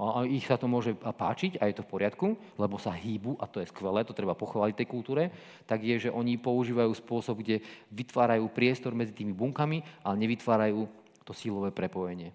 a 0.00 0.24
ich 0.24 0.48
sa 0.48 0.56
to 0.56 0.64
môže 0.64 0.96
páčiť 0.96 1.60
a 1.60 1.68
je 1.68 1.76
to 1.76 1.84
v 1.84 1.92
poriadku, 1.92 2.32
lebo 2.56 2.80
sa 2.80 2.88
hýbu 2.96 3.36
a 3.36 3.44
to 3.44 3.60
je 3.60 3.68
skvelé, 3.68 4.00
to 4.00 4.16
treba 4.16 4.32
pochváliť 4.32 4.80
tej 4.80 4.88
kultúre, 4.88 5.28
tak 5.68 5.84
je, 5.84 6.08
že 6.08 6.10
oni 6.14 6.40
používajú 6.40 6.88
spôsob, 6.96 7.44
kde 7.44 7.60
vytvárajú 7.92 8.48
priestor 8.48 8.96
medzi 8.96 9.12
tými 9.12 9.36
bunkami, 9.36 9.84
ale 10.00 10.16
nevytvárajú 10.24 10.88
to 11.28 11.36
sílové 11.36 11.68
prepojenie. 11.68 12.32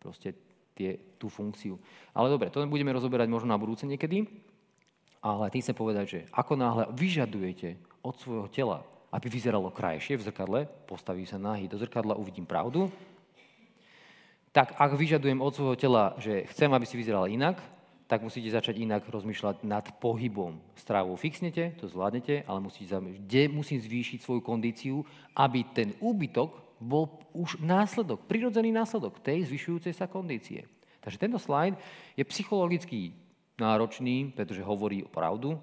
Proste 0.00 0.32
tie, 0.72 0.96
tú 1.20 1.28
funkciu. 1.28 1.76
Ale 2.16 2.32
dobre, 2.32 2.48
to 2.48 2.64
budeme 2.64 2.96
rozoberať 2.96 3.28
možno 3.28 3.52
na 3.52 3.60
budúce 3.60 3.84
niekedy, 3.84 4.24
ale 5.20 5.52
tým 5.52 5.60
chcem 5.60 5.76
povedať, 5.76 6.04
že 6.08 6.20
ako 6.32 6.56
náhle 6.56 6.84
vyžadujete 6.96 7.76
od 8.00 8.16
svojho 8.16 8.48
tela 8.48 8.80
aby 9.08 9.26
vyzeralo 9.32 9.72
krajšie 9.72 10.20
v 10.20 10.26
zrkadle, 10.28 10.60
postaví 10.84 11.24
sa 11.24 11.40
nahý 11.40 11.68
do 11.68 11.80
zrkadla, 11.80 12.20
uvidím 12.20 12.44
pravdu, 12.44 12.92
tak 14.52 14.74
ak 14.76 14.96
vyžadujem 14.96 15.40
od 15.40 15.54
svojho 15.54 15.76
tela, 15.76 16.16
že 16.18 16.48
chcem, 16.50 16.68
aby 16.72 16.84
si 16.88 16.96
vyzeral 16.96 17.28
inak, 17.28 17.60
tak 18.08 18.24
musíte 18.24 18.48
začať 18.48 18.80
inak 18.80 19.04
rozmýšľať 19.04 19.68
nad 19.68 19.84
pohybom. 20.00 20.56
Stravu 20.72 21.12
fixnete, 21.20 21.76
to 21.76 21.92
zvládnete, 21.92 22.48
ale 22.48 22.64
musíte 22.64 22.96
kde 22.96 23.52
musím 23.52 23.84
zvýšiť 23.84 24.24
svoju 24.24 24.40
kondíciu, 24.40 25.04
aby 25.36 25.60
ten 25.76 25.92
úbytok 26.00 26.80
bol 26.80 27.20
už 27.36 27.60
následok, 27.60 28.24
prirodzený 28.24 28.72
následok 28.72 29.20
tej 29.20 29.44
zvyšujúcej 29.44 29.92
sa 29.92 30.08
kondície. 30.08 30.64
Takže 31.04 31.20
tento 31.20 31.36
slajd 31.36 31.76
je 32.16 32.24
psychologicky 32.24 33.12
náročný, 33.60 34.32
pretože 34.32 34.64
hovorí 34.64 35.04
o 35.04 35.12
pravdu, 35.12 35.60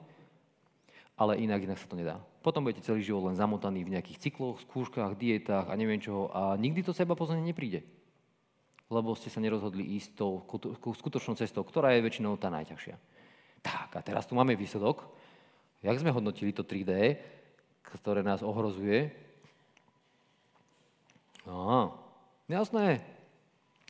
ale 1.18 1.42
inak, 1.42 1.66
inak 1.66 1.80
sa 1.82 1.90
to 1.90 1.98
nedá. 1.98 2.22
Potom 2.46 2.62
budete 2.62 2.86
celý 2.86 3.02
život 3.02 3.26
len 3.26 3.34
zamotaní 3.34 3.82
v 3.82 3.98
nejakých 3.98 4.30
cykloch, 4.30 4.62
skúškach, 4.62 5.18
dietách 5.18 5.66
a 5.66 5.74
neviem 5.74 5.98
čoho 5.98 6.30
a 6.30 6.54
nikdy 6.54 6.86
to 6.86 6.94
seba 6.94 7.18
poznanie 7.18 7.42
nepríde. 7.42 7.82
Lebo 8.86 9.18
ste 9.18 9.34
sa 9.34 9.42
nerozhodli 9.42 9.82
ísť 9.98 10.14
tou 10.14 10.46
skutočnou 10.94 11.34
cestou, 11.34 11.66
ktorá 11.66 11.98
je 11.98 12.06
väčšinou 12.06 12.38
tá 12.38 12.54
najťažšia. 12.54 13.02
Tak 13.66 13.98
a 13.98 14.02
teraz 14.06 14.30
tu 14.30 14.38
máme 14.38 14.54
výsledok. 14.54 15.10
Jak 15.82 15.98
sme 15.98 16.14
hodnotili 16.14 16.54
to 16.54 16.62
3D, 16.62 17.18
ktoré 17.82 18.22
nás 18.22 18.46
ohrozuje? 18.46 19.10
No, 21.50 21.98
jasné. 22.46 23.02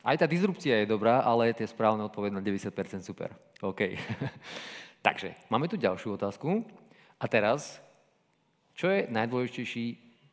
Aj 0.00 0.16
tá 0.16 0.24
disrupcia 0.24 0.80
je 0.80 0.88
dobrá, 0.88 1.20
ale 1.20 1.52
tie 1.52 1.68
správne 1.68 2.08
odpoveď 2.08 2.32
na 2.32 2.40
90% 2.40 3.04
super. 3.04 3.36
OK. 3.60 4.00
Takže, 5.04 5.36
máme 5.52 5.68
tu 5.68 5.76
ďalšiu 5.76 6.16
otázku. 6.16 6.64
A 7.20 7.24
teraz 7.28 7.84
čo 8.76 8.92
je 8.92 9.08
najdôležitejší 9.08 9.86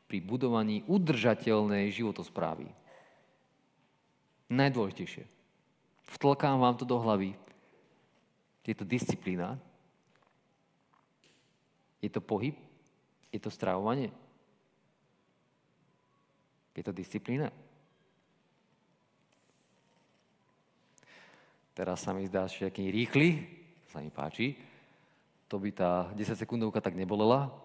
pri 0.04 0.20
budovaní 0.20 0.84
udržateľnej 0.84 1.88
životosprávy? 1.96 2.68
Najdôležitejšie. 4.52 5.24
Vtlkám 6.20 6.60
vám 6.60 6.76
to 6.76 6.84
do 6.84 7.00
hlavy. 7.00 7.40
Je 8.68 8.76
to 8.76 8.84
disciplína. 8.84 9.56
Je 12.04 12.12
to 12.12 12.20
pohyb. 12.20 12.60
Je 13.32 13.40
to 13.40 13.48
stravovanie. 13.48 14.12
Je 16.76 16.84
to 16.84 16.92
disciplína. 16.92 17.48
Teraz 21.74 22.04
sa 22.04 22.12
mi 22.12 22.28
zdá, 22.28 22.46
že 22.46 22.70
rýchly, 22.70 23.48
sa 23.88 24.04
mi 24.04 24.12
páči. 24.12 24.60
To 25.48 25.58
by 25.58 25.72
tá 25.72 26.12
10 26.12 26.38
sekundovka 26.38 26.84
tak 26.84 26.94
nebolela, 26.94 27.63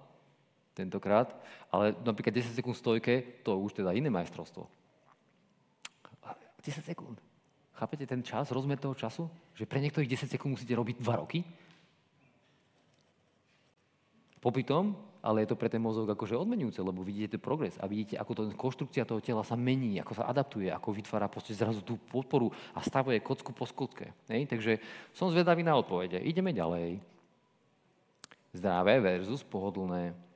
tentokrát, 0.79 1.35
ale 1.74 1.91
napríklad 2.07 2.31
10 2.31 2.55
sekúnd 2.55 2.79
stojke, 2.79 3.43
to 3.43 3.59
už 3.59 3.74
teda 3.83 3.91
iné 3.91 4.07
majstrovstvo. 4.07 4.70
10 6.62 6.85
sekúnd. 6.85 7.18
Chápete 7.79 8.05
ten 8.07 8.20
čas, 8.26 8.51
rozmer 8.51 8.76
toho 8.79 8.95
času? 8.95 9.31
Že 9.55 9.64
pre 9.70 9.79
niektorých 9.79 10.11
10 10.11 10.35
sekúnd 10.35 10.59
musíte 10.59 10.74
robiť 10.74 10.99
2 10.99 11.22
roky? 11.22 11.47
Popytom, 14.39 14.95
ale 15.22 15.43
je 15.43 15.51
to 15.51 15.59
pre 15.59 15.70
ten 15.70 15.83
mozog 15.83 16.07
akože 16.07 16.39
odmenujúce, 16.39 16.79
lebo 16.83 17.03
vidíte 17.03 17.39
ten 17.39 17.43
progres 17.43 17.74
a 17.79 17.91
vidíte, 17.91 18.18
ako 18.18 18.33
to 18.35 18.43
konštrukcia 18.55 19.07
toho 19.07 19.22
tela 19.22 19.43
sa 19.43 19.59
mení, 19.59 19.99
ako 19.99 20.14
sa 20.14 20.31
adaptuje, 20.31 20.70
ako 20.70 20.95
vytvára 20.95 21.26
proste 21.26 21.55
zrazu 21.55 21.83
tú 21.83 21.99
podporu 21.99 22.51
a 22.74 22.83
stavuje 22.83 23.18
kocku 23.22 23.51
po 23.51 23.66
skocke. 23.66 24.14
Nej? 24.31 24.47
Takže 24.47 24.79
som 25.14 25.31
zvedavý 25.31 25.62
na 25.62 25.74
odpovede. 25.79 26.22
Ideme 26.22 26.55
ďalej. 26.55 27.03
Zdravé 28.55 28.99
versus 29.03 29.43
pohodlné. 29.43 30.28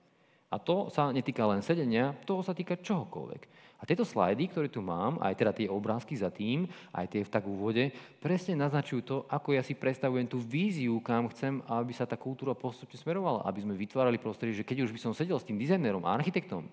A 0.52 0.60
to 0.60 0.92
sa 0.92 1.08
netýka 1.08 1.48
len 1.48 1.64
sedenia, 1.64 2.12
toho 2.28 2.44
sa 2.44 2.52
týka 2.52 2.76
čohokoľvek. 2.76 3.64
A 3.80 3.88
tieto 3.88 4.06
slajdy, 4.06 4.46
ktoré 4.46 4.68
tu 4.70 4.78
mám, 4.78 5.18
aj 5.18 5.34
teda 5.34 5.50
tie 5.50 5.66
obrázky 5.66 6.14
za 6.14 6.30
tým, 6.30 6.70
aj 6.94 7.08
tie 7.10 7.26
v 7.26 7.32
tak 7.32 7.42
úvode, 7.48 7.90
presne 8.22 8.54
naznačujú 8.54 9.00
to, 9.02 9.16
ako 9.26 9.58
ja 9.58 9.62
si 9.64 9.74
predstavujem 9.74 10.30
tú 10.30 10.38
víziu, 10.38 11.02
kam 11.02 11.26
chcem, 11.34 11.58
aby 11.66 11.90
sa 11.90 12.06
tá 12.06 12.14
kultúra 12.14 12.54
postupne 12.54 12.94
smerovala. 12.94 13.42
Aby 13.42 13.66
sme 13.66 13.74
vytvárali 13.74 14.22
prostredie, 14.22 14.54
že 14.54 14.62
keď 14.62 14.86
už 14.86 14.94
by 14.94 15.00
som 15.02 15.16
sedel 15.16 15.34
s 15.34 15.48
tým 15.48 15.58
dizajnerom 15.58 16.06
a 16.06 16.14
architektom, 16.14 16.70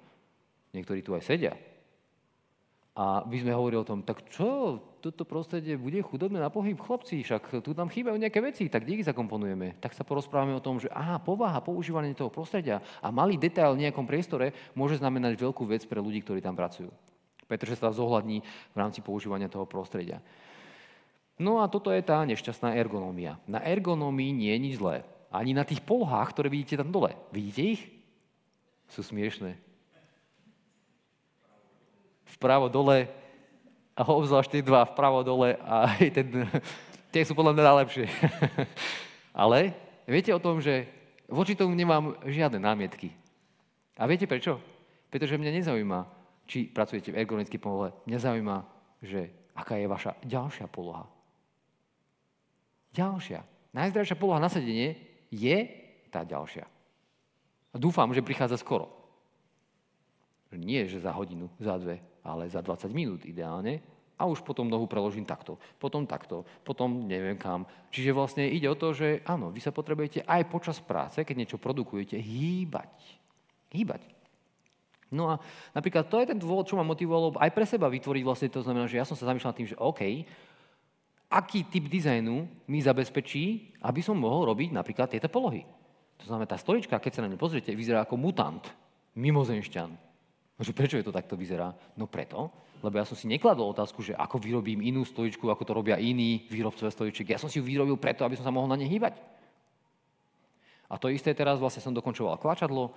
niektorí 0.69 1.01
tu 1.01 1.17
aj 1.17 1.25
sedia, 1.25 1.57
A 2.99 3.23
my 3.23 3.37
sme 3.39 3.55
hovorili 3.55 3.79
o 3.79 3.87
tom, 3.87 4.03
tak 4.03 4.27
čo, 4.27 4.75
toto 4.99 5.23
prostredie 5.23 5.79
bude 5.79 6.03
chudobné 6.03 6.35
na 6.35 6.51
pohyb, 6.51 6.75
chlapci, 6.75 7.23
však 7.23 7.63
tu 7.63 7.71
nám 7.71 7.87
chýbajú 7.87 8.19
nejaké 8.19 8.43
veci, 8.43 8.67
tak 8.67 8.83
kde 8.83 8.99
ich 8.99 9.07
zakomponujeme? 9.07 9.79
Tak 9.79 9.95
sa 9.95 10.03
porozprávame 10.03 10.51
o 10.51 10.59
tom, 10.59 10.83
že 10.83 10.91
aha, 10.91 11.15
povaha, 11.15 11.63
používanie 11.63 12.11
toho 12.11 12.27
prostredia 12.27 12.83
a 12.99 13.07
malý 13.07 13.39
detail 13.39 13.71
v 13.71 13.87
nejakom 13.87 14.03
priestore 14.03 14.51
môže 14.75 14.99
znamenať 14.99 15.39
veľkú 15.39 15.63
vec 15.63 15.87
pre 15.87 16.03
ľudí, 16.03 16.19
ktorí 16.19 16.43
tam 16.43 16.59
pracujú. 16.59 16.91
Pretože 17.47 17.79
sa 17.79 17.87
zohľadní 17.87 18.43
v 18.43 18.75
rámci 18.75 18.99
používania 18.99 19.47
toho 19.47 19.63
prostredia. 19.63 20.19
No 21.39 21.63
a 21.63 21.71
toto 21.71 21.95
je 21.95 22.03
tá 22.03 22.19
nešťastná 22.27 22.75
ergonómia. 22.75 23.39
Na 23.47 23.63
ergonómii 23.63 24.35
nie 24.35 24.51
je 24.51 24.59
nič 24.59 24.75
zlé. 24.75 25.07
Ani 25.31 25.55
na 25.55 25.63
tých 25.63 25.79
polohách, 25.87 26.35
ktoré 26.35 26.51
vidíte 26.51 26.83
tam 26.83 26.91
dole. 26.91 27.15
Vidíte 27.31 27.79
ich? 27.79 27.81
Sú 28.91 29.07
smiešné 29.07 29.68
vpravo 32.37 32.69
dole 32.69 33.09
a 33.97 34.01
obzvlášť 34.05 34.49
tie 34.55 34.61
dva 34.63 34.87
vpravo 34.87 35.25
dole 35.25 35.59
a 35.59 35.87
aj 35.91 36.07
ten, 36.13 36.27
tie 37.11 37.23
sú 37.25 37.35
podľa 37.35 37.57
mňa 37.57 37.63
najlepšie. 37.63 38.05
Ale 39.41 39.75
viete 40.07 40.31
o 40.31 40.41
tom, 40.41 40.63
že 40.63 40.87
voči 41.27 41.53
tomu 41.53 41.75
nemám 41.75 42.17
žiadne 42.25 42.59
námietky. 42.59 43.13
A 43.99 44.07
viete 44.07 44.25
prečo? 44.25 44.63
Pretože 45.11 45.35
mňa 45.35 45.59
nezaujíma, 45.59 45.99
či 46.49 46.65
pracujete 46.69 47.11
v 47.11 47.19
ergonomickej 47.21 47.59
polohe. 47.61 47.91
Mňa 48.07 48.19
zaujíma, 48.23 48.57
že 49.03 49.29
aká 49.53 49.75
je 49.77 49.87
vaša 49.91 50.11
ďalšia 50.23 50.65
poloha. 50.71 51.05
Ďalšia. 52.95 53.45
Najzdravšia 53.75 54.17
poloha 54.17 54.41
na 54.41 54.49
sedenie 54.49 54.97
je 55.29 55.57
tá 56.09 56.25
ďalšia. 56.25 56.65
A 57.69 57.75
dúfam, 57.77 58.09
že 58.09 58.25
prichádza 58.25 58.57
skoro. 58.57 58.89
Nie, 60.49 60.89
že 60.89 60.97
za 60.97 61.13
hodinu, 61.13 61.45
za 61.61 61.77
dve, 61.77 62.01
ale 62.23 62.51
za 62.51 62.61
20 62.61 62.91
minút 62.91 63.21
ideálne. 63.25 63.79
A 64.19 64.27
už 64.27 64.43
potom 64.43 64.67
nohu 64.67 64.83
preložím 64.83 65.23
takto, 65.23 65.55
potom 65.79 66.03
takto, 66.03 66.43
potom 66.67 67.07
neviem 67.07 67.39
kam. 67.39 67.63
Čiže 67.87 68.11
vlastne 68.11 68.43
ide 68.51 68.67
o 68.67 68.75
to, 68.75 68.91
že 68.91 69.23
áno, 69.23 69.47
vy 69.47 69.63
sa 69.63 69.71
potrebujete 69.71 70.27
aj 70.27 70.51
počas 70.51 70.75
práce, 70.83 71.23
keď 71.23 71.35
niečo 71.39 71.55
produkujete, 71.55 72.19
hýbať. 72.19 72.91
Hýbať. 73.71 74.03
No 75.09 75.31
a 75.31 75.39
napríklad 75.71 76.11
to 76.11 76.19
je 76.19 76.35
ten 76.35 76.37
dôvod, 76.37 76.67
čo 76.67 76.75
ma 76.75 76.83
motivovalo 76.83 77.39
aj 77.39 77.51
pre 77.55 77.63
seba 77.63 77.87
vytvoriť 77.87 78.23
vlastne 78.27 78.51
to 78.51 78.59
znamená, 78.61 78.91
že 78.91 78.99
ja 78.99 79.07
som 79.07 79.15
sa 79.15 79.31
zamýšľal 79.31 79.55
tým, 79.55 79.71
že 79.71 79.79
OK, 79.79 80.27
aký 81.29 81.65
typ 81.71 81.87
dizajnu 81.87 82.43
mi 82.67 82.79
zabezpečí, 82.83 83.77
aby 83.85 84.01
som 84.03 84.19
mohol 84.19 84.51
robiť 84.51 84.75
napríklad 84.75 85.09
tieto 85.09 85.31
polohy. 85.31 85.63
To 86.19 86.25
znamená, 86.27 86.51
tá 86.51 86.59
stolička, 86.59 86.99
keď 86.99 87.11
sa 87.15 87.23
na 87.23 87.31
ňu 87.31 87.39
pozriete, 87.39 87.71
vyzerá 87.71 88.03
ako 88.03 88.19
mutant, 88.19 88.67
mimozemšťan. 89.15 90.08
Že 90.59 90.75
prečo 90.75 90.97
je 90.99 91.07
to 91.07 91.15
takto 91.15 91.39
vyzerá? 91.39 91.71
No 91.95 92.03
preto, 92.03 92.51
lebo 92.83 92.99
ja 92.99 93.07
som 93.07 93.15
si 93.15 93.31
nekladol 93.31 93.71
otázku, 93.71 94.03
že 94.03 94.15
ako 94.15 94.39
vyrobím 94.39 94.83
inú 94.83 95.07
stojičku, 95.07 95.47
ako 95.47 95.63
to 95.63 95.73
robia 95.75 95.95
iní 95.95 96.47
výrobcovia 96.51 96.91
stojičiek. 96.91 97.31
Ja 97.31 97.39
som 97.39 97.47
si 97.47 97.59
ju 97.59 97.67
vyrobil 97.67 97.95
preto, 97.95 98.23
aby 98.27 98.35
som 98.35 98.47
sa 98.47 98.55
mohol 98.55 98.67
na 98.67 98.79
ne 98.79 98.87
hýbať. 98.87 99.19
A 100.89 100.97
to 100.99 101.07
isté 101.07 101.31
teraz 101.31 101.59
vlastne 101.59 101.83
som 101.83 101.95
dokončoval 101.95 102.39
klačadlo, 102.41 102.91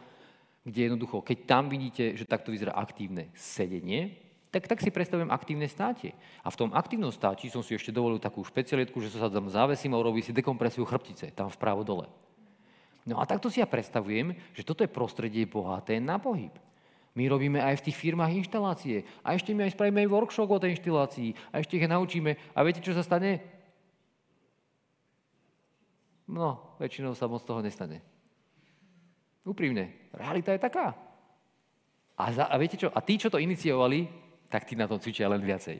kde 0.62 0.90
jednoducho, 0.90 1.22
keď 1.22 1.38
tam 1.46 1.66
vidíte, 1.66 2.14
že 2.14 2.26
takto 2.26 2.54
vyzerá 2.54 2.78
aktívne 2.78 3.30
sedenie, 3.34 4.14
tak, 4.52 4.68
tak 4.68 4.84
si 4.84 4.92
predstavujem 4.92 5.32
aktívne 5.32 5.66
státie. 5.66 6.12
A 6.44 6.52
v 6.52 6.58
tom 6.60 6.70
aktívnom 6.76 7.10
státi 7.10 7.48
som 7.48 7.64
si 7.64 7.72
ešte 7.72 7.90
dovolil 7.90 8.20
takú 8.20 8.44
špecialitku, 8.44 9.00
že 9.00 9.16
sa 9.16 9.32
tam 9.32 9.48
závesím 9.48 9.96
a 9.96 10.00
urobí 10.00 10.20
si 10.20 10.30
dekompresiu 10.30 10.84
chrbtice, 10.84 11.32
tam 11.32 11.48
vpravo 11.48 11.82
dole. 11.82 12.06
No 13.02 13.18
a 13.18 13.26
takto 13.26 13.50
si 13.50 13.58
ja 13.58 13.66
predstavujem, 13.66 14.36
že 14.54 14.62
toto 14.62 14.86
je 14.86 14.92
prostredie 14.92 15.48
bohaté 15.48 15.98
na 15.98 16.20
pohyb. 16.22 16.54
My 17.12 17.28
robíme 17.28 17.60
aj 17.60 17.80
v 17.80 17.84
tých 17.90 18.00
firmách 18.00 18.32
inštalácie. 18.40 19.04
A 19.20 19.36
ešte 19.36 19.52
my 19.52 19.68
aj 19.68 19.76
spravíme 19.76 20.00
aj 20.00 20.12
workshop 20.12 20.48
o 20.48 20.62
tej 20.62 20.80
inštalácii. 20.80 21.36
A 21.52 21.60
ešte 21.60 21.76
ich 21.76 21.84
naučíme. 21.84 22.56
A 22.56 22.58
viete, 22.64 22.80
čo 22.80 22.96
sa 22.96 23.04
stane? 23.04 23.44
No, 26.24 26.78
väčšinou 26.80 27.12
sa 27.12 27.28
moc 27.28 27.44
toho 27.44 27.60
nestane. 27.60 28.00
Úprimne. 29.44 30.08
Realita 30.16 30.56
je 30.56 30.64
taká. 30.64 30.96
A, 32.16 32.22
za, 32.32 32.48
a 32.48 32.54
viete 32.56 32.80
čo? 32.80 32.88
A 32.88 33.04
tí, 33.04 33.20
čo 33.20 33.28
to 33.28 33.36
iniciovali, 33.36 34.08
tak 34.48 34.64
tí 34.64 34.72
na 34.72 34.88
tom 34.88 34.96
cvičia 34.96 35.28
len 35.28 35.44
viacej. 35.44 35.76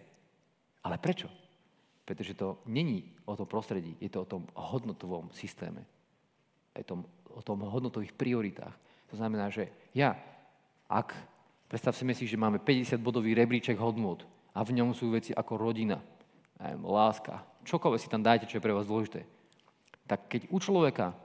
Ale 0.85 1.01
prečo? 1.01 1.33
Pretože 2.05 2.37
to 2.37 2.61
není 2.69 3.15
o 3.25 3.39
tom 3.39 3.47
prostredí, 3.47 3.95
je 4.03 4.11
to 4.11 4.27
o 4.27 4.29
tom 4.29 4.43
hodnotovom 4.59 5.31
systéme. 5.31 5.87
Je 6.75 6.85
to 6.85 7.01
o 7.31 7.41
tom 7.41 7.63
hodnotových 7.63 8.13
prioritách. 8.13 8.75
To 9.13 9.17
znamená, 9.17 9.53
že 9.53 9.71
ja 9.95 10.19
ak, 10.93 11.17
predstavme 11.73 12.13
si, 12.13 12.29
že 12.29 12.37
máme 12.37 12.61
50-bodový 12.61 13.33
rebríček 13.33 13.81
hodnot 13.81 14.29
a 14.53 14.61
v 14.61 14.77
ňom 14.77 14.93
sú 14.93 15.09
veci 15.09 15.33
ako 15.33 15.57
rodina, 15.57 15.97
láska, 16.85 17.41
čokoľvek 17.65 18.01
si 18.03 18.13
tam 18.13 18.23
dajte, 18.23 18.47
čo 18.47 18.61
je 18.61 18.65
pre 18.65 18.77
vás 18.77 18.87
dôležité, 18.87 19.25
tak 20.05 20.29
keď 20.29 20.53
u 20.53 20.61
človeka 20.61 21.17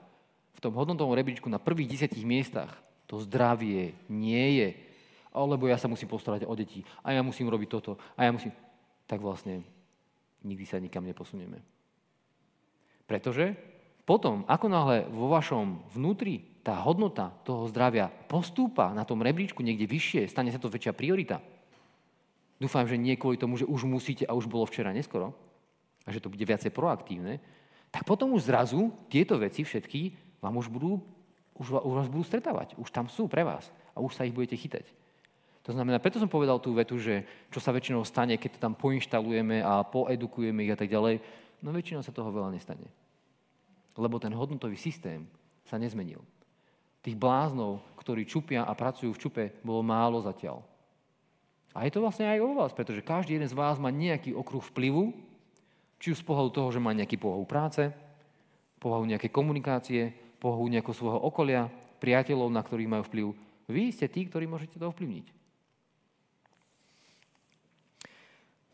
v 0.56 0.62
tom 0.64 0.74
hodnotovom 0.74 1.14
rebríčku 1.14 1.46
na 1.46 1.62
prvých 1.62 1.94
desiatich 1.94 2.26
miestach 2.26 2.72
to 3.06 3.22
zdravie 3.22 3.94
nie 4.10 4.46
je, 4.58 4.68
alebo 5.30 5.70
ja 5.70 5.78
sa 5.78 5.86
musím 5.86 6.10
postarať 6.10 6.48
o 6.48 6.54
deti 6.56 6.82
a 7.04 7.14
ja 7.14 7.22
musím 7.22 7.52
robiť 7.52 7.68
toto 7.68 8.00
a 8.18 8.26
ja 8.26 8.34
musím, 8.34 8.50
tak 9.06 9.22
vlastne 9.22 9.62
nikdy 10.42 10.64
sa 10.66 10.82
nikam 10.82 11.06
neposunieme. 11.06 11.62
Pretože 13.06 13.54
potom, 14.08 14.44
ako 14.48 14.66
náhle 14.72 14.96
vo 15.12 15.28
vašom 15.28 15.84
vnútri 15.92 16.40
tá 16.62 16.76
hodnota 16.84 17.32
toho 17.46 17.64
zdravia 17.70 18.08
postúpa 18.08 18.92
na 18.92 19.06
tom 19.06 19.22
rebríčku 19.24 19.62
niekde 19.62 19.88
vyššie, 19.88 20.28
stane 20.28 20.52
sa 20.52 20.60
to 20.60 20.68
väčšia 20.68 20.92
priorita. 20.92 21.40
Dúfam, 22.58 22.84
že 22.90 22.98
nie 22.98 23.14
kvôli 23.14 23.38
tomu, 23.38 23.54
že 23.54 23.68
už 23.68 23.86
musíte 23.86 24.26
a 24.26 24.34
už 24.34 24.50
bolo 24.50 24.66
včera 24.66 24.90
neskoro, 24.90 25.30
a 26.02 26.08
že 26.10 26.24
to 26.24 26.32
bude 26.32 26.40
viacej 26.40 26.72
proaktívne, 26.72 27.36
tak 27.92 28.08
potom 28.08 28.32
už 28.32 28.48
zrazu 28.48 28.88
tieto 29.12 29.36
veci 29.36 29.60
všetky 29.60 30.16
vám 30.40 30.56
už 30.56 30.72
budú, 30.72 31.04
už, 31.60 31.84
už 31.84 31.94
vás 32.00 32.08
budú 32.08 32.24
stretávať. 32.24 32.80
Už 32.80 32.88
tam 32.88 33.12
sú 33.12 33.28
pre 33.28 33.44
vás 33.44 33.68
a 33.92 34.00
už 34.00 34.16
sa 34.16 34.24
ich 34.24 34.32
budete 34.32 34.56
chytať. 34.56 34.88
To 35.68 35.76
znamená, 35.76 36.00
preto 36.00 36.16
som 36.16 36.32
povedal 36.32 36.56
tú 36.64 36.72
vetu, 36.72 36.96
že 36.96 37.28
čo 37.52 37.60
sa 37.60 37.76
väčšinou 37.76 38.00
stane, 38.08 38.40
keď 38.40 38.56
to 38.56 38.64
tam 38.64 38.72
poinštalujeme 38.72 39.60
a 39.60 39.84
poedukujeme 39.84 40.64
ich 40.64 40.72
a 40.72 40.80
tak 40.80 40.88
ďalej, 40.88 41.20
no 41.60 41.68
väčšinou 41.76 42.00
sa 42.00 42.14
toho 42.14 42.32
veľa 42.32 42.56
nestane. 42.56 42.88
Lebo 43.92 44.16
ten 44.16 44.32
hodnotový 44.32 44.80
systém 44.80 45.28
sa 45.68 45.76
nezmenil. 45.76 46.24
Tých 47.02 47.16
bláznov, 47.16 47.80
ktorí 48.00 48.26
čupia 48.26 48.66
a 48.66 48.72
pracujú 48.74 49.14
v 49.14 49.20
čupe, 49.20 49.44
bolo 49.62 49.84
málo 49.84 50.18
zatiaľ. 50.20 50.64
A 51.76 51.86
je 51.86 51.94
to 51.94 52.02
vlastne 52.02 52.26
aj 52.26 52.42
o 52.42 52.56
vás, 52.58 52.72
pretože 52.74 53.06
každý 53.06 53.38
jeden 53.38 53.46
z 53.46 53.54
vás 53.54 53.78
má 53.78 53.92
nejaký 53.92 54.34
okruh 54.34 54.64
vplyvu, 54.64 55.14
či 56.02 56.14
už 56.14 56.22
z 56.22 56.26
pohľadu 56.26 56.50
toho, 56.50 56.68
že 56.74 56.82
má 56.82 56.90
nejaký 56.90 57.20
povahu 57.20 57.44
práce, 57.46 57.90
povahu 58.82 59.04
nejakej 59.06 59.30
komunikácie, 59.30 60.10
povahu 60.38 60.66
nejakého 60.70 60.94
svojho 60.94 61.20
okolia, 61.22 61.70
priateľov, 61.98 62.50
na 62.50 62.62
ktorých 62.62 62.90
majú 62.90 63.02
vplyv. 63.06 63.26
Vy 63.68 63.90
ste 63.94 64.06
tí, 64.06 64.26
ktorí 64.26 64.46
môžete 64.46 64.78
to 64.78 64.88
ovplyvniť. 64.88 65.26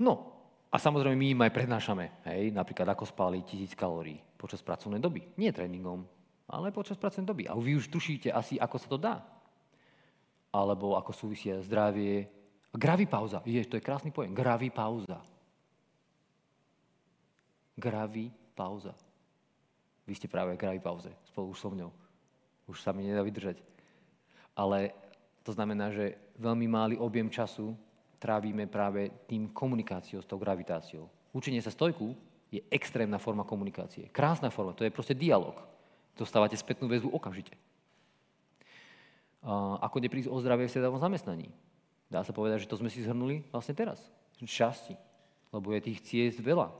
No, 0.00 0.34
a 0.68 0.76
samozrejme 0.76 1.16
my 1.16 1.26
im 1.38 1.44
aj 1.46 1.54
prednášame, 1.54 2.04
hej, 2.26 2.50
napríklad 2.50 2.92
ako 2.92 3.06
spáliť 3.06 3.42
tisíc 3.46 3.72
kalórií 3.78 4.18
počas 4.34 4.58
pracovnej 4.58 4.98
doby. 4.98 5.22
Nie 5.38 5.54
tréningom, 5.54 6.02
ale 6.48 6.74
počas 6.74 7.00
pracovnej 7.00 7.28
doby. 7.28 7.44
A 7.48 7.56
vy 7.56 7.80
už 7.80 7.88
tušíte 7.88 8.28
asi, 8.28 8.60
ako 8.60 8.76
sa 8.76 8.88
to 8.88 8.98
dá. 9.00 9.16
Alebo 10.52 10.94
ako 10.94 11.10
súvisia 11.16 11.58
zdravie. 11.64 12.28
Gravy 12.74 13.06
pauza. 13.08 13.40
Je, 13.48 13.64
to 13.64 13.80
je 13.80 13.86
krásny 13.86 14.12
pojem. 14.12 14.36
Gravy 14.36 14.68
pauza. 14.68 15.18
Gravy 17.74 18.30
pauza. 18.54 18.94
Vy 20.04 20.14
ste 20.14 20.28
práve 20.28 20.54
gravy 20.60 20.84
pauze 20.84 21.08
spolu 21.32 21.56
už 21.56 21.58
so 21.58 21.72
mňou. 21.72 21.90
Už 22.68 22.76
sa 22.84 22.92
mi 22.92 23.08
nedá 23.08 23.24
vydržať. 23.24 23.58
Ale 24.52 24.92
to 25.42 25.50
znamená, 25.56 25.90
že 25.90 26.36
veľmi 26.38 26.68
malý 26.68 26.96
objem 27.00 27.32
času 27.32 27.72
trávime 28.20 28.68
práve 28.68 29.10
tým 29.26 29.50
komunikáciou 29.50 30.20
s 30.20 30.28
tou 30.28 30.38
gravitáciou. 30.38 31.08
Učenie 31.34 31.58
sa 31.64 31.72
stojku 31.72 32.14
je 32.52 32.62
extrémna 32.70 33.18
forma 33.18 33.42
komunikácie. 33.42 34.12
Krásna 34.14 34.52
forma, 34.54 34.76
to 34.76 34.86
je 34.86 34.94
proste 34.94 35.18
dialog 35.18 35.73
dostávate 36.14 36.54
spätnú 36.56 36.86
väzbu 36.90 37.10
okamžite. 37.14 37.54
Ako 39.82 40.00
neprísť 40.00 40.32
o 40.32 40.40
zdravie 40.40 40.66
v 40.66 40.74
sedavom 40.74 40.96
zamestnaní? 40.96 41.52
Dá 42.08 42.24
sa 42.24 42.32
povedať, 42.32 42.64
že 42.64 42.70
to 42.70 42.80
sme 42.80 42.88
si 42.88 43.04
zhrnuli 43.04 43.44
vlastne 43.52 43.76
teraz. 43.76 44.00
Šťastí. 44.40 44.96
Lebo 45.52 45.72
je 45.74 45.86
tých 45.92 46.00
ciest 46.04 46.38
veľa. 46.40 46.72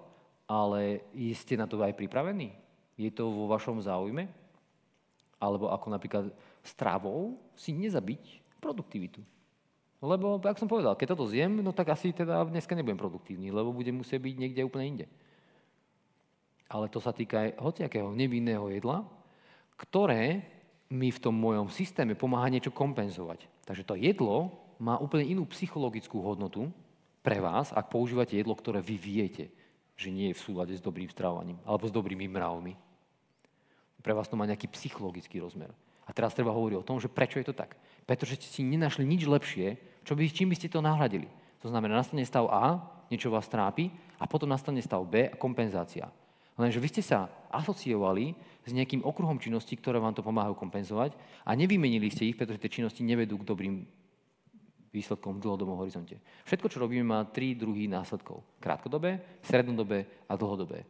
Ale 0.45 1.05
ste 1.37 1.57
na 1.61 1.69
to 1.69 1.81
aj 1.81 1.97
pripravení? 1.97 2.57
Je 2.95 3.11
to 3.13 3.29
vo 3.29 3.49
vašom 3.49 3.81
záujme? 3.81 4.29
Alebo 5.41 5.69
ako 5.69 5.87
napríklad 5.93 6.25
stravou 6.65 7.37
si 7.53 7.77
nezabiť 7.77 8.41
produktivitu. 8.65 9.21
Lebo, 10.05 10.37
ako 10.37 10.61
som 10.61 10.69
povedal, 10.69 10.93
keď 10.97 11.17
toto 11.17 11.29
zjem, 11.29 11.65
no 11.65 11.73
tak 11.73 11.93
asi 11.93 12.13
teda 12.13 12.45
dneska 12.45 12.77
nebudem 12.77 13.01
produktívny, 13.01 13.49
lebo 13.49 13.73
budem 13.73 13.97
musieť 13.97 14.21
byť 14.21 14.35
niekde 14.37 14.61
úplne 14.65 14.85
inde. 14.85 15.07
Ale 16.69 16.93
to 16.93 17.01
sa 17.01 17.13
týka 17.13 17.41
aj 17.41 17.57
hociakého 17.57 18.13
nevinného 18.13 18.69
jedla, 18.69 19.05
ktoré 19.81 20.47
mi 20.91 21.11
v 21.11 21.23
tom 21.23 21.35
mojom 21.35 21.71
systéme 21.73 22.15
pomáha 22.15 22.51
niečo 22.53 22.71
kompenzovať. 22.71 23.47
Takže 23.67 23.87
to 23.87 23.95
jedlo 23.99 24.55
má 24.79 24.99
úplne 25.01 25.27
inú 25.27 25.49
psychologickú 25.49 26.21
hodnotu, 26.21 26.71
pre 27.25 27.41
vás, 27.41 27.73
ak 27.73 27.89
používate 27.89 28.37
jedlo, 28.37 28.53
ktoré 28.53 28.85
vy 28.85 29.01
viete, 29.01 29.49
že 29.97 30.13
nie 30.13 30.29
je 30.31 30.37
v 30.37 30.45
súlade 30.45 30.77
s 30.77 30.85
dobrým 30.85 31.09
strávaním 31.09 31.57
alebo 31.65 31.89
s 31.89 31.97
dobrými 31.97 32.29
mravmi. 32.29 32.77
Pre 34.05 34.13
vás 34.13 34.29
to 34.29 34.37
má 34.37 34.45
nejaký 34.45 34.69
psychologický 34.69 35.41
rozmer. 35.41 35.73
A 36.05 36.13
teraz 36.13 36.37
treba 36.37 36.53
hovoriť 36.53 36.77
o 36.77 36.85
tom, 36.85 37.01
že 37.01 37.09
prečo 37.09 37.41
je 37.41 37.49
to 37.49 37.57
tak. 37.57 37.81
Pretože 38.05 38.37
ste 38.37 38.49
si 38.53 38.61
nenašli 38.61 39.09
nič 39.09 39.25
lepšie, 39.25 39.81
čo 40.05 40.13
by, 40.13 40.29
čím 40.29 40.53
by 40.53 40.57
ste 40.61 40.69
to 40.69 40.85
nahradili. 40.85 41.25
To 41.65 41.73
znamená, 41.73 41.97
nastane 42.05 42.21
stav 42.29 42.45
A, 42.53 42.77
niečo 43.09 43.33
vás 43.33 43.49
trápi, 43.49 43.89
a 44.21 44.29
potom 44.29 44.45
nastane 44.45 44.85
stav 44.85 45.01
B 45.09 45.33
a 45.33 45.41
kompenzácia. 45.41 46.13
Lenže 46.61 46.77
vy 46.77 46.89
ste 46.93 47.01
sa 47.01 47.33
asociovali 47.49 48.37
s 48.65 48.73
nejakým 48.73 49.05
okruhom 49.05 49.37
činností, 49.37 49.77
ktoré 49.77 50.01
vám 50.01 50.17
to 50.17 50.25
pomáhajú 50.25 50.57
kompenzovať 50.57 51.13
a 51.45 51.53
nevymenili 51.53 52.09
ste 52.09 52.33
ich, 52.33 52.37
pretože 52.37 52.61
tie 52.61 52.81
činnosti 52.81 53.05
nevedú 53.05 53.37
k 53.41 53.49
dobrým 53.49 53.85
výsledkom 54.95 55.37
v 55.37 55.43
dlhodobom 55.43 55.77
horizonte. 55.83 56.23
Všetko, 56.47 56.71
čo 56.71 56.79
robíme, 56.79 57.03
má 57.03 57.27
tri 57.27 57.59
druhy 57.59 57.91
následkov. 57.91 58.47
Krátkodobé, 58.63 59.43
strednodobé 59.43 60.07
a 60.31 60.39
dlhodobé. 60.39 60.87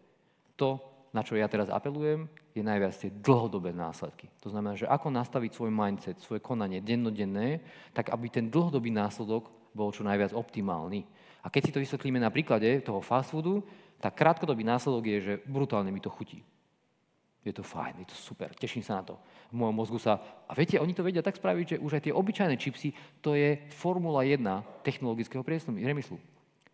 To, 0.60 0.78
na 1.10 1.24
čo 1.24 1.40
ja 1.40 1.48
teraz 1.48 1.72
apelujem, 1.72 2.28
je 2.54 2.62
najviac 2.62 2.94
tie 2.94 3.10
dlhodobé 3.10 3.74
následky. 3.74 4.30
To 4.44 4.52
znamená, 4.52 4.78
že 4.78 4.86
ako 4.86 5.10
nastaviť 5.10 5.50
svoj 5.56 5.72
mindset, 5.72 6.20
svoje 6.20 6.44
konanie 6.44 6.84
dennodenné, 6.84 7.64
tak 7.96 8.12
aby 8.12 8.30
ten 8.30 8.46
dlhodobý 8.52 8.92
následok 8.92 9.50
bol 9.74 9.90
čo 9.90 10.06
najviac 10.06 10.36
optimálny. 10.36 11.02
A 11.42 11.50
keď 11.50 11.62
si 11.66 11.74
to 11.74 11.82
vysvetlíme 11.82 12.22
na 12.22 12.30
príklade 12.30 12.68
toho 12.86 13.02
fast 13.02 13.34
foodu, 13.34 13.64
tak 13.98 14.14
krátkodobý 14.14 14.62
následok 14.62 15.04
je, 15.08 15.18
že 15.18 15.34
brutálne 15.48 15.90
mi 15.90 15.98
to 15.98 16.12
chutí. 16.12 16.44
Je 17.44 17.52
to 17.52 17.60
fajn, 17.60 18.00
je 18.00 18.08
to 18.08 18.16
super, 18.16 18.48
teším 18.56 18.80
sa 18.80 19.04
na 19.04 19.12
to. 19.12 19.14
V 19.52 19.60
mojom 19.60 19.76
mozgu 19.76 20.00
sa... 20.00 20.16
A 20.48 20.56
viete, 20.56 20.80
oni 20.80 20.96
to 20.96 21.04
vedia 21.04 21.20
tak 21.20 21.36
spraviť, 21.36 21.76
že 21.76 21.82
už 21.84 22.00
aj 22.00 22.02
tie 22.08 22.16
obyčajné 22.16 22.56
čipsy, 22.56 22.96
to 23.20 23.36
je 23.36 23.60
Formula 23.68 24.24
1 24.24 24.40
technologického 24.80 25.44
priemyslu. 25.44 26.16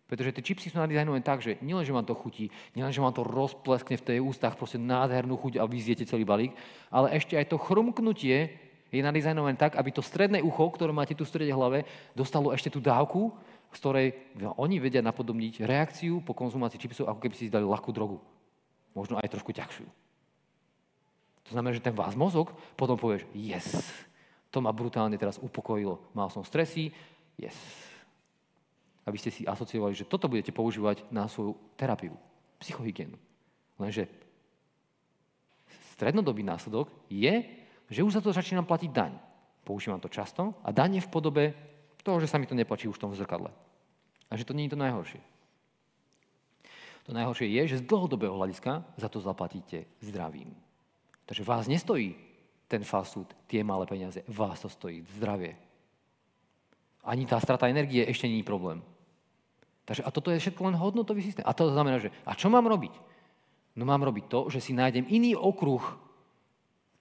Pretože 0.07 0.31
tie 0.31 0.43
čipsy 0.43 0.71
sú 0.71 0.79
nadizajnované 0.79 1.23
tak, 1.23 1.43
že 1.43 1.59
nielen, 1.59 1.83
že 1.83 1.91
vám 1.91 2.07
to 2.07 2.15
chutí, 2.15 2.47
nielen, 2.71 2.91
že 2.91 3.03
vám 3.03 3.15
to 3.15 3.27
rozpleskne 3.27 3.99
v 3.99 4.05
tej 4.15 4.17
ústach, 4.23 4.55
proste 4.55 4.79
nádhernú 4.79 5.35
chuť 5.39 5.59
a 5.59 5.67
vyziete 5.67 6.07
celý 6.07 6.23
balík, 6.23 6.55
ale 6.87 7.15
ešte 7.15 7.35
aj 7.35 7.51
to 7.51 7.59
chrumknutie 7.59 8.55
je 8.91 8.99
nadizajnované 8.99 9.55
tak, 9.55 9.79
aby 9.79 9.91
to 9.91 10.03
stredné 10.03 10.43
ucho, 10.43 10.67
ktoré 10.71 10.91
máte 10.91 11.15
tu 11.15 11.23
v 11.23 11.31
strede 11.31 11.55
hlave, 11.55 11.87
dostalo 12.11 12.51
ešte 12.51 12.67
tú 12.67 12.83
dávku, 12.83 13.31
z 13.71 13.77
ktorej 13.79 14.07
oni 14.59 14.83
vedia 14.83 14.99
napodobniť 14.99 15.63
reakciu 15.63 16.19
po 16.19 16.35
konzumácii 16.35 16.75
čipsov, 16.75 17.07
ako 17.07 17.23
keby 17.23 17.35
si 17.35 17.47
dali 17.47 17.63
ľahkú 17.63 17.91
drogu. 17.95 18.19
Možno 18.91 19.15
aj 19.15 19.31
trošku 19.31 19.55
ťažšiu. 19.55 19.87
To 21.47 21.57
znamená, 21.57 21.73
že 21.73 21.83
ten 21.83 21.95
váš 21.95 22.13
mozog 22.13 22.53
potom 22.77 22.99
povieš, 22.99 23.25
yes, 23.33 23.81
to 24.51 24.59
ma 24.59 24.75
brutálne 24.75 25.15
teraz 25.15 25.39
upokojilo. 25.39 25.97
Mal 26.11 26.27
som 26.29 26.43
stresy, 26.43 26.91
yes. 27.39 27.55
Aby 29.07 29.17
ste 29.17 29.33
si 29.33 29.47
asociovali, 29.47 29.97
že 29.97 30.05
toto 30.05 30.29
budete 30.29 30.53
používať 30.53 31.07
na 31.09 31.25
svoju 31.25 31.57
terapiu, 31.79 32.13
psychohygienu. 32.61 33.17
Lenže 33.81 34.05
strednodobý 35.97 36.45
následok 36.45 36.93
je, 37.09 37.45
že 37.89 38.05
už 38.05 38.19
za 38.19 38.21
to 38.21 38.29
začínam 38.29 38.67
platiť 38.67 38.91
daň. 38.93 39.13
Používam 39.65 40.01
to 40.01 40.09
často 40.09 40.53
a 40.61 40.69
daň 40.69 41.01
je 41.01 41.05
v 41.05 41.13
podobe 41.13 41.43
toho, 42.01 42.17
že 42.17 42.29
sa 42.29 42.37
mi 42.41 42.49
to 42.49 42.57
nepačí 42.57 42.89
už 42.89 42.97
v 42.97 43.03
tom 43.09 43.13
zrkadle. 43.13 43.53
A 44.29 44.33
že 44.37 44.45
to 44.45 44.53
nie 44.57 44.65
je 44.65 44.73
to 44.73 44.79
najhoršie. 44.79 45.21
To 47.09 47.11
najhoršie 47.13 47.49
je, 47.49 47.61
že 47.75 47.79
z 47.81 47.87
dlhodobého 47.87 48.37
hľadiska 48.37 48.85
za 48.97 49.07
to 49.09 49.21
zaplatíte 49.21 49.89
zdravím. 50.01 50.53
Takže 51.25 51.43
vás 51.43 51.67
nestojí 51.67 52.15
ten 52.71 52.83
fast 52.87 53.19
tie 53.51 53.63
malé 53.67 53.83
peniaze, 53.83 54.23
vás 54.27 54.63
to 54.63 54.69
stojí 54.71 55.03
zdravie. 55.19 55.59
Ani 57.03 57.25
tá 57.27 57.35
strata 57.41 57.67
energie 57.67 58.05
ešte 58.07 58.29
je 58.29 58.45
problém. 58.45 58.79
Takže, 59.83 60.05
a 60.05 60.09
toto 60.13 60.31
je 60.31 60.39
všetko 60.39 60.71
len 60.71 60.79
hodnotový 60.79 61.19
systém. 61.25 61.43
A 61.43 61.51
to 61.51 61.67
znamená, 61.67 61.99
že 61.99 62.13
a 62.23 62.31
čo 62.37 62.47
mám 62.47 62.63
robiť? 62.63 62.93
No 63.75 63.83
mám 63.83 64.05
robiť 64.05 64.25
to, 64.31 64.39
že 64.47 64.63
si 64.63 64.71
nájdem 64.71 65.03
iný 65.09 65.35
okruh 65.35 65.81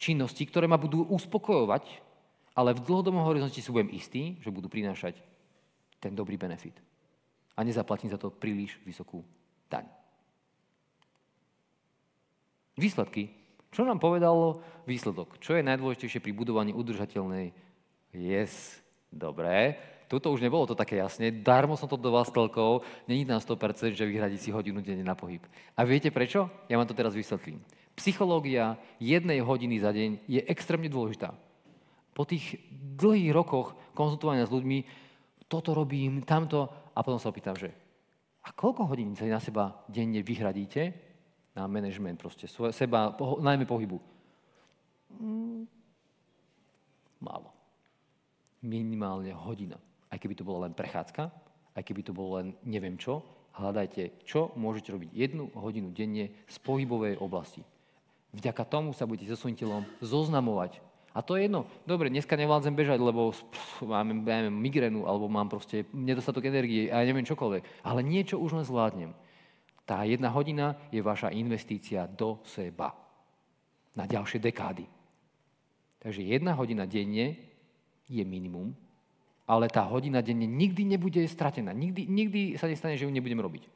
činností, 0.01 0.49
ktoré 0.49 0.67
ma 0.67 0.81
budú 0.81 1.05
uspokojovať, 1.07 1.87
ale 2.57 2.75
v 2.75 2.83
dlhodobom 2.83 3.23
horizonte 3.23 3.61
si 3.61 3.71
budem 3.71 3.93
istý, 3.95 4.41
že 4.41 4.51
budú 4.51 4.67
prinášať 4.67 5.21
ten 6.01 6.17
dobrý 6.17 6.41
benefit. 6.41 6.75
A 7.55 7.63
nezaplatím 7.63 8.11
za 8.11 8.19
to 8.19 8.33
príliš 8.33 8.81
vysokú 8.83 9.21
daň. 9.69 9.85
Výsledky 12.81 13.40
čo 13.71 13.87
nám 13.87 14.03
povedalo 14.03 14.63
výsledok? 14.87 15.39
Čo 15.39 15.55
je 15.55 15.67
najdôležitejšie 15.67 16.19
pri 16.19 16.33
budovaní 16.35 16.75
udržateľnej? 16.75 17.55
Yes, 18.11 18.83
dobré. 19.11 19.79
Tuto 20.11 20.35
už 20.35 20.43
nebolo 20.43 20.67
to 20.67 20.75
také 20.75 20.99
jasne. 20.99 21.31
Darmo 21.31 21.79
som 21.79 21.87
to 21.87 21.95
do 21.95 22.11
vás 22.11 22.35
toľkou. 22.35 22.83
Není 23.07 23.31
na 23.31 23.39
100%, 23.39 23.95
že 23.95 24.03
vyhradiť 24.03 24.41
si 24.43 24.51
hodinu 24.51 24.83
denne 24.83 25.07
na 25.07 25.15
pohyb. 25.15 25.39
A 25.79 25.87
viete 25.87 26.11
prečo? 26.11 26.51
Ja 26.67 26.83
vám 26.83 26.91
to 26.91 26.99
teraz 26.99 27.15
vysvetlím. 27.15 27.63
Psychológia 27.95 28.75
jednej 28.99 29.39
hodiny 29.39 29.79
za 29.79 29.95
deň 29.95 30.27
je 30.27 30.41
extrémne 30.51 30.91
dôležitá. 30.91 31.31
Po 32.11 32.27
tých 32.27 32.59
dlhých 32.75 33.31
rokoch 33.31 33.79
konzultovania 33.95 34.51
s 34.51 34.55
ľuďmi 34.55 34.83
toto 35.47 35.79
robím, 35.79 36.27
tamto 36.27 36.91
a 36.91 36.99
potom 37.07 37.23
sa 37.23 37.31
opýtam, 37.31 37.55
že 37.55 37.71
a 38.41 38.51
koľko 38.51 38.89
hodín 38.89 39.15
sa 39.15 39.29
na 39.29 39.39
seba 39.39 39.85
denne 39.87 40.25
vyhradíte, 40.25 41.10
na 41.61 41.69
management 41.69 42.17
proste, 42.17 42.49
seba, 42.73 43.13
po, 43.13 43.37
najmä 43.37 43.69
pohybu. 43.69 44.01
Mm, 45.21 45.69
málo. 47.21 47.53
Minimálne 48.65 49.37
hodina. 49.37 49.77
Aj 50.09 50.17
keby 50.17 50.33
to 50.41 50.49
bola 50.49 50.65
len 50.69 50.73
prechádzka, 50.73 51.29
aj 51.77 51.83
keby 51.85 52.01
to 52.01 52.17
bolo 52.17 52.41
len 52.41 52.57
neviem 52.65 52.97
čo, 52.97 53.21
hľadajte, 53.61 54.25
čo 54.25 54.57
môžete 54.57 54.97
robiť 54.97 55.11
jednu 55.13 55.53
hodinu 55.53 55.93
denne 55.93 56.33
z 56.49 56.57
pohybovej 56.65 57.21
oblasti. 57.21 57.61
Vďaka 58.33 58.63
tomu 58.65 58.97
sa 58.97 59.05
budete 59.05 59.29
so 59.35 59.37
svojím 59.37 59.59
telom 59.59 59.85
zoznamovať. 60.01 60.81
A 61.11 61.27
to 61.27 61.35
je 61.35 61.51
jedno. 61.51 61.67
Dobre, 61.83 62.07
dneska 62.07 62.39
nevládzem 62.39 62.71
bežať, 62.71 63.03
lebo 63.03 63.35
mám, 63.83 64.07
mám 64.23 64.55
migrénu, 64.55 65.11
alebo 65.11 65.27
mám 65.27 65.51
proste 65.51 65.83
nedostatok 65.91 66.47
energie 66.47 66.87
a 66.87 67.03
ja 67.03 67.09
neviem 67.11 67.27
čokoľvek. 67.27 67.83
Ale 67.83 68.07
niečo 68.07 68.39
už 68.39 68.55
len 68.55 68.67
zvládnem. 68.67 69.11
Tá 69.91 70.07
jedna 70.07 70.31
hodina 70.31 70.79
je 70.95 71.03
vaša 71.03 71.35
investícia 71.35 72.07
do 72.07 72.39
seba 72.47 72.95
na 73.99 74.07
ďalšie 74.07 74.39
dekády. 74.39 74.87
Takže 75.99 76.23
jedna 76.23 76.55
hodina 76.55 76.87
denne 76.87 77.35
je 78.07 78.23
minimum, 78.23 78.71
ale 79.51 79.67
tá 79.67 79.83
hodina 79.83 80.23
denne 80.23 80.47
nikdy 80.47 80.87
nebude 80.87 81.19
stratená. 81.27 81.75
Nikdy, 81.75 82.07
nikdy 82.07 82.41
sa 82.55 82.71
nestane, 82.71 82.95
že 82.95 83.03
ju 83.03 83.11
nebudem 83.11 83.43
robiť. 83.43 83.67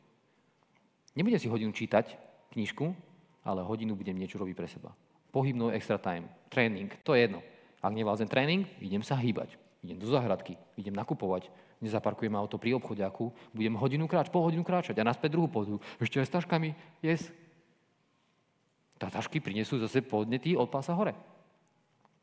Nebudem 1.19 1.43
si 1.43 1.51
hodinu 1.51 1.75
čítať 1.75 2.15
knižku, 2.55 2.95
ale 3.43 3.67
hodinu 3.67 3.99
budem 3.99 4.15
niečo 4.15 4.39
robiť 4.39 4.55
pre 4.55 4.71
seba. 4.71 4.95
Pohybnú 5.35 5.75
extra 5.75 5.99
time, 5.99 6.31
tréning, 6.47 6.95
to 7.03 7.19
je 7.19 7.27
jedno. 7.27 7.43
Ak 7.83 7.91
nevládzem 7.91 8.31
tréning, 8.31 8.71
idem 8.79 9.03
sa 9.03 9.19
hýbať. 9.19 9.59
Idem 9.83 9.99
do 9.99 10.07
záhradky, 10.07 10.55
idem 10.79 10.95
nakupovať, 10.95 11.51
nezaparkujem 11.85 12.32
auto 12.32 12.57
pri 12.57 12.74
obchodiaku, 12.80 13.30
budem 13.53 13.76
hodinu 13.76 14.09
kráč, 14.09 14.32
pol 14.32 14.49
hodinu 14.49 14.64
kráčať 14.64 14.97
a 14.99 15.07
naspäť 15.07 15.37
druhú 15.37 15.49
podu. 15.53 15.76
Ešte 16.01 16.18
aj 16.18 16.26
s 16.26 16.35
taškami, 16.41 16.70
yes. 17.05 17.28
Tá 18.97 19.12
tašky 19.12 19.39
prinesú 19.45 19.76
zase 19.76 20.01
podnety 20.01 20.57
od 20.57 20.72
pása 20.72 20.97
hore. 20.97 21.12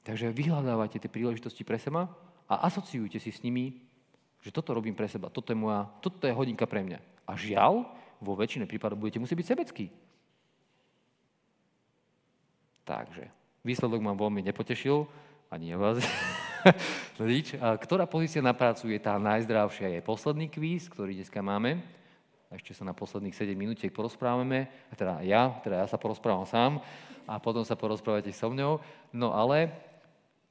Takže 0.01 0.33
vyhľadávajte 0.33 0.97
tie 0.97 1.11
príležitosti 1.11 1.61
pre 1.61 1.77
seba 1.77 2.09
a 2.49 2.65
asociujte 2.65 3.21
si 3.21 3.29
s 3.29 3.45
nimi, 3.45 3.85
že 4.41 4.49
toto 4.49 4.73
robím 4.73 4.97
pre 4.97 5.05
seba, 5.05 5.29
toto 5.29 5.53
je, 5.53 5.57
moja, 5.61 5.85
toto 6.01 6.25
je 6.25 6.33
hodinka 6.33 6.65
pre 6.65 6.81
mňa. 6.81 6.99
A 7.29 7.37
žiaľ, 7.37 7.85
vo 8.17 8.33
väčšine 8.33 8.65
prípadov 8.65 8.97
budete 8.97 9.21
musieť 9.21 9.37
byť 9.37 9.47
sebecký. 9.53 9.85
Takže, 12.81 13.29
výsledok 13.61 14.01
ma 14.01 14.17
veľmi 14.17 14.41
nepotešil, 14.41 15.05
ani 15.53 15.77
vás. 15.77 16.01
Ktorá 17.83 18.05
pozícia 18.05 18.41
na 18.41 18.53
prácu 18.53 18.89
je 18.91 18.99
tá 19.01 19.17
najzdravšia? 19.17 19.97
Je 19.97 20.01
posledný 20.01 20.47
kvíz, 20.49 20.87
ktorý 20.89 21.17
dneska 21.17 21.41
máme. 21.41 21.81
Ešte 22.51 22.75
sa 22.75 22.83
na 22.83 22.91
posledných 22.91 23.35
7 23.35 23.55
minútiek 23.55 23.93
porozprávame. 23.93 24.67
Teda 24.99 25.23
ja, 25.23 25.55
teda 25.63 25.83
ja 25.83 25.87
sa 25.87 25.95
porozprávam 25.95 26.43
sám 26.43 26.83
a 27.23 27.39
potom 27.39 27.63
sa 27.63 27.79
porozprávate 27.79 28.35
so 28.35 28.51
mňou. 28.51 28.83
No 29.15 29.31
ale, 29.31 29.71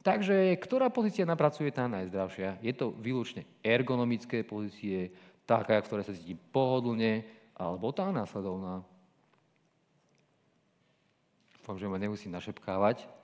takže 0.01 0.57
ktorá 0.57 0.89
pozícia 0.89 1.29
na 1.29 1.37
prácu 1.37 1.69
je 1.69 1.73
tá 1.77 1.85
najzdravšia? 1.85 2.57
Je 2.65 2.73
to 2.73 2.97
výlučne 2.97 3.45
ergonomické 3.61 4.41
pozície, 4.43 5.13
taká, 5.45 5.77
ktorá 5.83 6.01
sa 6.01 6.17
cíti 6.17 6.33
pohodlne, 6.33 7.27
alebo 7.53 7.93
tá 7.93 8.09
následovná? 8.09 8.81
Dúfam, 11.61 11.77
že 11.77 11.85
ma 11.85 12.01
nemusím 12.01 12.33
našepkávať. 12.33 13.20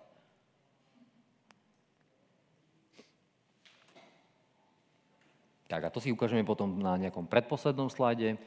Tak 5.66 5.80
a 5.86 5.92
to 5.92 5.98
si 5.98 6.14
ukážeme 6.14 6.46
potom 6.46 6.78
na 6.78 6.94
nejakom 6.94 7.26
predposlednom 7.26 7.90
slajde. 7.90 8.38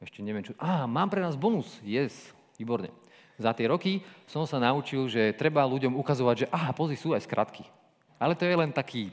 Ešte 0.00 0.20
neviem 0.20 0.44
čo. 0.44 0.52
Á, 0.60 0.84
mám 0.84 1.08
pre 1.08 1.24
nás 1.24 1.36
bonus. 1.36 1.80
Yes, 1.80 2.12
výborne. 2.60 2.92
Za 3.36 3.52
tie 3.52 3.68
roky 3.68 4.00
som 4.28 4.44
sa 4.48 4.60
naučil, 4.60 5.08
že 5.08 5.36
treba 5.36 5.64
ľuďom 5.64 5.96
ukazovať, 5.96 6.36
že 6.44 6.50
aha, 6.52 6.72
pozri, 6.72 6.96
sú 6.96 7.12
aj 7.12 7.24
skratky. 7.24 7.64
Ale 8.16 8.32
to 8.36 8.48
je 8.48 8.56
len 8.56 8.72
taký, 8.72 9.12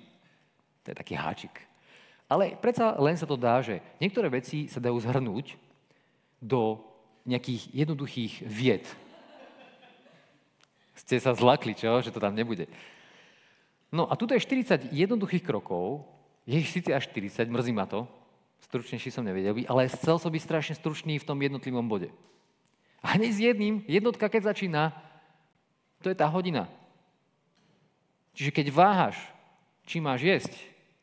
to 0.83 0.91
je 0.91 0.95
taký 0.95 1.15
háčik. 1.15 1.55
Ale 2.31 2.55
predsa 2.55 2.95
len 2.99 3.19
sa 3.19 3.27
to 3.27 3.35
dá, 3.35 3.59
že 3.59 3.83
niektoré 3.99 4.31
veci 4.31 4.71
sa 4.71 4.79
dajú 4.79 4.95
zhrnúť 4.99 5.59
do 6.39 6.79
nejakých 7.27 7.71
jednoduchých 7.71 8.33
vied. 8.47 8.87
Ste 10.95 11.19
sa 11.19 11.35
zlakli, 11.35 11.75
čo? 11.75 11.99
Že 11.99 12.15
to 12.15 12.23
tam 12.23 12.35
nebude. 12.35 12.67
No 13.91 14.07
a 14.07 14.15
tuto 14.15 14.35
je 14.35 14.43
40 14.43 14.91
jednoduchých 14.91 15.43
krokov, 15.43 16.07
je 16.43 16.55
ich 16.59 16.69
síce 16.69 16.91
až 16.91 17.07
40, 17.11 17.47
mrzí 17.47 17.71
ma 17.71 17.87
to, 17.87 18.07
stručnejší 18.67 19.11
som 19.11 19.23
nevedel 19.23 19.53
byť, 19.53 19.65
ale 19.67 19.91
chcel 19.91 20.17
som 20.19 20.31
byť 20.31 20.43
strašne 20.43 20.75
stručný 20.75 21.19
v 21.19 21.27
tom 21.27 21.39
jednotlivom 21.39 21.85
bode. 21.87 22.11
A 23.03 23.19
hneď 23.19 23.31
s 23.31 23.39
jedným, 23.39 23.83
jednotka 23.85 24.31
keď 24.31 24.55
začína, 24.55 24.95
to 25.99 26.11
je 26.11 26.17
tá 26.17 26.27
hodina. 26.27 26.71
Čiže 28.33 28.51
keď 28.51 28.67
váhaš, 28.71 29.19
či 29.83 29.99
máš 29.99 30.23
jesť, 30.23 30.53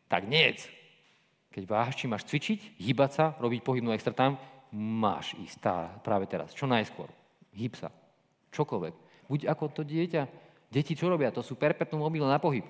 tak 0.08 0.26
niec. 0.26 0.66
Keď 1.52 1.62
váhaš, 1.68 1.94
či 2.00 2.10
máš 2.10 2.26
cvičiť, 2.26 2.80
hýbať 2.80 3.10
sa, 3.12 3.24
robiť 3.38 3.60
pohybnú 3.62 3.92
extra 3.92 4.16
tam, 4.16 4.40
máš 4.74 5.34
ísť 5.38 5.56
tá, 5.60 5.76
práve 6.00 6.26
teraz. 6.26 6.54
Čo 6.56 6.66
najskôr. 6.66 7.10
Hýb 7.54 7.74
sa. 7.78 7.90
Čokoľvek. 8.54 8.94
Buď 9.30 9.40
ako 9.46 9.64
to 9.70 9.82
dieťa. 9.86 10.26
Deti 10.70 10.94
čo 10.94 11.10
robia? 11.10 11.34
To 11.34 11.42
sú 11.42 11.58
perpetuum 11.58 12.02
mobile 12.02 12.26
na 12.26 12.38
pohyb. 12.38 12.66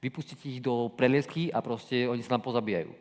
Vypustíte 0.00 0.46
ich 0.46 0.60
do 0.60 0.92
preliesky 0.92 1.48
a 1.48 1.64
proste 1.64 2.04
oni 2.04 2.20
sa 2.20 2.36
tam 2.36 2.44
pozabíjajú. 2.44 2.92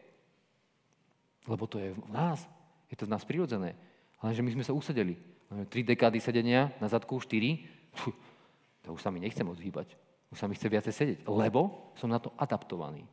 Lebo 1.45 1.63
to 1.67 1.77
je 1.77 1.93
v 1.93 2.09
nás. 2.09 2.41
Je 2.89 2.95
to 2.97 3.05
v 3.05 3.13
nás 3.13 3.27
prirodzené. 3.27 3.75
Lenže 4.23 4.41
my 4.41 4.51
sme 4.55 4.63
sa 4.65 4.73
usedeli. 4.73 5.19
Máme 5.51 5.69
tri 5.69 5.85
dekády 5.85 6.17
sedenia 6.17 6.73
na 6.81 6.87
zadku, 6.89 7.19
štyri. 7.21 7.67
To 8.85 8.93
už 8.93 9.01
sa 9.01 9.09
mi 9.09 9.17
nechcem 9.17 9.45
odhýbať. 9.45 9.97
Už 10.29 10.37
sa 10.37 10.45
mi 10.45 10.53
chce 10.53 10.69
viacej 10.69 10.93
sedieť. 10.93 11.19
Lebo 11.25 11.93
som 11.97 12.05
na 12.05 12.21
to 12.21 12.29
adaptovaný. 12.37 13.05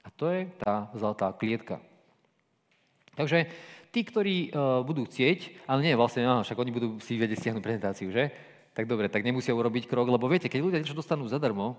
A 0.00 0.08
to 0.08 0.28
je 0.32 0.48
tá 0.56 0.88
zlatá 0.96 1.28
klietka. 1.36 1.84
Takže 3.12 3.44
tí, 3.92 4.08
ktorí 4.08 4.48
uh, 4.48 4.80
budú 4.86 5.04
chcieť, 5.04 5.68
ale 5.68 5.84
nie, 5.84 5.98
vlastne, 5.98 6.24
áno, 6.24 6.46
však 6.46 6.56
oni 6.56 6.72
budú 6.72 6.88
si 7.02 7.20
vedieť 7.20 7.44
stiahnuť 7.44 7.60
prezentáciu, 7.60 8.08
že? 8.08 8.32
Tak 8.72 8.88
dobre, 8.88 9.12
tak 9.12 9.26
nemusia 9.26 9.52
urobiť 9.52 9.90
krok, 9.90 10.08
lebo 10.08 10.30
viete, 10.30 10.46
keď 10.46 10.60
ľudia 10.62 10.80
niečo 10.80 10.96
dostanú 10.96 11.26
zadarmo, 11.26 11.74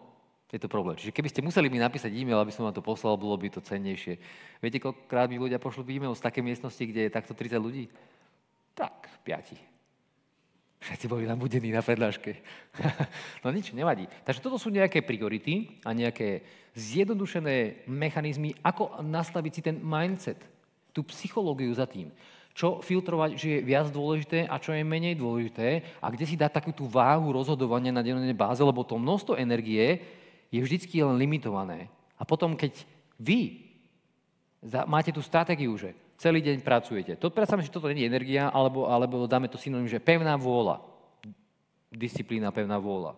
je 0.49 0.61
to 0.61 0.71
problém. 0.71 0.97
Čiže 0.97 1.13
keby 1.13 1.29
ste 1.29 1.45
museli 1.45 1.69
mi 1.69 1.77
napísať 1.77 2.09
e-mail, 2.09 2.41
aby 2.41 2.49
som 2.49 2.65
vám 2.65 2.73
to 2.73 2.81
poslal, 2.81 3.13
bolo 3.21 3.37
by 3.37 3.53
to 3.53 3.61
cennejšie. 3.61 4.17
Viete, 4.57 4.81
koľkokrát 4.81 5.29
mi 5.29 5.37
ľudia 5.37 5.61
pošlú 5.61 5.85
e-mail 5.85 6.17
z 6.17 6.25
také 6.25 6.41
miestnosti, 6.41 6.81
kde 6.81 7.05
je 7.05 7.13
takto 7.13 7.37
30 7.37 7.61
ľudí? 7.61 7.85
Tak, 8.73 9.21
piati. 9.21 9.59
Všetci 10.79 11.05
boli 11.11 11.27
nabudení 11.27 11.69
na 11.69 11.83
predláške. 11.83 12.39
no 13.43 13.51
nič, 13.51 13.75
nevadí. 13.75 14.09
Takže 14.25 14.41
toto 14.41 14.57
sú 14.57 14.73
nejaké 14.73 15.05
priority 15.05 15.77
a 15.85 15.93
nejaké 15.93 16.41
zjednodušené 16.73 17.85
mechanizmy, 17.85 18.55
ako 18.63 19.03
nastaviť 19.03 19.51
si 19.53 19.61
ten 19.61 19.77
mindset, 19.77 20.39
tú 20.95 21.05
psychológiu 21.11 21.69
za 21.75 21.85
tým. 21.85 22.09
Čo 22.57 22.81
filtrovať, 22.81 23.29
že 23.37 23.47
je 23.53 23.59
viac 23.61 23.91
dôležité 23.93 24.49
a 24.49 24.57
čo 24.57 24.73
je 24.73 24.81
menej 24.81 25.13
dôležité 25.13 25.85
a 26.01 26.09
kde 26.09 26.25
si 26.25 26.39
dať 26.39 26.57
takú 26.57 26.71
tú 26.73 26.89
váhu 26.89 27.29
rozhodovania 27.35 27.93
na 27.93 28.01
dennej 28.01 28.33
báze, 28.33 28.63
lebo 28.65 28.81
to 28.81 28.97
množstvo 28.97 29.37
energie 29.37 30.01
je 30.49 30.59
vždycky 30.61 31.01
len 31.01 31.17
limitované. 31.17 31.89
A 32.17 32.25
potom, 32.25 32.57
keď 32.57 32.83
vy 33.21 33.69
máte 34.89 35.13
tú 35.13 35.21
stratégiu, 35.23 35.71
že 35.77 35.95
celý 36.19 36.43
deň 36.43 36.65
pracujete, 36.65 37.15
to 37.15 37.31
predstavme, 37.31 37.63
že 37.63 37.71
toto 37.71 37.87
nie 37.87 38.03
je 38.03 38.11
energia, 38.11 38.51
alebo, 38.51 38.89
alebo 38.89 39.29
dáme 39.29 39.47
to 39.47 39.61
synonym, 39.61 39.87
že 39.87 40.03
pevná 40.03 40.35
vôľa. 40.35 40.83
Disciplína, 41.89 42.51
pevná 42.51 42.77
vôľa. 42.77 43.15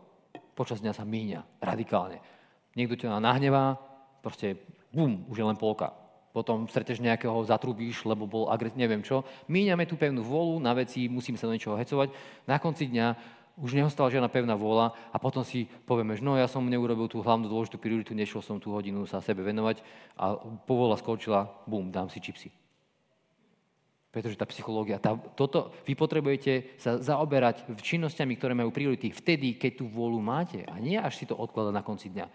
Počas 0.53 0.79
dňa 0.79 0.93
sa 0.93 1.07
míňa 1.07 1.63
radikálne. 1.63 2.21
Niekto 2.77 2.95
ťa 2.95 3.19
nahnevá, 3.19 3.75
proste 4.23 4.59
bum, 4.93 5.25
už 5.27 5.41
je 5.41 5.47
len 5.47 5.57
polka. 5.57 5.91
Potom 6.31 6.63
streteš 6.71 7.03
nejakého, 7.03 7.43
zatrubíš, 7.43 8.07
lebo 8.07 8.23
bol 8.23 8.47
agres, 8.47 8.71
neviem 8.71 9.03
čo. 9.03 9.27
Míňame 9.51 9.83
tú 9.83 9.99
pevnú 9.99 10.23
vôľu 10.23 10.63
na 10.63 10.71
veci, 10.71 11.11
musíme 11.11 11.35
sa 11.35 11.51
do 11.51 11.55
niečoho 11.55 11.75
hecovať. 11.75 12.15
Na 12.47 12.55
konci 12.55 12.87
dňa 12.87 13.07
už 13.59 13.75
neostala 13.75 14.11
žiadna 14.11 14.31
pevná 14.31 14.55
vôľa 14.55 14.95
a 15.11 15.17
potom 15.19 15.43
si 15.43 15.67
povieme, 15.85 16.15
že 16.15 16.23
no 16.23 16.39
ja 16.39 16.47
som 16.47 16.63
neurobil 16.63 17.11
tú 17.11 17.19
hlavnú 17.19 17.51
dôležitú 17.51 17.77
prioritu, 17.81 18.15
nešiel 18.15 18.39
som 18.39 18.57
tú 18.61 18.71
hodinu 18.71 19.03
sa 19.03 19.19
sebe 19.19 19.43
venovať 19.43 19.83
a 20.15 20.37
povola 20.67 20.95
skončila, 20.95 21.51
bum, 21.67 21.91
dám 21.91 22.07
si 22.07 22.23
čipsy. 22.23 22.49
Pretože 24.11 24.35
tá 24.35 24.43
psychológia, 24.43 24.99
tá, 24.99 25.15
toto, 25.15 25.71
vy 25.87 25.95
potrebujete 25.95 26.75
sa 26.75 26.99
zaoberať 26.99 27.63
činnosťami, 27.79 28.35
ktoré 28.35 28.51
majú 28.51 28.67
priority 28.67 29.15
vtedy, 29.15 29.55
keď 29.55 29.79
tú 29.79 29.85
vôľu 29.87 30.19
máte 30.19 30.67
a 30.67 30.75
nie 30.83 30.99
až 30.99 31.15
si 31.15 31.23
to 31.23 31.39
odkladať 31.39 31.71
na 31.71 31.83
konci 31.83 32.11
dňa. 32.11 32.27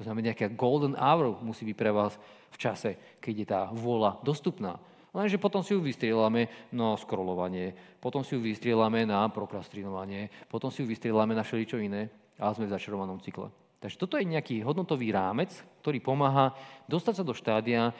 To 0.00 0.08
znamená, 0.08 0.32
nejaká 0.32 0.48
golden 0.56 0.96
hour 0.96 1.36
musí 1.44 1.68
byť 1.68 1.76
pre 1.76 1.92
vás 1.92 2.16
v 2.48 2.56
čase, 2.56 2.96
keď 3.20 3.34
je 3.36 3.46
tá 3.46 3.60
vôľa 3.68 4.24
dostupná. 4.24 4.80
Lenže 5.10 5.42
potom 5.42 5.66
si 5.66 5.74
ju 5.74 5.82
vystrielame 5.82 6.70
na 6.70 6.94
scrollovanie, 6.94 7.74
potom 7.98 8.22
si 8.22 8.38
ju 8.38 8.40
vystrielame 8.40 9.02
na 9.02 9.26
prokrastinovanie, 9.26 10.30
potom 10.46 10.70
si 10.70 10.82
ju 10.82 10.86
vystrielame 10.86 11.34
na 11.34 11.42
všeličo 11.42 11.82
iné 11.82 12.06
a 12.38 12.54
sme 12.54 12.70
v 12.70 12.74
začarovanom 12.78 13.18
cykle. 13.18 13.50
Takže 13.80 13.96
toto 13.96 14.20
je 14.20 14.28
nejaký 14.28 14.60
hodnotový 14.60 15.08
rámec, 15.08 15.50
ktorý 15.80 16.04
pomáha 16.04 16.52
dostať 16.84 17.14
sa 17.16 17.24
do 17.24 17.32
štádia 17.32 17.96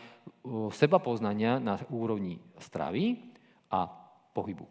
seba 0.76 1.00
poznania 1.00 1.56
na 1.56 1.80
úrovni 1.88 2.36
stravy 2.60 3.16
a 3.72 3.88
pohybu. 4.36 4.68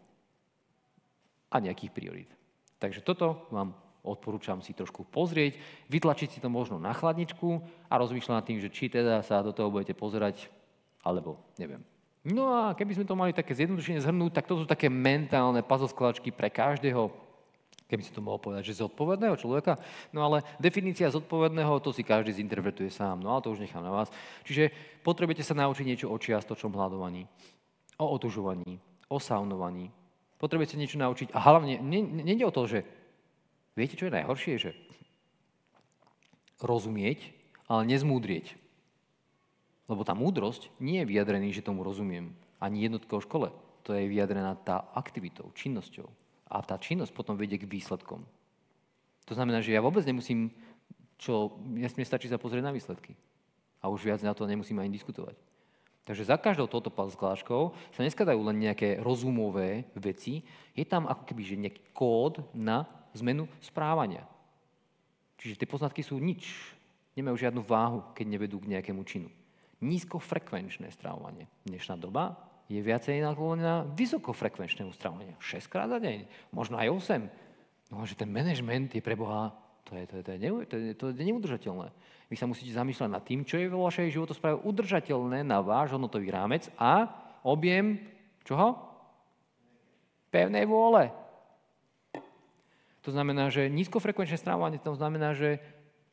A 1.50 1.56
nejakých 1.58 1.90
priorít. 1.90 2.30
Takže 2.78 3.02
toto 3.02 3.50
vám 3.50 3.74
odporúčam 4.06 4.62
si 4.62 4.72
trošku 4.72 5.04
pozrieť, 5.10 5.58
vytlačiť 5.90 6.28
si 6.30 6.38
to 6.40 6.48
možno 6.48 6.78
na 6.78 6.94
chladničku 6.94 7.58
a 7.90 7.94
rozmýšľať 8.00 8.34
nad 8.38 8.46
tým, 8.46 8.62
že 8.62 8.72
či 8.72 8.88
teda 8.88 9.20
sa 9.26 9.44
do 9.44 9.50
toho 9.50 9.68
budete 9.68 9.92
pozerať, 9.98 10.46
alebo 11.02 11.42
neviem, 11.58 11.82
No 12.20 12.52
a 12.52 12.76
keby 12.76 13.00
sme 13.00 13.08
to 13.08 13.16
mali 13.16 13.32
také 13.32 13.56
zjednodušenie 13.56 14.04
zhrnúť, 14.04 14.36
tak 14.36 14.44
to 14.44 14.60
sú 14.60 14.68
také 14.68 14.92
mentálne 14.92 15.64
puzzle 15.64 15.88
pre 16.36 16.52
každého, 16.52 17.08
keby 17.88 18.02
si 18.04 18.12
to 18.12 18.20
mohol 18.20 18.36
povedať, 18.36 18.68
že 18.68 18.84
zodpovedného 18.84 19.40
človeka. 19.40 19.80
No 20.12 20.28
ale 20.28 20.44
definícia 20.60 21.08
zodpovedného, 21.08 21.80
to 21.80 21.96
si 21.96 22.04
každý 22.04 22.36
zinterpretuje 22.36 22.92
sám, 22.92 23.24
no 23.24 23.32
ale 23.32 23.40
to 23.40 23.56
už 23.56 23.64
nechám 23.64 23.80
na 23.80 23.88
vás. 23.88 24.12
Čiže 24.44 24.68
potrebujete 25.00 25.40
sa 25.40 25.56
naučiť 25.56 25.88
niečo 25.88 26.12
o 26.12 26.20
čiastočnom 26.20 26.76
hľadovaní, 26.76 27.24
o 27.96 28.06
otužovaní, 28.12 28.76
o 29.08 29.16
saunovaní. 29.16 29.88
Potrebujete 30.36 30.76
niečo 30.76 31.00
naučiť 31.00 31.32
a 31.32 31.40
hlavne, 31.40 31.80
nejde 32.20 32.44
o 32.44 32.52
to, 32.52 32.68
že 32.68 32.84
viete, 33.72 33.96
čo 33.96 34.12
je 34.12 34.16
najhoršie, 34.20 34.54
že 34.60 34.76
rozumieť, 36.60 37.32
ale 37.64 37.88
nezmúdrieť. 37.88 38.59
Lebo 39.90 40.06
tá 40.06 40.14
múdrosť 40.14 40.70
nie 40.78 41.02
je 41.02 41.10
vyjadrený, 41.10 41.50
že 41.50 41.66
tomu 41.66 41.82
rozumiem. 41.82 42.30
Ani 42.62 42.86
jednotkou 42.86 43.18
škole. 43.18 43.50
To 43.82 43.90
je 43.90 44.06
vyjadrená 44.06 44.54
tá 44.54 44.86
aktivitou, 44.94 45.50
činnosťou. 45.50 46.06
A 46.46 46.62
tá 46.62 46.78
činnosť 46.78 47.10
potom 47.10 47.34
vedie 47.34 47.58
k 47.58 47.66
výsledkom. 47.66 48.22
To 49.26 49.32
znamená, 49.34 49.58
že 49.58 49.74
ja 49.74 49.82
vôbec 49.82 50.06
nemusím, 50.06 50.54
čo, 51.18 51.58
ja 51.74 51.90
stačí 51.90 52.30
sa 52.30 52.38
pozrieť 52.38 52.70
na 52.70 52.70
výsledky. 52.70 53.18
A 53.82 53.90
už 53.90 54.06
viac 54.06 54.22
na 54.22 54.30
to 54.30 54.46
nemusím 54.46 54.78
ani 54.78 54.94
diskutovať. 54.94 55.34
Takže 56.06 56.26
za 56.26 56.38
každou 56.38 56.70
touto 56.70 56.90
skláškou 56.90 57.74
sa 57.90 58.00
neskladajú 58.06 58.40
len 58.46 58.62
nejaké 58.62 59.02
rozumové 59.02 59.90
veci, 59.98 60.46
je 60.74 60.86
tam 60.86 61.10
ako 61.10 61.22
keby 61.26 61.42
že 61.42 61.62
nejaký 61.66 61.82
kód 61.90 62.46
na 62.54 62.86
zmenu 63.14 63.50
správania. 63.58 64.22
Čiže 65.38 65.58
tie 65.60 65.70
poznatky 65.70 66.02
sú 66.02 66.18
nič, 66.18 66.74
nemajú 67.14 67.36
žiadnu 67.36 67.62
váhu, 67.62 68.06
keď 68.14 68.26
nevedú 68.26 68.58
k 68.58 68.70
nejakému 68.74 69.02
činu 69.06 69.30
nízkofrekvenčné 69.80 70.92
stravovanie. 70.92 71.48
Dnešná 71.64 71.96
doba 71.96 72.36
je 72.70 72.78
viacej 72.78 73.24
naklonená 73.24 73.88
vysokofrekvenčnému 73.96 74.92
stravovaniu. 74.94 75.34
6 75.40 75.72
krát 75.72 75.90
za 75.90 75.98
deň, 75.98 76.28
možno 76.54 76.78
aj 76.78 76.88
8. 77.18 77.90
No, 77.90 78.06
že 78.06 78.14
ten 78.14 78.30
manažment 78.30 78.94
je 78.94 79.02
pre 79.02 79.18
Boha, 79.18 79.50
to 79.82 79.98
je, 79.98 80.04
to 80.06 80.14
je, 80.20 80.22
to 80.22 80.30
je, 80.30 80.38
to 80.38 80.76
je, 80.76 80.92
to 80.94 81.04
je 81.10 81.26
neudržateľné. 81.26 81.90
Vy 82.30 82.36
sa 82.38 82.46
musíte 82.46 82.70
zamýšľať 82.70 83.10
nad 83.10 83.26
tým, 83.26 83.42
čo 83.42 83.58
je 83.58 83.66
vo 83.66 83.82
vašej 83.90 84.14
životospráve 84.14 84.62
udržateľné 84.62 85.42
na 85.42 85.58
váš 85.58 85.98
hodnotový 85.98 86.30
rámec 86.30 86.70
a 86.78 87.10
objem 87.42 87.98
čoho? 88.46 88.78
Pevnej 90.30 90.62
vôle. 90.62 91.10
To 93.02 93.10
znamená, 93.10 93.50
že 93.50 93.66
nízkofrekvenčné 93.66 94.38
stravovanie 94.38 94.78
to 94.78 94.94
znamená, 94.94 95.34
že 95.34 95.58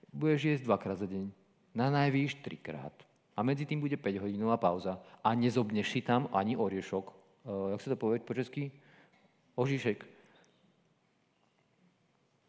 budeš 0.09 0.57
jesť 0.57 0.63
dvakrát 0.65 0.97
za 0.97 1.05
deň. 1.05 1.29
Na 1.77 1.93
najvýš 1.93 2.41
trikrát 2.41 3.06
a 3.37 3.45
medzi 3.45 3.69
tým 3.69 3.77
bude 3.77 3.93
5 3.93 4.25
hodinová 4.25 4.57
pauza 4.57 4.97
a 5.21 5.29
nezobneš 5.37 5.93
si 5.93 6.01
tam 6.01 6.25
ani 6.33 6.57
oriešok. 6.57 7.05
Uh, 7.45 7.77
jak 7.77 7.85
sa 7.85 7.93
to 7.93 8.01
povie 8.01 8.17
po 8.25 8.33
česky? 8.33 8.73
Ožišek. 9.53 10.01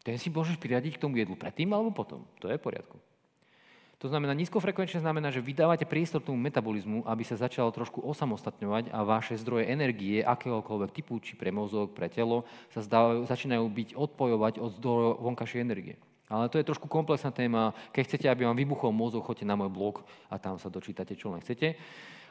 Ten 0.01 0.17
si 0.17 0.33
môžeš 0.33 0.57
priradiť 0.57 0.97
k 0.97 1.01
tomu 1.05 1.21
jedlu 1.21 1.37
predtým 1.37 1.69
alebo 1.69 1.93
potom. 1.93 2.25
To 2.41 2.49
je 2.49 2.57
v 2.57 2.65
poriadku. 2.65 2.97
To 3.99 4.07
znamená, 4.07 4.31
nízkofrekvenčne 4.31 5.03
znamená, 5.03 5.27
že 5.27 5.43
vydávate 5.43 5.83
priestor 5.83 6.23
tomu 6.23 6.39
metabolizmu, 6.39 7.03
aby 7.03 7.19
sa 7.27 7.35
začal 7.35 7.67
trošku 7.67 7.99
osamostatňovať 7.99 8.95
a 8.95 9.03
vaše 9.03 9.35
zdroje 9.35 9.67
energie, 9.67 10.23
akéhokoľvek 10.23 10.95
typu, 10.95 11.19
či 11.19 11.35
pre 11.35 11.51
mozog, 11.51 11.91
pre 11.91 12.07
telo, 12.07 12.47
sa 12.71 12.79
zdávajú, 12.79 13.27
začínajú 13.27 13.65
byť 13.67 13.89
odpojovať 13.99 14.63
od 14.63 14.71
zdrojov 14.79 15.13
vonkajšej 15.19 15.59
energie. 15.59 15.99
Ale 16.29 16.45
to 16.45 16.61
je 16.61 16.67
trošku 16.69 16.85
komplexná 16.85 17.33
téma. 17.33 17.73
Keď 17.89 18.03
chcete, 18.05 18.27
aby 18.29 18.45
vám 18.45 18.53
vybuchol 18.53 18.93
mozog, 18.93 19.25
choďte 19.25 19.49
na 19.49 19.57
môj 19.57 19.73
blog 19.73 19.95
a 20.29 20.37
tam 20.37 20.61
sa 20.61 20.69
dočítate, 20.69 21.17
čo 21.17 21.33
len 21.33 21.41
chcete. 21.41 21.73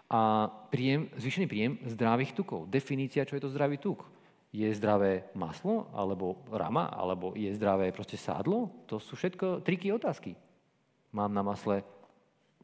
A 0.09 0.46
príjem, 0.70 1.11
zvýšený 1.18 1.46
príjem 1.51 1.72
zdravých 1.82 2.32
tukov. 2.32 2.70
Definícia, 2.70 3.26
čo 3.26 3.34
je 3.34 3.42
to 3.42 3.53
zdravý 3.53 3.76
tuk. 3.76 4.07
Je 4.55 4.64
zdravé 4.72 5.28
maslo, 5.36 5.90
alebo 5.92 6.40
rama, 6.49 6.88
alebo 6.88 7.36
je 7.36 7.53
zdravé 7.53 7.92
proste 7.92 8.16
sádlo? 8.16 8.72
To 8.88 8.96
sú 8.96 9.18
všetko 9.18 9.61
triky 9.61 9.92
otázky. 9.92 10.32
Mám 11.12 11.36
na 11.36 11.44
masle 11.44 11.84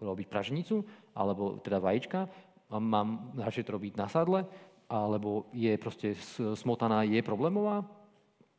robiť 0.01 0.27
praženicu, 0.31 0.87
alebo 1.13 1.61
teda 1.61 1.83
vajíčka, 1.83 2.31
mám 2.73 3.37
radšej 3.37 3.65
to 3.69 3.75
robiť 3.77 3.93
na 4.01 4.09
sádle, 4.09 4.49
alebo 4.89 5.51
je 5.53 5.73
proste 5.77 6.17
smotaná, 6.57 7.05
je 7.05 7.21
problémová, 7.21 7.85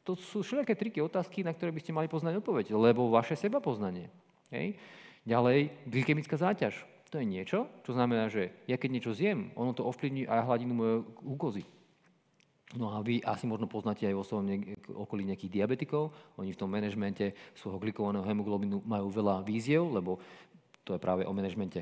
to 0.05 0.13
sú 0.13 0.45
všelijaké 0.45 0.77
triky, 0.77 1.01
otázky, 1.01 1.41
na 1.41 1.49
ktoré 1.49 1.73
by 1.73 1.81
ste 1.81 1.91
mali 1.97 2.05
poznať 2.05 2.37
odpoveď, 2.37 2.77
lebo 2.77 3.09
vaše 3.09 3.33
seba 3.33 3.57
poznanie. 3.57 4.13
Hej. 4.53 4.77
Ďalej, 5.25 5.73
glykemická 5.89 6.37
záťaž. 6.37 6.85
To 7.09 7.17
je 7.17 7.25
niečo, 7.25 7.65
čo 7.81 7.97
znamená, 7.97 8.29
že 8.29 8.53
ja 8.69 8.77
keď 8.77 8.89
niečo 8.93 9.17
zjem, 9.17 9.49
ono 9.57 9.73
to 9.73 9.81
ovplyvní 9.81 10.29
aj 10.29 10.45
hladinu 10.45 10.73
mojej 10.77 10.97
glukózy. 11.25 11.63
No 12.77 12.93
a 12.93 13.01
vy 13.01 13.21
asi 13.25 13.49
možno 13.49 13.65
poznáte 13.65 14.05
aj 14.05 14.13
vo 14.13 14.25
okolí 15.05 15.25
nejakých 15.25 15.53
diabetikov. 15.63 16.13
Oni 16.37 16.53
v 16.53 16.59
tom 16.59 16.69
manažmente 16.69 17.33
svojho 17.57 17.81
glikovaného 17.81 18.25
hemoglobinu 18.25 18.83
majú 18.83 19.09
veľa 19.09 19.41
víziev, 19.41 19.85
lebo 19.89 20.21
to 20.85 20.93
je 20.93 20.99
práve 21.01 21.25
o 21.25 21.31
manažmente 21.31 21.81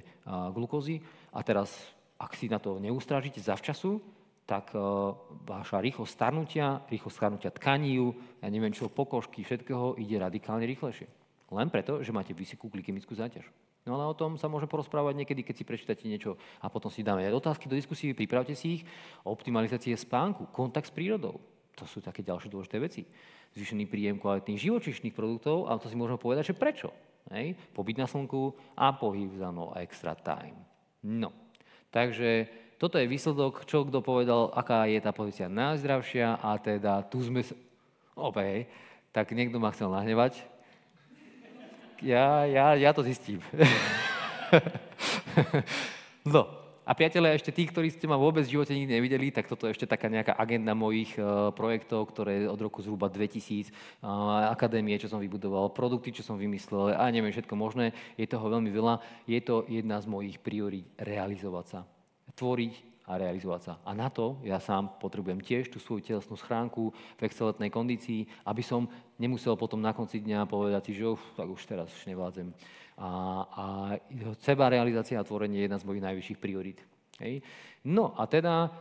glukózy. 0.54 1.04
A 1.34 1.44
teraz, 1.44 1.76
ak 2.16 2.36
si 2.38 2.48
na 2.48 2.62
to 2.62 2.80
neustrážite 2.80 3.42
zavčasu, 3.42 4.00
tak 4.44 4.76
uh, 4.76 5.16
vaša 5.48 5.80
rýchlosť 5.80 6.12
starnutia, 6.12 6.84
rýchlosť 6.92 7.16
starnutia 7.16 7.52
tkaní, 7.56 7.96
ja 8.44 8.48
neviem 8.52 8.76
čo, 8.76 8.92
pokožky, 8.92 9.44
všetkého 9.44 9.96
ide 9.96 10.20
radikálne 10.20 10.68
rýchlejšie. 10.68 11.08
Len 11.54 11.70
preto, 11.70 12.02
že 12.02 12.12
máte 12.12 12.34
vysokú 12.36 12.68
glykemickú 12.68 13.14
záťaž. 13.14 13.46
No 13.84 14.00
ale 14.00 14.08
o 14.08 14.16
tom 14.16 14.40
sa 14.40 14.48
môžeme 14.48 14.72
porozprávať 14.72 15.14
niekedy, 15.20 15.44
keď 15.44 15.56
si 15.60 15.68
prečítate 15.68 16.04
niečo 16.08 16.40
a 16.64 16.72
potom 16.72 16.88
si 16.88 17.04
dáme 17.04 17.28
aj 17.28 17.36
otázky 17.36 17.68
do 17.68 17.76
diskusie, 17.76 18.16
pripravte 18.16 18.56
si 18.56 18.80
ich, 18.80 18.84
optimalizácie 19.28 19.92
spánku, 20.00 20.48
kontakt 20.56 20.88
s 20.88 20.96
prírodou. 20.96 21.44
To 21.76 21.84
sú 21.84 22.00
také 22.00 22.24
ďalšie 22.24 22.48
dôležité 22.48 22.80
veci. 22.80 23.04
Zvýšený 23.54 23.86
príjem 23.92 24.18
kvalitných 24.24 24.62
živočišných 24.62 25.12
produktov, 25.12 25.68
a 25.68 25.76
to 25.76 25.92
si 25.92 26.00
môžeme 26.00 26.16
povedať, 26.16 26.56
že 26.56 26.60
prečo. 26.60 26.96
Hej? 27.36 27.60
Pobyt 27.76 28.00
na 28.00 28.08
slnku 28.08 28.56
a 28.80 28.96
pohyb 28.96 29.36
za 29.36 29.52
no 29.52 29.76
extra 29.76 30.16
time. 30.16 30.64
No, 31.04 31.36
takže 31.92 32.48
toto 32.84 33.00
je 33.00 33.08
výsledok, 33.08 33.64
čo 33.64 33.88
kto 33.88 34.04
povedal, 34.04 34.52
aká 34.52 34.84
je 34.92 35.00
tá 35.00 35.16
pozícia 35.16 35.48
najzdravšia 35.48 36.44
a 36.44 36.60
teda 36.60 37.00
tu 37.08 37.24
sme... 37.24 37.40
Opäť, 38.12 38.68
tak 39.16 39.32
niekto 39.32 39.56
ma 39.56 39.72
chcel 39.72 39.88
nahnevať. 39.88 40.44
Ja, 42.04 42.44
ja, 42.44 42.76
ja 42.76 42.92
to 42.92 43.00
zistím. 43.08 43.40
no, 46.36 46.52
a 46.84 46.92
priatelia, 46.92 47.32
ešte 47.32 47.56
tí, 47.56 47.64
ktorí 47.72 47.88
ste 47.88 48.04
ma 48.04 48.20
vôbec 48.20 48.44
v 48.44 48.60
živote 48.60 48.76
nikdy 48.76 49.00
nevideli, 49.00 49.32
tak 49.32 49.48
toto 49.48 49.64
je 49.64 49.80
ešte 49.80 49.88
taká 49.88 50.12
nejaká 50.12 50.36
agenda 50.36 50.76
mojich 50.76 51.16
uh, 51.16 51.56
projektov, 51.56 52.12
ktoré 52.12 52.52
od 52.52 52.60
roku 52.60 52.84
zhruba 52.84 53.08
2000, 53.08 53.72
uh, 54.04 54.52
akadémie, 54.52 55.00
čo 55.00 55.08
som 55.08 55.24
vybudoval, 55.24 55.72
produkty, 55.72 56.12
čo 56.12 56.28
som 56.28 56.36
vymyslel 56.36 57.00
a 57.00 57.08
neviem 57.08 57.32
všetko 57.32 57.56
možné. 57.56 57.96
Je 58.20 58.28
toho 58.28 58.44
veľmi 58.52 58.68
veľa. 58.68 59.00
Je 59.24 59.40
to 59.40 59.64
jedna 59.72 60.04
z 60.04 60.12
mojich 60.12 60.36
priorít 60.44 60.92
realizovať 61.00 61.68
sa 61.72 61.93
tvoriť 62.36 62.94
a 63.04 63.20
realizovať 63.20 63.62
sa. 63.62 63.74
A 63.84 63.92
na 63.92 64.08
to 64.08 64.40
ja 64.48 64.64
sám 64.64 64.96
potrebujem 64.96 65.44
tiež 65.44 65.68
tú 65.68 65.78
svoju 65.80 66.08
telesnú 66.08 66.40
schránku 66.40 66.96
v 67.20 67.22
excelentnej 67.28 67.68
kondícii, 67.68 68.24
aby 68.48 68.64
som 68.64 68.88
nemusel 69.20 69.60
potom 69.60 69.84
na 69.84 69.92
konci 69.92 70.24
dňa 70.24 70.48
povedať 70.48 70.82
si, 70.88 71.04
že 71.04 71.12
uf, 71.12 71.24
tak 71.36 71.52
už 71.52 71.62
teraz 71.68 71.92
už 71.92 72.08
nevládzem. 72.08 72.56
A, 72.96 73.10
a 73.44 73.66
seba 74.40 74.72
realizácia 74.72 75.20
a 75.20 75.28
tvorenie 75.28 75.60
je 75.60 75.66
jedna 75.68 75.82
z 75.82 75.88
mojich 75.88 76.06
najvyšších 76.06 76.40
priorít. 76.40 76.80
Hej. 77.20 77.44
No 77.84 78.16
a 78.16 78.24
teda 78.24 78.72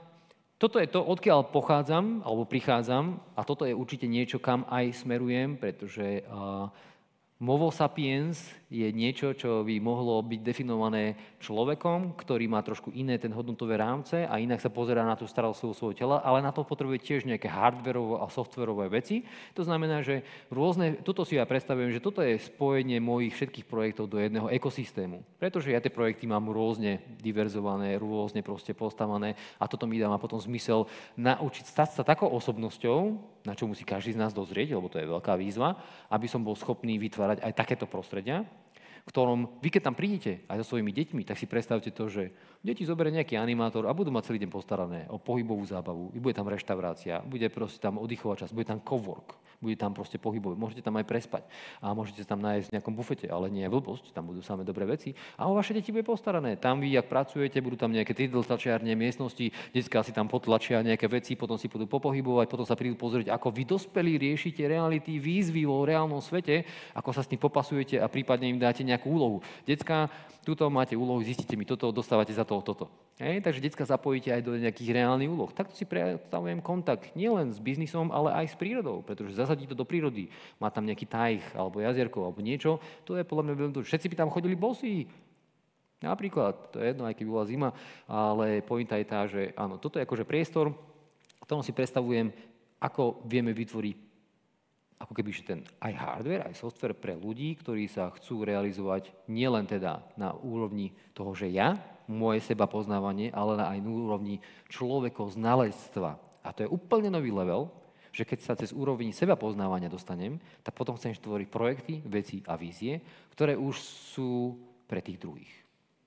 toto 0.62 0.78
je 0.78 0.86
to, 0.86 1.02
odkiaľ 1.02 1.50
pochádzam 1.50 2.22
alebo 2.22 2.46
prichádzam 2.46 3.18
a 3.34 3.42
toto 3.42 3.66
je 3.66 3.74
určite 3.74 4.06
niečo, 4.06 4.38
kam 4.38 4.62
aj 4.70 5.02
smerujem, 5.02 5.58
pretože 5.58 6.22
uh, 6.22 6.70
Movo 7.42 7.74
sapiens 7.74 8.38
je 8.72 8.88
niečo, 8.88 9.36
čo 9.36 9.60
by 9.60 9.76
mohlo 9.84 10.16
byť 10.24 10.40
definované 10.40 11.36
človekom, 11.44 12.16
ktorý 12.16 12.48
má 12.48 12.64
trošku 12.64 12.88
iné 12.96 13.20
ten 13.20 13.28
hodnotové 13.36 13.76
rámce 13.76 14.24
a 14.24 14.40
inak 14.40 14.64
sa 14.64 14.72
pozerá 14.72 15.04
na 15.04 15.12
tú 15.12 15.28
starostlivosť 15.28 15.76
svojho 15.76 15.98
tela, 16.00 16.16
ale 16.24 16.40
na 16.40 16.48
to 16.48 16.64
potrebuje 16.64 17.04
tiež 17.04 17.28
nejaké 17.28 17.52
hardwareové 17.52 18.24
a 18.24 18.32
softwareové 18.32 18.88
veci. 18.88 19.28
To 19.52 19.60
znamená, 19.60 20.00
že 20.00 20.24
rôzne, 20.48 21.04
toto 21.04 21.28
si 21.28 21.36
ja 21.36 21.44
predstavujem, 21.44 21.92
že 21.92 22.00
toto 22.00 22.24
je 22.24 22.40
spojenie 22.40 22.96
mojich 22.96 23.36
všetkých 23.36 23.68
projektov 23.68 24.08
do 24.08 24.16
jedného 24.16 24.48
ekosystému. 24.48 25.20
Pretože 25.36 25.76
ja 25.76 25.84
tie 25.84 25.92
projekty 25.92 26.24
mám 26.24 26.48
rôzne 26.48 27.04
diverzované, 27.20 28.00
rôzne 28.00 28.40
proste 28.40 28.72
postavané 28.72 29.36
a 29.60 29.68
toto 29.68 29.84
mi 29.84 30.00
dáva 30.00 30.16
potom 30.16 30.40
zmysel 30.40 30.88
naučiť 31.20 31.68
stať 31.68 32.00
sa 32.00 32.02
takou 32.08 32.32
osobnosťou, 32.32 32.98
na 33.44 33.52
čo 33.52 33.66
musí 33.68 33.82
každý 33.82 34.16
z 34.16 34.22
nás 34.22 34.32
dozrieť, 34.32 34.72
lebo 34.72 34.88
to 34.88 35.02
je 35.02 35.10
veľká 35.10 35.34
výzva, 35.36 35.76
aby 36.08 36.30
som 36.30 36.40
bol 36.40 36.54
schopný 36.54 36.96
vytvárať 36.96 37.42
aj 37.42 37.52
takéto 37.58 37.84
prostredia, 37.90 38.46
v 39.02 39.10
ktorom 39.10 39.58
vy 39.58 39.68
keď 39.70 39.82
tam 39.90 39.98
prídete 39.98 40.46
aj 40.46 40.62
so 40.62 40.74
svojimi 40.74 40.94
deťmi, 40.94 41.22
tak 41.26 41.38
si 41.38 41.50
predstavte 41.50 41.90
to, 41.90 42.06
že 42.06 42.30
deti 42.62 42.86
zoberie 42.86 43.10
nejaký 43.10 43.34
animátor 43.34 43.90
a 43.90 43.92
budú 43.92 44.14
mať 44.14 44.30
celý 44.30 44.38
deň 44.46 44.50
postarané 44.50 45.00
o 45.10 45.18
pohybovú 45.18 45.66
zábavu, 45.66 46.14
bude 46.14 46.32
tam 46.32 46.46
reštaurácia, 46.46 47.18
bude 47.26 47.50
proste 47.50 47.82
tam 47.82 47.98
oddychovať 47.98 48.46
čas, 48.46 48.54
bude 48.54 48.70
tam 48.70 48.78
cowork, 48.78 49.34
bude 49.62 49.78
tam 49.78 49.94
proste 49.94 50.18
pohybové. 50.18 50.58
Môžete 50.58 50.82
tam 50.82 50.98
aj 50.98 51.06
prespať 51.06 51.42
a 51.78 51.94
môžete 51.94 52.26
tam 52.26 52.42
nájsť 52.42 52.70
v 52.70 52.74
nejakom 52.78 52.94
bufete, 52.94 53.26
ale 53.30 53.46
nie 53.50 53.62
je 53.62 53.70
blbosť, 53.70 54.10
tam 54.10 54.30
budú 54.30 54.42
samé 54.42 54.66
dobré 54.66 54.86
veci. 54.86 55.14
A 55.38 55.46
o 55.46 55.54
vaše 55.54 55.70
deti 55.74 55.94
bude 55.94 56.02
postarané. 56.02 56.58
Tam 56.58 56.82
vy, 56.82 56.98
ak 56.98 57.06
pracujete, 57.06 57.62
budú 57.62 57.78
tam 57.78 57.94
nejaké 57.94 58.14
tlačiarne, 58.14 58.94
miestnosti, 58.98 59.54
detská 59.70 60.02
si 60.02 60.10
tam 60.10 60.26
potlačia 60.26 60.82
nejaké 60.82 61.06
veci, 61.06 61.38
potom 61.38 61.54
si 61.54 61.70
budú 61.70 61.86
popohybovať, 61.86 62.46
potom 62.50 62.66
sa 62.66 62.74
prídu 62.74 62.98
pozrieť, 62.98 63.30
ako 63.30 63.54
vy 63.54 63.62
dospelí 63.62 64.18
riešite 64.18 64.66
reality, 64.66 65.22
výzvy 65.22 65.62
vo 65.62 65.86
reálnom 65.86 66.18
svete, 66.18 66.66
ako 66.94 67.10
sa 67.14 67.22
s 67.22 67.30
tým 67.30 67.38
popasujete 67.38 68.02
a 68.02 68.10
prípadne 68.10 68.50
im 68.50 68.58
dáte 68.58 68.82
nejakú 68.82 69.14
úlohu. 69.14 69.38
Detská, 69.62 70.10
tuto 70.42 70.66
máte 70.66 70.98
úlohu, 70.98 71.22
zistíte 71.22 71.54
mi 71.54 71.62
toto, 71.62 71.94
dostávate 71.94 72.34
za 72.34 72.42
to 72.42 72.51
toto. 72.60 72.92
Hej, 73.22 73.44
takže 73.44 73.62
detská 73.62 73.84
zapojíte 73.86 74.34
aj 74.34 74.42
do 74.42 74.56
nejakých 74.58 74.98
reálnych 74.98 75.30
úloh. 75.30 75.52
Takto 75.52 75.76
si 75.78 75.86
predstavujem 75.86 76.58
kontakt 76.58 77.12
nielen 77.14 77.54
s 77.54 77.62
biznisom, 77.62 78.10
ale 78.10 78.34
aj 78.34 78.52
s 78.52 78.56
prírodou, 78.58 79.04
pretože 79.04 79.38
zasadí 79.38 79.68
to 79.68 79.78
do 79.78 79.86
prírody. 79.86 80.26
Má 80.58 80.72
tam 80.74 80.88
nejaký 80.88 81.06
tajch, 81.06 81.44
alebo 81.54 81.78
jazierko, 81.78 82.26
alebo 82.26 82.42
niečo. 82.42 82.82
To 83.06 83.14
je 83.14 83.22
podľa 83.22 83.46
mňa 83.46 83.54
veľmi 83.54 83.72
dôležité. 83.78 83.92
Všetci 83.94 84.10
by 84.10 84.16
tam 84.16 84.32
chodili 84.34 84.58
bosí. 84.58 85.06
Napríklad, 86.02 86.74
to 86.74 86.82
je 86.82 86.90
jedno, 86.90 87.06
aj 87.06 87.14
keď 87.14 87.26
bola 87.30 87.44
zima, 87.46 87.70
ale 88.10 88.58
pointa 88.66 88.98
je 88.98 89.06
tá, 89.06 89.22
že 89.30 89.54
áno, 89.54 89.78
toto 89.78 90.02
je 90.02 90.04
akože 90.08 90.26
priestor, 90.26 90.74
v 91.38 91.46
tom 91.46 91.62
si 91.62 91.70
predstavujem, 91.70 92.34
ako 92.82 93.22
vieme 93.22 93.54
vytvoriť 93.54 94.11
ako 95.02 95.18
keby 95.18 95.30
ten 95.42 95.60
aj 95.82 95.92
hardware, 95.98 96.46
aj 96.46 96.54
software 96.54 96.94
pre 96.94 97.18
ľudí, 97.18 97.58
ktorí 97.58 97.90
sa 97.90 98.14
chcú 98.14 98.46
realizovať 98.46 99.10
nielen 99.26 99.66
teda 99.66 100.06
na 100.14 100.30
úrovni 100.30 100.94
toho, 101.10 101.34
že 101.34 101.50
ja 101.50 101.74
moje 102.06 102.38
seba 102.46 102.70
poznávanie, 102.70 103.34
ale 103.34 103.58
aj 103.58 103.78
na 103.82 103.90
úrovni 103.90 104.38
človekov 104.70 105.34
znalectva. 105.34 106.22
A 106.42 106.54
to 106.54 106.66
je 106.66 106.70
úplne 106.70 107.10
nový 107.10 107.34
level, 107.34 107.70
že 108.12 108.28
keď 108.28 108.38
sa 108.44 108.54
cez 108.54 108.70
úroveň 108.70 109.10
seba 109.10 109.34
poznávania 109.34 109.88
dostanem, 109.88 110.36
tak 110.60 110.76
potom 110.76 110.94
chcem 111.00 111.16
tvoriť 111.16 111.48
projekty, 111.48 111.94
veci 112.04 112.44
a 112.44 112.54
vízie, 112.60 113.00
ktoré 113.32 113.56
už 113.56 113.74
sú 114.14 114.60
pre 114.84 115.00
tých 115.00 115.16
druhých. 115.16 115.61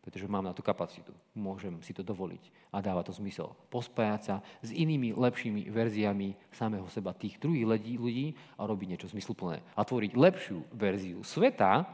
Pretože 0.06 0.30
mám 0.30 0.46
na 0.46 0.54
to 0.54 0.62
kapacitu. 0.62 1.10
Môžem 1.34 1.82
si 1.82 1.90
to 1.90 2.06
dovoliť. 2.06 2.70
A 2.70 2.78
dáva 2.78 3.02
to 3.02 3.10
zmysel. 3.10 3.58
Pospájať 3.74 4.22
sa 4.22 4.36
s 4.62 4.70
inými 4.70 5.18
lepšími 5.18 5.74
verziami 5.74 6.38
samého 6.54 6.86
seba 6.94 7.18
tých 7.18 7.42
druhých 7.42 7.66
ľudí, 7.98 8.28
a 8.56 8.70
robiť 8.70 8.88
niečo 8.94 9.10
zmysluplné. 9.10 9.66
A 9.74 9.82
tvoriť 9.82 10.14
lepšiu 10.14 10.62
verziu 10.78 11.26
sveta, 11.26 11.90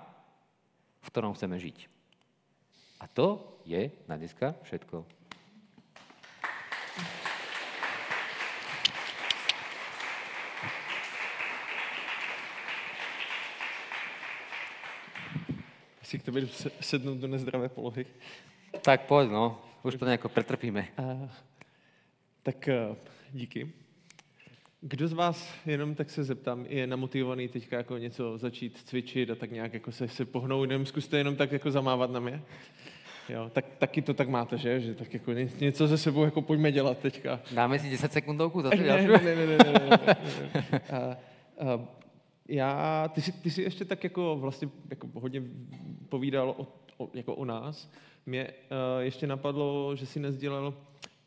v 0.99 1.07
ktorom 1.07 1.31
chceme 1.39 1.55
žiť. 1.55 1.87
A 2.99 3.07
to 3.07 3.57
je 3.63 3.89
na 4.11 4.19
dneska 4.19 4.59
všetko. 4.67 5.20
si 16.11 16.19
k 16.19 16.27
tebe 16.27 16.43
sednúť 16.83 17.23
do 17.23 17.27
nezdravé 17.31 17.71
polohy. 17.71 18.03
Tak 18.83 19.07
poď, 19.07 19.31
no. 19.31 19.63
Už 19.83 19.95
to 19.95 20.03
nejako 20.03 20.27
pretrpíme. 20.29 20.91
A, 20.99 21.31
tak 22.43 22.67
e, 22.67 22.95
díky. 23.31 23.71
Kdo 24.81 25.07
z 25.07 25.13
vás, 25.13 25.53
jenom 25.65 25.95
tak 25.95 26.09
se 26.09 26.23
zeptám, 26.23 26.65
je 26.69 26.87
namotivovaný 26.87 27.47
teďka 27.47 27.77
jako 27.77 27.97
něco 27.97 28.37
začít 28.37 28.81
cvičit 28.85 29.29
a 29.29 29.35
tak 29.35 29.51
nějak 29.51 29.73
jako 29.73 29.91
se, 29.91 30.07
se 30.07 30.25
pohnout, 30.25 30.69
nevím, 30.69 30.85
zkuste 30.85 31.17
jenom 31.17 31.35
tak 31.35 31.51
jako 31.51 31.71
zamávat 31.71 32.11
na 32.11 32.19
mě. 32.19 32.41
Jo, 33.29 33.49
tak, 33.53 33.65
taky 33.77 34.01
to 34.01 34.13
tak 34.13 34.29
máte, 34.29 34.57
že? 34.57 34.79
že 34.79 34.95
tak 34.95 35.13
jako 35.13 35.33
ně, 35.33 35.49
něco 35.59 35.87
se 35.87 35.97
sebou 35.97 36.23
jako 36.23 36.41
pojďme 36.41 36.71
dělat 36.71 36.97
teďka. 36.97 37.39
Dáme 37.51 37.79
si 37.79 37.89
10 37.89 38.13
sekundovku 38.13 38.61
zase. 38.61 38.75
Ne, 38.83 39.07
ne, 39.07 39.07
ne, 39.07 39.35
ne, 39.35 39.47
ne, 39.47 39.57
ne, 39.57 39.73
ne, 39.73 39.99
ne. 40.07 40.15
A, 40.91 40.97
a, 41.59 41.79
já, 42.47 43.07
ty 43.07 43.21
jsi, 43.21 43.31
ty 43.31 43.51
jsi 43.51 43.61
ještě 43.61 43.85
tak 43.85 44.03
jako 44.03 44.37
vlastně 44.39 44.69
jako 44.89 45.09
hodně 45.13 45.43
povídal 46.09 46.55
o, 46.57 46.67
o, 46.97 47.09
jako 47.13 47.35
o 47.35 47.45
nás. 47.45 47.91
Mě 48.25 48.47
uh, 48.47 49.01
ještě 49.01 49.27
napadlo, 49.27 49.95
že 49.95 50.05
si 50.05 50.19
nezdělal 50.19 50.73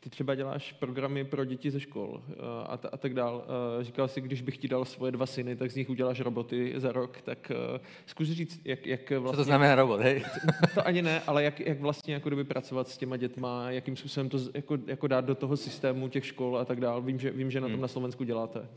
ty 0.05 0.09
třeba 0.09 0.35
děláš 0.35 0.71
programy 0.71 1.23
pro 1.23 1.45
děti 1.45 1.71
ze 1.71 1.79
škol 1.79 2.23
eh, 2.29 2.33
a, 2.67 2.77
t- 2.77 2.89
a 2.91 2.97
tak 2.97 3.13
dál. 3.13 3.45
Eh, 3.79 3.83
říkal 3.83 4.07
si, 4.07 4.21
když 4.21 4.41
bych 4.41 4.57
ti 4.57 4.67
dal 4.67 4.85
svoje 4.85 5.11
dva 5.11 5.25
syny, 5.25 5.55
tak 5.55 5.71
z 5.71 5.75
nich 5.75 5.89
uděláš 5.89 6.19
roboty 6.19 6.73
za 6.77 6.91
rok, 6.91 7.21
tak 7.21 7.51
uh, 7.51 7.79
zkus 8.05 8.27
říct, 8.27 8.61
jak, 8.65 8.87
jak 8.87 9.09
vlastně... 9.09 9.31
Co 9.31 9.37
to 9.37 9.43
znamená 9.43 9.75
robot, 9.75 10.01
hej? 10.01 10.23
To 10.73 10.87
ani 10.87 11.01
ne, 11.01 11.21
ale 11.27 11.43
jak, 11.43 11.59
jak 11.59 11.79
vlastně 11.79 12.13
jako 12.13 12.29
kdyby 12.29 12.43
pracovat 12.43 12.87
s 12.87 12.97
těma 12.97 13.17
dětma, 13.17 13.71
jakým 13.71 13.95
způsobem 13.95 14.29
to 14.29 14.37
jako, 14.53 14.77
jako 14.87 15.07
dát 15.07 15.25
do 15.25 15.35
toho 15.35 15.57
systému 15.57 16.07
těch 16.07 16.25
škol 16.25 16.57
a 16.57 16.65
tak 16.65 16.79
dál. 16.79 17.01
Vím, 17.01 17.19
že, 17.19 17.31
vím, 17.31 17.51
že 17.51 17.61
na 17.61 17.67
tom 17.67 17.73
hmm. 17.73 17.81
na 17.81 17.87
Slovensku 17.87 18.23
děláte. 18.23 18.67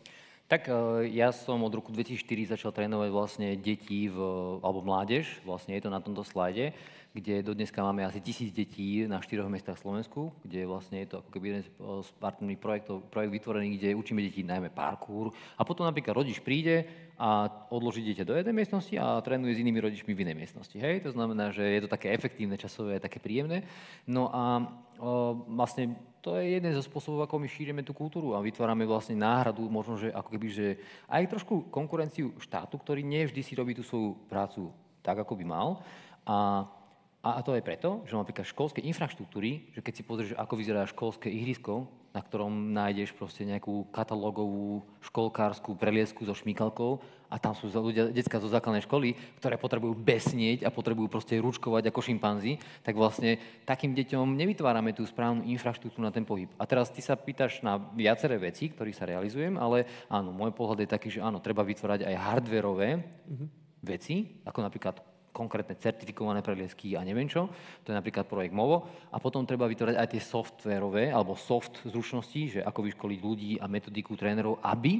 Tak 0.48 0.64
ja 1.12 1.28
som 1.28 1.60
od 1.60 1.76
roku 1.76 1.92
2004 1.92 2.56
začal 2.56 2.72
trénovať 2.72 3.08
vlastne 3.12 3.48
deti 3.52 4.08
v, 4.08 4.16
alebo 4.64 4.80
mládež, 4.80 5.44
vlastne 5.44 5.76
je 5.76 5.84
to 5.84 5.92
na 5.92 6.00
tomto 6.00 6.24
slajde 6.24 6.72
kde 7.12 7.42
do 7.42 7.54
dneska 7.54 7.82
máme 7.82 8.04
asi 8.04 8.20
tisíc 8.20 8.52
detí 8.52 9.08
na 9.08 9.20
štyroch 9.20 9.48
mestách 9.48 9.80
Slovensku, 9.80 10.32
kde 10.44 10.68
vlastne 10.68 11.02
je 11.02 11.08
to 11.08 11.16
ako 11.24 11.30
keby 11.32 11.46
jeden 11.50 11.64
z 12.04 12.10
partnerných 12.20 12.60
projektov, 12.60 13.02
projekt 13.10 13.32
vytvorený, 13.32 13.68
kde 13.74 13.98
učíme 13.98 14.20
deti 14.22 14.46
najmä 14.46 14.68
parkour. 14.70 15.32
A 15.56 15.64
potom 15.64 15.88
napríklad 15.88 16.14
rodič 16.14 16.38
príde 16.44 16.84
a 17.18 17.48
odloží 17.72 18.04
dieťa 18.06 18.28
do 18.28 18.36
jednej 18.38 18.54
miestnosti 18.54 18.94
a 18.94 19.18
trénuje 19.24 19.58
s 19.58 19.62
inými 19.64 19.80
rodičmi 19.82 20.12
v 20.14 20.22
inej 20.22 20.36
miestnosti. 20.36 20.76
Hej? 20.78 21.02
To 21.08 21.10
znamená, 21.10 21.50
že 21.50 21.66
je 21.66 21.80
to 21.82 21.90
také 21.90 22.14
efektívne, 22.14 22.54
časové, 22.54 23.02
také 23.02 23.18
príjemné. 23.18 23.66
No 24.06 24.30
a 24.30 24.62
o, 25.00 25.42
vlastne 25.50 25.98
to 26.22 26.36
je 26.38 26.58
jeden 26.58 26.74
zo 26.74 26.82
spôsobov, 26.82 27.26
ako 27.26 27.38
my 27.38 27.48
šírime 27.48 27.82
tú 27.86 27.94
kultúru 27.94 28.34
a 28.34 28.42
vytvárame 28.42 28.84
vlastne 28.84 29.14
náhradu, 29.14 29.66
možno, 29.70 29.96
že 29.96 30.10
ako 30.10 30.28
keby, 30.34 30.48
že 30.50 30.66
aj 31.06 31.30
trošku 31.30 31.70
konkurenciu 31.70 32.34
štátu, 32.42 32.76
ktorý 32.78 33.06
nie 33.06 33.26
vždy 33.26 33.40
si 33.40 33.54
robí 33.54 33.72
tú 33.74 33.86
svoju 33.86 34.18
prácu 34.26 34.74
tak, 35.00 35.22
ako 35.22 35.38
by 35.38 35.44
mal. 35.46 35.68
A 36.28 36.66
a 37.18 37.42
to 37.42 37.58
je 37.58 37.66
preto, 37.66 38.06
že 38.06 38.14
napríklad 38.14 38.46
školské 38.46 38.78
infraštruktúry, 38.86 39.74
že 39.74 39.82
keď 39.82 39.92
si 39.92 40.06
pozrieš, 40.06 40.32
ako 40.38 40.54
vyzerá 40.54 40.86
školské 40.86 41.26
ihrisko, 41.26 41.90
na 42.14 42.22
ktorom 42.22 42.70
nájdeš 42.70 43.10
proste 43.10 43.42
nejakú 43.42 43.90
katalógovú 43.90 44.86
školkárskú 45.02 45.74
preliesku 45.74 46.22
so 46.22 46.32
šmíkalkou 46.32 47.02
a 47.28 47.36
tam 47.36 47.52
sú 47.52 47.68
ľudia, 47.68 48.08
detská 48.08 48.40
zo 48.40 48.48
základnej 48.48 48.84
školy, 48.88 49.12
ktoré 49.36 49.60
potrebujú 49.60 49.92
besnieť 49.92 50.64
a 50.64 50.72
potrebujú 50.72 51.12
proste 51.12 51.36
ručkovať 51.36 51.92
ako 51.92 52.00
šimpanzi, 52.00 52.56
tak 52.80 52.96
vlastne 52.96 53.36
takým 53.68 53.92
deťom 53.92 54.32
nevytvárame 54.32 54.96
tú 54.96 55.04
správnu 55.04 55.44
infraštruktúru 55.44 56.08
na 56.08 56.12
ten 56.12 56.24
pohyb. 56.24 56.48
A 56.56 56.64
teraz 56.64 56.88
ty 56.88 57.04
sa 57.04 57.20
pýtaš 57.20 57.60
na 57.60 57.76
viaceré 57.76 58.40
veci, 58.40 58.72
ktorých 58.72 58.96
sa 58.96 59.04
realizujem, 59.04 59.60
ale 59.60 59.84
áno, 60.08 60.32
môj 60.32 60.56
pohľad 60.56 60.84
je 60.84 60.88
taký, 60.88 61.08
že 61.12 61.20
áno, 61.20 61.44
treba 61.44 61.60
vytvárať 61.60 62.08
aj 62.08 62.14
hardwareové 62.16 62.90
mm-hmm. 62.96 63.48
veci, 63.84 64.40
ako 64.48 64.58
napríklad 64.64 64.96
konkrétne 65.38 65.78
certifikované 65.78 66.42
preliesky 66.42 66.98
a 66.98 67.06
neviem 67.06 67.30
čo. 67.30 67.46
To 67.86 67.92
je 67.92 67.94
napríklad 67.94 68.26
projekt 68.26 68.50
MOVO. 68.50 68.90
A 69.14 69.22
potom 69.22 69.46
treba 69.46 69.70
vytvárať 69.70 69.94
aj 69.94 70.08
tie 70.10 70.22
softverové 70.24 71.14
alebo 71.14 71.38
soft 71.38 71.78
zručnosti, 71.86 72.58
že 72.58 72.60
ako 72.66 72.90
vyškoliť 72.90 73.18
ľudí 73.22 73.50
a 73.62 73.70
metodiku 73.70 74.18
trénerov, 74.18 74.58
aby 74.66 74.98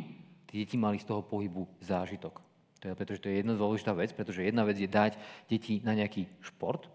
deti 0.53 0.77
mali 0.77 0.99
z 0.99 1.09
toho 1.09 1.23
pohybu 1.23 1.69
zážitok. 1.81 2.41
To 2.79 2.85
je, 2.89 2.95
pretože 2.95 3.21
to 3.21 3.29
je 3.29 3.43
jedna 3.43 3.59
dôležitá 3.59 3.93
vec, 3.93 4.15
pretože 4.15 4.47
jedna 4.47 4.63
vec 4.63 4.79
je 4.79 4.87
dať 4.87 5.19
deti 5.51 5.83
na 5.83 5.93
nejaký 5.99 6.31
šport, 6.41 6.87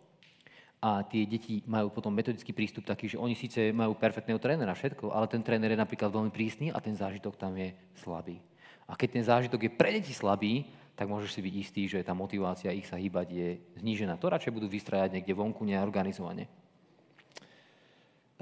a 0.84 1.00
tie 1.08 1.24
deti 1.24 1.64
majú 1.64 1.96
potom 1.96 2.12
metodický 2.12 2.52
prístup 2.52 2.84
taký, 2.84 3.08
že 3.08 3.16
oni 3.16 3.40
síce 3.40 3.72
majú 3.72 3.96
perfektného 3.96 4.36
trénera, 4.36 4.76
všetko, 4.76 5.16
ale 5.16 5.32
ten 5.32 5.40
tréner 5.40 5.72
je 5.72 5.80
napríklad 5.80 6.12
veľmi 6.12 6.28
prísny 6.28 6.76
a 6.76 6.84
ten 6.84 6.92
zážitok 6.92 7.40
tam 7.40 7.56
je 7.56 7.72
slabý. 8.04 8.44
A 8.84 9.00
keď 9.00 9.10
ten 9.16 9.24
zážitok 9.24 9.64
je 9.64 9.72
pre 9.72 9.96
deti 9.96 10.12
slabý, 10.12 10.68
tak 11.00 11.08
môžeš 11.08 11.40
si 11.40 11.40
byť 11.40 11.56
istý, 11.56 11.82
že 11.88 12.04
tá 12.04 12.12
motivácia 12.12 12.76
ich 12.76 12.84
sa 12.84 13.00
hýbať 13.00 13.28
je 13.32 13.50
znížená. 13.80 14.20
To 14.20 14.28
radšej 14.28 14.52
budú 14.52 14.68
vystrajať 14.68 15.16
niekde 15.16 15.32
vonku 15.32 15.64
neorganizovane. 15.64 16.52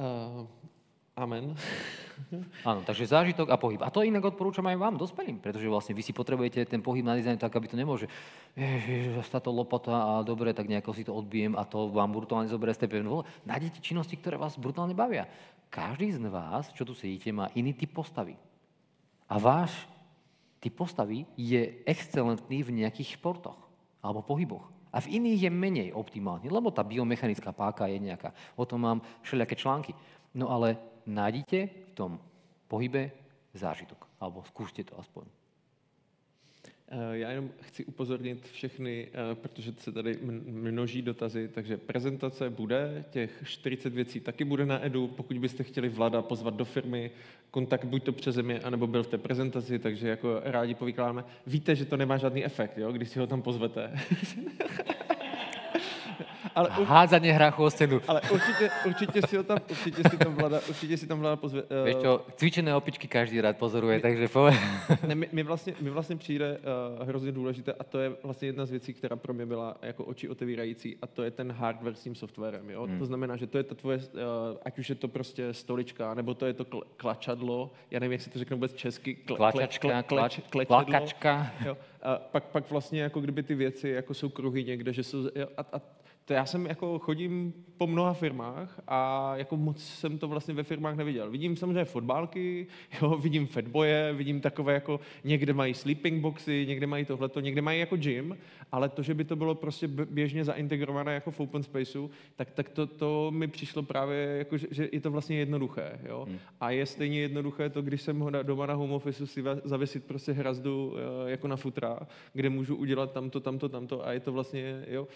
Uh, 0.01 0.49
amen. 1.13 1.53
Áno, 2.69 2.81
takže 2.85 3.09
zážitok 3.09 3.49
a 3.49 3.57
pohyb. 3.57 3.81
A 3.81 3.93
to 3.93 4.05
inak 4.05 4.23
odporúčam 4.23 4.65
aj 4.67 4.77
vám, 4.77 4.95
dospelým, 4.99 5.41
pretože 5.41 5.67
vlastne 5.67 5.95
vy 5.95 6.03
si 6.05 6.13
potrebujete 6.13 6.65
ten 6.67 6.81
pohyb 6.83 7.05
na 7.05 7.17
dizajn 7.17 7.41
tak, 7.41 7.55
aby 7.55 7.67
to 7.67 7.79
nemôže, 7.79 8.07
ježiš, 8.53 9.25
táto 9.31 9.49
lopata 9.49 9.91
a 9.91 10.11
dobre, 10.21 10.53
tak 10.53 10.67
nejako 10.67 10.91
si 10.93 11.03
to 11.07 11.15
odbijem 11.15 11.55
a 11.55 11.63
to 11.65 11.89
vám 11.89 12.11
brutálne 12.11 12.51
zoberie 12.51 12.75
ste 12.75 12.89
pevnú. 12.89 13.23
Nájdete 13.47 13.83
činnosti, 13.83 14.15
ktoré 14.19 14.35
vás 14.37 14.59
brutálne 14.59 14.93
bavia. 14.93 15.25
Každý 15.71 16.19
z 16.19 16.19
vás, 16.27 16.67
čo 16.75 16.83
tu 16.83 16.91
sedíte, 16.91 17.31
má 17.31 17.47
iný 17.55 17.71
typ 17.71 17.95
postavy. 17.95 18.35
A 19.31 19.39
váš 19.39 19.71
typ 20.59 20.75
postavy 20.75 21.23
je 21.39 21.79
excelentný 21.87 22.61
v 22.61 22.83
nejakých 22.83 23.15
športoch 23.15 23.55
alebo 24.03 24.19
pohyboch. 24.19 24.67
A 24.91 24.99
v 24.99 25.23
iných 25.23 25.47
je 25.47 25.51
menej 25.51 25.89
optimálny, 25.95 26.51
lebo 26.51 26.67
tá 26.67 26.83
biomechanická 26.83 27.55
páka 27.55 27.87
je 27.87 27.95
nejaká. 28.03 28.35
O 28.59 28.67
tom 28.67 28.83
mám 28.83 28.99
všelijaké 29.23 29.55
články. 29.55 29.95
No 30.35 30.51
ale 30.51 30.75
nájdite 31.05 31.67
v 31.67 31.91
tom 31.93 32.19
pohybe 32.67 33.11
zážitok. 33.53 34.07
Alebo 34.19 34.43
skúšte 34.43 34.83
to 34.83 34.99
aspoň. 34.99 35.25
Eh, 36.93 37.17
já 37.17 37.29
jenom 37.29 37.49
chci 37.61 37.85
upozornit 37.85 38.47
všechny, 38.47 39.07
eh, 39.13 39.35
protože 39.35 39.73
se 39.77 39.91
tady 39.91 40.19
množí 40.45 41.01
dotazy, 41.01 41.47
takže 41.47 41.77
prezentace 41.77 42.49
bude, 42.49 43.05
těch 43.09 43.43
40 43.45 43.93
věcí 43.93 44.19
taky 44.19 44.43
bude 44.43 44.65
na 44.65 44.85
Edu. 44.85 45.07
Pokud 45.07 45.37
byste 45.37 45.63
chtěli 45.63 45.89
Vlada 45.89 46.21
pozvat 46.21 46.53
do 46.53 46.65
firmy, 46.65 47.11
kontakt 47.51 47.85
buď 47.85 48.03
to 48.03 48.11
přeze 48.11 48.43
mě, 48.43 48.59
anebo 48.59 48.87
byl 48.87 49.03
v 49.03 49.07
té 49.07 49.17
prezentaci, 49.17 49.79
takže 49.79 50.07
jako 50.07 50.41
rádi 50.43 50.75
povykládáme. 50.75 51.23
Víte, 51.47 51.75
že 51.75 51.85
to 51.85 51.97
nemá 51.97 52.17
žádný 52.17 52.45
efekt, 52.45 52.77
jo, 52.77 52.91
když 52.91 53.09
si 53.09 53.19
ho 53.19 53.27
tam 53.27 53.41
pozvete. 53.41 53.93
ale, 56.55 56.69
Hádzanie 56.69 57.33
hrachu 57.33 57.63
o 57.63 57.69
scénu. 57.69 58.01
Ale 58.07 58.21
určite, 58.31 58.69
určite 58.85 59.21
si 59.27 59.37
ho 59.37 59.43
tam, 59.43 59.57
určite 59.69 60.09
si 60.09 60.17
tam 60.17 60.35
vláda, 60.35 60.59
určite 60.69 60.97
si 60.97 61.07
tam 61.07 61.19
vláda 61.19 61.35
pozve. 61.35 61.63
Uh, 61.63 61.85
Vieš 61.85 61.95
čo, 62.01 62.25
cvičené 62.35 62.75
opičky 62.75 63.07
každý 63.07 63.41
rád 63.41 63.57
pozoruje, 63.57 63.95
my, 63.95 64.01
takže 64.01 64.27
poved. 64.27 64.55
ne, 65.07 65.15
mi, 65.15 65.29
mi, 65.31 65.43
vlastně, 65.43 65.73
mi 65.81 65.89
vlastně 65.89 66.15
přijde 66.15 66.57
uh, 66.57 67.07
hrozně 67.07 67.31
důležité 67.31 67.73
a 67.73 67.83
to 67.83 67.99
je 67.99 68.11
vlastně 68.23 68.47
jedna 68.47 68.65
z 68.65 68.71
věcí, 68.71 68.93
která 68.93 69.15
pro 69.15 69.33
mě 69.33 69.45
byla 69.45 69.77
jako 69.81 70.03
oči 70.03 70.29
otevírající 70.29 70.97
a 71.01 71.07
to 71.07 71.23
je 71.23 71.31
ten 71.31 71.51
hardware 71.51 71.95
s 71.95 72.03
tím 72.03 72.15
softwarem. 72.15 72.69
Jo? 72.69 72.83
Hmm. 72.83 72.99
To 72.99 73.05
znamená, 73.05 73.35
že 73.35 73.47
to 73.47 73.57
je 73.57 73.63
to 73.63 73.75
tvoje, 73.75 73.97
uh, 73.97 74.03
ať 74.65 74.79
už 74.79 74.89
je 74.89 74.95
to 74.95 75.07
prostě 75.07 75.53
stolička, 75.53 76.13
nebo 76.13 76.33
to 76.33 76.45
je 76.45 76.53
to 76.53 76.63
kl- 76.63 76.83
klačadlo, 76.97 77.71
já 77.91 77.99
nevím, 77.99 78.11
jak 78.11 78.21
si 78.21 78.29
to 78.29 78.39
řeknu 78.39 78.57
vůbec 78.57 78.73
česky. 78.73 79.17
Kl- 79.25 79.35
Klačačka, 79.35 80.03
kle, 80.03 80.03
kle, 80.03 80.39
kleč, 80.49 80.67
klakačka. 80.67 81.51
Jo? 81.65 81.77
A 82.01 82.15
pak, 82.15 82.43
pak 82.43 82.71
vlastně 82.71 83.01
jako 83.01 83.21
kdyby 83.21 83.43
ty 83.43 83.55
věci 83.55 83.89
jako 83.89 84.13
jsou 84.13 84.29
kruhy 84.29 84.63
někde, 84.63 84.93
že 84.93 85.03
jsou, 85.03 85.29
a, 85.57 85.65
a 85.73 85.81
to 86.31 86.35
já 86.35 86.45
jsem 86.45 86.65
jako 86.65 86.99
chodím 86.99 87.53
po 87.77 87.87
mnoha 87.87 88.13
firmách 88.13 88.81
a 88.87 89.31
jako 89.37 89.57
moc 89.57 89.83
jsem 89.83 90.17
to 90.17 90.27
vlastně 90.27 90.53
ve 90.53 90.63
firmách 90.63 90.95
neviděl. 90.95 91.31
Vidím 91.31 91.55
samozřejmě 91.55 91.85
fotbálky, 91.85 92.67
jo, 93.01 93.17
vidím 93.17 93.47
fatboje, 93.47 94.13
vidím 94.13 94.41
takové 94.41 94.73
jako 94.73 94.99
někde 95.23 95.53
mají 95.53 95.73
sleeping 95.73 96.21
boxy, 96.21 96.65
někde 96.67 96.87
mají 96.87 97.05
tohleto, 97.05 97.39
někde 97.39 97.61
mají 97.61 97.79
jako 97.79 97.95
gym, 97.95 98.37
ale 98.71 98.89
to, 98.89 99.03
že 99.03 99.13
by 99.13 99.23
to 99.23 99.35
bylo 99.35 99.55
prostě 99.55 99.87
běžně 99.87 100.45
zaintegrované 100.45 101.13
jako 101.13 101.31
v 101.31 101.39
open 101.39 101.63
spaceu, 101.63 102.09
tak, 102.35 102.51
tak 102.51 102.69
to, 102.69 102.87
to 102.87 103.31
mi 103.31 103.47
přišlo 103.47 103.83
právě 103.83 104.17
jako, 104.37 104.57
že, 104.57 104.67
že 104.71 104.89
je 104.91 105.01
to 105.01 105.11
vlastně 105.11 105.37
jednoduché. 105.37 105.99
Jo? 106.05 106.25
Hmm. 106.29 106.37
A 106.59 106.71
je 106.71 106.85
stejně 106.85 107.21
jednoduché 107.21 107.69
to, 107.69 107.81
když 107.81 108.01
jsem 108.01 108.19
ho 108.19 108.29
doma 108.43 108.65
na 108.65 108.73
home 108.73 108.91
office 108.91 109.27
si 109.27 109.43
zavěsit 109.63 110.05
prostě 110.05 110.31
hrazdu 110.31 110.95
eh, 110.95 111.31
jako 111.31 111.47
na 111.47 111.55
futra, 111.55 111.99
kde 112.33 112.49
můžu 112.49 112.75
udělat 112.75 113.11
tamto, 113.11 113.39
tamto, 113.39 113.69
tamto 113.69 114.07
a 114.07 114.11
je 114.11 114.19
to 114.19 114.31
vlastně, 114.31 114.85
jo, 114.87 115.07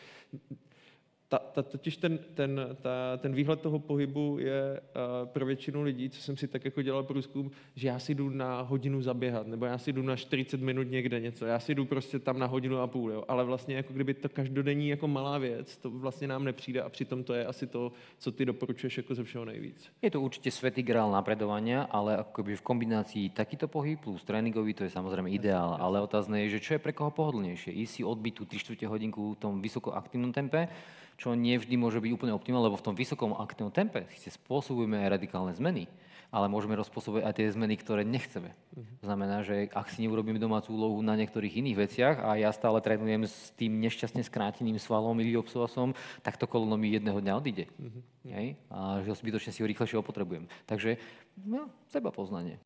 ta, 1.27 1.39
ta, 1.39 1.63
totiž 1.63 1.97
ten, 1.97 2.19
ten, 2.33 2.77
ta, 2.81 3.17
ten 3.17 3.33
výhled 3.33 3.61
toho 3.61 3.79
pohybu 3.79 4.37
je 4.39 4.79
uh, 4.79 5.27
pro 5.27 5.45
většinu 5.45 5.81
lidí, 5.81 6.09
co 6.09 6.21
jsem 6.21 6.37
si 6.37 6.47
tak 6.47 6.65
jako 6.65 6.81
dělal 6.81 7.03
průzkum, 7.03 7.51
že 7.75 7.87
já 7.87 7.99
si 7.99 8.15
jdu 8.15 8.29
na 8.29 8.61
hodinu 8.61 9.01
zaběhat, 9.01 9.47
nebo 9.47 9.65
já 9.65 9.77
si 9.77 9.93
jdu 9.93 10.01
na 10.01 10.15
40 10.15 10.61
minut 10.61 10.83
někde 10.83 11.19
něco, 11.19 11.45
já 11.45 11.59
si 11.59 11.75
jdu 11.75 11.85
prostě 11.85 12.19
tam 12.19 12.39
na 12.39 12.45
hodinu 12.45 12.77
a 12.77 12.87
půl, 12.87 13.11
jo. 13.11 13.23
ale 13.27 13.43
vlastně 13.43 13.75
jako 13.75 13.93
kdyby 13.93 14.13
to 14.13 14.29
každodenní 14.29 14.89
jako 14.89 15.07
malá 15.07 15.37
věc, 15.37 15.77
to 15.77 15.89
vlastně 15.89 16.27
nám 16.27 16.43
nepřijde 16.43 16.81
a 16.81 16.89
přitom 16.89 17.23
to 17.23 17.33
je 17.33 17.45
asi 17.45 17.67
to, 17.67 17.91
co 18.17 18.31
ty 18.31 18.45
doporučuješ 18.45 18.97
jako 18.97 19.15
ze 19.15 19.23
všeho 19.23 19.45
nejvíc. 19.45 19.89
Je 20.01 20.11
to 20.11 20.21
určitě 20.21 20.51
světý 20.51 20.83
grál 20.83 21.11
napredovania, 21.11 21.83
ale 21.83 22.17
akoby 22.17 22.55
v 22.55 22.61
kombinaci 22.61 23.29
takýto 23.29 23.67
pohyb 23.67 23.99
plus 23.99 24.23
tréningový, 24.23 24.73
to 24.73 24.83
je 24.83 24.89
samozrejme 24.89 25.29
ideál, 25.29 25.77
ale 25.79 26.01
otázne 26.01 26.45
je, 26.45 26.57
že 26.57 26.63
čo 26.63 26.71
je 26.77 26.83
pre 26.83 26.93
koho 26.93 27.11
pohodlnejšie. 27.11 27.73
Ísť 27.73 27.93
si 27.95 28.01
odbiť 28.03 28.33
tú 28.35 28.43
3 28.45 28.85
hodinku 28.85 29.33
v 29.33 29.39
tom 29.41 29.53
vysokoaktívnom 29.63 30.29
tempe, 30.29 30.69
čo 31.15 31.33
nie 31.33 31.55
vždy 31.55 31.75
môže 31.79 31.99
byť 32.03 32.11
úplne 32.11 32.35
optimálne, 32.35 32.67
lebo 32.67 32.79
v 32.79 32.85
tom 32.91 32.95
vysokom 32.95 33.35
aktívnom 33.35 33.71
tempe 33.71 34.03
si 34.19 34.27
spôsobujeme 34.27 34.99
aj 35.07 35.19
radikálne 35.19 35.53
zmeny, 35.55 35.87
ale 36.35 36.51
môžeme 36.51 36.75
rozpôsobiť 36.75 37.23
aj 37.23 37.33
tie 37.39 37.47
zmeny, 37.55 37.79
ktoré 37.79 38.03
nechceme. 38.03 38.51
Mm-hmm. 38.51 38.95
To 38.99 39.03
znamená, 39.07 39.37
že 39.47 39.71
ak 39.71 39.87
si 39.87 40.03
neurobíme 40.03 40.35
domácu 40.35 40.75
úlohu 40.75 40.99
na 40.99 41.15
niektorých 41.15 41.63
iných 41.63 41.79
veciach 41.79 42.15
a 42.27 42.35
ja 42.35 42.51
stále 42.51 42.83
trénujem 42.83 43.23
s 43.23 43.55
tým 43.55 43.79
nešťastne 43.79 44.19
skráteným 44.27 44.75
svalom 44.75 45.15
iliopsoasom, 45.23 45.95
tak 46.19 46.35
to 46.35 46.43
koleno 46.43 46.75
mi 46.75 46.91
jedného 46.91 47.23
dňa 47.23 47.33
odíde. 47.39 47.71
Mm-hmm. 47.79 48.01
Hej? 48.35 48.47
A 48.67 48.99
že 49.07 49.15
zbytočne 49.15 49.55
si 49.55 49.63
ho 49.63 49.69
rýchlejšie 49.71 49.95
opotrebujem. 49.95 50.51
Takže 50.67 50.99
no, 51.39 51.71
seba 51.87 52.11
poznanie. 52.11 52.59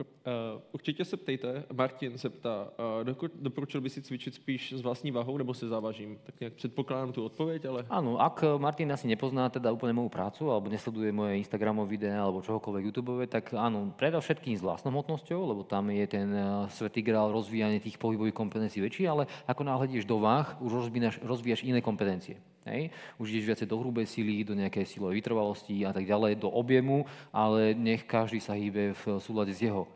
Uh, 0.00 0.62
určitě 0.72 1.04
se 1.04 1.16
ptejte. 1.16 1.64
Martin 1.72 2.18
se 2.18 2.30
ptá, 2.30 2.68
uh, 3.04 3.28
doporučil 3.34 3.80
by 3.80 3.90
si 3.90 4.02
cvičit 4.02 4.34
spíš 4.34 4.72
s 4.72 4.80
vlastní 4.80 5.10
váhou 5.10 5.38
nebo 5.38 5.54
se 5.54 5.68
závažím? 5.68 6.18
Tak 6.22 6.40
nějak 6.40 6.52
předpokládám 6.52 7.12
tu 7.12 7.24
odpověď, 7.24 7.64
ale... 7.64 7.84
Áno, 7.90 8.16
ak 8.16 8.44
Martin 8.56 8.92
asi 8.92 9.04
nepozná 9.04 9.52
teda 9.52 9.68
úplne 9.68 9.92
moju 9.92 10.08
prácu 10.08 10.48
alebo 10.48 10.72
nesleduje 10.72 11.12
moje 11.12 11.36
Instagramové 11.44 11.92
videá 11.92 12.24
alebo 12.24 12.40
čohokoľvek 12.40 12.84
YouTube, 12.88 13.26
tak 13.28 13.52
áno, 13.52 13.92
predovšetkým 13.92 14.56
s 14.56 14.64
vlastnou 14.64 14.96
hmotnosťou, 14.96 15.40
lebo 15.52 15.62
tam 15.66 15.90
je 15.92 16.06
ten 16.08 16.28
svetý 16.72 17.04
grál 17.04 17.28
rozvíjanie 17.28 17.82
tých 17.82 18.00
pohybových 18.00 18.34
kompetencií 18.34 18.80
väčší, 18.80 19.04
ale 19.10 19.28
ako 19.44 19.62
náhle 19.64 19.92
ideš 19.92 20.08
do 20.08 20.16
váh, 20.18 20.56
už 20.64 20.72
rozvíjaš, 20.88 21.20
rozvíjaš 21.20 21.62
iné 21.68 21.84
kompetencie. 21.84 22.40
Hej? 22.66 22.94
Už 23.18 23.34
ideš 23.34 23.48
viacej 23.54 23.68
do 23.68 23.76
hrubej 23.78 24.06
sily, 24.06 24.46
do 24.46 24.54
nejakej 24.54 24.86
silovej 24.86 25.18
vytrvalosti 25.18 25.82
a 25.82 25.90
tak 25.90 26.06
ďalej, 26.06 26.38
do 26.38 26.50
objemu, 26.50 27.06
ale 27.34 27.74
nech 27.74 28.06
každý 28.06 28.38
sa 28.38 28.54
hýbe 28.54 28.94
v 28.94 29.02
súlade 29.18 29.50
s 29.50 29.62
jeho 29.62 29.86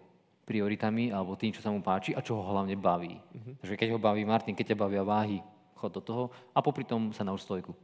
prioritami 0.46 1.10
alebo 1.10 1.34
tým, 1.34 1.50
čo 1.50 1.62
sa 1.62 1.74
mu 1.74 1.82
páči 1.82 2.14
a 2.14 2.22
čo 2.22 2.38
ho 2.38 2.42
hlavne 2.42 2.78
baví. 2.78 3.18
Uh-huh. 3.18 3.54
Takže 3.62 3.74
keď 3.74 3.88
ho 3.94 3.98
baví 3.98 4.22
Martin, 4.22 4.54
keď 4.54 4.74
ťa 4.74 4.82
bavia 4.82 5.02
váhy, 5.02 5.42
chod 5.76 5.92
do 5.92 6.00
toho 6.00 6.24
a 6.54 6.62
popri 6.62 6.86
tom 6.86 7.10
sa 7.10 7.26
nauč 7.26 7.44
stojku. 7.44 7.74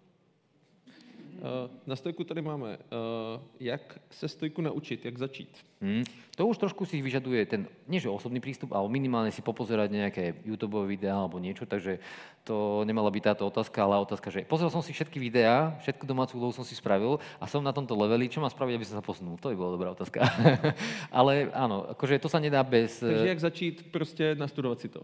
Eh, 1.42 1.70
na 1.86 1.96
stojku 1.96 2.24
tady 2.24 2.42
máme, 2.42 2.78
eh, 2.78 3.40
jak 3.60 3.98
se 4.10 4.28
stojku 4.28 4.62
naučit, 4.62 5.04
jak 5.04 5.18
začít. 5.18 5.58
Hmm. 5.80 6.04
To 6.36 6.46
už 6.46 6.58
trošku 6.58 6.86
si 6.86 7.02
vyžaduje 7.02 7.46
ten, 7.46 7.66
nie 7.90 7.98
že 7.98 8.06
osobný 8.06 8.38
prístup, 8.38 8.70
ale 8.70 8.86
minimálne 8.86 9.34
si 9.34 9.42
popozerať 9.42 9.90
nejaké 9.90 10.38
YouTube 10.46 10.86
videá 10.86 11.18
alebo 11.18 11.42
niečo, 11.42 11.66
takže 11.66 11.98
to 12.46 12.86
nemala 12.86 13.10
byť 13.10 13.22
táto 13.34 13.42
otázka, 13.42 13.82
ale 13.82 13.98
otázka, 13.98 14.30
že 14.30 14.46
pozrel 14.46 14.70
som 14.70 14.86
si 14.86 14.94
všetky 14.94 15.18
videá, 15.18 15.74
všetku 15.82 16.06
domácu 16.06 16.38
úlohu 16.38 16.54
som 16.54 16.62
si 16.62 16.78
spravil 16.78 17.18
a 17.42 17.50
som 17.50 17.58
na 17.58 17.74
tomto 17.74 17.98
leveli, 17.98 18.30
čo 18.30 18.38
mám 18.38 18.54
spraviť, 18.54 18.78
aby 18.78 18.86
som 18.86 19.02
sa 19.02 19.04
posunul? 19.04 19.34
To 19.42 19.50
by 19.50 19.58
bola 19.58 19.74
dobrá 19.74 19.90
otázka. 19.90 20.22
ale 21.18 21.50
áno, 21.50 21.90
akože 21.90 22.22
to 22.22 22.30
sa 22.30 22.38
nedá 22.38 22.62
bez... 22.62 23.02
Takže 23.02 23.28
jak 23.28 23.40
začít, 23.40 23.90
prostě 23.90 24.38
nastudovat 24.38 24.78
si 24.78 24.88
to. 24.88 25.02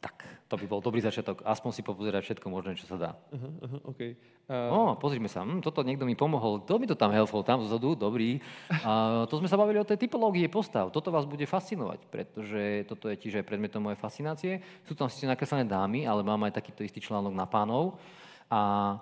Tak, 0.00 0.24
to 0.48 0.56
by 0.56 0.64
bol 0.64 0.80
dobrý 0.80 1.04
začiatok. 1.04 1.44
Aspoň 1.44 1.70
si 1.76 1.84
popozerať 1.84 2.24
všetko 2.24 2.48
možné, 2.48 2.72
čo 2.80 2.88
sa 2.88 2.96
dá. 2.96 3.10
Uh-huh, 3.28 3.52
uh-huh, 3.68 3.80
okay. 3.92 4.16
uh... 4.48 4.72
O, 4.72 4.96
pozrime 4.96 5.28
sa. 5.28 5.44
Hm, 5.44 5.60
toto 5.60 5.84
niekto 5.84 6.08
mi 6.08 6.16
pomohol. 6.16 6.64
Kto 6.64 6.80
mi 6.80 6.88
to 6.88 6.96
tam 6.96 7.12
helpful? 7.12 7.44
Tam 7.44 7.60
vzadu? 7.60 7.92
Dobrý. 7.92 8.40
Uh, 8.72 9.28
to 9.28 9.44
sme 9.44 9.48
sa 9.52 9.60
bavili 9.60 9.76
o 9.76 9.84
tej 9.84 10.00
typológie 10.00 10.48
postav. 10.48 10.88
Toto 10.88 11.12
vás 11.12 11.28
bude 11.28 11.44
fascinovať, 11.44 12.08
pretože 12.08 12.88
toto 12.88 13.12
je 13.12 13.20
tiež 13.20 13.44
aj 13.44 13.44
predmetom 13.44 13.84
mojej 13.84 14.00
fascinácie. 14.00 14.52
Sú 14.88 14.96
tam 14.96 15.12
síce 15.12 15.28
nakreslené 15.28 15.68
dámy, 15.68 16.08
ale 16.08 16.24
mám 16.24 16.40
aj 16.48 16.56
takýto 16.56 16.80
istý 16.80 17.04
článok 17.04 17.36
na 17.36 17.44
pánov. 17.44 18.00
A 18.48 18.96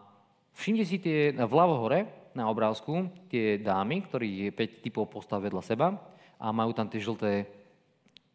všimte 0.59 0.83
si 0.83 0.99
tie 0.99 1.31
vľavo 1.31 1.79
hore 1.79 2.11
na 2.35 2.51
obrázku 2.51 3.07
tie 3.31 3.63
dámy, 3.63 4.03
ktorí 4.03 4.51
je 4.51 4.83
5 4.83 4.83
typov 4.83 5.07
postav 5.15 5.39
vedľa 5.47 5.63
seba 5.63 5.95
a 6.43 6.51
majú 6.51 6.75
tam 6.75 6.91
tie 6.91 6.99
žlté 6.99 7.47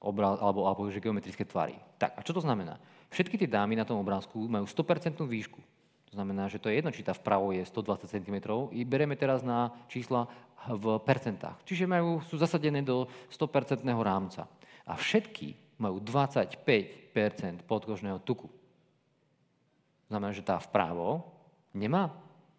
obraz, 0.01 0.41
alebo, 0.41 0.65
alebo 0.65 0.89
geometrické 0.89 1.45
tvary. 1.45 1.77
Tak, 2.01 2.17
a 2.17 2.21
čo 2.25 2.33
to 2.33 2.41
znamená? 2.41 2.81
Všetky 3.11 3.35
tie 3.35 3.49
dámy 3.51 3.75
na 3.75 3.83
tom 3.83 3.99
obrázku 3.99 4.39
majú 4.47 4.63
100% 4.63 5.19
výšku. 5.27 5.59
To 6.11 6.13
znamená, 6.15 6.47
že 6.47 6.59
to 6.59 6.67
je 6.71 6.79
jedno, 6.79 6.91
či 6.91 7.03
tá 7.03 7.11
vpravo 7.11 7.51
je 7.51 7.63
120 7.63 8.07
cm. 8.07 8.37
I 8.71 8.83
bereme 8.87 9.15
teraz 9.19 9.43
na 9.43 9.71
čísla 9.91 10.27
v 10.67 10.99
percentách. 11.03 11.59
Čiže 11.67 11.87
majú, 11.87 12.23
sú 12.23 12.39
zasadené 12.39 12.83
do 12.83 13.07
100% 13.31 13.83
rámca. 13.83 14.47
A 14.87 14.95
všetky 14.95 15.55
majú 15.79 16.03
25% 16.03 17.63
podkožného 17.63 18.19
tuku. 18.23 18.47
To 20.07 20.07
znamená, 20.11 20.35
že 20.35 20.43
tá 20.43 20.59
vpravo 20.59 21.23
nemá 21.71 22.11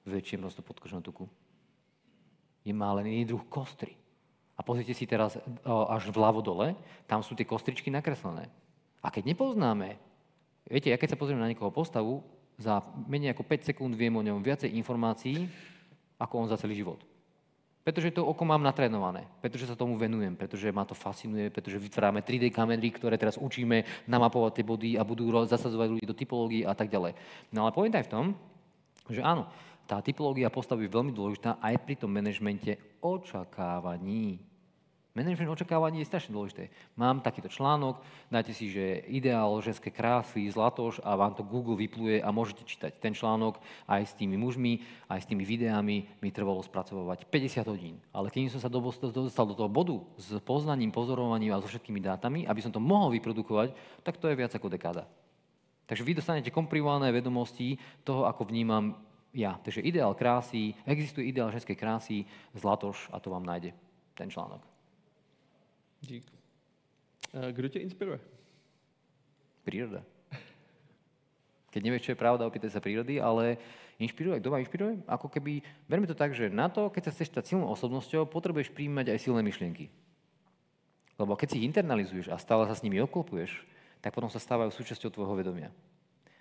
väčšie 0.08 0.40
množstvo 0.40 0.64
podkožného 0.64 1.04
tuku. 1.04 1.28
Je 2.64 2.72
má 2.72 2.92
len 2.96 3.08
iný 3.08 3.28
druh 3.28 3.44
kostry. 3.52 3.96
A 4.56 4.64
pozrite 4.64 4.96
si 4.96 5.04
teraz 5.04 5.36
až 5.64 6.02
vľavo 6.08 6.40
dole, 6.40 6.72
tam 7.04 7.20
sú 7.20 7.36
tie 7.36 7.44
kostričky 7.44 7.92
nakreslené. 7.92 8.48
A 9.04 9.12
keď 9.12 9.36
nepoznáme 9.36 10.00
Viete, 10.68 10.90
ja 10.90 10.98
keď 11.00 11.14
sa 11.14 11.20
pozriem 11.20 11.40
na 11.42 11.50
niekoho 11.50 11.74
postavu, 11.74 12.22
za 12.60 12.84
menej 13.08 13.34
ako 13.34 13.42
5 13.48 13.68
sekúnd 13.74 13.92
viem 13.96 14.14
o 14.14 14.22
ňom 14.22 14.44
viacej 14.44 14.70
informácií, 14.78 15.48
ako 16.20 16.46
on 16.46 16.50
za 16.50 16.60
celý 16.60 16.78
život. 16.78 17.02
Pretože 17.82 18.14
to 18.14 18.22
oko 18.22 18.46
mám 18.46 18.62
natrénované, 18.62 19.26
pretože 19.42 19.66
sa 19.66 19.74
tomu 19.74 19.98
venujem, 19.98 20.38
pretože 20.38 20.70
ma 20.70 20.86
to 20.86 20.94
fascinuje, 20.94 21.50
pretože 21.50 21.82
vytvárame 21.82 22.22
3D 22.22 22.54
kamery, 22.54 22.94
ktoré 22.94 23.18
teraz 23.18 23.34
učíme 23.34 24.06
namapovať 24.06 24.62
tie 24.62 24.64
body 24.68 24.90
a 24.94 25.02
budú 25.02 25.26
zasadzovať 25.42 25.98
ľudí 25.98 26.06
do 26.06 26.14
typológií 26.14 26.62
a 26.62 26.78
tak 26.78 26.94
ďalej. 26.94 27.18
No 27.50 27.66
ale 27.66 27.74
pointa 27.74 27.98
je 27.98 28.06
v 28.06 28.14
tom, 28.14 28.26
že 29.10 29.18
áno, 29.18 29.50
tá 29.90 29.98
typológia 29.98 30.46
postavy 30.46 30.86
je 30.86 30.94
veľmi 30.94 31.10
dôležitá 31.10 31.58
aj 31.58 31.74
pri 31.82 31.98
tom 31.98 32.14
manažmente 32.14 32.78
očakávaní. 33.02 34.38
Management 35.12 35.52
očakávaní 35.52 36.00
je 36.00 36.08
strašne 36.08 36.32
dôležité. 36.32 36.72
Mám 36.96 37.20
takýto 37.20 37.52
článok, 37.52 38.00
dajte 38.32 38.56
si, 38.56 38.72
že 38.72 39.04
ideál 39.12 39.52
ženské 39.60 39.92
krásy, 39.92 40.48
zlatoš 40.48 41.04
a 41.04 41.12
vám 41.20 41.36
to 41.36 41.44
Google 41.44 41.76
vypluje 41.76 42.24
a 42.24 42.32
môžete 42.32 42.64
čítať 42.64 42.96
ten 42.96 43.12
článok 43.12 43.60
aj 43.84 44.08
s 44.08 44.16
tými 44.16 44.40
mužmi, 44.40 44.80
aj 45.12 45.20
s 45.20 45.28
tými 45.28 45.44
videami 45.44 46.08
mi 46.16 46.28
trvalo 46.32 46.64
spracovať 46.64 47.28
50 47.28 47.60
hodín. 47.68 48.00
Ale 48.08 48.32
keď 48.32 48.56
som 48.56 48.64
sa 48.64 48.72
dostal 48.72 49.44
do 49.44 49.52
toho 49.52 49.68
bodu 49.68 50.00
s 50.16 50.32
poznaním, 50.40 50.88
pozorovaním 50.88 51.52
a 51.52 51.60
so 51.60 51.68
všetkými 51.68 52.00
dátami, 52.00 52.48
aby 52.48 52.64
som 52.64 52.72
to 52.72 52.80
mohol 52.80 53.12
vyprodukovať, 53.12 53.76
tak 54.00 54.16
to 54.16 54.32
je 54.32 54.38
viac 54.40 54.56
ako 54.56 54.72
dekáda. 54.72 55.04
Takže 55.84 56.08
vy 56.08 56.16
dostanete 56.16 56.48
komprimované 56.48 57.12
vedomosti 57.12 57.76
toho, 58.00 58.24
ako 58.24 58.48
vnímam 58.48 58.96
ja. 59.36 59.60
Takže 59.60 59.84
ideál 59.84 60.16
krásy, 60.16 60.72
existuje 60.88 61.28
ideál 61.28 61.52
ženskej 61.52 61.76
krásy, 61.76 62.24
zlatoš 62.56 63.12
a 63.12 63.20
to 63.20 63.28
vám 63.28 63.44
nájde 63.44 63.76
ten 64.16 64.32
článok. 64.32 64.71
Dík. 66.02 66.26
Kdo 67.52 67.68
tě 67.68 67.78
inspiruje? 67.78 68.20
Príroda. 69.64 70.02
Keď 71.72 71.80
nevieš, 71.80 72.04
čo 72.04 72.12
je 72.12 72.20
pravda, 72.20 72.44
opýtaj 72.44 72.68
sa 72.68 72.84
prírody, 72.84 73.16
ale 73.16 73.56
inšpiruje, 73.96 74.44
kto 74.44 74.52
ma 74.52 74.60
inšpiruje? 74.60 75.08
Ako 75.08 75.32
keby, 75.32 75.64
verme 75.88 76.04
to 76.04 76.12
tak, 76.12 76.36
že 76.36 76.52
na 76.52 76.68
to, 76.68 76.92
keď 76.92 77.08
sa 77.08 77.12
chceš 77.16 77.32
stať 77.32 77.44
silnou 77.48 77.72
osobnosťou, 77.72 78.28
potrebuješ 78.28 78.74
príjmať 78.76 79.08
aj 79.08 79.18
silné 79.24 79.40
myšlienky. 79.40 79.88
Lebo 81.16 81.32
keď 81.32 81.48
si 81.48 81.64
ich 81.64 81.68
internalizuješ 81.72 82.28
a 82.28 82.36
stále 82.36 82.68
sa 82.68 82.76
s 82.76 82.84
nimi 82.84 83.00
oklopuješ, 83.00 83.64
tak 84.04 84.12
potom 84.12 84.28
sa 84.28 84.36
stávajú 84.36 84.68
súčasťou 84.68 85.08
tvojho 85.08 85.32
vedomia. 85.32 85.72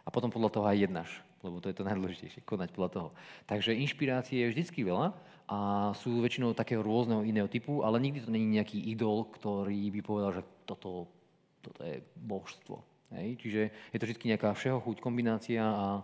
A 0.05 0.09
potom 0.09 0.33
podľa 0.33 0.49
toho 0.49 0.65
aj 0.65 0.77
jednáš, 0.81 1.11
lebo 1.45 1.61
to 1.61 1.69
je 1.69 1.77
to 1.77 1.87
najdôležitejšie, 1.87 2.41
konať 2.45 2.69
podľa 2.73 2.89
toho. 2.89 3.07
Takže 3.45 3.77
inšpirácie 3.77 4.41
je 4.41 4.51
vždycky 4.53 4.81
veľa 4.85 5.13
a 5.51 5.91
sú 5.97 6.23
väčšinou 6.23 6.55
takého 6.55 6.79
rôzneho 6.79 7.27
iného 7.27 7.49
typu, 7.51 7.83
ale 7.83 7.99
nikdy 7.99 8.23
to 8.23 8.31
není 8.31 8.57
nejaký 8.57 8.79
idol, 8.93 9.27
ktorý 9.29 9.91
by 9.93 9.99
povedal, 10.01 10.31
že 10.39 10.43
toto, 10.63 11.11
toto 11.59 11.81
je 11.83 11.99
božstvo. 12.15 12.79
Hej? 13.11 13.35
Čiže 13.41 13.61
je 13.91 13.97
to 13.99 14.07
vždy 14.07 14.31
nejaká 14.31 14.55
všeho 14.55 14.79
chuť, 14.79 14.97
kombinácia 15.03 15.61
a 15.61 16.01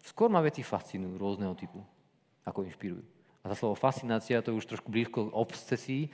skôr 0.00 0.32
ma 0.32 0.40
veci 0.40 0.64
fascinujú 0.64 1.20
rôzneho 1.20 1.52
typu, 1.52 1.84
ako 2.48 2.64
inšpirujú. 2.64 3.04
A 3.44 3.52
za 3.52 3.60
slovo 3.60 3.76
fascinácia 3.76 4.40
to 4.40 4.56
je 4.56 4.58
už 4.58 4.66
trošku 4.66 4.88
blízko 4.88 5.28
obsesí 5.28 6.08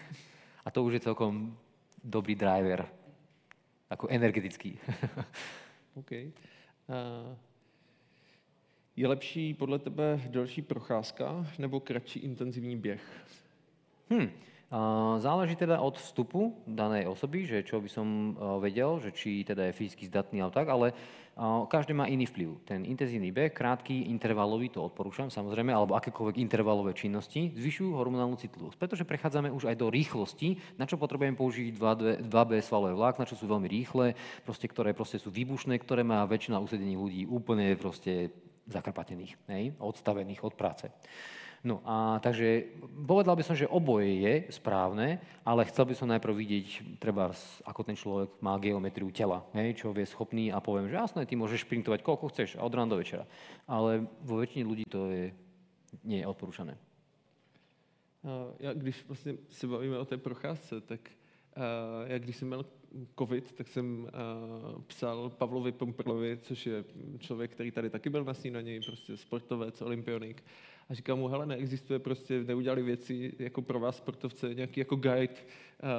a 0.66 0.74
to 0.74 0.82
už 0.82 0.98
je 0.98 1.06
celkom 1.06 1.54
dobrý 2.02 2.34
driver, 2.34 2.82
ako 3.86 4.10
energetický. 4.10 4.74
okay. 6.02 6.34
Je 8.96 9.08
lepší 9.08 9.54
podle 9.54 9.78
tebe 9.78 10.20
delší 10.28 10.62
procházka 10.62 11.46
nebo 11.58 11.80
kratší 11.80 12.18
intenzívny 12.18 12.76
běh? 12.76 13.24
Hmm. 14.10 14.30
Záleží 15.18 15.58
teda 15.58 15.82
od 15.82 15.98
vstupu 15.98 16.54
danej 16.62 17.10
osoby, 17.10 17.42
že 17.42 17.66
čo 17.66 17.82
by 17.82 17.90
som 17.90 18.06
e, 18.06 18.32
vedel, 18.62 19.02
že 19.02 19.10
či 19.10 19.42
teda 19.42 19.66
je 19.66 19.74
fyzicky 19.74 20.06
zdatný 20.06 20.46
alebo 20.46 20.54
tak, 20.54 20.70
ale 20.70 20.86
e, 20.90 20.94
každý 21.66 21.90
má 21.90 22.06
iný 22.06 22.30
vplyv. 22.30 22.62
Ten 22.62 22.86
intenzívny 22.86 23.34
beh, 23.34 23.50
krátky, 23.50 24.06
intervalový, 24.14 24.70
to 24.70 24.86
odporúčam 24.86 25.26
samozrejme, 25.26 25.74
alebo 25.74 25.98
akékoľvek 25.98 26.38
intervalové 26.38 26.94
činnosti, 26.94 27.50
zvyšujú 27.50 27.98
hormonálnu 27.98 28.38
citlivosť. 28.38 28.78
Pretože 28.78 29.02
prechádzame 29.10 29.50
už 29.50 29.74
aj 29.74 29.74
do 29.74 29.90
rýchlosti, 29.90 30.62
na 30.78 30.86
čo 30.86 31.02
potrebujeme 31.02 31.34
použiť 31.34 31.74
2B, 31.74 32.30
2B 32.30 32.62
svalové 32.62 32.94
vlákna, 32.94 33.26
čo 33.26 33.34
sú 33.34 33.50
veľmi 33.50 33.66
rýchle, 33.66 34.14
proste, 34.46 34.70
ktoré 34.70 34.94
proste 34.94 35.18
sú 35.18 35.34
výbušné, 35.34 35.82
ktoré 35.82 36.06
má 36.06 36.22
väčšina 36.30 36.62
usedených 36.62 37.02
ľudí 37.02 37.22
úplne 37.26 37.74
proste 37.74 38.30
zakrpatených, 38.70 39.34
hej, 39.50 39.74
odstavených 39.82 40.46
od 40.46 40.54
práce. 40.54 40.86
No 41.60 41.84
a 41.84 42.16
takže 42.24 42.72
povedal 43.04 43.36
by 43.36 43.44
som, 43.44 43.52
že 43.52 43.68
oboje 43.68 44.08
je 44.08 44.34
správne, 44.48 45.20
ale 45.44 45.68
chcel 45.68 45.84
by 45.84 45.94
som 45.94 46.08
najprv 46.08 46.32
vidieť, 46.32 46.96
treba, 46.96 47.36
ako 47.68 47.80
ten 47.84 47.92
človek 47.92 48.40
má 48.40 48.56
geometriu 48.56 49.12
tela, 49.12 49.44
hej, 49.52 49.76
čo 49.76 49.92
vie 49.92 50.08
schopný 50.08 50.48
a 50.48 50.64
poviem, 50.64 50.88
že 50.88 50.96
jasné, 50.96 51.28
ty 51.28 51.36
môžeš 51.36 51.68
šprintovať 51.68 52.00
koľko 52.00 52.32
chceš, 52.32 52.56
od 52.56 52.72
rána 52.72 52.96
do 52.96 53.00
večera. 53.00 53.28
Ale 53.68 54.08
vo 54.24 54.40
väčšine 54.40 54.64
ľudí 54.64 54.88
to 54.88 55.12
je, 55.12 55.36
nie 56.00 56.24
je 56.24 56.26
odporúčané. 56.26 56.80
Já, 58.58 58.72
když 58.72 59.04
vlastně 59.08 59.34
se 59.48 59.66
bavíme 59.66 59.98
o 59.98 60.04
té 60.04 60.16
procházce, 60.16 60.80
tak 60.80 61.00
já 62.06 62.18
když 62.18 62.36
jsem 62.36 62.48
měl 62.48 62.64
covid, 63.18 63.52
tak 63.52 63.68
jsem 63.68 64.02
uh, 64.02 64.82
psal 64.82 65.30
Pavlovi 65.30 65.72
Pomprlovi, 65.72 66.38
což 66.42 66.66
je 66.66 66.84
člověk, 67.18 67.50
který 67.50 67.70
tady 67.70 67.90
taky 67.90 68.10
byl 68.10 68.24
na 68.24 68.34
snídaní, 68.34 68.80
prostě 68.80 69.16
sportovec, 69.16 69.82
olympionik. 69.82 70.44
A 70.90 70.94
říkám 70.94 71.18
mu, 71.18 71.28
hele, 71.28 71.46
neexistuje 71.46 71.98
prostě, 71.98 72.44
neudělali 72.44 72.82
věci 72.82 73.32
jako 73.38 73.62
pro 73.62 73.80
vás 73.80 73.96
sportovce, 73.96 74.54
nějaký 74.54 74.80
jako 74.80 74.96
guide, 74.96 75.34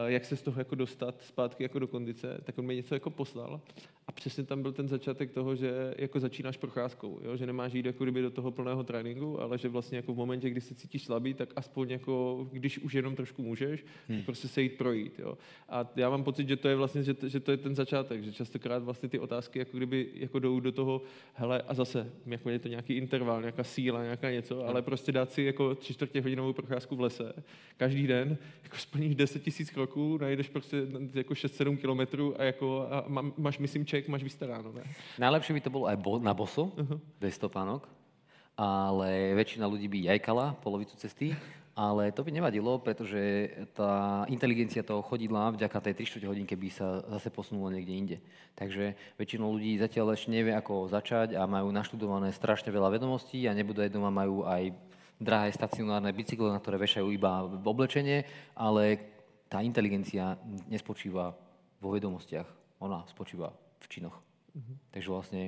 jak 0.06 0.26
se 0.26 0.36
z 0.36 0.42
toho 0.42 0.62
jako 0.62 0.76
dostat 0.76 1.16
zpátky 1.22 1.64
jako 1.64 1.80
do 1.80 1.88
kondice, 1.88 2.42
tak 2.44 2.58
on 2.58 2.66
mi 2.66 2.76
něco 2.76 2.94
jako 2.94 3.10
poslal. 3.10 3.62
A 4.08 4.12
přesně 4.12 4.44
tam 4.44 4.62
byl 4.62 4.72
ten 4.72 4.88
začátek 4.88 5.32
toho, 5.32 5.56
že 5.56 5.94
jako 5.98 6.20
začínáš 6.20 6.58
procházkou, 6.58 7.20
jo? 7.24 7.38
že 7.38 7.46
nemáš 7.46 7.74
jít 7.74 7.86
jako 7.86 8.04
kdyby 8.04 8.22
do 8.22 8.32
toho 8.32 8.52
plného 8.52 8.84
tréninku, 8.84 9.42
ale 9.42 9.58
že 9.58 9.70
vlastně 9.70 9.96
jako 9.96 10.14
v 10.14 10.18
momentě, 10.18 10.50
kdy 10.50 10.62
se 10.62 10.76
cítíš 10.76 11.04
slabý, 11.04 11.34
tak 11.34 11.50
aspoň 11.56 11.90
jako, 11.90 12.48
když 12.52 12.80
už 12.80 12.94
jenom 12.94 13.16
trošku 13.16 13.44
můžeš, 13.44 13.86
hmm. 14.10 14.24
prostě 14.24 14.48
se 14.48 14.62
jít 14.62 14.78
projít. 14.78 15.20
Jo? 15.20 15.38
A 15.70 15.92
já 15.96 16.10
mám 16.10 16.24
pocit, 16.24 16.48
že 16.48 16.56
to 16.56 16.68
je 16.68 16.76
vlastně, 16.76 17.04
že 17.04 17.14
to, 17.14 17.30
že 17.30 17.40
to 17.40 17.52
je 17.52 17.58
ten 17.58 17.76
začátek, 17.76 18.24
že 18.24 18.34
častokrát 18.34 18.84
vlastně 18.84 19.10
ty 19.10 19.20
otázky 19.20 19.60
jako 19.60 19.78
kdyby 19.78 20.10
jako 20.14 20.40
jdou 20.40 20.60
do 20.60 20.72
toho, 20.72 21.02
hele, 21.34 21.62
a 21.62 21.74
zase, 21.74 22.12
jako 22.26 22.50
je 22.50 22.60
to 22.60 22.68
nějaký 22.68 22.94
interval, 22.94 23.42
nějaká 23.42 23.64
síla, 23.64 24.04
nějaká 24.04 24.32
něco, 24.32 24.60
hmm. 24.60 24.70
ale 24.70 24.82
prostě 24.82 25.12
dát 25.12 25.32
si 25.32 25.44
jako 25.44 25.76
tři 25.76 25.94
čtvrtě 25.94 26.22
hodinovou 26.22 26.54
procházku 26.54 26.96
v 26.96 27.02
lese, 27.02 27.34
každý 27.78 28.08
den, 28.08 28.38
jako 28.64 28.78
splníš 28.78 29.16
10 29.16 29.44
tisíc 29.44 29.71
kroků, 29.72 30.18
najdeš 30.18 30.50
prostě 30.50 30.78
jako 31.14 31.34
6-7 31.34 31.78
kilometrů 31.78 32.42
a 32.42 32.44
jako 32.44 32.88
a 32.92 33.06
máš, 33.38 33.60
myslím, 33.60 33.86
ček, 33.86 34.08
máš 34.08 34.24
vystaráno, 34.24 34.72
ne? 34.72 34.84
Najlepšie 35.20 35.54
by 35.54 35.62
to 35.62 35.70
bolo 35.70 35.86
aj 35.88 35.98
bo, 35.98 36.20
na 36.20 36.34
boso, 36.34 36.72
uh-huh. 36.76 37.00
bez 37.20 37.38
topánok, 37.38 37.88
ale 38.58 39.34
väčšina 39.36 39.66
ľudí 39.66 39.88
by 39.88 40.14
jajkala 40.14 40.54
polovicu 40.60 40.96
cesty, 40.98 41.34
ale 41.72 42.12
to 42.12 42.24
by 42.24 42.32
nevadilo, 42.36 42.78
pretože 42.84 43.48
tá 43.72 44.28
inteligencia 44.28 44.84
toho 44.84 45.00
chodidla 45.02 45.56
vďaka 45.56 45.80
tej 45.80 46.06
3 46.20 46.28
hodinke 46.28 46.56
by 46.60 46.70
sa 46.70 47.02
zase 47.18 47.32
posunula 47.32 47.72
niekde 47.72 47.94
inde. 47.96 48.18
Takže 48.60 48.94
väčšinou 49.16 49.56
ľudí 49.56 49.80
zatiaľ 49.80 50.14
ešte 50.14 50.36
nevie, 50.36 50.52
ako 50.52 50.92
začať 50.92 51.40
a 51.40 51.48
majú 51.48 51.72
naštudované 51.72 52.36
strašne 52.36 52.70
veľa 52.70 53.00
vedomostí 53.00 53.48
a 53.48 53.56
nebudú 53.56 53.82
aj 53.82 53.94
doma, 53.94 54.12
majú 54.12 54.44
aj 54.44 54.76
drahé 55.22 55.54
stacionárne 55.54 56.10
bicykle, 56.12 56.50
na 56.50 56.58
ktoré 56.58 56.82
vešajú 56.82 57.08
iba 57.14 57.46
oblečenie, 57.46 58.26
ale 58.58 58.98
tá 59.52 59.60
inteligencia 59.60 60.40
nespočíva 60.72 61.36
vo 61.84 61.92
vedomostiach, 61.92 62.48
ona 62.80 63.04
spočíva 63.12 63.52
v 63.84 63.86
činoch. 63.92 64.16
Mm-hmm. 64.56 64.76
Takže 64.96 65.10
vlastne 65.12 65.42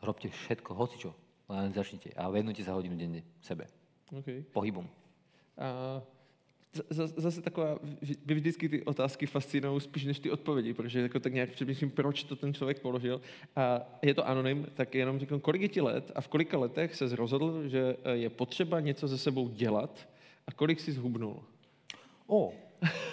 robte 0.00 0.32
všetko, 0.32 0.72
hocičo, 0.72 1.12
len 1.52 1.76
začnite 1.76 2.16
a 2.16 2.32
venujte 2.32 2.64
sa 2.64 2.72
hodinu 2.72 2.96
denne 2.96 3.20
sebe. 3.44 3.68
Okay. 4.08 4.48
Pohybom. 4.48 4.88
A 5.60 6.00
zase 6.90 7.42
taková, 7.42 7.78
by 8.24 8.34
vždycky 8.34 8.68
ty 8.68 8.82
otázky 8.82 9.26
fascinují 9.26 9.80
spíš 9.80 10.04
než 10.04 10.18
ty 10.18 10.30
odpovědi, 10.30 10.74
protože 10.74 11.00
jako 11.00 11.20
tak 11.20 11.32
nějak 11.32 11.50
přemýšlím, 11.50 11.90
proč 11.90 12.24
to 12.24 12.36
ten 12.36 12.54
člověk 12.54 12.80
položil. 12.80 13.20
A 13.56 13.80
je 14.02 14.14
to 14.14 14.28
anonym, 14.28 14.66
tak 14.74 14.94
jenom 14.94 15.18
řeknu, 15.18 15.40
kolik 15.40 15.62
je 15.62 15.68
ti 15.68 15.80
let 15.80 16.12
a 16.14 16.20
v 16.20 16.28
kolika 16.28 16.58
letech 16.58 16.94
se 16.94 17.16
rozhodl, 17.16 17.68
že 17.68 17.96
je 18.12 18.30
potřeba 18.30 18.80
něco 18.80 19.08
se 19.08 19.18
sebou 19.18 19.48
dělat 19.48 20.08
a 20.46 20.52
kolik 20.52 20.80
si 20.80 20.92
zhubnul? 20.92 21.42
O, 22.26 22.54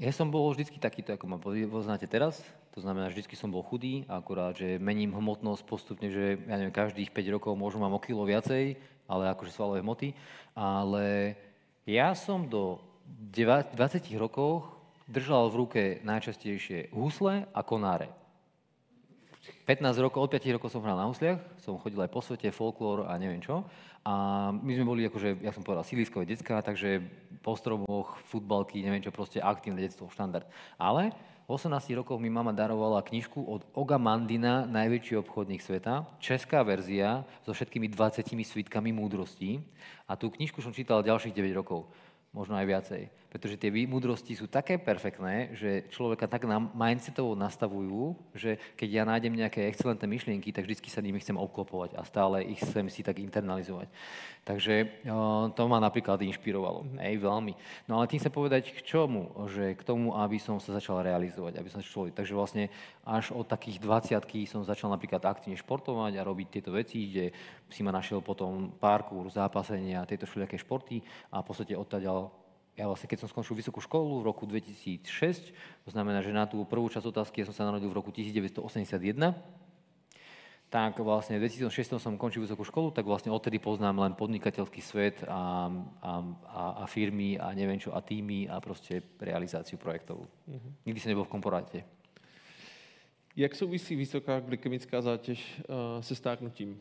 ja 0.00 0.12
som 0.12 0.32
bol 0.32 0.48
vždycky 0.48 0.80
takýto, 0.80 1.12
ako 1.12 1.24
ma 1.28 1.36
poznáte 1.42 2.08
teraz. 2.08 2.40
To 2.72 2.80
znamená, 2.80 3.12
že 3.12 3.20
vždy 3.20 3.36
som 3.36 3.52
bol 3.52 3.60
chudý, 3.60 4.08
akurát, 4.08 4.56
že 4.56 4.80
mením 4.80 5.12
hmotnosť 5.12 5.62
postupne, 5.68 6.08
že 6.08 6.40
ja 6.48 6.56
neviem, 6.56 6.72
každých 6.72 7.12
5 7.12 7.36
rokov 7.36 7.52
možno 7.52 7.84
mám 7.84 7.92
o 7.92 8.00
kilo 8.00 8.24
viacej, 8.24 8.80
ale 9.04 9.28
akože 9.28 9.52
svalové 9.52 9.84
hmoty. 9.84 10.16
Ale 10.56 11.36
ja 11.84 12.16
som 12.16 12.48
do 12.48 12.80
20 13.36 13.76
rokov 14.16 14.64
držal 15.04 15.52
v 15.52 15.58
ruke 15.60 15.82
najčastejšie 16.00 16.96
husle 16.96 17.44
a 17.52 17.60
konáre. 17.60 18.08
15 19.68 19.92
rokov, 20.00 20.24
od 20.26 20.32
5 20.32 20.56
rokov 20.56 20.72
som 20.72 20.80
hral 20.80 20.96
na 20.96 21.06
husliach, 21.06 21.38
som 21.60 21.76
chodil 21.76 22.00
aj 22.00 22.10
po 22.10 22.24
svete, 22.24 22.48
folklór 22.48 23.06
a 23.06 23.14
neviem 23.20 23.44
čo. 23.44 23.66
A 24.02 24.50
my 24.50 24.72
sme 24.74 24.82
boli, 24.82 25.06
akože, 25.06 25.38
ja 25.46 25.54
som 25.54 25.62
povedal, 25.62 25.86
sídliskové 25.86 26.26
detská, 26.26 26.58
takže 26.58 27.06
po 27.38 27.54
stromoch, 27.54 28.18
futbalky, 28.26 28.82
neviem 28.82 28.98
čo, 28.98 29.14
proste 29.14 29.38
aktívne 29.38 29.78
detstvo, 29.78 30.10
štandard. 30.10 30.46
Ale 30.74 31.14
18 31.46 31.70
rokoch 32.02 32.18
mi 32.18 32.26
mama 32.26 32.50
darovala 32.50 33.02
knižku 33.02 33.38
od 33.46 33.62
Oga 33.78 33.98
Mandina, 34.02 34.66
najväčší 34.66 35.22
obchodník 35.22 35.62
sveta, 35.62 36.06
česká 36.18 36.66
verzia 36.66 37.22
so 37.46 37.54
všetkými 37.54 37.86
20 37.90 38.26
svitkami 38.26 38.90
múdrostí. 38.90 39.62
A 40.10 40.18
tú 40.18 40.34
knižku 40.34 40.58
som 40.58 40.74
čítal 40.74 41.06
ďalších 41.06 41.34
9 41.34 41.54
rokov 41.54 41.86
možno 42.32 42.56
aj 42.56 42.66
viacej. 42.66 43.02
Pretože 43.32 43.56
tie 43.56 43.72
múdrosti 43.88 44.36
sú 44.36 44.44
také 44.44 44.76
perfektné, 44.76 45.56
že 45.56 45.88
človeka 45.88 46.28
tak 46.28 46.44
na 46.44 46.60
mindsetovo 46.60 47.32
nastavujú, 47.32 48.12
že 48.36 48.60
keď 48.76 48.88
ja 48.92 49.08
nájdem 49.08 49.32
nejaké 49.32 49.72
excelentné 49.72 50.04
myšlienky, 50.04 50.52
tak 50.52 50.68
vždy 50.68 50.76
sa 50.92 51.00
nimi 51.00 51.16
chcem 51.16 51.40
obklopovať 51.40 51.96
a 51.96 52.04
stále 52.04 52.44
ich 52.44 52.60
chcem 52.60 52.92
si 52.92 53.00
tak 53.00 53.16
internalizovať. 53.24 53.88
Takže 54.44 55.00
to 55.56 55.62
ma 55.64 55.80
napríklad 55.80 56.20
inšpirovalo, 56.20 56.84
mm-hmm. 56.84 57.00
hej, 57.08 57.14
veľmi. 57.24 57.54
No 57.88 58.04
ale 58.04 58.10
tým 58.12 58.20
sa 58.20 58.28
povedať 58.28 58.68
k 58.68 58.84
čomu? 58.84 59.32
Že 59.48 59.80
k 59.80 59.82
tomu, 59.86 60.12
aby 60.12 60.36
som 60.36 60.60
sa 60.60 60.76
začal 60.76 61.00
realizovať, 61.00 61.56
aby 61.56 61.72
som 61.72 61.80
človek. 61.80 62.12
Takže 62.12 62.36
vlastne 62.36 62.68
až 63.00 63.32
od 63.32 63.48
takých 63.48 63.80
20 63.80 64.20
som 64.44 64.60
začal 64.60 64.92
napríklad 64.92 65.24
aktívne 65.24 65.56
športovať 65.56 66.20
a 66.20 66.26
robiť 66.26 66.60
tieto 66.60 66.76
veci, 66.76 67.08
kde 67.08 67.32
si 67.72 67.80
ma 67.80 67.96
našiel 67.96 68.20
potom 68.20 68.76
parkour, 68.76 69.32
zápasenia, 69.32 70.04
tieto 70.04 70.28
všelijaké 70.28 70.60
športy 70.60 71.00
a 71.32 71.40
v 71.40 71.46
podstate 71.48 71.72
odtiaľ 71.72 72.41
ja 72.72 72.88
vlastne, 72.88 73.04
keď 73.04 73.24
som 73.24 73.28
skončil 73.28 73.52
vysokú 73.52 73.84
školu 73.84 74.24
v 74.24 74.26
roku 74.32 74.48
2006, 74.48 75.52
to 75.84 75.90
znamená, 75.92 76.24
že 76.24 76.32
na 76.32 76.48
tú 76.48 76.64
prvú 76.64 76.88
časť 76.88 77.04
otázky 77.04 77.44
ja 77.44 77.48
som 77.52 77.56
sa 77.56 77.68
narodil 77.68 77.92
v 77.92 77.96
roku 78.00 78.08
1981, 78.08 78.64
tak 80.72 80.96
vlastne 81.04 81.36
v 81.36 81.44
2006 81.68 82.00
som 82.00 82.16
končil 82.16 82.40
vysokú 82.40 82.64
školu, 82.64 82.96
tak 82.96 83.04
vlastne 83.04 83.28
odtedy 83.28 83.60
poznám 83.60 84.08
len 84.08 84.12
podnikateľský 84.16 84.80
svet 84.80 85.20
a, 85.28 85.68
a, 86.00 86.12
a, 86.48 86.62
a 86.80 86.84
firmy 86.88 87.36
a 87.36 87.52
neviem 87.52 87.76
čo, 87.76 87.92
a 87.92 88.00
týmy 88.00 88.48
a 88.48 88.56
proste 88.56 89.04
realizáciu 89.20 89.76
projektov. 89.76 90.24
Mm-hmm. 90.48 90.72
Nikdy 90.88 90.98
som 91.04 91.12
nebol 91.12 91.28
v 91.28 91.34
komporáte. 91.36 91.84
Jak 93.36 93.52
souvisí 93.54 93.96
vysoká 93.96 94.40
glykemická 94.40 95.02
zátěž 95.02 95.60
uh, 95.68 96.00
se 96.00 96.14
stárnutím? 96.14 96.80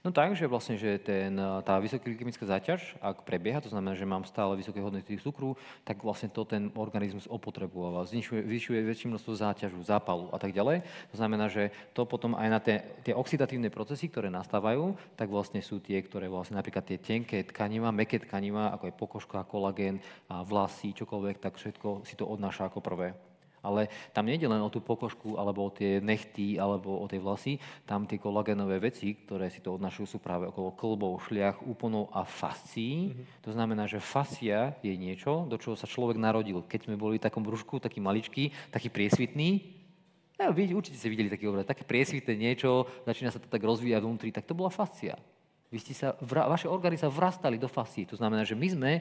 No 0.00 0.10
tak, 0.12 0.32
že 0.32 0.48
vlastne, 0.48 0.80
že 0.80 0.96
ten, 0.96 1.36
tá 1.64 1.76
vysoká 1.76 2.08
glykemická 2.08 2.48
záťaž, 2.48 2.96
ak 3.04 3.28
prebieha, 3.28 3.60
to 3.60 3.68
znamená, 3.68 3.92
že 3.92 4.08
mám 4.08 4.24
stále 4.24 4.56
vysoké 4.56 4.80
hodnoty 4.80 5.20
cukru, 5.20 5.60
tak 5.84 6.00
vlastne 6.00 6.32
to 6.32 6.44
ten 6.48 6.72
organizmus 6.72 7.28
opotrebováva. 7.28 8.08
Zvyšuje, 8.08 8.48
zvyšuje 8.48 8.78
väčšie 8.80 9.10
množstvo 9.12 9.32
záťažu, 9.36 9.78
zápalu 9.84 10.32
a 10.32 10.38
tak 10.40 10.56
ďalej. 10.56 10.82
To 11.12 11.16
znamená, 11.20 11.52
že 11.52 11.68
to 11.92 12.08
potom 12.08 12.32
aj 12.32 12.48
na 12.48 12.60
tie, 12.64 12.80
tie 13.04 13.12
oxidatívne 13.12 13.68
procesy, 13.68 14.08
ktoré 14.08 14.32
nastávajú, 14.32 14.96
tak 15.20 15.28
vlastne 15.28 15.60
sú 15.60 15.78
tie, 15.84 16.00
ktoré 16.00 16.32
vlastne 16.32 16.56
napríklad 16.56 16.84
tie 16.88 16.96
tenké 16.96 17.44
tkaniva, 17.44 17.92
meké 17.92 18.18
tkaniva, 18.18 18.72
ako 18.72 18.84
je 18.88 18.98
pokožka, 18.98 19.48
kolagén, 19.48 20.00
a 20.32 20.40
vlasy, 20.40 20.96
čokoľvek, 20.96 21.36
tak 21.38 21.60
všetko 21.60 22.08
si 22.08 22.16
to 22.16 22.24
odnáša 22.24 22.66
ako 22.66 22.80
prvé. 22.80 23.29
Ale 23.60 23.92
tam 24.16 24.24
nejde 24.24 24.48
len 24.48 24.60
o 24.64 24.72
tú 24.72 24.80
pokožku, 24.80 25.36
alebo 25.36 25.68
o 25.68 25.74
tie 25.74 26.00
nechty, 26.00 26.56
alebo 26.56 27.00
o 27.00 27.06
tie 27.08 27.20
vlasy. 27.20 27.60
Tam 27.84 28.08
tie 28.08 28.16
kolagénové 28.16 28.80
veci, 28.80 29.12
ktoré 29.14 29.52
si 29.52 29.60
to 29.60 29.76
odnašujú, 29.76 30.16
sú 30.16 30.18
práve 30.18 30.48
okolo 30.48 30.72
klbov, 30.72 31.20
šliach, 31.28 31.64
úponov 31.64 32.08
a 32.16 32.24
fascií. 32.24 33.12
Mm-hmm. 33.12 33.44
To 33.44 33.50
znamená, 33.52 33.84
že 33.84 34.00
fascia 34.00 34.74
je 34.80 34.96
niečo, 34.96 35.44
do 35.44 35.60
čoho 35.60 35.76
sa 35.76 35.84
človek 35.84 36.16
narodil. 36.16 36.64
Keď 36.64 36.88
sme 36.88 36.96
boli 36.96 37.20
v 37.20 37.26
takom 37.28 37.44
brúšku, 37.44 37.78
taký 37.78 38.00
maličký, 38.00 38.72
taký 38.72 38.88
priesvitný, 38.88 39.80
ja, 40.40 40.48
vy 40.48 40.72
určite 40.72 40.96
ste 40.96 41.12
videli 41.12 41.28
taký 41.28 41.52
obraz, 41.52 41.68
také 41.68 41.84
priesvitné 41.84 42.32
niečo, 42.32 42.88
začína 43.04 43.28
sa 43.28 43.36
to 43.36 43.52
tak 43.52 43.60
rozvíjať 43.60 44.00
vnútri, 44.00 44.32
tak 44.32 44.48
to 44.48 44.56
bola 44.56 44.72
fascia. 44.72 45.20
Vy 45.68 45.78
ste 45.84 45.92
sa, 45.92 46.16
vra, 46.24 46.48
vaše 46.48 46.64
orgány 46.64 46.96
sa 46.96 47.12
vrastali 47.12 47.60
do 47.60 47.68
fascií. 47.68 48.08
To 48.08 48.16
znamená, 48.16 48.48
že 48.48 48.56
my 48.56 48.68
sme, 48.72 48.92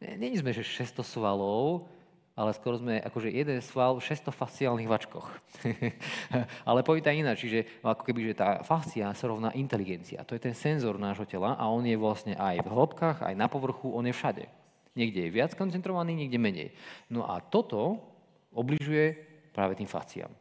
není 0.00 0.40
sme, 0.40 0.56
že 0.56 0.64
600 0.64 1.04
svalov, 1.04 1.84
ale 2.40 2.56
skoro 2.56 2.80
sme 2.80 3.04
akože 3.04 3.28
jeden 3.28 3.60
sval 3.60 4.00
v 4.00 4.08
600 4.08 4.32
fasciálnych 4.32 4.88
vačkoch. 4.88 5.28
ale 6.68 6.80
poviem 6.80 7.04
to 7.04 7.12
ináč, 7.12 7.44
čiže 7.44 7.84
ako 7.84 8.00
keby, 8.00 8.32
že 8.32 8.40
tá 8.40 8.48
fascia 8.64 9.12
sa 9.12 9.28
rovná 9.28 9.52
inteligencia. 9.52 10.24
To 10.24 10.32
je 10.32 10.40
ten 10.40 10.56
senzor 10.56 10.96
nášho 10.96 11.28
tela 11.28 11.52
a 11.60 11.68
on 11.68 11.84
je 11.84 12.00
vlastne 12.00 12.32
aj 12.40 12.64
v 12.64 12.72
hĺbkach, 12.72 13.20
aj 13.20 13.36
na 13.36 13.44
povrchu, 13.52 13.92
on 13.92 14.08
je 14.08 14.16
všade. 14.16 14.48
Niekde 14.96 15.28
je 15.28 15.34
viac 15.36 15.52
koncentrovaný, 15.52 16.16
niekde 16.16 16.40
menej. 16.40 16.72
No 17.12 17.28
a 17.28 17.44
toto 17.44 18.00
obližuje 18.56 19.20
práve 19.52 19.76
tým 19.76 19.86
fasciám. 19.86 20.32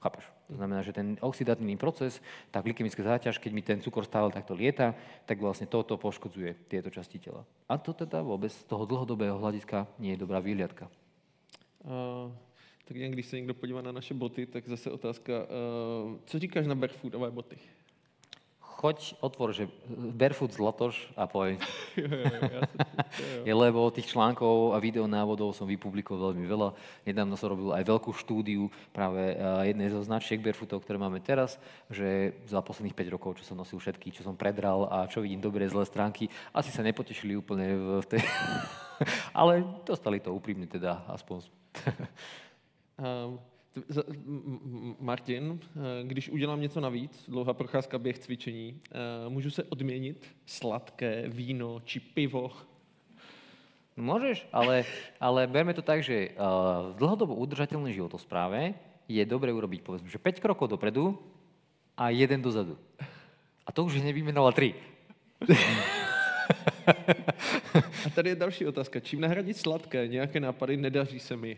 Chápeš? 0.00 0.24
To 0.50 0.56
znamená, 0.56 0.80
že 0.84 0.96
ten 0.96 1.16
oxidatívny 1.20 1.76
proces, 1.76 2.20
tá 2.52 2.60
glykemická 2.64 3.00
záťaž, 3.04 3.40
keď 3.40 3.50
mi 3.52 3.62
ten 3.64 3.78
cukor 3.80 4.04
stále 4.08 4.28
takto 4.32 4.56
lieta, 4.56 4.92
tak 5.28 5.40
vlastne 5.40 5.68
toto 5.68 5.96
poškodzuje 5.96 6.68
tieto 6.68 6.88
časti 6.92 7.20
tela. 7.20 7.44
A 7.68 7.76
to 7.76 7.92
teda 7.96 8.20
vôbec 8.20 8.52
z 8.52 8.64
toho 8.68 8.84
dlhodobého 8.84 9.36
hľadiska 9.36 9.88
nie 9.96 10.16
je 10.16 10.20
dobrá 10.20 10.42
výhľadka. 10.44 10.92
Tak 12.84 12.96
jen 12.96 13.12
když 13.12 13.26
se 13.26 13.36
někdo 13.36 13.54
podívá 13.54 13.82
na 13.82 13.92
naše 13.92 14.14
boty, 14.14 14.46
tak 14.46 14.68
zase 14.68 14.90
otázka, 14.90 15.32
co 16.24 16.38
říkáš 16.38 16.66
na 16.66 16.74
barefootové 16.74 17.30
boty? 17.30 17.56
Choď, 18.82 19.14
otvor, 19.22 19.54
že 19.54 19.70
barefoot 20.10 20.50
zlatoš 20.50 21.14
a 21.14 21.30
poviem. 21.30 21.62
je, 23.46 23.54
lebo 23.54 23.94
tých 23.94 24.10
článkov 24.10 24.74
a 24.74 24.82
videonávodov 24.82 25.54
som 25.54 25.70
vypublikoval 25.70 26.34
veľmi 26.34 26.42
veľa. 26.50 26.74
Nedávno 27.06 27.38
som 27.38 27.54
robil 27.54 27.70
aj 27.70 27.86
veľkú 27.86 28.10
štúdiu 28.10 28.66
práve 28.90 29.38
jednej 29.70 29.86
zo 29.86 30.02
značiek 30.02 30.42
barefootov, 30.42 30.82
ktoré 30.82 30.98
máme 30.98 31.22
teraz, 31.22 31.62
že 31.94 32.34
za 32.50 32.58
posledných 32.58 32.98
5 32.98 33.14
rokov, 33.14 33.38
čo 33.38 33.46
som 33.46 33.54
nosil 33.54 33.78
všetky, 33.78 34.10
čo 34.10 34.26
som 34.26 34.34
predral 34.34 34.90
a 34.90 35.06
čo 35.06 35.22
vidím 35.22 35.38
dobré, 35.38 35.62
zlé 35.70 35.86
stránky, 35.86 36.26
asi 36.50 36.74
sa 36.74 36.82
nepotešili 36.82 37.38
úplne 37.38 37.78
v 38.02 38.06
tej... 38.10 38.22
Ale 39.38 39.62
dostali 39.86 40.18
to 40.18 40.34
úprimne 40.34 40.66
teda, 40.66 41.06
aspoň 41.06 41.61
Martin, 45.00 45.60
eh, 45.60 45.78
když 46.02 46.28
udělám 46.28 46.60
něco 46.60 46.80
navíc, 46.80 47.24
dlouhá 47.28 47.54
procházka, 47.54 47.98
běh, 47.98 48.18
cvičení, 48.18 48.80
eh, 48.90 49.28
můžu 49.28 49.50
se 49.50 49.64
odměnit 49.64 50.26
sladké 50.46 51.28
víno 51.28 51.80
či 51.84 52.00
pivo? 52.00 52.50
No 53.92 54.08
môžeš, 54.08 54.48
ale, 54.48 54.88
ale 55.20 55.44
berme 55.44 55.76
to 55.76 55.84
tak, 55.84 56.00
že 56.00 56.32
uh, 56.32 56.96
v 56.96 56.98
dlhodobo 57.04 57.36
udržateľnej 57.36 57.92
životospráve 57.92 58.72
je 59.04 59.20
dobre 59.28 59.52
urobiť 59.52 59.84
povedzme, 59.84 60.08
že 60.08 60.16
5 60.16 60.40
krokov 60.40 60.72
dopredu 60.72 61.20
a 61.92 62.08
jeden 62.08 62.40
dozadu. 62.40 62.80
A 63.68 63.70
to 63.72 63.84
už 63.84 64.00
hneď 64.00 64.16
vymenoval 64.16 64.56
3. 64.56 64.72
A 68.06 68.10
tady 68.14 68.28
je 68.30 68.36
další 68.36 68.66
otázka. 68.66 69.00
Čím 69.00 69.20
nahradit 69.20 69.56
sladké? 69.56 70.08
Nějaké 70.08 70.40
nápady? 70.40 70.76
Nedaří 70.76 71.18
se 71.20 71.36
mi. 71.36 71.56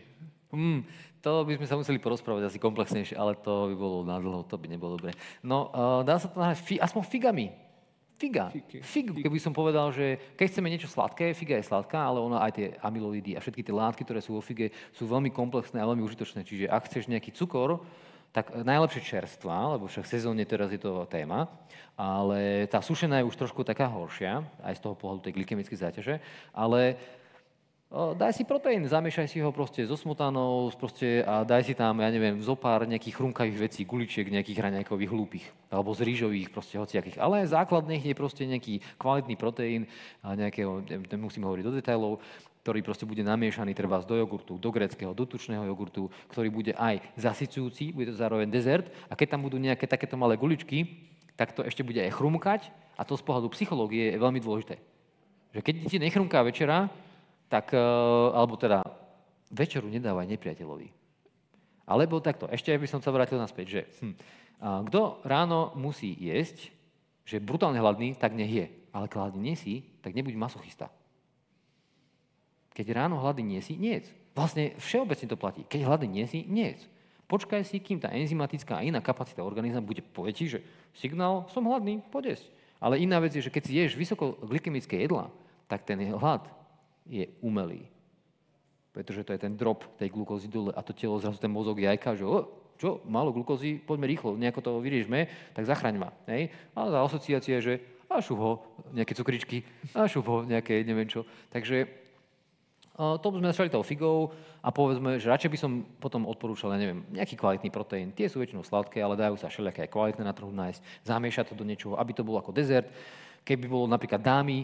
Hmm, 0.51 0.85
to 1.19 1.43
by 1.43 1.57
sme 1.57 1.67
sa 1.67 1.75
museli 1.75 1.97
porozprávať 1.99 2.47
asi 2.47 2.61
komplexnejšie, 2.61 3.17
ale 3.17 3.35
to 3.35 3.73
by 3.73 3.75
bolo 3.75 4.07
na 4.07 4.21
dlho, 4.21 4.45
to 4.47 4.55
by 4.55 4.69
nebolo 4.71 4.95
dobre. 4.95 5.11
No, 5.43 5.73
uh, 5.73 6.05
dá 6.05 6.15
sa 6.21 6.31
to 6.31 6.39
nahrať 6.39 6.61
fi, 6.63 6.75
aspoň 6.79 7.01
figami. 7.03 7.47
Figa. 8.15 8.47
Fiky. 8.47 8.79
Figu, 8.79 9.19
keby 9.19 9.39
som 9.43 9.51
povedal, 9.51 9.91
že 9.91 10.15
keď 10.39 10.45
chceme 10.47 10.71
niečo 10.71 10.87
sladké, 10.87 11.35
figa 11.35 11.59
je 11.59 11.67
sladká, 11.67 11.99
ale 11.99 12.23
ona 12.23 12.39
aj 12.47 12.51
tie 12.55 12.67
amyloidy 12.79 13.35
a 13.35 13.43
všetky 13.43 13.59
tie 13.59 13.75
látky, 13.75 14.07
ktoré 14.07 14.23
sú 14.23 14.39
vo 14.39 14.43
fige, 14.45 14.71
sú 14.95 15.03
veľmi 15.03 15.35
komplexné 15.35 15.83
a 15.83 15.89
veľmi 15.91 15.99
užitočné. 16.07 16.47
Čiže 16.47 16.71
ak 16.71 16.87
chceš 16.87 17.11
nejaký 17.11 17.35
cukor, 17.35 17.83
tak 18.35 18.51
najlepšie 18.51 19.15
čerstva, 19.15 19.79
lebo 19.79 19.87
však 19.87 20.03
sezónne 20.03 20.43
teraz 20.43 20.67
je 20.67 20.81
to 20.83 21.07
téma, 21.07 21.47
ale 21.95 22.67
tá 22.67 22.83
sušená 22.83 23.23
je 23.23 23.27
už 23.31 23.39
trošku 23.39 23.63
taká 23.63 23.87
horšia, 23.87 24.43
aj 24.59 24.75
z 24.75 24.83
toho 24.83 24.99
pohľadu 24.99 25.23
tej 25.23 25.39
glykemickej 25.39 25.79
záťaže, 25.79 26.15
ale 26.51 26.99
daj 27.95 28.35
si 28.35 28.43
proteín, 28.43 28.83
zamiešaj 28.83 29.31
si 29.31 29.39
ho 29.39 29.55
proste 29.55 29.87
so 29.87 29.95
smotanou 29.95 30.67
proste, 30.75 31.23
a 31.23 31.47
daj 31.47 31.63
si 31.63 31.73
tam, 31.79 32.03
ja 32.03 32.11
neviem, 32.11 32.43
zo 32.43 32.59
pár 32.59 32.83
nejakých 32.83 33.15
chrumkavých 33.15 33.71
vecí, 33.71 33.87
guličiek 33.87 34.27
nejakých 34.27 34.67
raňajkových 34.67 35.11
hlúpych, 35.15 35.47
alebo 35.71 35.95
z 35.95 36.03
rýžových, 36.03 36.51
proste 36.51 36.75
hociakých. 36.75 37.15
Ale 37.23 37.47
základ 37.47 37.87
nech 37.87 38.03
je 38.03 38.11
proste 38.11 38.43
nejaký 38.43 38.83
kvalitný 38.99 39.39
proteín, 39.39 39.87
a 40.19 40.35
nejakého, 40.35 40.83
nemusíme 40.91 41.47
hovoriť 41.47 41.63
do 41.63 41.71
detailov, 41.71 42.19
ktorý 42.65 42.81
proste 42.81 43.05
bude 43.05 43.21
namiešaný 43.21 43.77
treba 43.77 44.01
do 44.01 44.17
jogurtu, 44.17 44.57
do 44.57 44.73
greckého, 44.73 45.13
do 45.13 45.29
tučného 45.29 45.69
jogurtu, 45.69 46.09
ktorý 46.33 46.49
bude 46.49 46.73
aj 46.73 46.97
zasycujúci, 47.13 47.93
bude 47.93 48.09
to 48.09 48.17
zároveň 48.17 48.49
dezert 48.49 48.89
a 49.05 49.13
keď 49.13 49.37
tam 49.37 49.45
budú 49.45 49.61
nejaké 49.61 49.85
takéto 49.85 50.17
malé 50.17 50.33
guličky, 50.33 51.05
tak 51.37 51.53
to 51.53 51.61
ešte 51.61 51.85
bude 51.85 52.01
aj 52.01 52.09
chrumkať 52.17 52.73
a 52.97 53.05
to 53.05 53.13
z 53.13 53.21
pohľadu 53.21 53.53
psychológie 53.53 54.09
je 54.09 54.17
veľmi 54.17 54.41
dôležité. 54.41 54.81
Že 55.53 55.61
keď 55.61 55.73
ti 55.85 55.97
nechrumká 56.01 56.41
večera, 56.41 56.89
tak, 57.53 57.69
eh, 57.69 57.79
alebo 58.33 58.57
teda 58.57 58.81
večeru 59.53 59.85
nedávaj 59.85 60.25
nepriateľovi. 60.25 60.89
Alebo 61.85 62.17
takto, 62.17 62.49
ešte 62.49 62.73
by 62.73 62.89
som 62.89 62.97
sa 62.97 63.13
vrátil 63.13 63.37
naspäť, 63.37 63.65
že 63.69 63.81
hm, 64.01 64.15
kto 64.89 65.21
ráno 65.21 65.69
musí 65.77 66.17
jesť, 66.17 66.73
že 67.29 67.37
je 67.37 67.45
brutálne 67.45 67.77
hladný, 67.77 68.17
tak 68.17 68.33
nech 68.33 68.49
je. 68.49 68.65
Ale 68.89 69.05
keď 69.05 69.29
hladný 69.29 69.53
nie 69.53 69.85
tak 70.01 70.17
nebuď 70.17 70.33
masochista. 70.33 70.89
Keď 72.75 72.85
ráno 72.91 73.15
hladný 73.23 73.55
nie 73.55 73.61
si, 73.63 73.79
nie 73.79 74.03
jedz. 74.03 74.11
Vlastne 74.35 74.75
všeobecne 74.75 75.31
to 75.31 75.39
platí. 75.39 75.63
Keď 75.63 75.87
hladný 75.87 76.11
nie 76.11 76.25
si, 76.27 76.43
nie 76.43 76.75
jedz. 76.75 76.83
Počkaj 77.25 77.63
si, 77.65 77.81
kým 77.81 77.97
tá 77.97 78.13
enzymatická 78.13 78.77
a 78.77 78.85
iná 78.85 79.01
kapacita 79.01 79.41
organizmu 79.41 79.81
bude 79.81 80.03
povedať 80.03 80.45
že 80.45 80.59
signál, 80.93 81.47
som 81.49 81.65
hladný, 81.65 82.03
poď. 82.13 82.37
Ale 82.77 83.01
iná 83.01 83.17
vec 83.17 83.33
je, 83.33 83.41
že 83.41 83.49
keď 83.49 83.63
si 83.65 83.73
ješ 83.73 83.97
vysoko 83.97 84.37
glykemické 84.45 84.99
jedla, 85.01 85.33
tak 85.65 85.87
ten 85.87 85.97
hlad 86.13 86.45
je 87.09 87.25
umelý. 87.41 87.89
Pretože 88.93 89.25
to 89.25 89.33
je 89.33 89.41
ten 89.41 89.57
drop 89.57 89.87
tej 89.97 90.13
glukózy 90.13 90.51
dole 90.51 90.69
a 90.75 90.85
to 90.85 90.93
telo 90.93 91.17
zrazu 91.17 91.41
ten 91.41 91.49
mozog 91.49 91.81
jajka, 91.81 92.13
že 92.13 92.27
o, 92.27 92.45
čo, 92.77 93.01
málo 93.07 93.31
glukózy, 93.31 93.81
poďme 93.81 94.05
rýchlo, 94.05 94.37
nejako 94.37 94.61
to 94.61 94.71
vyriešme, 94.83 95.25
tak 95.55 95.63
zachraň 95.65 95.95
ma. 95.97 96.09
Hej? 96.27 96.51
A 96.75 96.91
tá 96.91 96.99
asociácia, 97.01 97.57
že 97.63 97.81
a 98.05 98.21
šup 98.21 98.37
nejaké 98.93 99.17
cukričky, 99.17 99.65
a 99.97 100.05
šup 100.05 100.25
ho, 100.29 100.37
nejaké 100.45 100.85
neviem 100.85 101.09
čo. 101.09 101.25
Takže 101.49 102.04
to 102.95 103.27
by 103.27 103.37
sme 103.43 103.51
začali 103.51 103.69
tou 103.69 103.83
figou 103.83 104.31
a 104.63 104.71
povedzme, 104.71 105.19
že 105.19 105.27
radšej 105.27 105.51
by 105.51 105.59
som 105.59 105.71
potom 105.99 106.23
odporúčal, 106.23 106.71
ja 106.71 106.79
neviem, 106.79 107.03
nejaký 107.11 107.35
kvalitný 107.35 107.67
proteín. 107.67 108.15
Tie 108.15 108.31
sú 108.31 108.39
väčšinou 108.39 108.63
sladké, 108.63 109.03
ale 109.03 109.19
dajú 109.19 109.35
sa 109.35 109.51
všelijaké 109.51 109.85
aj 109.85 109.91
kvalitné 109.91 110.23
na 110.23 110.31
trhu 110.31 110.47
nájsť, 110.49 111.03
zamiešať 111.03 111.51
to 111.51 111.59
do 111.59 111.67
niečoho, 111.67 111.99
aby 111.99 112.15
to 112.15 112.23
bolo 112.23 112.39
ako 112.39 112.55
dezert. 112.55 112.87
Keby 113.43 113.67
bolo 113.67 113.85
napríklad 113.91 114.23
dámy, 114.23 114.63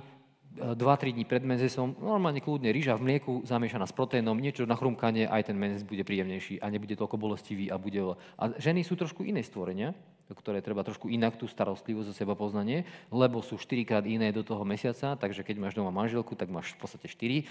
2-3 0.51 1.15
dní 1.15 1.23
pred 1.23 1.43
menzesom, 1.47 1.95
normálne 2.03 2.43
kľudne 2.43 2.75
rýža 2.75 2.99
v 2.99 3.07
mlieku 3.07 3.39
zamiešaná 3.47 3.87
s 3.87 3.95
proteínom, 3.95 4.35
niečo 4.35 4.67
na 4.67 4.75
chrumkanie, 4.75 5.23
aj 5.23 5.47
ten 5.47 5.55
menzes 5.55 5.87
bude 5.87 6.03
príjemnejší 6.03 6.59
a 6.59 6.67
nebude 6.67 6.99
toľko 6.99 7.15
bolestivý 7.15 7.71
a 7.71 7.79
bude... 7.79 8.03
A 8.35 8.43
ženy 8.59 8.83
sú 8.83 8.99
trošku 8.99 9.23
iné 9.23 9.39
stvorenia, 9.47 9.95
ktoré 10.33 10.63
treba 10.63 10.83
trošku 10.85 11.11
inak 11.11 11.35
tú 11.35 11.45
starostlivosť 11.49 12.07
zo 12.11 12.15
seba 12.15 12.33
poznanie, 12.37 12.87
lebo 13.11 13.43
sú 13.43 13.59
4 13.59 13.87
krát 13.87 14.05
iné 14.07 14.31
do 14.31 14.41
toho 14.41 14.63
mesiaca, 14.63 15.15
takže 15.19 15.43
keď 15.43 15.55
máš 15.59 15.73
doma 15.75 15.91
manželku, 15.91 16.33
tak 16.35 16.47
máš 16.47 16.73
v 16.75 16.79
podstate 16.81 17.07
4, 17.09 17.45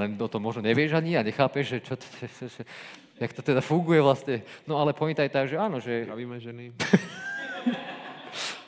len 0.00 0.10
do 0.14 0.26
toho 0.30 0.42
možno 0.42 0.62
nevieš 0.62 0.96
ani 0.96 1.18
a 1.18 1.26
nechápeš, 1.26 1.76
že 1.76 1.78
čo 1.82 1.94
to, 1.98 2.06
jak 3.22 3.32
to 3.34 3.42
teda 3.42 3.60
funguje 3.60 4.00
vlastne. 4.00 4.46
No 4.64 4.78
ale 4.78 4.94
pointa 4.94 5.26
je 5.26 5.32
tá, 5.32 5.42
že 5.48 5.58
áno, 5.58 5.82
že... 5.82 6.06
Pravíme 6.06 6.38
ženy. 6.38 6.70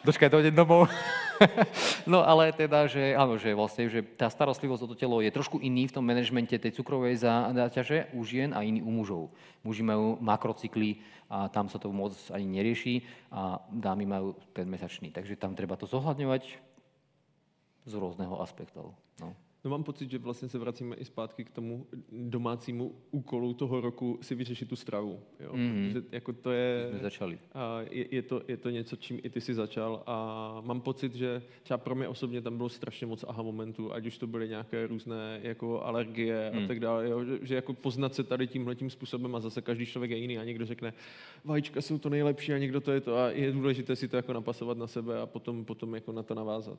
Dočkaj, 0.03 0.35
dojdem 0.35 0.59
domov. 0.59 0.91
no 2.11 2.27
ale 2.27 2.51
teda, 2.51 2.91
že 2.91 3.15
áno, 3.15 3.39
že 3.39 3.55
vlastne, 3.55 3.87
že 3.87 4.03
tá 4.03 4.27
starostlivosť 4.27 4.83
o 4.83 4.91
to 4.91 4.97
telo 4.99 5.23
je 5.23 5.31
trošku 5.31 5.63
iný 5.63 5.87
v 5.87 5.95
tom 5.95 6.03
manažmente 6.03 6.59
tej 6.59 6.75
cukrovej 6.75 7.23
záťaže 7.23 8.11
u 8.11 8.27
žien 8.27 8.51
a 8.51 8.67
iný 8.67 8.83
u 8.83 8.91
mužov. 8.91 9.31
Muži 9.63 9.87
majú 9.87 10.19
makrocykly 10.19 10.99
a 11.31 11.47
tam 11.47 11.71
sa 11.71 11.79
to 11.79 11.95
moc 11.95 12.19
ani 12.35 12.51
nerieši 12.51 13.07
a 13.31 13.63
dámy 13.71 14.03
majú 14.03 14.35
ten 14.51 14.67
mesačný. 14.67 15.15
Takže 15.15 15.39
tam 15.39 15.55
treba 15.55 15.79
to 15.79 15.87
zohľadňovať 15.87 16.43
z 17.87 17.93
rôzneho 17.95 18.43
aspektov. 18.43 18.91
No. 19.23 19.39
No 19.65 19.71
mám 19.71 19.85
pocit, 19.85 20.11
že 20.11 20.19
vlastně 20.19 20.49
se 20.49 20.59
vracíme 20.59 20.97
i 20.97 21.05
zpátky 21.05 21.45
k 21.45 21.51
tomu 21.51 21.87
domácímu 22.13 22.95
úkolu 23.11 23.55
toho 23.55 23.81
roku 23.81 24.19
si 24.23 24.35
vyřešit 24.35 24.69
tu 24.69 24.77
stravu. 24.77 25.21
Jo? 25.41 25.51
Mhm. 25.57 25.87
Protože 25.89 26.03
jako 26.13 26.33
to 26.33 26.51
je, 26.51 26.87
Sme 26.91 26.99
začali. 26.99 27.39
a 27.55 27.81
je, 27.91 28.07
je, 28.11 28.23
to, 28.23 28.43
je 28.49 28.57
to 28.57 28.71
něco, 28.71 28.97
čím 28.97 29.21
i 29.23 29.31
ty 29.31 29.41
si 29.41 29.55
začal 29.55 30.03
a 30.07 30.17
mám 30.65 30.81
pocit, 30.81 31.15
že 31.15 31.43
třeba 31.63 31.79
pro 31.79 31.95
mě 31.95 32.09
osobně 32.09 32.41
tam 32.43 32.57
bylo 32.57 32.69
strašně 32.69 33.07
moc 33.07 33.25
aha 33.29 33.43
momentů, 33.43 33.93
ať 33.95 34.07
už 34.07 34.19
to 34.19 34.27
byly 34.27 34.49
nějaké 34.49 34.87
různé 34.87 35.41
jako 35.43 35.83
alergie 35.83 36.51
Hmm. 36.55 36.65
a 36.65 36.67
tak 36.69 36.81
dále, 36.81 37.09
jo? 37.11 37.25
Že, 37.25 37.39
že 37.43 37.55
jako 37.55 37.73
poznat 37.75 38.15
se 38.15 38.25
tady 38.25 38.47
tímhle 38.47 38.75
tím 38.75 38.91
způsobem 38.91 39.35
a 39.37 39.41
zase 39.41 39.63
každý 39.63 39.87
člověk 39.87 40.11
je 40.11 40.17
jiný 40.17 40.39
a 40.39 40.45
někdo 40.45 40.67
řekne, 40.67 40.93
vajíčka 41.45 41.81
jsou 41.81 41.99
to 41.99 42.09
nejlepší 42.09 42.53
a 42.53 42.59
někdo 42.59 42.81
to 42.81 42.93
je 42.93 43.01
to 43.01 43.17
a 43.17 43.31
je 43.31 43.53
důležité 43.53 43.97
si 43.97 44.09
to 44.09 44.17
jako 44.17 44.33
napasovat 44.33 44.79
na 44.79 44.87
sebe 44.87 45.21
a 45.21 45.27
potom, 45.27 45.65
potom 45.65 45.95
jako 45.95 46.13
na 46.13 46.23
to 46.23 46.35
navázat. 46.35 46.79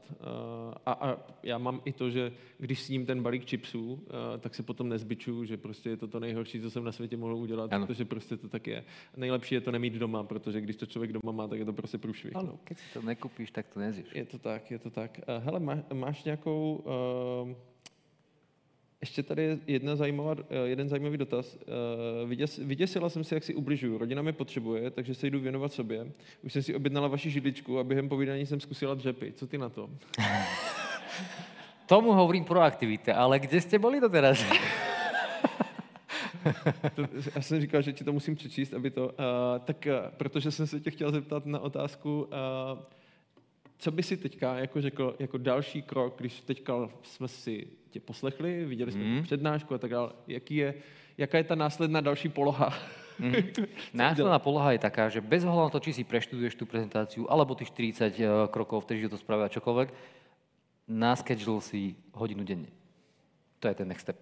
A, 0.86 0.92
a 0.92 1.18
já 1.44 1.58
mám 1.58 1.82
i 1.86 1.92
to, 1.94 2.10
že 2.10 2.32
když 2.58 2.73
sním 2.80 3.06
ten 3.06 3.24
balík 3.24 3.46
chipsů, 3.50 4.04
a, 4.34 4.38
tak 4.38 4.56
se 4.56 4.64
potom 4.64 4.90
nezbičuju, 4.90 5.46
že 5.46 5.58
prostě 5.58 5.90
je 5.90 5.98
to 5.98 6.08
to 6.08 6.20
nejhorší, 6.20 6.62
co 6.62 6.72
jsem 6.72 6.84
na 6.84 6.92
světě 6.92 7.18
mohl 7.18 7.36
udělat, 7.36 7.74
Ano. 7.74 7.88
protože 7.88 8.06
prostě 8.06 8.38
to 8.38 8.50
tak 8.50 8.68
je. 8.68 8.84
Nejlepší 9.18 9.56
je 9.56 9.62
to 9.62 9.72
nemít 9.72 9.94
doma, 9.94 10.24
protože 10.24 10.62
když 10.62 10.76
to 10.76 10.86
člověk 10.86 11.14
doma 11.14 11.32
má, 11.32 11.48
tak 11.48 11.60
je 11.60 11.66
to 11.66 11.74
prostě 11.74 11.98
průšvih. 11.98 12.34
No. 12.34 12.60
Keď 12.64 12.78
si 12.78 12.94
to 12.94 13.02
nekúpíš, 13.02 13.52
tak 13.52 13.66
to 13.74 13.80
nezješ. 13.80 14.08
Je 14.16 14.26
to 14.26 14.38
tak, 14.40 14.72
je 14.72 14.80
to 14.80 14.90
tak. 14.90 15.20
Eh, 15.28 15.40
Hele, 15.40 15.60
má, 15.60 15.78
máš 15.94 16.24
nějakou... 16.24 16.84
Uh, 17.46 17.56
ještě 19.02 19.24
tady 19.24 19.44
je 19.44 19.60
jedna 19.68 19.96
zajímavá, 19.96 20.36
eh, 20.50 20.68
jeden 20.68 20.90
zajímavý 20.90 21.18
dotaz. 21.18 21.58
Vyděs, 22.26 22.58
vyděsila 22.58 23.10
jsem 23.10 23.24
se, 23.24 23.36
jak 23.36 23.44
si 23.44 23.56
ubližuju. 23.56 23.98
Rodina 23.98 24.22
mě 24.22 24.34
potřebuje, 24.34 24.92
takže 24.92 25.16
se 25.16 25.28
jdu 25.28 25.40
věnovat 25.40 25.74
sobě. 25.74 26.12
Už 26.44 26.54
jsem 26.54 26.64
si 26.64 26.76
objednala 26.76 27.08
vaši 27.08 27.30
židličku 27.30 27.80
a 27.80 27.84
během 27.84 28.10
povídání 28.10 28.46
jsem 28.46 28.60
zkusila 28.60 28.94
dřepy. 28.94 29.34
Co 29.36 29.48
ty 29.48 29.58
na 29.58 29.70
to? 29.70 29.90
Tomu 31.86 32.14
hovorím 32.14 32.48
proaktivita, 32.48 33.16
ale 33.16 33.40
kde 33.40 33.60
ste 33.62 33.76
boli 33.80 34.00
doteraz? 34.00 34.40
To, 36.96 37.08
já 37.36 37.42
jsem 37.42 37.62
říkal, 37.62 37.82
že 37.82 37.94
ti 37.94 38.04
to 38.04 38.14
musím 38.14 38.36
přečíst, 38.36 38.74
aby 38.74 38.92
to... 38.92 39.08
Uh, 39.08 39.12
tak 39.64 39.88
uh, 39.88 40.12
protože 40.18 40.52
jsem 40.52 40.68
se 40.68 40.80
tě 40.80 40.92
chtěl 40.92 41.12
zeptat 41.12 41.46
na 41.46 41.60
otázku, 41.60 42.22
uh, 42.22 42.80
co 43.78 43.92
by 43.92 44.04
si 44.04 44.18
teďka 44.18 44.60
jako 44.60 44.82
řekl 44.82 45.16
jako 45.20 45.38
další 45.38 45.82
krok, 45.82 46.16
když 46.20 46.42
teďka 46.42 46.90
jsme 47.04 47.28
si 47.28 47.68
tě 47.90 48.00
poslechli, 48.00 48.66
viděli 48.66 48.92
jsme 48.92 49.04
mm. 49.04 49.24
přednášku 49.24 49.74
a 49.74 49.78
tak 49.78 49.92
dále, 49.92 50.10
jaký 50.28 50.56
je, 50.56 50.74
jaká 51.18 51.38
je 51.38 51.44
ta 51.44 51.56
následná 51.56 52.02
další 52.02 52.30
poloha? 52.30 52.74
Následná 53.94 54.40
poloha 54.40 54.72
je 54.72 54.82
taká, 54.82 55.10
že 55.10 55.22
bez 55.22 55.46
ohľadu 55.46 55.70
na 55.70 55.74
to, 55.74 55.84
či 55.86 55.94
si 55.94 56.04
preštuduješ 56.04 56.58
tú 56.58 56.66
prezentáciu, 56.66 57.30
alebo 57.30 57.54
tých 57.54 57.70
40 57.70 58.10
eh, 58.10 58.26
krokov, 58.50 58.90
vtedy 58.90 59.06
to 59.06 59.22
spravia 59.22 59.54
čokoľvek, 59.54 59.90
naschedule 60.88 61.62
si 61.62 61.96
hodinu 62.14 62.44
denne. 62.44 62.72
To 63.60 63.72
je 63.72 63.76
ten 63.76 63.88
next 63.88 64.08
step. 64.08 64.20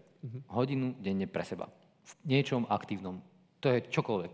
Hodinu 0.53 0.93
denne 1.01 1.25
pre 1.25 1.41
seba. 1.41 1.69
V 2.05 2.13
niečom 2.29 2.69
aktívnom. 2.69 3.21
To 3.61 3.73
je 3.73 3.85
čokoľvek. 3.89 4.31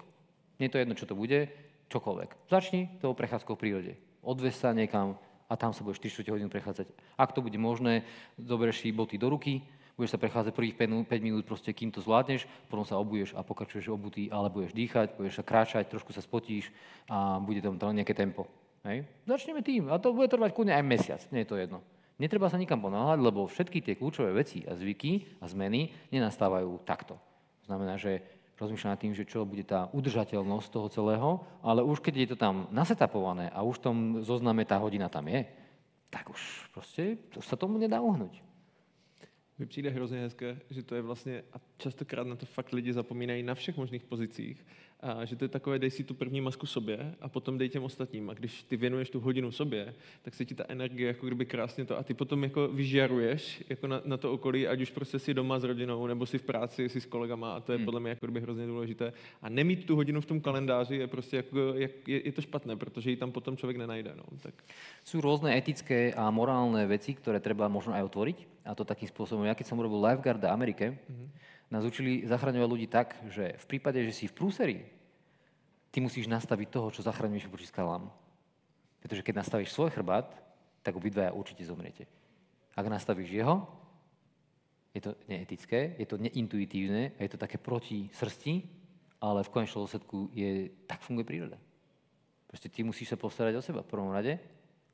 Nie 0.60 0.68
je 0.68 0.74
to 0.74 0.82
jedno, 0.82 0.94
čo 0.96 1.08
to 1.08 1.16
bude, 1.16 1.48
čokoľvek. 1.88 2.52
Začni 2.52 3.00
tou 3.00 3.16
prechádzkou 3.16 3.56
v 3.56 3.62
prírode. 3.62 3.94
Odvez 4.20 4.60
sa 4.60 4.76
niekam 4.76 5.16
a 5.48 5.54
tam 5.56 5.72
sa 5.72 5.84
budeš 5.84 6.12
4 6.12 6.36
hodinu 6.36 6.52
prechádzať. 6.52 6.92
Ak 7.16 7.32
to 7.32 7.40
bude 7.40 7.56
možné, 7.56 8.04
zoberieš 8.36 8.84
si 8.84 8.92
boty 8.92 9.16
do 9.16 9.32
ruky, 9.32 9.64
Budeš 9.98 10.14
sa 10.14 10.22
prechádzať 10.22 10.54
prvých 10.54 10.78
5 10.78 11.26
minút, 11.26 11.50
proste, 11.50 11.74
kým 11.74 11.90
to 11.90 12.06
zvládneš, 12.06 12.46
potom 12.70 12.86
sa 12.86 13.02
obuješ 13.02 13.34
a 13.34 13.42
pokračuješ 13.42 13.90
obutý, 13.90 14.30
ale 14.30 14.54
budeš 14.54 14.78
dýchať, 14.78 15.18
budeš 15.18 15.42
sa 15.42 15.44
kráčať, 15.44 15.90
trošku 15.90 16.14
sa 16.14 16.22
spotíš 16.22 16.70
a 17.10 17.42
bude 17.42 17.66
tam 17.66 17.82
nejaké 17.98 18.14
tempo. 18.14 18.46
Hej? 18.86 19.10
Začneme 19.26 19.66
tým 19.66 19.90
a 19.90 19.98
to 19.98 20.14
bude 20.14 20.30
trvať 20.30 20.54
kľudne 20.54 20.78
aj 20.78 20.86
mesiac, 20.86 21.22
nie 21.34 21.42
je 21.42 21.50
to 21.50 21.58
jedno. 21.58 21.82
Netreba 22.18 22.50
sa 22.50 22.58
nikam 22.58 22.82
ponáhľať, 22.82 23.20
lebo 23.22 23.46
všetky 23.46 23.82
tie 23.86 23.94
kľúčové 23.94 24.34
veci 24.34 24.66
a 24.66 24.74
zvyky 24.74 25.38
a 25.38 25.46
zmeny 25.46 25.94
nenastávajú 26.10 26.82
takto. 26.82 27.14
To 27.62 27.66
znamená, 27.70 28.02
že 28.02 28.26
rozmýšľa 28.58 28.90
nad 28.90 29.02
tým, 29.02 29.14
že 29.14 29.30
čo 29.30 29.46
bude 29.46 29.62
tá 29.62 29.86
udržateľnosť 29.94 30.68
toho 30.74 30.88
celého, 30.90 31.30
ale 31.62 31.86
už 31.86 32.02
keď 32.02 32.14
je 32.18 32.28
to 32.34 32.38
tam 32.42 32.66
nasetapované 32.74 33.54
a 33.54 33.62
už 33.62 33.78
v 33.78 33.86
tom 33.86 33.98
zozname 34.26 34.66
tá 34.66 34.82
hodina 34.82 35.06
tam 35.14 35.30
je, 35.30 35.46
tak 36.10 36.26
už 36.34 36.42
proste 36.74 37.22
už 37.38 37.46
sa 37.46 37.54
tomu 37.54 37.78
nedá 37.78 38.02
uhnúť. 38.02 38.42
Mi 39.60 39.66
přijde 39.66 39.90
hrozně 39.90 40.20
hezké, 40.20 40.58
že 40.70 40.84
to 40.84 40.96
je 40.96 41.02
vlastně, 41.02 41.44
a 41.54 41.58
častokrát 41.78 42.28
na 42.28 42.36
to 42.36 42.46
fakt 42.46 42.74
lidi 42.74 42.94
zapomínají 42.94 43.44
na 43.44 43.56
všech 43.56 43.78
možných 43.78 44.04
pozicích, 44.04 44.66
a 45.00 45.26
že 45.26 45.36
to 45.36 45.46
je 45.46 45.50
takové, 45.50 45.80
dej 45.80 45.92
si 45.92 46.04
tu 46.04 46.14
první 46.14 46.42
masku 46.42 46.66
sobě 46.66 47.16
a 47.22 47.30
potom 47.30 47.58
dej 47.58 47.70
těm 47.70 47.84
ostatním. 47.84 48.30
A 48.30 48.34
když 48.34 48.64
ty 48.64 48.78
věnuješ 48.78 49.10
tu 49.10 49.20
hodinu 49.20 49.52
sobě, 49.52 49.94
tak 50.22 50.34
se 50.34 50.46
ti 50.46 50.56
ta 50.56 50.66
energie 50.68 51.08
jako 51.08 51.26
kdyby 51.26 51.46
krásně 51.46 51.86
to 51.86 51.98
a 51.98 52.04
ty 52.04 52.14
potom 52.14 52.44
jako 52.44 52.68
vyžaruješ 52.68 53.64
jako 53.70 53.88
na, 53.88 54.02
na 54.06 54.18
to 54.18 54.34
okolí, 54.34 54.68
ať 54.68 54.82
už 54.82 54.92
prostě 54.92 55.20
si 55.20 55.34
doma 55.34 55.60
s 55.60 55.64
rodinou, 55.64 56.08
nebo 56.08 56.26
si 56.26 56.38
v 56.38 56.42
práci, 56.42 56.90
si 56.90 57.02
s 57.02 57.06
kolegama 57.06 57.54
a 57.54 57.60
to 57.60 57.72
je 57.72 57.78
hmm. 57.78 57.86
podle 57.86 58.00
mě 58.00 58.10
jako 58.10 58.26
kdyby 58.26 58.42
hrozně 58.42 58.66
důležité. 58.68 59.14
A 59.42 59.50
nemít 59.50 59.86
tu 59.86 59.96
hodinu 59.96 60.22
v 60.22 60.26
tom 60.26 60.42
kalendáři 60.42 60.96
je 60.96 61.08
prostě 61.08 61.38
jako, 61.38 61.60
jak, 61.60 62.08
je, 62.08 62.26
je 62.26 62.32
to 62.32 62.42
špatné, 62.42 62.76
protože 62.76 63.10
ji 63.10 63.18
tam 63.18 63.32
potom 63.32 63.58
člověk 63.58 63.78
nenajde. 63.78 64.14
No. 64.18 64.24
Tak. 64.42 64.54
Sú 65.06 65.22
rôzne 65.24 65.56
etické 65.56 66.14
a 66.14 66.30
morálne 66.30 66.84
veci, 66.86 67.16
ktoré 67.16 67.40
treba 67.40 67.72
možno 67.72 67.96
aj 67.96 68.04
otvoriť. 68.12 68.38
A 68.68 68.76
to 68.76 68.84
takým 68.84 69.08
spôsobom. 69.08 69.48
Ja 69.48 69.56
keď 69.56 69.72
som 69.72 69.80
robil 69.80 70.04
lifeguard 70.04 70.44
v 70.44 70.52
Amerike, 70.52 70.86
mm-hmm 70.94 71.48
nás 71.68 71.84
učili 71.84 72.24
zachraňovať 72.24 72.70
ľudí 72.70 72.88
tak, 72.88 73.16
že 73.28 73.60
v 73.60 73.66
prípade, 73.68 74.00
že 74.08 74.16
si 74.16 74.26
v 74.32 74.36
prúseri, 74.38 74.78
ty 75.92 76.00
musíš 76.00 76.32
nastaviť 76.32 76.68
toho, 76.72 76.88
čo 76.92 77.04
zachraňuješ 77.04 77.52
voči 77.52 77.68
skalám. 77.68 78.08
Pretože 79.04 79.24
keď 79.24 79.44
nastavíš 79.44 79.76
svoj 79.76 79.92
chrbát, 79.92 80.32
tak 80.82 80.96
obidvaja 80.96 81.36
určite 81.36 81.68
zomriete. 81.68 82.08
Ak 82.78 82.88
nastavíš 82.88 83.44
jeho, 83.44 83.68
je 84.96 85.02
to 85.04 85.12
neetické, 85.28 85.94
je 86.00 86.08
to 86.08 86.18
neintuitívne 86.18 87.14
a 87.14 87.20
je 87.22 87.32
to 87.36 87.38
také 87.38 87.60
proti 87.60 88.10
srsti, 88.16 88.64
ale 89.20 89.44
v 89.44 89.52
konečnom 89.54 89.84
dôsledku 89.84 90.32
je, 90.34 90.72
tak 90.88 91.04
funguje 91.04 91.26
príroda. 91.26 91.58
Proste 92.48 92.72
ty 92.72 92.82
musíš 92.82 93.12
sa 93.12 93.18
postarať 93.20 93.60
o 93.60 93.66
seba 93.66 93.84
v 93.84 93.92
prvom 93.92 94.10
rade 94.10 94.40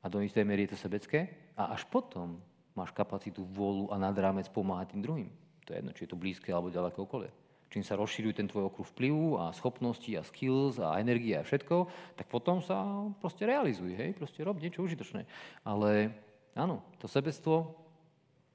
a 0.02 0.06
do 0.10 0.18
istej 0.20 0.42
miery 0.42 0.66
je 0.66 0.74
to 0.74 0.82
sebecké 0.82 1.30
a 1.54 1.70
až 1.70 1.86
potom 1.86 2.42
máš 2.74 2.90
kapacitu, 2.90 3.46
vôľu 3.46 3.94
a 3.94 3.96
nad 3.96 4.16
rámec 4.18 4.50
pomáhať 4.50 4.92
tým 4.92 5.02
druhým. 5.04 5.30
To 5.64 5.72
je 5.72 5.78
jedno, 5.80 5.92
či 5.92 6.04
je 6.04 6.10
to 6.12 6.20
blízke 6.20 6.52
alebo 6.52 6.68
ďaleko 6.68 7.08
okolie. 7.08 7.32
Čím 7.72 7.82
sa 7.82 7.98
rozšíruje 7.98 8.38
ten 8.38 8.46
tvoj 8.46 8.70
okruh 8.70 8.86
vplyvu 8.86 9.40
a 9.40 9.50
schopnosti 9.50 10.06
a 10.14 10.22
skills 10.22 10.78
a 10.78 10.94
energie 11.02 11.34
a 11.34 11.42
všetko, 11.42 11.90
tak 12.14 12.30
potom 12.30 12.62
sa 12.62 13.10
proste 13.18 13.48
realizuj, 13.48 13.98
hej, 13.98 14.14
proste 14.14 14.46
rob 14.46 14.62
niečo 14.62 14.86
užitočné. 14.86 15.26
Ale 15.66 16.14
áno, 16.54 16.86
to 17.02 17.10
sebectvo 17.10 17.74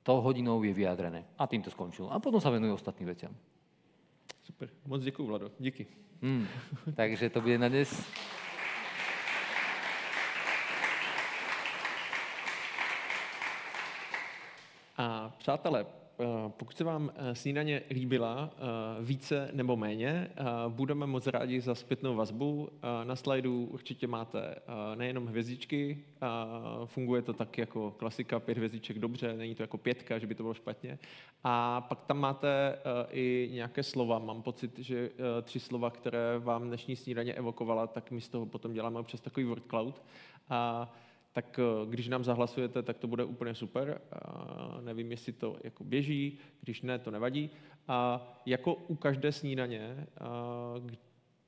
tou 0.07 0.23
hodinou 0.23 0.64
je 0.64 0.72
vyjadrené. 0.72 1.27
A 1.36 1.52
tým 1.52 1.60
to 1.60 1.68
skončilo. 1.68 2.07
A 2.14 2.23
potom 2.23 2.40
sa 2.40 2.53
venuje 2.53 2.72
ostatným 2.72 3.11
veciam. 3.11 3.36
Super. 4.41 4.69
Moc 4.88 5.03
děkuji, 5.03 5.26
Vlado. 5.27 5.52
Díky. 5.60 5.86
Hmm. 6.22 6.48
takže 6.95 7.30
to 7.30 7.41
bude 7.41 7.57
na 7.57 7.68
dnes. 7.68 7.91
A 14.98 15.31
přátelé, 15.38 15.86
pokud 16.48 16.78
se 16.78 16.84
vám 16.84 17.12
eh, 17.16 17.36
snídaně 17.36 17.82
líbila 17.90 18.50
eh, 18.54 18.58
více 19.04 19.50
nebo 19.54 19.76
méně, 19.78 20.30
budeme 20.68 21.06
moc 21.06 21.28
rádi 21.28 21.62
za 21.62 21.76
zpětnou 21.76 22.16
vazbu. 22.16 22.70
Na 23.04 23.16
slajdu 23.16 23.66
určitě 23.72 24.08
máte 24.08 24.56
nejenom 24.96 25.26
hvězdičky, 25.26 26.04
funguje 26.86 27.22
to 27.22 27.34
tak 27.34 27.58
jako 27.58 27.91
klasika, 27.91 28.40
pět 28.40 28.58
hvězdiček 28.58 29.00
dobře, 29.00 29.38
není 29.38 29.56
to 29.56 29.64
jako 29.64 29.78
pětka, 29.78 30.20
že 30.20 30.28
by 30.28 30.36
to 30.36 30.44
bylo 30.44 30.54
špatně. 30.54 31.00
A 31.44 31.82
pak 31.82 32.06
tam 32.06 32.20
máte 32.20 32.80
i 33.12 33.50
nějaké 33.54 33.84
slova. 33.84 34.20
Mám 34.20 34.41
pocit, 34.41 34.80
že 34.80 35.10
tři 35.41 35.60
slova, 35.60 35.90
které 35.90 36.40
vám 36.40 36.68
dnešní 36.68 36.96
snídaně 36.96 37.34
evokovala, 37.34 37.88
tak 37.88 38.12
my 38.12 38.22
z 38.22 38.30
toho 38.30 38.46
potom 38.46 38.74
děláme 38.74 39.00
občas 39.00 39.22
takový 39.22 39.46
word 39.46 39.64
cloud. 39.70 40.02
A 40.50 40.91
tak 41.41 41.60
eh, 41.60 41.86
když 41.90 42.07
nám 42.07 42.24
zahlasujete, 42.24 42.84
tak 42.84 42.98
to 42.98 43.07
bude 43.07 43.24
úplně 43.24 43.56
super. 43.56 44.02
A 44.11 44.82
nevím, 44.82 45.11
jestli 45.11 45.34
to 45.34 45.56
jako 45.64 45.84
běží, 45.84 46.38
když 46.61 46.82
ne, 46.82 46.99
to 46.99 47.11
nevadí. 47.11 47.49
A 47.88 48.28
jako 48.45 48.76
u 48.76 48.95
každé 48.95 49.32
snídaně 49.32 50.07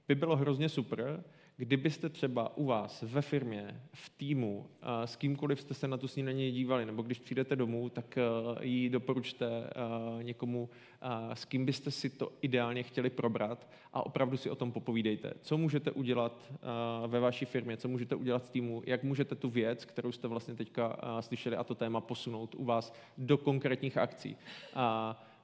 by 0.07 0.15
bylo 0.15 0.35
hrozně 0.35 0.69
super, 0.69 1.23
kdybyste 1.61 2.09
třeba 2.09 2.57
u 2.57 2.65
vás 2.65 3.01
ve 3.01 3.21
firmě, 3.21 3.81
v 3.93 4.09
týmu, 4.09 4.67
s 5.05 5.15
kýmkoliv 5.15 5.61
jste 5.61 5.73
se 5.73 5.87
na 5.87 5.97
tu 5.97 6.07
snídaní 6.07 6.51
dívali, 6.51 6.85
nebo 6.85 7.01
když 7.01 7.19
přijdete 7.19 7.55
domů, 7.55 7.89
tak 7.89 8.17
eh, 8.17 8.21
ji 8.65 8.89
doporučte 8.89 9.45
eh, 9.47 10.23
někomu, 10.23 10.69
s 11.33 11.45
kým 11.45 11.65
byste 11.65 11.91
si 11.91 12.09
to 12.09 12.31
ideálně 12.41 12.83
chtěli 12.83 13.09
probrat 13.09 13.69
a 13.93 14.05
opravdu 14.05 14.37
si 14.37 14.49
o 14.49 14.55
tom 14.55 14.71
popovídejte. 14.71 15.33
Co 15.41 15.57
můžete 15.57 15.91
udělat 15.91 16.43
eh, 16.51 17.07
ve 17.07 17.19
vaší 17.19 17.45
firmě, 17.45 17.77
co 17.77 17.87
můžete 17.87 18.15
udělat 18.15 18.45
v 18.45 18.49
týmu, 18.49 18.83
jak 18.85 19.03
můžete 19.03 19.35
tu 19.35 19.49
věc, 19.49 19.85
kterou 19.85 20.11
jste 20.11 20.27
vlastně 20.27 20.55
teďka 20.55 20.97
slyšeli 21.19 21.55
a 21.55 21.63
to 21.63 21.75
téma 21.75 22.01
posunout 22.01 22.55
u 22.55 22.65
vás 22.65 22.93
do 23.17 23.37
konkrétních 23.37 23.97
akcí. 23.97 24.37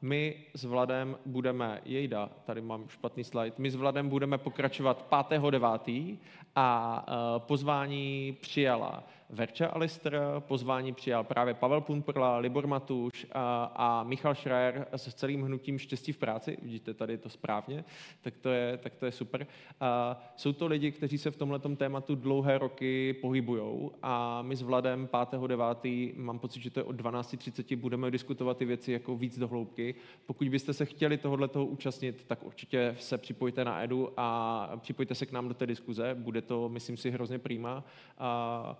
My 0.01 0.35
s 0.53 0.63
Vladem 0.63 1.17
budeme, 1.25 1.81
jejda, 1.85 2.29
tady 2.45 2.61
mám 2.61 2.87
špatný 2.89 3.23
slide, 3.23 3.55
my 3.57 3.71
s 3.71 3.75
Vladem 3.75 4.09
budeme 4.09 4.37
pokračovat 4.37 5.05
5.9. 5.11 6.17
a 6.55 7.05
pozvání 7.39 8.37
přijala 8.41 9.03
Verča 9.29 9.67
Alister, 9.67 10.19
pozvání 10.39 10.93
přijal 10.93 11.23
právě 11.23 11.53
Pavel 11.53 11.81
Punprla, 11.81 12.37
Libor 12.37 12.67
Matuš 12.67 13.25
a, 13.31 13.63
a 13.75 14.03
Michal 14.03 14.35
Schreier 14.35 14.87
s 14.91 15.13
celým 15.13 15.43
hnutím 15.43 15.79
Štěstí 15.79 16.11
v 16.11 16.17
práci. 16.17 16.57
Vidíte 16.61 16.93
tady 16.93 17.17
to 17.17 17.29
správně, 17.29 17.85
tak 18.21 18.37
to 18.37 18.49
je, 18.49 18.77
tak 18.77 18.95
to 18.95 19.05
je 19.05 19.11
super. 19.11 19.47
A 19.79 20.19
jsou 20.35 20.53
to 20.53 20.67
lidi, 20.67 20.91
kteří 20.91 21.17
se 21.17 21.31
v 21.31 21.35
tomhle 21.35 21.59
tématu 21.59 22.15
dlouhé 22.15 22.57
roky 22.57 23.13
pohybují 23.13 23.89
a 24.03 24.41
my 24.41 24.55
s 24.55 24.61
Vladem 24.61 25.07
5.9. 25.07 26.13
mám 26.17 26.39
pocit, 26.39 26.61
že 26.61 26.69
to 26.69 26.79
je 26.79 26.83
od 26.83 26.95
12.30, 26.95 27.77
budeme 27.77 28.11
diskutovat 28.11 28.57
ty 28.57 28.65
věci 28.65 28.91
jako 28.91 29.17
víc 29.17 29.39
do 29.39 29.47
hloubky. 29.47 29.95
Pokud 30.25 30.49
byste 30.49 30.73
se 30.73 30.85
chtěli 30.85 31.17
tohohle 31.17 31.47
toho 31.47 31.65
účastnit, 31.65 32.23
tak 32.27 32.43
určitě 32.43 32.95
se 32.99 33.17
připojte 33.17 33.65
na 33.65 33.83
Edu 33.83 34.09
a 34.17 34.69
připojte 34.77 35.15
se 35.15 35.25
k 35.25 35.31
nám 35.31 35.47
do 35.47 35.53
té 35.53 35.65
diskuze. 35.65 36.15
Bude 36.15 36.41
to, 36.41 36.69
myslím 36.69 36.97
si, 36.97 37.11
hrozně 37.11 37.39
přímá. 37.39 37.83
A 38.17 38.77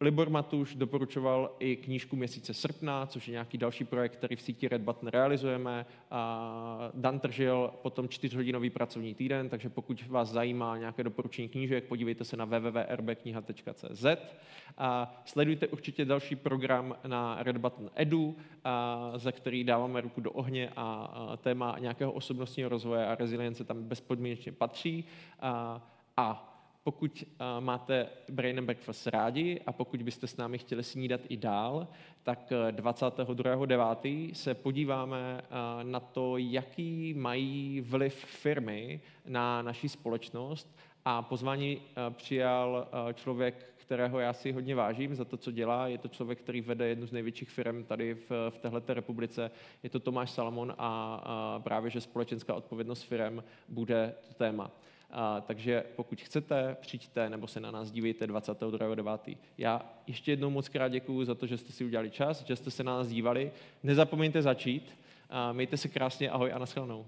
Libor 0.00 0.30
Matuš 0.30 0.74
doporučoval 0.74 1.56
i 1.58 1.76
knížku 1.76 2.16
Měsíce 2.16 2.54
srpna, 2.54 3.06
což 3.06 3.28
je 3.28 3.32
nějaký 3.32 3.58
další 3.58 3.84
projekt, 3.84 4.16
který 4.16 4.36
v 4.36 4.40
síti 4.40 4.68
Red 4.68 4.82
Button 4.82 5.08
realizujeme. 5.08 5.86
A 6.10 6.90
Dan 6.94 7.20
Tržil 7.20 7.70
potom 7.82 8.08
čtyřhodinový 8.08 8.70
pracovní 8.70 9.14
týden, 9.14 9.48
takže 9.48 9.68
pokud 9.68 10.06
vás 10.06 10.28
zajímá 10.28 10.78
nějaké 10.78 11.04
doporučení 11.04 11.48
knížek, 11.48 11.84
podívejte 11.84 12.24
se 12.24 12.36
na 12.36 12.44
www.rbkniha.cz. 12.44 14.06
A 14.78 15.20
sledujte 15.24 15.66
určitě 15.66 16.04
další 16.04 16.36
program 16.36 16.96
na 17.06 17.42
Red 17.42 17.56
Button 17.56 17.90
Edu, 17.94 18.36
a, 18.64 19.12
za 19.16 19.32
který 19.32 19.64
dáváme 19.64 20.00
ruku 20.00 20.20
do 20.20 20.32
ohně 20.32 20.72
a, 20.76 21.36
téma 21.42 21.76
nějakého 21.78 22.12
osobnostního 22.12 22.68
rozvoje 22.68 23.06
a 23.06 23.14
rezilience 23.14 23.64
tam 23.64 23.82
bezpodmínečně 23.82 24.52
patří. 24.52 25.04
A, 25.40 25.82
a 26.16 26.55
pokud 26.86 27.24
uh, 27.24 27.64
máte 27.64 28.08
Brain 28.28 28.58
and 28.58 28.64
Breakfast 28.64 29.06
rádi 29.06 29.60
a 29.66 29.72
pokud 29.72 30.02
byste 30.02 30.26
s 30.26 30.36
námi 30.36 30.58
chtěli 30.58 30.82
snídat 30.82 31.20
i 31.28 31.36
dál, 31.36 31.88
tak 32.22 32.52
22.9. 32.70 34.32
se 34.34 34.54
podíváme 34.54 35.42
uh, 35.42 35.90
na 35.90 36.00
to, 36.00 36.36
jaký 36.36 37.14
mají 37.14 37.80
vliv 37.80 38.14
firmy 38.14 39.00
na 39.26 39.62
naší 39.62 39.88
společnost 39.88 40.76
a 41.04 41.22
pozvání 41.22 41.82
přijal 42.10 42.88
člověk, 43.14 43.74
kterého 43.76 44.18
já 44.18 44.32
si 44.32 44.52
hodně 44.52 44.74
vážím 44.74 45.14
za 45.14 45.24
to, 45.24 45.36
co 45.36 45.50
dělá. 45.50 45.88
Je 45.88 45.98
to 45.98 46.08
člověk, 46.08 46.38
který 46.38 46.60
vede 46.60 46.88
jednu 46.88 47.06
z 47.06 47.12
největších 47.12 47.50
firm 47.50 47.84
tady 47.84 48.14
v, 48.14 48.30
v 48.50 48.58
této 48.58 48.94
republice. 48.94 49.50
Je 49.82 49.90
to 49.90 50.00
Tomáš 50.00 50.30
Salomon 50.30 50.74
a, 50.78 51.14
a 51.24 51.60
právě, 51.64 51.90
že 51.90 52.00
společenská 52.00 52.54
odpovědnost 52.54 53.02
firm 53.02 53.42
bude 53.68 54.14
to 54.28 54.34
téma. 54.34 54.70
A, 55.10 55.40
takže 55.40 55.84
pokud 55.96 56.20
chcete, 56.20 56.76
přijďte 56.80 57.30
nebo 57.30 57.46
se 57.46 57.60
na 57.60 57.70
nás 57.70 57.90
dívejte 57.90 58.26
22.9. 58.26 59.36
Já 59.58 59.82
ještě 60.06 60.32
jednou 60.32 60.50
moc 60.50 60.68
krát 60.68 60.88
děkuji 60.88 61.24
za 61.24 61.34
to, 61.34 61.46
že 61.46 61.58
jste 61.58 61.72
si 61.72 61.84
udělali 61.84 62.10
čas, 62.10 62.44
že 62.44 62.56
jste 62.56 62.70
se 62.70 62.84
na 62.84 62.96
nás 62.96 63.08
dívali. 63.08 63.52
Nezapomeňte 63.82 64.42
začít. 64.42 64.98
A 65.30 65.52
mějte 65.52 65.76
se 65.76 65.88
krásně, 65.88 66.30
ahoj 66.30 66.52
a 66.52 66.58
nashledanou. 66.58 67.06